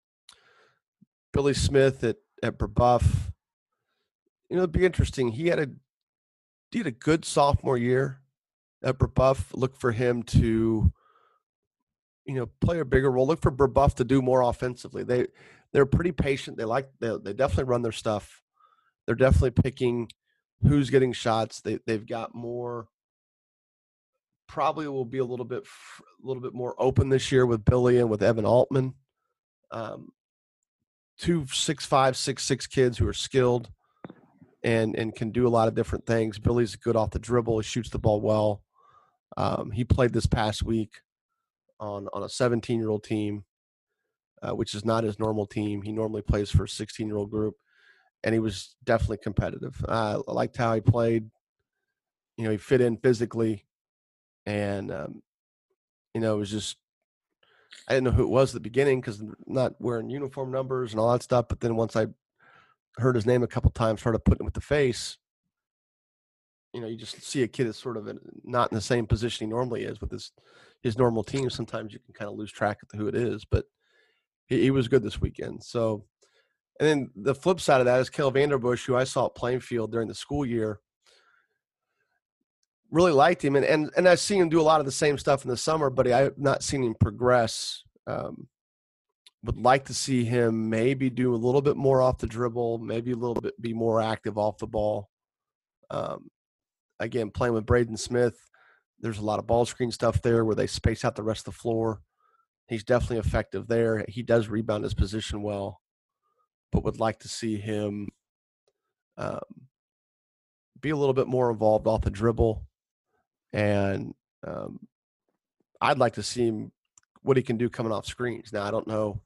Billy 1.33 1.55
Smith 1.55 2.05
at 2.05 2.17
at 2.43 2.59
Brebeuf, 2.59 3.33
you 4.51 4.57
know, 4.57 4.63
it'd 4.63 4.73
be 4.73 4.85
interesting. 4.85 5.29
He 5.29 5.47
had 5.47 5.59
a 5.59 5.69
he 6.71 6.79
had 6.79 6.87
a 6.87 6.93
good 6.93 7.25
sophomore 7.25 7.79
year 7.79 8.21
at 8.83 8.99
Brebeuf. 8.99 9.47
Look 9.55 9.77
for 9.77 9.93
him 9.93 10.23
to 10.25 10.93
you 12.27 12.35
know, 12.35 12.47
play 12.61 12.81
a 12.81 12.85
bigger 12.85 13.11
role. 13.11 13.27
Look 13.27 13.43
for 13.43 13.53
Brebeuf 13.53 13.95
to 13.95 14.05
do 14.05 14.23
more 14.23 14.43
offensively. 14.43 15.05
They 15.05 15.27
they're 15.73 15.87
pretty 15.87 16.13
patient. 16.13 16.57
They 16.57 16.65
like 16.65 16.89
they 17.01 17.17
they 17.23 17.33
definitely 17.33 17.65
run 17.65 17.83
their 17.83 17.93
stuff. 17.93 18.43
They're 19.07 19.15
definitely 19.15 19.51
picking 19.51 20.09
who's 20.63 20.91
getting 20.91 21.13
shots. 21.13 21.61
They 21.61 21.79
they've 21.87 22.07
got 22.07 22.35
more. 22.35 22.89
Probably 24.47 24.87
will 24.89 25.05
be 25.05 25.19
a 25.19 25.25
little 25.25 25.45
bit 25.45 25.65
a 25.65 26.27
little 26.27 26.43
bit 26.43 26.55
more 26.55 26.75
open 26.79 27.09
this 27.09 27.31
year 27.33 27.45
with 27.45 27.65
Billy 27.65 27.99
and 27.99 28.09
with 28.09 28.23
Evan 28.23 28.47
Altman. 28.47 28.95
Um, 29.75 30.13
two 31.19 31.47
six 31.49 31.85
five 31.85 32.17
six 32.17 32.45
six 32.45 32.67
kids 32.67 32.97
who 32.97 33.09
are 33.09 33.13
skilled 33.13 33.71
and 34.63 34.95
and 34.97 35.15
can 35.15 35.31
do 35.31 35.47
a 35.47 35.51
lot 35.51 35.69
of 35.69 35.75
different 35.75 36.07
things. 36.07 36.39
Billy's 36.39 36.77
good 36.77 36.97
off 36.97 37.11
the 37.11 37.19
dribble. 37.19 37.59
He 37.59 37.65
shoots 37.65 37.91
the 37.91 37.99
ball 37.99 38.21
well. 38.21 38.63
Um, 39.37 39.73
he 39.73 39.85
played 39.85 40.13
this 40.13 40.27
past 40.27 40.63
week 40.63 41.01
on 41.81 42.09
on 42.13 42.23
a 42.23 42.29
17 42.29 42.79
year 42.79 42.89
old 42.89 43.03
team, 43.03 43.45
uh, 44.43 44.55
which 44.55 44.75
is 44.75 44.85
not 44.85 45.05
his 45.05 45.19
normal 45.19 45.45
team. 45.45 45.83
He 45.83 45.93
normally 45.93 46.23
plays 46.23 46.51
for 46.51 46.65
a 46.65 46.69
16 46.69 47.07
year 47.07 47.17
old 47.17 47.33
group, 47.33 47.57
and 48.23 48.33
he 48.33 48.39
was 48.39 48.77
definitely 48.85 49.19
competitive. 49.19 49.85
Uh, 49.89 50.23
I 50.27 50.33
liked 50.33 50.57
how 50.57 50.73
he 50.75 50.81
played. 50.81 51.31
You 52.37 52.45
know, 52.45 52.51
he 52.53 52.59
fit 52.59 52.81
in 52.81 52.97
physically, 52.97 53.67
and 54.47 54.93
um, 54.93 55.23
you 56.15 56.21
know, 56.21 56.37
it 56.37 56.39
was 56.39 56.51
just 56.53 56.77
I 57.89 57.95
didn't 57.95 58.05
know 58.05 58.11
who 58.13 58.25
it 58.25 58.29
was 58.31 58.51
at 58.51 58.55
the 58.55 58.61
beginning 58.61 59.01
because 59.01 59.23
not 59.47 59.75
wearing 59.81 60.11
uniform 60.11 60.51
numbers 60.51 60.93
and 60.93 61.01
all 61.01 61.13
that 61.13 61.23
stuff. 61.23 61.47
But 61.49 61.61
then 61.61 61.77
once 61.77 61.97
I 61.97 62.07
heard 62.97 63.15
his 63.15 63.27
name 63.27 63.43
a 63.43 63.49
couple 63.49 63.71
times, 63.71 64.01
started 64.01 64.25
putting 64.25 64.41
him 64.41 64.47
with 64.47 64.55
the 64.55 64.61
face. 64.61 65.19
You 66.73 66.81
know, 66.81 66.87
you 66.89 66.97
just 66.97 67.23
see 67.23 67.43
a 67.43 67.49
kid 67.49 67.67
that's 67.67 67.81
sort 67.81 67.97
of 67.97 68.11
not 68.43 68.73
in 68.73 68.75
the 68.75 68.81
same 68.81 69.07
position 69.07 69.47
he 69.47 69.51
normally 69.51 69.85
is 69.85 70.01
with 70.01 70.11
his 70.11 70.33
his 70.85 70.99
normal 70.99 71.25
team, 71.25 71.49
sometimes 71.49 71.93
you 71.93 71.99
can 71.99 72.13
kind 72.13 72.31
of 72.31 72.37
lose 72.37 72.53
track 72.53 72.79
of 72.83 72.97
who 72.97 73.09
it 73.09 73.15
is. 73.15 73.45
But 73.45 73.65
he, 74.47 74.61
he 74.61 74.71
was 74.71 74.87
good 74.87 75.03
this 75.03 75.21
weekend. 75.21 75.65
So, 75.65 76.05
and 76.79 76.87
then 76.89 77.11
the 77.17 77.35
flip 77.35 77.59
side 77.59 77.81
of 77.81 77.87
that 77.87 78.01
is 78.01 78.11
Kel 78.11 78.31
Vanderbush, 78.31 78.85
who 78.85 78.95
I 78.95 79.05
saw 79.05 79.27
at 79.27 79.35
Plainfield 79.35 79.91
during 79.91 80.09
the 80.09 80.15
school 80.15 80.45
year. 80.45 80.81
Really 82.91 83.13
liked 83.13 83.45
him, 83.45 83.57
and, 83.57 83.65
and 83.65 83.91
and 83.97 84.09
I've 84.09 84.21
seen 84.21 84.41
him 84.41 84.49
do 84.49 84.61
a 84.61 84.63
lot 84.63 84.79
of 84.79 84.87
the 84.87 84.93
same 84.93 85.19
stuff 85.19 85.45
in 85.45 85.51
the 85.51 85.57
summer, 85.57 85.91
but 85.91 86.07
I've 86.07 86.39
not 86.39 86.63
seen 86.63 86.85
him 86.85 86.95
progress. 86.95 87.83
Um, 88.07 88.49
would 89.45 89.59
like 89.59 89.87
to 89.87 89.95
see 89.95 90.25
him 90.25 90.71
maybe 90.71 91.11
do 91.11 91.35
a 91.35 91.37
little 91.37 91.61
bit 91.61 91.77
more 91.77 92.01
off 92.01 92.19
the 92.19 92.27
dribble, 92.27 92.79
maybe 92.79 93.13
a 93.13 93.17
little 93.17 93.35
bit 93.35 93.61
be 93.61 93.75
more 93.75 94.01
active 94.01 94.39
off 94.39 94.59
the 94.59 94.67
ball. 94.67 95.11
Um, 95.91 96.31
again, 96.99 97.31
playing 97.31 97.55
with 97.55 97.67
Braden 97.67 97.97
Smith, 97.97 98.37
there's 99.01 99.19
a 99.19 99.25
lot 99.25 99.39
of 99.39 99.47
ball 99.47 99.67
screen 99.67 99.91
stuff 99.91 100.23
there 100.23 100.45
where 100.45 100.55
they 100.55 100.67
space 100.67 101.05
out 101.05 101.15
the 101.15 101.23
rest 101.23 101.47
of 101.47 101.55
the 101.55 101.61
floor. 101.61 102.01
He's 102.69 102.85
definitely 102.85 103.19
effective 103.19 103.67
there. 103.67 104.05
He 104.09 104.23
does 104.23 104.49
rebound 104.49 104.85
his 104.85 104.95
position 104.95 105.43
well, 105.43 105.81
but 106.73 106.85
would 106.85 106.99
like 106.99 107.19
to 107.21 107.29
see 107.29 107.59
him 107.59 108.09
um, 109.19 109.41
be 110.81 110.91
a 110.91 110.97
little 110.97 111.13
bit 111.13 111.27
more 111.27 111.51
involved 111.51 111.87
off 111.87 112.03
the 112.03 112.11
dribble. 112.11 112.67
And 113.55 114.15
um, 114.47 114.81
I'd 115.81 115.99
like 115.99 116.15
to 116.15 116.23
see 116.23 116.47
him 116.47 116.73
what 117.23 117.37
he 117.39 117.43
can 117.43 117.57
do 117.57 117.71
coming 117.71 117.93
off 117.93 118.05
screens. 118.05 118.53
Now 118.53 118.65
I 118.65 118.71
don't 118.71 118.87
know. 118.87 119.23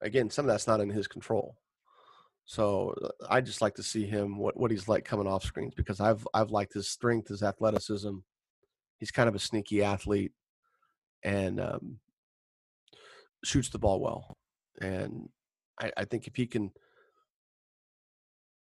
Again, 0.00 0.30
some 0.30 0.44
of 0.44 0.50
that's 0.50 0.66
not 0.66 0.80
in 0.80 0.90
his 0.90 1.08
control. 1.08 1.56
So 2.44 2.94
uh, 3.02 3.26
I 3.28 3.40
just 3.40 3.62
like 3.62 3.74
to 3.76 3.82
see 3.82 4.06
him 4.06 4.36
what, 4.36 4.56
what 4.56 4.70
he's 4.70 4.86
like 4.86 5.04
coming 5.04 5.26
off 5.26 5.44
screens 5.44 5.74
because 5.74 5.98
I've 5.98 6.28
I've 6.34 6.50
liked 6.50 6.74
his 6.74 6.88
strength, 6.88 7.28
his 7.28 7.42
athleticism, 7.42 8.18
he's 8.98 9.10
kind 9.10 9.28
of 9.28 9.34
a 9.34 9.40
sneaky 9.40 9.82
athlete 9.82 10.32
and 11.22 11.58
um, 11.58 11.98
shoots 13.44 13.70
the 13.70 13.78
ball 13.78 14.00
well. 14.00 14.36
And 14.80 15.28
I, 15.80 15.90
I, 15.96 16.04
think 16.04 16.26
if 16.26 16.36
he 16.36 16.46
can 16.46 16.70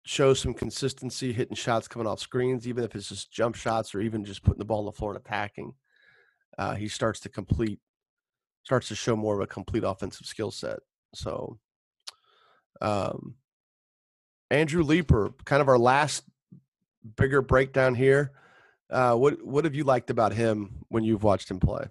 show 0.04 0.34
some 0.34 0.54
consistency, 0.54 1.32
hitting 1.32 1.56
shots 1.56 1.88
coming 1.88 2.06
off 2.06 2.20
screens, 2.20 2.66
even 2.66 2.84
if 2.84 2.94
it's 2.94 3.08
just 3.08 3.32
jump 3.32 3.54
shots 3.54 3.94
or 3.94 4.00
even 4.00 4.24
just 4.24 4.42
putting 4.42 4.58
the 4.58 4.64
ball 4.64 4.80
on 4.80 4.86
the 4.86 4.92
floor 4.92 5.12
and 5.12 5.20
attacking, 5.20 5.74
uh, 6.58 6.74
he 6.74 6.88
starts 6.88 7.20
to 7.20 7.28
complete, 7.28 7.80
starts 8.62 8.88
to 8.88 8.94
show 8.94 9.16
more 9.16 9.34
of 9.34 9.40
a 9.40 9.46
complete 9.46 9.84
offensive 9.84 10.26
skill 10.26 10.50
set. 10.50 10.78
So, 11.14 11.58
um, 12.80 13.34
Andrew 14.50 14.82
Leeper, 14.82 15.32
kind 15.44 15.62
of 15.62 15.68
our 15.68 15.78
last 15.78 16.24
bigger 17.16 17.42
breakdown 17.42 17.94
here. 17.94 18.32
Uh, 18.90 19.14
what 19.14 19.44
what 19.44 19.64
have 19.64 19.74
you 19.74 19.84
liked 19.84 20.10
about 20.10 20.32
him 20.32 20.84
when 20.88 21.04
you've 21.04 21.22
watched 21.22 21.50
him 21.50 21.60
play? 21.60 21.84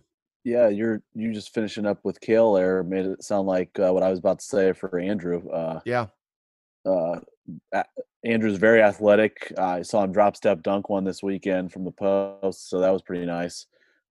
Yeah, 0.43 0.67
you're 0.67 1.01
you 1.13 1.33
just 1.33 1.53
finishing 1.53 1.85
up 1.85 1.99
with 2.03 2.19
Kale 2.19 2.53
there 2.53 2.83
made 2.83 3.05
it 3.05 3.23
sound 3.23 3.47
like 3.47 3.77
uh, 3.79 3.91
what 3.93 4.03
I 4.03 4.09
was 4.09 4.19
about 4.19 4.39
to 4.39 4.45
say 4.45 4.73
for 4.73 4.99
Andrew. 4.99 5.49
Uh, 5.49 5.79
yeah, 5.85 6.07
uh, 6.85 7.19
Andrew's 8.23 8.57
very 8.57 8.81
athletic. 8.81 9.51
Uh, 9.57 9.63
I 9.63 9.81
saw 9.81 10.03
him 10.03 10.11
drop 10.11 10.35
step 10.35 10.61
dunk 10.61 10.89
one 10.89 11.03
this 11.03 11.23
weekend 11.23 11.71
from 11.71 11.85
the 11.85 11.91
post, 11.91 12.69
so 12.69 12.79
that 12.79 12.91
was 12.91 13.01
pretty 13.01 13.25
nice. 13.25 13.65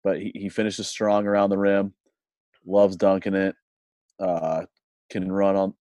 But 0.05 0.21
he, 0.21 0.33
he 0.35 0.49
finishes 0.49 0.89
strong 0.89 1.27
around 1.27 1.51
the 1.51 1.59
rim, 1.59 1.93
loves 2.65 2.97
dunking 2.97 3.35
it, 3.35 3.57
uh, 4.21 4.63
can 5.11 5.31
run 5.31 5.57
on 5.57 5.75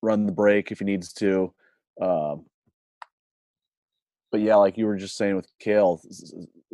run 0.00 0.26
the 0.26 0.32
break 0.32 0.70
if 0.70 0.78
he 0.78 0.84
needs 0.84 1.12
to. 1.12 1.52
Um, 2.00 2.46
but 4.30 4.40
yeah, 4.40 4.56
like 4.56 4.76
you 4.76 4.86
were 4.86 4.96
just 4.96 5.16
saying 5.16 5.34
with 5.34 5.48
Kale, 5.58 6.00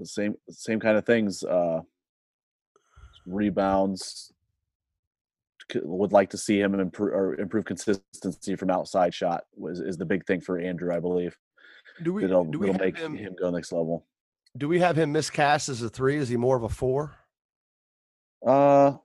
same 0.02 0.34
same 0.50 0.80
kind 0.80 0.98
of 0.98 1.06
things. 1.06 1.42
Uh, 1.42 1.80
rebounds. 3.26 4.32
Would 5.74 6.12
like 6.12 6.30
to 6.30 6.38
see 6.38 6.60
him 6.60 6.78
improve 6.78 7.14
or 7.14 7.34
improve 7.40 7.64
consistency 7.64 8.54
from 8.56 8.70
outside 8.70 9.14
shot 9.14 9.44
was 9.56 9.80
is 9.80 9.96
the 9.96 10.04
big 10.04 10.26
thing 10.26 10.40
for 10.40 10.58
Andrew, 10.58 10.94
I 10.94 11.00
believe. 11.00 11.36
Do 12.02 12.12
we? 12.12 12.24
It'll, 12.24 12.44
do 12.44 12.58
we 12.58 12.68
it'll 12.68 12.78
make 12.78 12.98
him, 12.98 13.16
him 13.16 13.34
go 13.38 13.50
next 13.50 13.72
level. 13.72 14.04
Do 14.58 14.68
we 14.68 14.78
have 14.80 14.96
him 14.98 15.12
miscast 15.12 15.68
as 15.68 15.80
a 15.82 15.88
three? 15.88 16.16
Is 16.16 16.28
he 16.28 16.36
more 16.36 16.56
of 16.56 16.62
a 16.64 16.68
four? 16.68 17.16
Uh, 18.46 18.96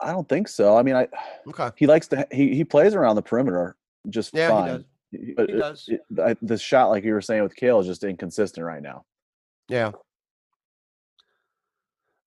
I 0.00 0.12
don't 0.12 0.28
think 0.28 0.46
so. 0.48 0.76
I 0.76 0.82
mean, 0.82 0.94
I 0.94 1.08
Okay. 1.48 1.70
he 1.76 1.86
likes 1.86 2.06
to 2.08 2.26
he 2.30 2.54
he 2.54 2.62
plays 2.64 2.94
around 2.94 3.16
the 3.16 3.22
perimeter 3.22 3.76
just 4.08 4.32
Yeah, 4.34 4.46
he 4.46 4.52
fine. 4.52 4.66
does. 4.68 4.84
He- 5.10 5.34
But 5.36 5.48
He 5.50 5.56
does. 5.56 5.88
it- 5.88 6.04
I- 6.20 6.36
the 6.42 6.56
shot, 6.58 6.90
like 6.90 7.02
you 7.04 7.12
were 7.14 7.20
saying 7.20 7.42
with 7.42 7.56
Kale, 7.56 7.80
is 7.80 7.86
just 7.86 8.04
inconsistent 8.04 8.64
right 8.64 8.82
now. 8.82 9.04
Yeah. 9.68 9.92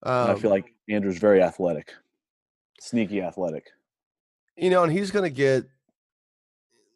And 0.03 0.31
I 0.31 0.35
feel 0.35 0.49
Um, 0.51 0.55
like 0.55 0.73
Andrew's 0.89 1.17
very 1.17 1.41
athletic, 1.43 1.93
sneaky 2.79 3.21
athletic. 3.21 3.67
you 4.57 4.69
know, 4.69 4.83
and 4.83 4.91
he's 4.91 5.11
going 5.11 5.23
to 5.23 5.35
get. 5.35 5.65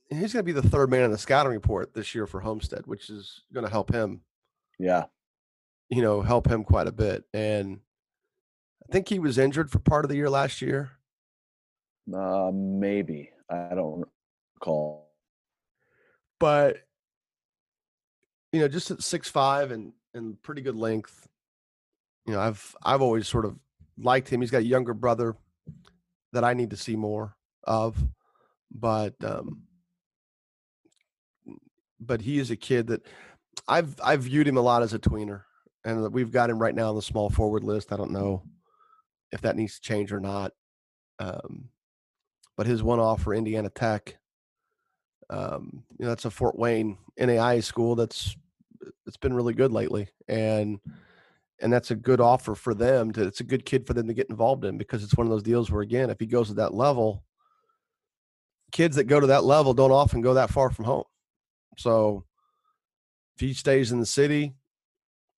He's 0.10 0.34
going 0.34 0.43
to 0.45 0.53
be 0.53 0.60
the 0.60 0.68
third 0.68 0.91
man 0.91 1.03
in 1.03 1.11
the 1.11 1.18
scouting 1.18 1.53
report 1.53 1.93
this 1.95 2.14
year 2.14 2.27
for 2.27 2.39
Homestead, 2.39 2.85
which 2.85 3.10
is 3.10 3.41
going 3.51 3.65
to 3.65 3.72
help 3.72 3.91
him. 3.91 4.22
Yeah, 4.77 5.05
You 5.89 6.01
know, 6.03 6.22
help 6.22 6.47
him 6.47 6.64
quite 6.64 6.88
a 6.88 6.91
bit. 6.91 7.23
And 7.34 7.80
I 8.88 8.91
think 8.91 9.07
he 9.10 9.18
was 9.18 9.38
injured 9.39 9.72
for 9.72 9.80
part 9.80 10.05
of 10.05 10.10
the 10.10 10.15
year 10.15 10.30
last 10.30 10.61
year. 10.61 10.91
uh, 12.14 12.51
maybe 12.53 13.31
I 13.49 13.73
don't 13.73 14.03
recall. 14.55 15.10
but 16.39 16.77
you 18.51 18.60
know, 18.60 18.68
just 18.68 18.91
at 18.91 19.01
six 19.01 19.30
five 19.30 19.72
and 19.72 19.93
and 20.14 20.39
pretty 20.43 20.61
good 20.61 20.76
length. 20.76 21.27
You 22.27 22.34
know, 22.34 22.39
I've 22.39 22.76
I've 22.84 23.01
always 23.01 23.27
sort 23.27 23.45
of 23.45 23.57
liked 23.97 24.30
him. 24.30 24.41
He's 24.41 24.51
got 24.51 24.60
a 24.60 24.65
younger 24.65 24.93
brother 24.93 25.35
that 26.34 26.43
I 26.43 26.53
need 26.53 26.72
to 26.72 26.77
see 26.77 26.95
more 26.95 27.35
of, 27.64 27.97
but 28.72 29.15
um, 29.23 29.64
but 31.99 32.22
he 32.22 32.39
is 32.39 32.51
a 32.51 32.55
kid 32.55 32.88
that 32.88 33.05
I've 33.68 33.95
I've 34.03 34.23
viewed 34.23 34.47
him 34.47 34.57
a 34.57 34.61
lot 34.61 34.84
as 34.84 34.93
a 34.93 34.99
tweener, 34.99 35.43
and 35.85 36.11
we've 36.11 36.31
got 36.31 36.49
him 36.49 36.60
right 36.60 36.76
now 36.76 36.89
on 36.89 36.95
the 36.95 37.01
small 37.01 37.30
forward 37.30 37.64
list. 37.64 37.93
I 37.93 37.97
don't 37.97 38.11
know 38.11 38.43
if 39.31 39.41
that 39.41 39.55
needs 39.55 39.76
to 39.76 39.81
change 39.81 40.11
or 40.11 40.19
not. 40.19 40.51
Um, 41.19 41.69
but 42.57 42.68
his 42.68 42.84
one 42.84 42.99
off 42.99 43.23
for 43.23 43.34
Indiana 43.34 43.69
Tech 43.69 44.18
um, 45.30 45.84
you 45.97 46.05
know, 46.05 46.10
that's 46.10 46.26
a 46.26 46.31
Fort 46.31 46.57
Wayne 46.57 46.97
NAI 47.18 47.60
school 47.61 47.95
that's 47.95 48.35
it's 49.07 49.18
been 49.18 49.34
really 49.34 49.53
good 49.53 49.72
lately, 49.72 50.10
and 50.27 50.80
and 51.61 51.71
that's 51.71 51.91
a 51.91 51.95
good 51.95 52.19
offer 52.19 52.55
for 52.55 52.73
them. 52.73 53.11
To 53.13 53.23
it's 53.23 53.39
a 53.39 53.45
good 53.45 53.65
kid 53.65 53.88
for 53.88 53.93
them 53.93 54.07
to 54.07 54.13
get 54.13 54.30
involved 54.30 54.65
in 54.65 54.77
because 54.77 55.03
it's 55.03 55.15
one 55.15 55.27
of 55.27 55.31
those 55.31 55.43
deals 55.43 55.71
where 55.71 55.81
again, 55.81 56.09
if 56.09 56.19
he 56.19 56.25
goes 56.25 56.47
to 56.47 56.55
that 56.55 56.73
level, 56.73 57.23
kids 58.71 58.95
that 58.95 59.05
go 59.05 59.19
to 59.19 59.27
that 59.27 59.43
level 59.43 59.73
don't 59.73 59.91
often 59.91 60.21
go 60.21 60.34
that 60.34 60.49
far 60.49 60.69
from 60.69 60.85
home. 60.85 61.05
So 61.77 62.25
if 63.35 63.41
he 63.41 63.53
stays 63.53 63.91
in 63.91 63.99
the 63.99 64.05
city, 64.05 64.53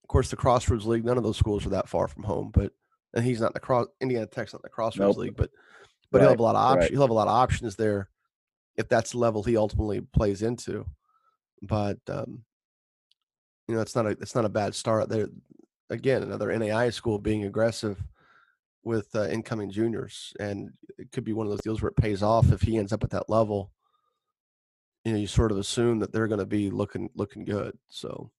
of 0.03 0.07
course, 0.07 0.29
the 0.29 0.35
Crossroads 0.35 0.85
League, 0.85 1.05
none 1.05 1.17
of 1.17 1.23
those 1.23 1.37
schools 1.37 1.65
are 1.65 1.69
that 1.69 1.89
far 1.89 2.07
from 2.07 2.23
home, 2.23 2.51
but 2.53 2.71
and 3.13 3.23
he's 3.23 3.39
not 3.39 3.47
in 3.47 3.53
the 3.53 3.59
cross 3.59 3.87
Indiana 4.01 4.25
Tech's 4.25 4.53
not 4.53 4.59
in 4.59 4.63
the 4.65 4.69
Crossroads 4.69 5.17
Nope. 5.17 5.25
League, 5.25 5.35
but 5.35 5.49
but 6.11 6.21
he'll 6.21 6.29
have 6.29 6.39
a 6.39 6.43
lot 6.43 6.55
of 6.55 6.61
options. 6.61 6.83
right. 6.83 6.91
He'll 6.91 7.01
have 7.01 7.09
a 7.09 7.13
lot 7.13 7.27
of 7.27 7.33
options 7.33 7.75
there 7.75 8.09
if 8.77 8.87
that's 8.87 9.11
the 9.11 9.17
level 9.17 9.43
he 9.43 9.57
ultimately 9.57 10.01
plays 10.01 10.41
into. 10.41 10.85
But 11.61 11.97
um, 12.07 12.43
you 13.67 13.75
know, 13.75 13.81
it's 13.81 13.95
not 13.95 14.05
a 14.05 14.09
it's 14.09 14.35
not 14.35 14.45
a 14.45 14.49
bad 14.49 14.75
start 14.75 15.09
there. 15.09 15.27
Again, 15.89 16.23
another 16.23 16.57
NAI 16.57 16.89
school 16.89 17.19
being 17.19 17.43
aggressive 17.45 18.01
with 18.83 19.13
uh, 19.15 19.27
incoming 19.27 19.71
juniors, 19.71 20.33
and 20.39 20.71
it 20.97 21.11
could 21.11 21.23
be 21.23 21.33
one 21.33 21.45
of 21.45 21.51
those 21.51 21.61
deals 21.61 21.81
where 21.81 21.89
it 21.89 21.97
pays 21.97 22.23
off 22.23 22.51
if 22.51 22.61
he 22.61 22.77
ends 22.77 22.93
up 22.93 23.03
at 23.03 23.09
that 23.11 23.29
level. 23.29 23.71
You 25.03 25.11
know, 25.11 25.19
you 25.19 25.27
sort 25.27 25.51
of 25.51 25.57
assume 25.57 25.99
that 25.99 26.11
they're 26.11 26.27
going 26.27 26.39
to 26.39 26.45
be 26.45 26.69
looking 26.71 27.09
looking 27.15 27.45
good. 27.45 27.77
So, 27.89 28.31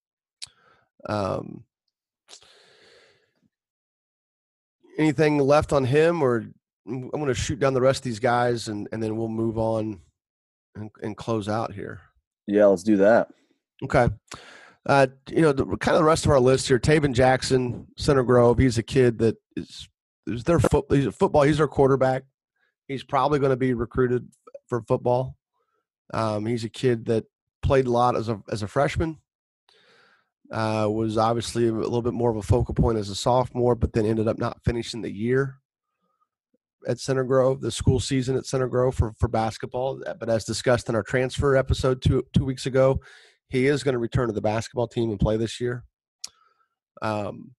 um, 1.08 1.64
anything 4.98 5.38
left 5.38 5.72
on 5.72 5.84
him, 5.84 6.22
or 6.22 6.44
I'm 6.86 7.10
going 7.10 7.26
to 7.26 7.34
shoot 7.34 7.60
down 7.60 7.74
the 7.74 7.80
rest 7.80 8.00
of 8.00 8.04
these 8.04 8.20
guys, 8.20 8.68
and 8.68 8.88
and 8.92 9.02
then 9.02 9.16
we'll 9.16 9.28
move 9.28 9.58
on 9.58 10.00
and, 10.74 10.90
and 11.02 11.16
close 11.16 11.48
out 11.48 11.72
here. 11.72 12.00
Yeah, 12.46 12.66
let's 12.66 12.82
do 12.82 12.96
that. 12.98 13.28
Okay. 13.82 14.08
Uh, 14.86 15.08
you 15.28 15.42
know, 15.42 15.52
the, 15.52 15.64
kind 15.78 15.96
of 15.96 16.00
the 16.00 16.04
rest 16.04 16.24
of 16.24 16.30
our 16.30 16.40
list 16.40 16.68
here. 16.68 16.78
Tayven 16.78 17.12
Jackson, 17.12 17.88
Center 17.96 18.22
Grove. 18.22 18.58
He's 18.58 18.78
a 18.78 18.82
kid 18.82 19.18
that 19.18 19.36
is 19.56 19.88
is 20.28 20.44
their 20.44 20.60
foot. 20.60 20.86
He's 20.90 21.06
a 21.06 21.12
football. 21.12 21.42
He's 21.42 21.58
their 21.58 21.68
quarterback. 21.68 22.22
He's 22.86 23.02
probably 23.02 23.40
going 23.40 23.50
to 23.50 23.56
be 23.56 23.74
recruited 23.74 24.28
for 24.68 24.82
football. 24.82 25.36
Um, 26.14 26.46
he's 26.46 26.64
a 26.64 26.68
kid 26.68 27.06
that 27.06 27.24
played 27.62 27.86
a 27.86 27.90
lot 27.90 28.16
as 28.16 28.28
a 28.28 28.40
as 28.50 28.62
a 28.62 28.68
freshman. 28.68 29.18
Uh, 30.52 30.86
was 30.88 31.18
obviously 31.18 31.66
a 31.66 31.72
little 31.72 32.02
bit 32.02 32.14
more 32.14 32.30
of 32.30 32.36
a 32.36 32.42
focal 32.42 32.72
point 32.72 32.98
as 32.98 33.10
a 33.10 33.16
sophomore, 33.16 33.74
but 33.74 33.92
then 33.92 34.06
ended 34.06 34.28
up 34.28 34.38
not 34.38 34.62
finishing 34.64 35.02
the 35.02 35.10
year 35.10 35.56
at 36.86 37.00
Center 37.00 37.24
Grove, 37.24 37.60
the 37.60 37.72
school 37.72 37.98
season 37.98 38.36
at 38.36 38.46
Center 38.46 38.68
Grove 38.68 38.94
for 38.94 39.12
for 39.18 39.28
basketball. 39.28 40.00
But 40.20 40.28
as 40.28 40.44
discussed 40.44 40.88
in 40.88 40.94
our 40.94 41.02
transfer 41.02 41.56
episode 41.56 42.00
two 42.00 42.24
two 42.32 42.44
weeks 42.44 42.66
ago, 42.66 43.00
he 43.48 43.66
is 43.66 43.82
going 43.82 43.94
to 43.94 43.98
return 43.98 44.28
to 44.28 44.32
the 44.32 44.40
basketball 44.40 44.88
team 44.88 45.10
and 45.10 45.20
play 45.20 45.36
this 45.36 45.60
year. 45.60 45.84
Um, 47.02 47.52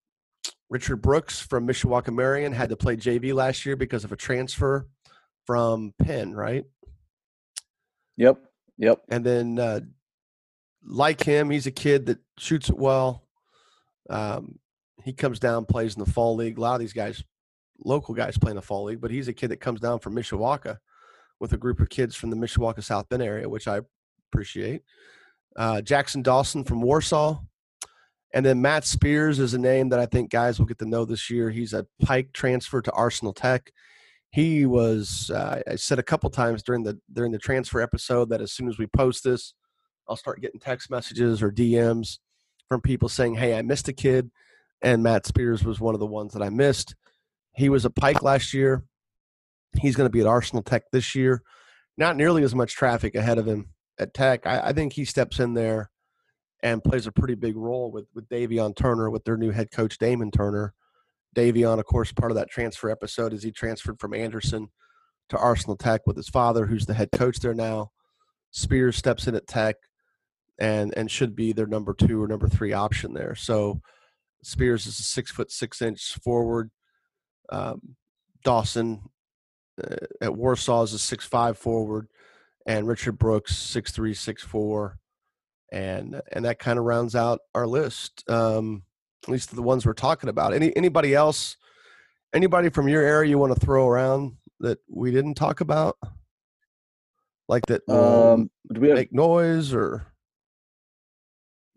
Richard 0.70 0.98
Brooks 0.98 1.40
from 1.40 1.68
Mishawaka 1.68 2.14
Marian 2.14 2.52
had 2.52 2.70
to 2.70 2.78
play 2.78 2.98
JV 2.98 3.34
last 3.34 3.66
year 3.66 3.76
because 3.76 4.04
of 4.04 4.12
a 4.12 4.18
transfer 4.18 4.88
from 5.46 5.94
Penn, 6.02 6.34
right? 6.34 6.66
Yep, 8.18 8.40
yep. 8.78 9.02
And 9.10 9.26
then, 9.26 9.60
uh, 9.60 9.80
like 10.84 11.24
him, 11.24 11.50
he's 11.50 11.68
a 11.68 11.72
kid 11.72 12.08
that 12.08 12.20
shoots 12.38 12.70
it 12.70 12.78
well. 12.78 13.24
Um, 14.10 14.60
he 15.04 15.14
comes 15.14 15.40
down, 15.40 15.66
plays 15.66 15.96
in 15.96 16.04
the 16.04 16.12
fall 16.12 16.36
league. 16.36 16.58
A 16.58 16.62
lot 16.62 16.76
of 16.76 16.80
these 16.80 16.94
guys, 16.94 17.24
local 17.84 18.14
guys, 18.14 18.38
play 18.38 18.52
in 18.52 18.56
the 18.56 18.62
fall 18.62 18.86
league, 18.86 19.02
but 19.02 19.12
he's 19.12 19.28
a 19.28 19.34
kid 19.34 19.50
that 19.52 19.62
comes 19.62 19.80
down 19.80 20.00
from 20.00 20.16
Mishawaka 20.16 20.78
with 21.40 21.54
a 21.54 21.58
group 21.58 21.80
of 21.80 21.90
kids 21.90 22.16
from 22.16 22.30
the 22.30 22.36
Mishawaka 22.36 22.84
South 22.84 23.08
Bend 23.10 23.22
area, 23.22 23.48
which 23.48 23.68
I 23.68 23.82
appreciate. 24.32 24.84
Uh, 25.58 25.82
Jackson 25.82 26.22
Dawson 26.22 26.64
from 26.64 26.82
Warsaw. 26.82 27.40
And 28.34 28.46
then 28.46 28.62
Matt 28.62 28.86
Spears 28.86 29.40
is 29.40 29.54
a 29.54 29.58
name 29.58 29.90
that 29.90 30.00
I 30.00 30.06
think 30.06 30.30
guys 30.30 30.60
will 30.60 30.68
get 30.68 30.78
to 30.80 30.86
know 30.86 31.06
this 31.06 31.30
year. 31.30 31.50
He's 31.50 31.74
a 31.74 31.88
Pike 32.04 32.34
transfer 32.34 32.82
to 32.82 32.92
Arsenal 32.92 33.34
Tech. 33.34 33.72
He 34.32 34.66
was. 34.66 35.32
Uh, 35.34 35.62
I 35.68 35.76
said 35.78 35.98
a 35.98 36.04
couple 36.04 36.30
times 36.30 36.62
during 36.62 36.84
the 36.84 37.00
during 37.12 37.32
the 37.32 37.40
transfer 37.40 37.82
episode 37.82 38.30
that 38.30 38.42
as 38.42 38.52
soon 38.52 38.68
as 38.68 38.78
we 38.78 38.86
post 38.86 39.24
this, 39.24 39.54
I'll 40.08 40.18
start 40.18 40.42
getting 40.42 40.60
text 40.60 40.92
messages 40.92 41.42
or 41.42 41.52
DMs 41.52 42.20
from 42.68 42.82
people 42.82 43.08
saying, 43.08 43.36
"Hey, 43.36 43.58
I 43.58 43.62
missed 43.62 43.88
a 43.88 43.94
kid," 43.94 44.30
and 44.82 45.02
Matt 45.02 45.26
Spears 45.26 45.64
was 45.64 45.80
one 45.80 45.94
of 45.94 46.02
the 46.02 46.06
ones 46.06 46.34
that 46.34 46.44
I 46.44 46.50
missed. 46.50 46.96
He 47.56 47.70
was 47.70 47.86
a 47.86 47.90
Pike 47.90 48.22
last 48.22 48.54
year. 48.54 48.84
He's 49.80 49.96
going 49.96 50.06
to 50.06 50.14
be 50.14 50.22
at 50.22 50.28
Arsenal 50.28 50.62
Tech 50.62 50.84
this 50.92 51.16
year. 51.16 51.42
Not 51.98 52.18
nearly 52.18 52.44
as 52.44 52.54
much 52.54 52.76
traffic 52.76 53.16
ahead 53.16 53.38
of 53.38 53.48
him 53.48 53.70
at 54.00 54.14
Tech. 54.14 54.46
I, 54.46 54.70
I 54.70 54.74
think 54.74 54.94
he 54.94 55.06
steps 55.06 55.40
in 55.40 55.54
there 55.54 55.90
and 56.64 56.84
plays 56.84 57.08
a 57.08 57.12
pretty 57.12 57.36
big 57.36 57.56
role 57.56 57.92
with 57.92 58.06
with 58.14 58.30
Davion 58.30 58.76
Turner, 58.76 59.10
with 59.10 59.24
their 59.24 59.38
new 59.38 59.52
head 59.52 59.72
coach 59.72 59.98
Damon 59.98 60.32
Turner. 60.32 60.74
Davion, 61.36 61.80
of 61.80 61.86
course, 61.86 62.12
part 62.12 62.32
of 62.32 62.38
that 62.38 62.50
transfer 62.50 62.90
episode 62.90 63.34
is 63.34 63.44
he 63.44 63.52
transferred 63.52 64.00
from 64.00 64.14
Anderson 64.14 64.70
to 65.30 65.38
Arsenal 65.38 65.78
Tech 65.78 66.08
with 66.08 66.16
his 66.16 66.30
father, 66.30 66.66
who's 66.66 66.86
the 66.86 66.94
head 66.94 67.10
coach 67.12 67.40
there 67.40 67.54
now. 67.54 67.92
Spears 68.52 68.96
steps 68.96 69.28
in 69.28 69.36
at 69.36 69.48
Tech 69.48 69.76
and 70.60 70.94
and 70.98 71.12
should 71.12 71.36
be 71.36 71.54
their 71.54 71.68
number 71.68 71.94
two 71.94 72.22
or 72.22 72.28
number 72.28 72.48
three 72.48 72.74
option 72.74 73.14
there. 73.14 73.36
So 73.36 73.82
Spears 74.44 74.88
is 74.88 75.00
a 75.00 75.04
six 75.04 75.32
foot 75.32 75.52
six 75.52 75.82
inch 75.82 76.14
forward. 76.24 76.72
Um, 77.50 77.96
Dawson 78.44 79.02
uh, 79.84 79.96
at 80.22 80.36
Warsaw 80.36 80.84
is 80.84 80.94
a 80.94 81.00
six 81.00 81.26
five 81.26 81.58
forward, 81.58 82.08
and 82.68 82.88
Richard 82.88 83.18
Brooks 83.18 83.58
six 83.58 83.92
three 83.92 84.14
six 84.14 84.44
four, 84.44 85.00
and 85.72 86.22
and 86.32 86.46
that 86.46 86.60
kind 86.60 86.78
of 86.78 86.86
rounds 86.86 87.16
out 87.16 87.40
our 87.56 87.66
list. 87.66 88.24
Um, 88.30 88.84
at 89.24 89.30
least 89.30 89.56
the 89.56 89.62
ones 89.64 89.86
we're 89.86 89.94
talking 89.94 90.30
about. 90.30 90.54
Any 90.54 90.76
anybody 90.78 91.16
else? 91.16 91.58
Anybody 92.34 92.70
from 92.70 92.88
your 92.88 93.02
area 93.02 93.30
you 93.30 93.38
want 93.38 93.54
to 93.58 93.60
throw 93.60 93.88
around 93.88 94.36
that 94.60 94.78
we 94.90 95.12
didn't 95.12 95.34
talk 95.36 95.62
about? 95.62 95.98
like 97.50 97.66
that 97.68 97.82
Um, 97.90 98.52
do 98.74 98.82
we 98.82 98.90
have 98.90 98.98
make 98.98 99.14
noise 99.14 99.74
or 99.74 100.06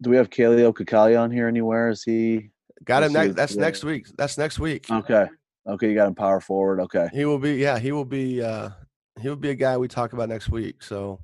do 0.02 0.10
we 0.10 0.16
have 0.16 0.28
Kaleo 0.30 0.72
Kakali 0.74 1.18
on 1.18 1.30
here 1.30 1.46
anywhere? 1.46 1.90
Is 1.90 2.02
he 2.02 2.50
got 2.84 3.04
him 3.04 3.12
next? 3.12 3.36
That's 3.36 3.54
next 3.56 3.84
week. 3.84 4.08
That's 4.18 4.36
next 4.36 4.58
week. 4.58 4.90
okay? 4.90 5.28
Okay, 5.68 5.88
you 5.90 5.94
got 5.94 6.08
him 6.08 6.14
power 6.16 6.40
forward. 6.40 6.80
Okay, 6.80 7.08
He 7.12 7.24
will 7.24 7.38
be. 7.38 7.54
Yeah, 7.54 7.78
he 7.78 7.92
will 7.92 8.04
be. 8.04 8.42
uh 8.42 8.70
He 9.18 9.28
will 9.28 9.36
be 9.36 9.50
a 9.50 9.54
guy 9.54 9.76
we 9.76 9.88
talk 9.88 10.12
about 10.12 10.28
next 10.28 10.48
week. 10.50 10.82
So, 10.82 11.20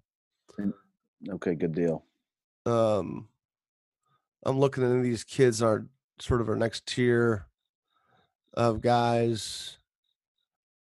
okay, 1.28 1.54
good 1.54 1.74
deal. 1.74 2.04
um 2.66 3.28
I'm 4.44 4.58
looking 4.60 4.84
at 4.84 5.02
these 5.02 5.24
kids 5.24 5.60
are 5.62 5.86
sort 6.20 6.40
of 6.40 6.48
our 6.48 6.56
next 6.56 6.86
tier 6.86 7.46
of 8.54 8.80
guys. 8.80 9.78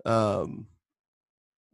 Um, 0.05 0.67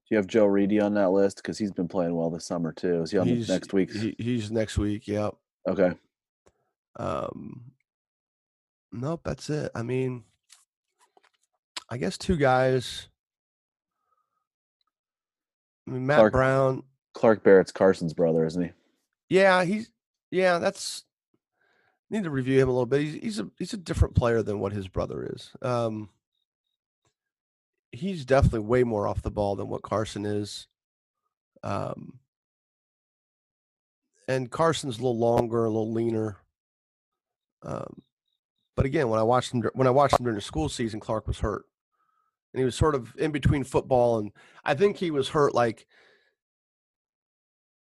Do 0.05 0.07
you 0.11 0.17
have 0.17 0.27
Joe 0.27 0.45
Reedy 0.45 0.79
on 0.81 0.93
that 0.95 1.11
list 1.11 1.37
because 1.37 1.57
he's 1.57 1.71
been 1.71 1.87
playing 1.87 2.15
well 2.15 2.29
this 2.29 2.45
summer 2.45 2.71
too? 2.73 3.01
Is 3.01 3.11
he 3.11 3.17
on 3.17 3.27
he's 3.27 3.47
next 3.49 3.71
week? 3.73 3.91
He, 3.93 4.13
he's 4.17 4.51
next 4.51 4.77
week. 4.77 5.07
Yep. 5.07 5.35
okay, 5.67 5.91
Um, 6.97 7.71
nope, 8.91 9.21
that's 9.23 9.49
it. 9.49 9.71
I 9.73 9.81
mean, 9.83 10.23
I 11.89 11.97
guess 11.97 12.17
two 12.17 12.35
guys. 12.37 13.07
I 15.89 15.93
mean, 15.93 16.05
Matt 16.05 16.17
Clark- 16.19 16.33
Brown. 16.33 16.83
Clark 17.15 17.43
Barrett's 17.43 17.71
Carson's 17.71 18.13
brother, 18.13 18.45
isn't 18.45 18.61
he? 18.63 18.69
Yeah, 19.29 19.63
he's 19.63 19.89
yeah. 20.31 20.59
That's 20.59 21.03
need 22.11 22.23
to 22.23 22.29
review 22.29 22.59
him 22.61 22.69
a 22.69 22.71
little 22.71 22.85
bit. 22.85 23.01
He's 23.01 23.13
he's 23.15 23.39
a 23.39 23.49
he's 23.57 23.73
a 23.73 23.77
different 23.77 24.15
player 24.15 24.41
than 24.43 24.59
what 24.59 24.71
his 24.71 24.87
brother 24.87 25.27
is. 25.33 25.51
Um, 25.61 26.09
he's 27.91 28.25
definitely 28.25 28.59
way 28.59 28.83
more 28.83 29.07
off 29.07 29.21
the 29.23 29.31
ball 29.31 29.55
than 29.55 29.67
what 29.67 29.81
Carson 29.81 30.25
is. 30.25 30.67
Um, 31.63 32.19
and 34.27 34.49
Carson's 34.51 34.99
a 34.99 35.01
little 35.01 35.17
longer, 35.17 35.65
a 35.65 35.69
little 35.69 35.91
leaner. 35.91 36.37
Um, 37.63 38.01
but 38.75 38.85
again, 38.85 39.09
when 39.09 39.19
I 39.19 39.23
watched 39.23 39.51
him 39.51 39.63
when 39.73 39.87
I 39.87 39.91
watched 39.91 40.19
him 40.19 40.23
during 40.23 40.35
the 40.37 40.41
school 40.41 40.69
season, 40.69 40.99
Clark 40.99 41.27
was 41.27 41.39
hurt, 41.39 41.65
and 42.53 42.59
he 42.59 42.65
was 42.65 42.75
sort 42.75 42.95
of 42.95 43.13
in 43.17 43.31
between 43.31 43.63
football 43.63 44.19
and 44.19 44.31
I 44.63 44.73
think 44.73 44.97
he 44.97 45.11
was 45.11 45.29
hurt 45.29 45.53
like 45.53 45.85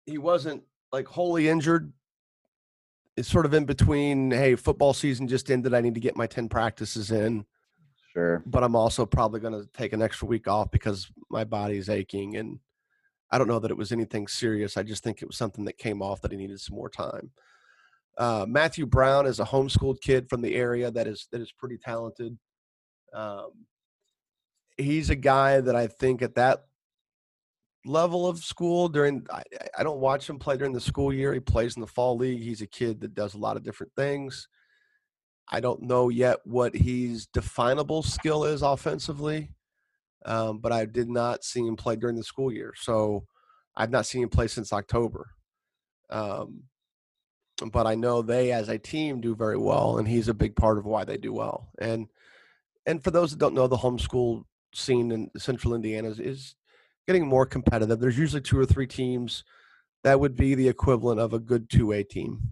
he 0.07 0.19
wasn't 0.19 0.63
like 0.93 1.07
wholly 1.07 1.49
injured. 1.49 1.93
It's 3.17 3.29
sort 3.29 3.47
of 3.47 3.55
in 3.55 3.65
between. 3.65 4.31
Hey, 4.31 4.55
football 4.55 4.93
season 4.93 5.29
just 5.29 5.51
ended. 5.51 5.73
I 5.75 5.81
need 5.81 5.95
to 5.95 6.01
get 6.01 6.17
my 6.17 6.27
ten 6.27 6.49
practices 6.49 7.11
in 7.11 7.47
Sure. 8.13 8.43
but 8.47 8.63
I'm 8.63 8.77
also 8.77 9.05
probably 9.07 9.41
going 9.41 9.55
to 9.61 9.69
take 9.73 9.93
an 9.93 10.03
extra 10.03 10.29
week 10.29 10.47
off 10.47 10.71
because 10.71 11.11
my 11.31 11.43
body's 11.45 11.89
aching. 11.89 12.37
And 12.37 12.61
I 13.31 13.39
don't 13.39 13.49
know 13.49 13.59
that 13.59 13.71
it 13.73 13.77
was 13.77 13.91
anything 13.93 14.29
serious. 14.29 14.77
I 14.77 14.85
just 14.85 15.03
think 15.03 15.21
it 15.21 15.27
was 15.27 15.37
something 15.37 15.65
that 15.65 15.79
came 15.79 16.01
off 16.01 16.21
that 16.21 16.31
he 16.31 16.37
needed 16.37 16.61
some 16.61 16.77
more 16.77 16.89
time. 16.91 17.31
Uh, 18.17 18.47
Matthew 18.49 18.87
Brown 18.87 19.27
is 19.27 19.41
a 19.41 19.45
homeschooled 19.45 20.01
kid 20.01 20.29
from 20.29 20.43
the 20.43 20.55
area 20.55 20.91
that 20.93 21.09
is 21.09 21.27
that 21.33 21.41
is 21.41 21.51
pretty 21.51 21.79
talented. 21.79 22.39
Um, 23.13 23.51
he's 24.77 25.11
a 25.11 25.17
guy 25.17 25.61
that 25.61 25.77
I 25.77 25.87
think 25.87 26.23
at 26.23 26.35
that 26.37 26.65
level 27.87 28.27
of 28.27 28.39
school 28.39 28.89
during 28.89 29.27
I, 29.31 29.43
I 29.79 29.83
don't 29.83 30.01
watch 30.01 30.29
him 30.29 30.39
play 30.39 30.57
during 30.57 30.73
the 30.73 30.81
school 30.81 31.13
year. 31.13 31.33
He 31.35 31.41
plays 31.41 31.77
in 31.77 31.81
the 31.81 31.87
fall 31.87 32.17
league. 32.17 32.43
He's 32.43 32.63
a 32.63 32.67
kid 32.67 33.01
that 33.01 33.15
does 33.15 33.35
a 33.35 33.39
lot 33.39 33.57
of 33.57 33.63
different 33.63 33.93
things. 33.95 34.49
I 35.51 35.61
don't 35.61 35.83
know 35.83 36.09
yet 36.09 36.39
what 36.45 36.75
his 36.75 37.27
definable 37.27 38.03
skill 38.03 38.45
is 38.45 38.63
offensively, 38.63 39.51
um, 40.25 40.59
but 40.59 40.73
I 40.73 40.87
did 40.87 41.11
not 41.11 41.45
see 41.45 41.61
him 41.61 41.77
play 41.77 41.97
during 41.97 42.17
the 42.17 42.25
school 42.25 42.51
year. 42.51 42.73
So 42.77 43.27
I've 43.77 43.91
not 43.91 44.07
seen 44.07 44.23
him 44.23 44.31
play 44.31 44.49
since 44.49 44.73
October. 44.73 45.31
Um, 46.09 46.65
but 47.73 47.87
I 47.87 47.95
know 47.95 48.23
they, 48.23 48.53
as 48.53 48.69
a 48.69 48.79
team, 48.79 49.21
do 49.21 49.35
very 49.35 49.59
well, 49.59 49.99
and 49.99 50.09
he's 50.09 50.29
a 50.29 50.35
big 50.35 50.57
part 50.57 50.79
of 50.79 50.87
why 50.87 51.05
they 51.05 51.17
do 51.17 51.33
well. 51.33 51.69
And 51.79 52.09
and 52.87 53.03
for 53.03 53.11
those 53.11 53.31
that 53.31 53.39
don't 53.39 53.55
know, 53.55 53.67
the 53.67 53.77
homeschool 53.77 54.45
scene 54.77 55.11
in 55.11 55.31
Central 55.37 55.75
Indiana 55.75 56.09
is, 56.09 56.21
is 56.21 56.55
getting 57.07 57.27
more 57.27 57.47
competitive. 57.47 58.01
There's 58.01 58.19
usually 58.19 58.43
two 58.43 58.59
or 58.59 58.67
three 58.67 58.87
teams 58.87 59.45
that 60.03 60.21
would 60.21 60.37
be 60.37 60.55
the 60.55 60.69
equivalent 60.69 61.21
of 61.21 61.33
a 61.33 61.39
good 61.39 61.71
two 61.71 61.93
A 61.93 62.05
team, 62.05 62.51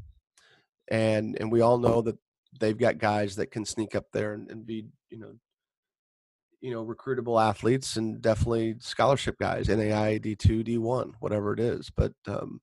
and 0.90 1.36
and 1.40 1.52
we 1.52 1.60
all 1.60 1.78
know 1.78 2.02
that 2.02 2.16
they've 2.58 2.78
got 2.78 2.98
guys 2.98 3.36
that 3.36 3.50
can 3.50 3.64
sneak 3.64 3.94
up 3.94 4.06
there 4.12 4.34
and, 4.34 4.50
and 4.50 4.66
be 4.66 4.86
you 5.10 5.18
know 5.18 5.34
you 6.60 6.70
know 6.70 6.84
recruitable 6.84 7.42
athletes 7.42 7.96
and 7.96 8.22
definitely 8.22 8.76
scholarship 8.78 9.36
guys 9.38 9.68
NAI 9.68 10.18
D2 10.18 10.66
D1 10.66 11.12
whatever 11.20 11.52
it 11.52 11.60
is. 11.60 11.90
But 11.90 12.12
um 12.26 12.60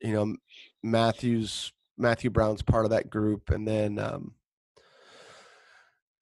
you 0.00 0.12
know 0.12 0.36
Matthews 0.82 1.72
Matthew 1.98 2.30
Brown's 2.30 2.62
part 2.62 2.84
of 2.84 2.90
that 2.90 3.10
group. 3.10 3.50
And 3.50 3.66
then 3.66 3.98
um 3.98 4.34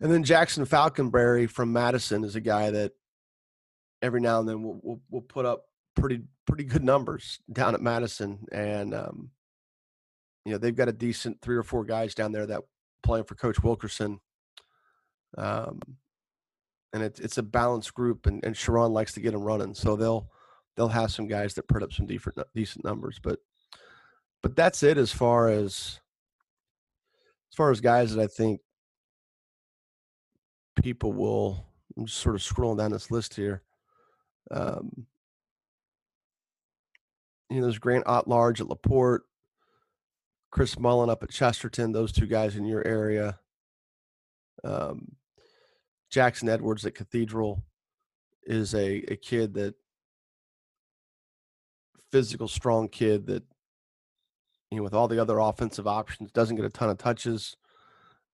and 0.01 0.11
then 0.11 0.25
Jackson 0.25 0.65
Falconberry 0.65 1.49
from 1.49 1.73
Madison 1.73 2.25
is 2.25 2.37
a 2.37 2.41
guy 2.41 2.71
that 2.71 2.93
every 4.03 4.21
now 4.21 4.41
and 4.41 4.49
then 4.49 4.63
will 4.63 4.81
will, 4.83 5.01
will 5.11 5.23
put 5.23 5.47
up 5.47 5.67
pretty 5.95 6.23
pretty 6.47 6.65
good 6.65 6.85
numbers 6.85 7.39
down 7.53 7.75
at 7.75 7.83
Madison. 7.83 8.47
And 8.53 8.95
um 8.95 9.31
you 10.45 10.53
know 10.53 10.59
they've 10.59 10.75
got 10.75 10.89
a 10.89 10.93
decent 10.93 11.41
three 11.43 11.57
or 11.57 11.63
four 11.63 11.85
guys 11.85 12.15
down 12.15 12.33
there 12.33 12.47
that 12.47 12.63
playing 13.03 13.25
for 13.25 13.35
Coach 13.35 13.63
Wilkerson. 13.63 14.21
Um, 15.37 15.81
and 16.93 17.03
it's 17.03 17.21
it's 17.21 17.39
a 17.39 17.43
balanced 17.43 17.95
group, 17.95 18.27
and, 18.27 18.45
and 18.45 18.57
Sharon 18.57 18.93
likes 18.93 19.13
to 19.13 19.21
get 19.21 19.33
them 19.33 19.43
running, 19.43 19.75
so 19.75 19.95
they'll 19.95 20.29
they'll 20.77 20.89
have 20.89 21.13
some 21.13 21.29
guys 21.29 21.55
that 21.55 21.69
put 21.69 21.83
up 21.83 21.93
some 21.93 22.07
different 22.07 22.39
decent 22.55 22.85
numbers, 22.85 23.21
but 23.23 23.39
but 24.43 24.57
that's 24.57 24.83
it 24.83 24.99
as 24.99 25.13
far 25.13 25.49
as 25.49 26.01
as 27.53 27.57
far 27.57 27.71
as 27.71 27.81
guys 27.81 28.15
that 28.15 28.23
I 28.23 28.27
think 28.27 28.61
people 30.83 31.13
will. 31.13 31.67
I'm 31.97 32.07
just 32.07 32.19
sort 32.19 32.35
of 32.35 32.43
scrolling 32.43 32.79
down 32.79 32.93
this 32.93 33.11
list 33.11 33.35
here. 33.35 33.63
Um, 34.51 35.07
you 37.49 37.57
know, 37.57 37.63
there's 37.63 37.79
Grant 37.79 38.07
Ott 38.07 38.29
Large 38.29 38.61
at 38.61 38.69
Laporte. 38.69 39.25
Chris 40.51 40.79
Mullen 40.79 41.11
up 41.11 41.23
at 41.23 41.31
Chesterton, 41.31 41.93
those 41.93 42.11
two 42.11 42.27
guys 42.27 42.57
in 42.57 42.65
your 42.65 42.87
area. 42.87 43.39
Um, 44.65 45.13
Jackson 46.11 46.49
Edwards 46.49 46.85
at 46.85 46.95
Cathedral 46.95 47.63
is 48.45 48.75
a, 48.75 49.05
a 49.13 49.17
kid 49.17 49.55
that 49.55 49.75
physical, 52.11 52.49
strong 52.49 52.89
kid 52.89 53.27
that, 53.27 53.45
you 54.71 54.79
know, 54.79 54.83
with 54.83 54.95
all 54.95 55.07
the 55.07 55.21
other 55.21 55.39
offensive 55.39 55.87
options, 55.87 56.33
doesn't 56.33 56.57
get 56.57 56.65
a 56.65 56.71
ton 56.71 56.91
of 56.91 56.99
touches, 56.99 57.57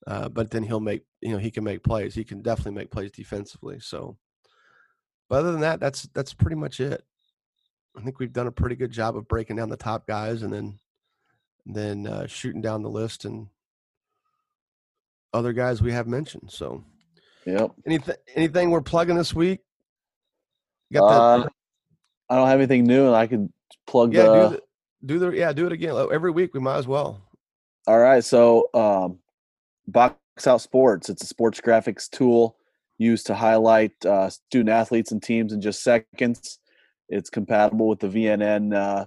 uh, 0.06 0.28
but 0.28 0.50
then 0.50 0.62
he'll 0.62 0.80
make, 0.80 1.02
you 1.20 1.32
know, 1.32 1.38
he 1.38 1.50
can 1.50 1.64
make 1.64 1.82
plays. 1.82 2.14
He 2.14 2.24
can 2.24 2.42
definitely 2.42 2.72
make 2.72 2.90
plays 2.90 3.10
defensively. 3.10 3.78
So, 3.80 4.16
but 5.28 5.40
other 5.40 5.52
than 5.52 5.60
that, 5.62 5.80
that's 5.80 6.02
that's 6.14 6.34
pretty 6.34 6.56
much 6.56 6.80
it. 6.80 7.02
I 7.96 8.02
think 8.02 8.18
we've 8.18 8.32
done 8.32 8.46
a 8.46 8.52
pretty 8.52 8.76
good 8.76 8.90
job 8.92 9.16
of 9.16 9.26
breaking 9.26 9.56
down 9.56 9.70
the 9.70 9.76
top 9.76 10.06
guys 10.06 10.42
and 10.42 10.52
then 10.52 10.78
then 11.64 12.06
uh, 12.06 12.26
shooting 12.26 12.60
down 12.60 12.82
the 12.82 12.90
list 12.90 13.24
and 13.24 13.48
other 15.32 15.52
guys 15.52 15.82
we 15.82 15.92
have 15.92 16.06
mentioned. 16.06 16.50
So, 16.50 16.84
Yep. 17.46 17.72
anything 17.86 18.14
anything 18.34 18.70
we're 18.70 18.80
plugging 18.80 19.16
this 19.16 19.34
week? 19.34 19.60
You 20.90 21.00
got 21.00 21.08
that? 21.08 21.22
Uh, 21.22 21.48
I 22.28 22.36
don't 22.36 22.48
have 22.48 22.58
anything 22.58 22.84
new, 22.84 23.06
and 23.06 23.14
I 23.14 23.26
can 23.26 23.52
plug 23.86 24.12
yeah, 24.12 24.26
the. 24.26 24.32
do 24.32 24.48
the 24.48 24.62
do 25.04 25.18
the 25.18 25.30
yeah 25.30 25.52
do 25.52 25.66
it 25.66 25.72
again 25.72 25.94
every 26.12 26.30
week. 26.30 26.54
We 26.54 26.60
might 26.60 26.78
as 26.78 26.86
well. 26.86 27.22
All 27.86 27.98
right, 27.98 28.24
so 28.24 28.68
um, 28.74 29.20
Box 29.88 30.46
Out 30.46 30.60
Sports. 30.60 31.08
It's 31.08 31.22
a 31.22 31.26
sports 31.26 31.60
graphics 31.60 32.08
tool 32.10 32.56
used 32.98 33.26
to 33.26 33.34
highlight 33.34 33.92
uh, 34.04 34.30
student 34.30 34.70
athletes 34.70 35.12
and 35.12 35.22
teams 35.22 35.52
in 35.52 35.60
just 35.60 35.82
seconds. 35.82 36.58
It's 37.08 37.30
compatible 37.30 37.88
with 37.88 38.00
the 38.00 38.08
VNN 38.08 38.74
uh, 38.74 39.06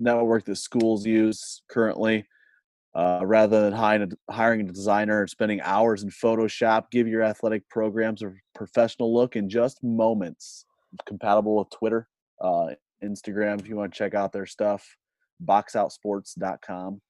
network 0.00 0.44
that 0.46 0.56
schools 0.56 1.06
use 1.06 1.62
currently. 1.68 2.26
Uh, 2.96 3.20
rather 3.24 3.60
than 3.62 3.72
hiring 3.72 4.12
a, 4.28 4.32
hiring 4.32 4.60
a 4.60 4.72
designer 4.72 5.20
and 5.20 5.28
spending 5.28 5.60
hours 5.62 6.04
in 6.04 6.10
Photoshop, 6.10 6.92
give 6.92 7.08
your 7.08 7.22
athletic 7.22 7.68
programs 7.68 8.22
a 8.22 8.32
professional 8.54 9.12
look 9.12 9.34
in 9.34 9.48
just 9.48 9.82
moments. 9.82 10.64
Compatible 11.04 11.56
with 11.56 11.70
Twitter, 11.70 12.08
uh, 12.40 12.68
Instagram 13.02 13.58
if 13.58 13.68
you 13.68 13.74
want 13.74 13.92
to 13.92 13.98
check 13.98 14.14
out 14.14 14.32
their 14.32 14.46
stuff. 14.46 14.96
Boxoutsports.com. 15.44 17.00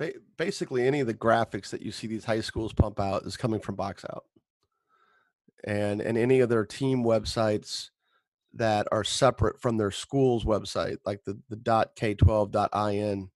Ba- 0.00 0.14
basically, 0.38 0.86
any 0.86 0.98
of 1.00 1.06
the 1.06 1.14
graphics 1.14 1.68
that 1.70 1.82
you 1.82 1.92
see 1.92 2.06
these 2.08 2.24
high 2.24 2.40
schools 2.40 2.72
pump 2.72 2.98
out 2.98 3.24
is 3.24 3.36
coming 3.36 3.60
from 3.60 3.76
Box 3.76 4.04
Out, 4.10 4.24
and 5.64 6.00
and 6.00 6.16
any 6.18 6.40
of 6.40 6.48
their 6.48 6.64
team 6.64 7.04
websites 7.04 7.90
that 8.54 8.88
are 8.90 9.04
separate 9.04 9.60
from 9.60 9.76
their 9.76 9.90
school's 9.92 10.44
website, 10.44 10.96
like 11.04 11.22
the 11.24 11.38
the 11.50 11.56
.k12.in 11.56 13.30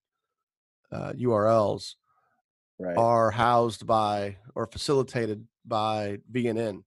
uh, 0.91 1.13
URLs, 1.13 1.95
Right. 2.81 2.97
are 2.97 3.31
housed 3.31 3.87
by 3.87 4.39
or 4.57 4.67
facilitated 4.67 5.47
by 5.65 6.19
VNN. 6.33 6.83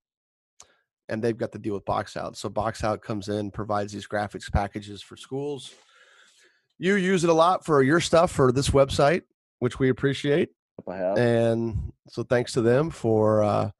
and 1.08 1.22
they've 1.24 1.38
got 1.38 1.52
to 1.52 1.58
deal 1.58 1.72
with 1.72 1.86
box 1.86 2.14
out. 2.18 2.36
So 2.36 2.50
box 2.50 2.84
out 2.84 3.00
comes 3.00 3.28
in, 3.30 3.50
provides 3.50 3.92
these 3.94 4.06
graphics 4.06 4.52
packages 4.52 5.00
for 5.00 5.16
schools. 5.16 5.72
You 6.78 6.96
use 6.96 7.24
it 7.24 7.30
a 7.30 7.34
lot 7.34 7.64
for 7.64 7.82
your 7.82 8.00
stuff 8.00 8.30
for 8.30 8.52
this 8.52 8.68
website, 8.68 9.22
which 9.58 9.78
we 9.78 9.88
appreciate. 9.88 10.50
I 10.88 10.96
have. 10.96 11.18
And 11.18 11.92
so 12.08 12.22
thanks 12.22 12.52
to 12.52 12.60
them 12.60 12.90
for 12.90 13.42
uh, 13.42 13.70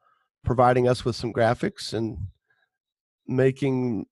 providing 0.44 0.88
us 0.88 1.04
with 1.04 1.16
some 1.16 1.32
graphics 1.32 1.92
and 1.92 2.18
making 3.26 4.06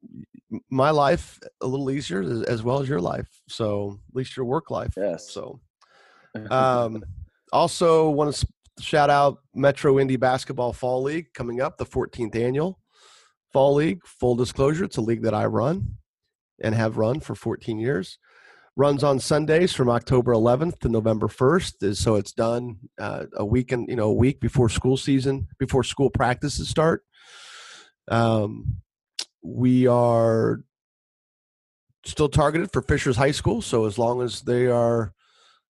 my 0.70 0.90
life 0.90 1.40
a 1.60 1.66
little 1.66 1.90
easier 1.90 2.22
as, 2.46 2.62
well 2.62 2.80
as 2.80 2.88
your 2.88 3.00
life. 3.00 3.28
So 3.48 3.98
at 4.10 4.14
least 4.16 4.36
your 4.36 4.46
work 4.46 4.70
life. 4.70 4.92
Yes. 4.96 5.30
So 5.30 5.60
um, 6.50 7.02
also 7.52 8.10
want 8.10 8.34
to 8.34 8.46
shout 8.80 9.10
out 9.10 9.38
Metro 9.54 9.98
Indy 9.98 10.16
Basketball 10.16 10.72
Fall 10.72 11.02
League 11.02 11.32
coming 11.34 11.60
up, 11.60 11.78
the 11.78 11.86
14th 11.86 12.36
annual 12.36 12.78
Fall 13.52 13.74
League. 13.74 14.00
Full 14.04 14.36
disclosure, 14.36 14.84
it's 14.84 14.98
a 14.98 15.02
league 15.02 15.22
that 15.22 15.34
I 15.34 15.46
run 15.46 15.96
and 16.62 16.74
have 16.74 16.98
run 16.98 17.20
for 17.20 17.34
14 17.34 17.78
years. 17.78 18.18
Runs 18.78 19.02
on 19.02 19.18
Sundays 19.18 19.72
from 19.72 19.88
October 19.88 20.34
11th 20.34 20.80
to 20.80 20.90
November 20.90 21.28
1st, 21.28 21.96
so 21.96 22.16
it's 22.16 22.32
done 22.32 22.76
uh, 22.98 23.24
a 23.34 23.44
weekend, 23.44 23.88
you 23.88 23.96
know, 23.96 24.08
a 24.08 24.12
week 24.12 24.38
before 24.38 24.68
school 24.68 24.98
season, 24.98 25.48
before 25.58 25.82
school 25.82 26.10
practices 26.10 26.68
start. 26.68 27.02
Um, 28.08 28.82
we 29.42 29.86
are 29.86 30.60
still 32.04 32.28
targeted 32.28 32.70
for 32.70 32.82
Fishers 32.82 33.16
High 33.16 33.30
School, 33.30 33.62
so 33.62 33.86
as 33.86 33.96
long 33.96 34.20
as 34.20 34.42
they 34.42 34.66
are 34.66 35.14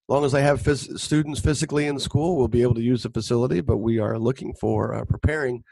as 0.08 0.12
long 0.12 0.24
as 0.24 0.32
they 0.32 0.42
have 0.42 0.62
phys- 0.62 0.98
students 0.98 1.40
physically 1.40 1.86
in 1.86 1.98
school, 2.00 2.36
we'll 2.36 2.48
be 2.48 2.62
able 2.62 2.74
to 2.74 2.82
use 2.82 3.04
the 3.04 3.10
facility. 3.10 3.60
But 3.60 3.78
we 3.78 4.00
are 4.00 4.18
looking 4.18 4.52
for 4.54 4.94
uh, 4.94 5.04
preparing 5.04 5.62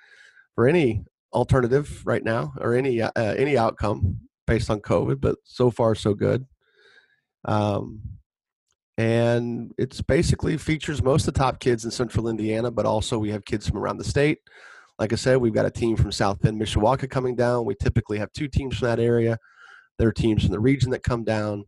for 0.54 0.68
any 0.68 1.04
alternative 1.32 2.00
right 2.04 2.22
now 2.22 2.52
or 2.60 2.74
any 2.74 3.02
uh, 3.02 3.10
any 3.16 3.58
outcome 3.58 4.20
based 4.46 4.70
on 4.70 4.80
COVID. 4.80 5.20
But 5.20 5.38
so 5.44 5.72
far, 5.72 5.96
so 5.96 6.14
good. 6.14 6.46
Um, 7.44 8.00
and 8.96 9.72
it's 9.76 10.00
basically 10.00 10.56
features 10.56 11.02
most 11.02 11.26
of 11.26 11.34
the 11.34 11.40
top 11.40 11.58
kids 11.58 11.84
in 11.84 11.90
Central 11.90 12.28
Indiana, 12.28 12.70
but 12.70 12.86
also 12.86 13.18
we 13.18 13.30
have 13.30 13.44
kids 13.44 13.68
from 13.68 13.78
around 13.78 13.98
the 13.98 14.04
state. 14.04 14.38
Like 14.98 15.12
I 15.12 15.16
said, 15.16 15.38
we've 15.38 15.52
got 15.52 15.66
a 15.66 15.70
team 15.70 15.96
from 15.96 16.12
South 16.12 16.40
Bend, 16.40 16.60
Mishawaka 16.60 17.10
coming 17.10 17.34
down. 17.34 17.64
We 17.64 17.74
typically 17.74 18.18
have 18.18 18.32
two 18.32 18.46
teams 18.46 18.78
from 18.78 18.86
that 18.86 19.00
area. 19.00 19.38
There 19.98 20.08
are 20.08 20.12
teams 20.12 20.42
from 20.42 20.52
the 20.52 20.60
region 20.60 20.90
that 20.90 21.02
come 21.02 21.24
down 21.24 21.64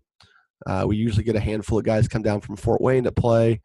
uh, 0.65 0.85
we 0.87 0.97
usually 0.97 1.25
get 1.25 1.37
a 1.37 1.41
handful 1.41 1.79
of 1.79 1.85
guys 1.85 2.09
come 2.09 2.23
down 2.23 2.41
from 2.41 2.57
Fort 2.57 2.81
Wayne 2.81 3.05
to 3.05 3.13
play. 3.13 3.61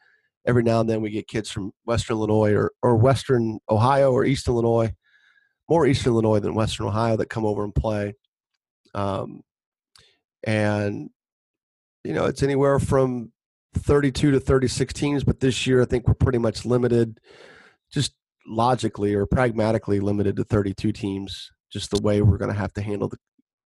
Every 0.45 0.63
now 0.63 0.81
and 0.81 0.89
then 0.89 1.01
we 1.01 1.11
get 1.11 1.27
kids 1.27 1.49
from 1.49 1.71
Western 1.85 2.17
Illinois 2.17 2.53
or, 2.53 2.71
or 2.81 2.95
Western 2.97 3.59
Ohio 3.69 4.11
or 4.11 4.25
East 4.25 4.47
Illinois, 4.47 4.91
more 5.69 5.85
Eastern 5.85 6.13
Illinois 6.13 6.39
than 6.39 6.55
Western 6.55 6.87
Ohio 6.87 7.15
that 7.17 7.29
come 7.29 7.45
over 7.45 7.63
and 7.63 7.75
play. 7.75 8.15
Um, 8.95 9.41
and, 10.43 11.09
you 12.03 12.13
know, 12.13 12.25
it's 12.25 12.43
anywhere 12.43 12.79
from 12.79 13.31
32 13.75 14.31
to 14.31 14.39
36 14.39 14.93
teams, 14.93 15.23
but 15.23 15.39
this 15.39 15.67
year 15.67 15.81
I 15.81 15.85
think 15.85 16.07
we're 16.07 16.13
pretty 16.13 16.37
much 16.37 16.65
limited, 16.65 17.19
just 17.91 18.13
logically 18.47 19.13
or 19.13 19.25
pragmatically 19.25 19.99
limited 19.99 20.35
to 20.37 20.43
32 20.43 20.91
teams, 20.91 21.51
just 21.71 21.91
the 21.91 22.01
way 22.01 22.21
we're 22.21 22.37
going 22.37 22.51
to 22.51 22.57
have 22.57 22.73
to 22.73 22.81
handle 22.81 23.07
the, 23.07 23.17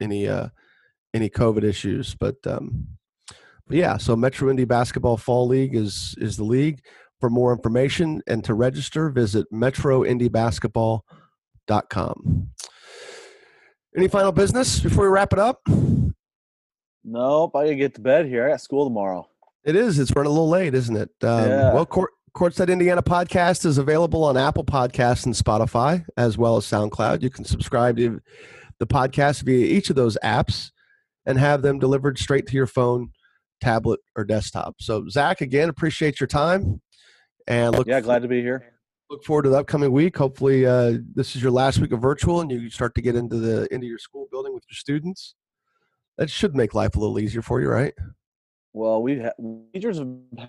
any 0.01 0.27
uh, 0.27 0.49
any 1.13 1.29
COVID 1.29 1.63
issues. 1.63 2.15
But 2.15 2.35
um, 2.45 2.87
but 3.67 3.77
yeah, 3.77 3.97
so 3.97 4.15
Metro 4.15 4.49
Indy 4.49 4.65
Basketball 4.65 5.17
Fall 5.17 5.47
League 5.47 5.75
is 5.75 6.15
is 6.17 6.37
the 6.37 6.43
league. 6.43 6.81
For 7.21 7.29
more 7.29 7.53
information 7.53 8.21
and 8.27 8.43
to 8.43 8.53
register, 8.53 9.09
visit 9.09 9.47
metroindybasketball.com. 9.51 12.49
Any 13.97 14.09
final 14.09 14.33
business 14.33 14.81
before 14.81 15.05
we 15.05 15.09
wrap 15.09 15.31
it 15.31 15.39
up? 15.39 15.61
Nope, 17.07 17.55
I 17.55 17.63
gotta 17.65 17.75
get 17.75 17.93
to 17.95 18.01
bed 18.01 18.25
here. 18.25 18.45
I 18.45 18.49
got 18.49 18.61
school 18.61 18.85
tomorrow. 18.85 19.29
It 19.63 19.75
is. 19.75 19.99
It's 19.99 20.11
running 20.15 20.29
a 20.29 20.33
little 20.33 20.49
late, 20.49 20.73
isn't 20.73 20.95
it? 20.95 21.09
Um, 21.21 21.49
Yeah. 21.49 21.73
Well, 21.73 21.85
Court, 21.85 22.11
Courtside 22.35 22.69
Indiana 22.71 23.01
podcast 23.03 23.65
is 23.65 23.77
available 23.77 24.23
on 24.23 24.37
Apple 24.37 24.63
Podcasts 24.65 25.25
and 25.25 25.35
Spotify, 25.35 26.03
as 26.17 26.37
well 26.37 26.57
as 26.57 26.65
SoundCloud. 26.65 27.21
You 27.21 27.29
can 27.29 27.45
subscribe 27.45 27.97
to 27.97 28.19
the 28.79 28.87
podcast 28.87 29.43
via 29.43 29.65
each 29.65 29.89
of 29.89 29.95
those 29.95 30.17
apps 30.23 30.71
and 31.25 31.37
have 31.37 31.61
them 31.61 31.79
delivered 31.79 32.17
straight 32.17 32.47
to 32.47 32.53
your 32.55 32.67
phone, 32.67 33.11
tablet, 33.61 33.99
or 34.15 34.23
desktop. 34.25 34.75
So, 34.81 35.07
Zach, 35.07 35.41
again, 35.41 35.69
appreciate 35.69 36.19
your 36.19 36.27
time, 36.27 36.81
and 37.47 37.75
look 37.75 37.87
Yeah, 37.87 38.01
glad 38.01 38.23
to 38.23 38.27
be 38.27 38.41
here. 38.41 38.73
look 39.09 39.23
forward 39.23 39.43
to 39.43 39.49
the 39.49 39.57
upcoming 39.59 39.91
week. 39.91 40.17
Hopefully, 40.17 40.65
uh, 40.65 40.97
this 41.13 41.35
is 41.35 41.41
your 41.43 41.51
last 41.51 41.79
week 41.79 41.91
of 41.91 42.01
virtual, 42.01 42.41
and 42.41 42.51
you 42.51 42.69
start 42.69 42.95
to 42.95 43.01
get 43.01 43.15
into 43.15 43.37
the 43.37 43.71
into 43.73 43.85
your 43.87 43.99
school 43.99 44.27
building 44.31 44.53
with 44.53 44.63
your 44.69 44.75
students. 44.75 45.35
That 46.17 46.29
should 46.29 46.55
make 46.55 46.73
life 46.73 46.95
a 46.95 46.99
little 46.99 47.19
easier 47.19 47.41
for 47.41 47.61
you, 47.61 47.69
right? 47.69 47.93
Well, 48.73 49.01
we 49.01 49.19
ha- 49.21 49.31
teachers 49.73 50.01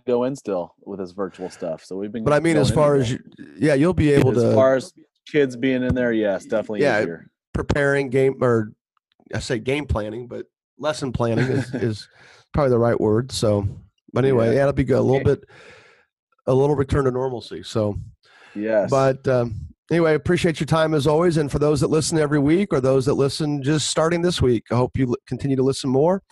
go 0.06 0.24
in 0.24 0.34
still 0.34 0.74
with 0.84 0.98
this 0.98 1.12
virtual 1.12 1.48
stuff, 1.48 1.84
so 1.84 1.96
we've 1.96 2.10
been. 2.10 2.24
But 2.24 2.32
I 2.32 2.40
mean, 2.40 2.56
as 2.56 2.70
far 2.70 2.96
as 2.96 3.10
you, 3.10 3.18
yeah, 3.56 3.74
you'll 3.74 3.94
be 3.94 4.12
able 4.12 4.30
as 4.32 4.42
to 4.42 4.48
As 4.48 4.54
far 4.54 4.74
as 4.76 4.92
kids 5.28 5.56
being 5.56 5.82
in 5.82 5.94
there, 5.94 6.12
yes, 6.12 6.44
definitely 6.44 6.82
Yeah, 6.82 7.00
easier. 7.02 7.30
preparing 7.52 8.10
game 8.10 8.36
or 8.40 8.72
I 9.34 9.38
say 9.40 9.58
game 9.58 9.86
planning, 9.86 10.26
but 10.26 10.46
lesson 10.78 11.12
planning 11.12 11.46
is, 11.48 11.72
is 11.74 12.08
probably 12.52 12.70
the 12.70 12.78
right 12.78 13.00
word. 13.00 13.30
So, 13.32 13.68
but 14.12 14.24
anyway, 14.24 14.48
Yeah. 14.48 14.54
yeah, 14.54 14.60
it'll 14.62 14.72
be 14.72 14.84
good. 14.84 14.98
A 14.98 15.02
little 15.02 15.22
bit, 15.22 15.44
a 16.46 16.54
little 16.54 16.76
return 16.76 17.04
to 17.04 17.10
normalcy. 17.10 17.62
So, 17.62 17.96
Yes, 18.54 18.90
but 18.90 19.26
um, 19.28 19.65
anyway, 19.90 20.14
appreciate 20.14 20.60
your 20.60 20.66
time 20.66 20.94
as 20.94 21.06
always. 21.06 21.36
And 21.36 21.50
for 21.50 21.58
those 21.58 21.80
that 21.80 21.88
listen 21.88 22.18
every 22.18 22.38
week 22.38 22.72
or 22.72 22.80
those 22.80 23.06
that 23.06 23.14
listen 23.14 23.62
just 23.62 23.88
starting 23.88 24.22
this 24.22 24.40
week, 24.42 24.64
I 24.70 24.76
hope 24.76 24.96
you 24.96 25.16
continue 25.26 25.56
to 25.56 25.62
listen 25.62 25.90
more. 25.90 26.22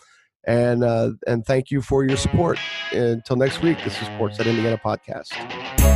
And 0.47 0.83
uh, 0.83 1.11
and 1.25 1.43
thank 1.45 1.71
you 1.71 1.81
for 1.81 2.05
your 2.05 2.17
support. 2.17 2.59
Until 2.91 3.35
next 3.35 3.63
week, 3.63 3.79
this 3.83 3.99
is 3.99 4.07
Courtside 4.09 4.45
Indiana 4.45 4.79
podcast. 4.83 5.94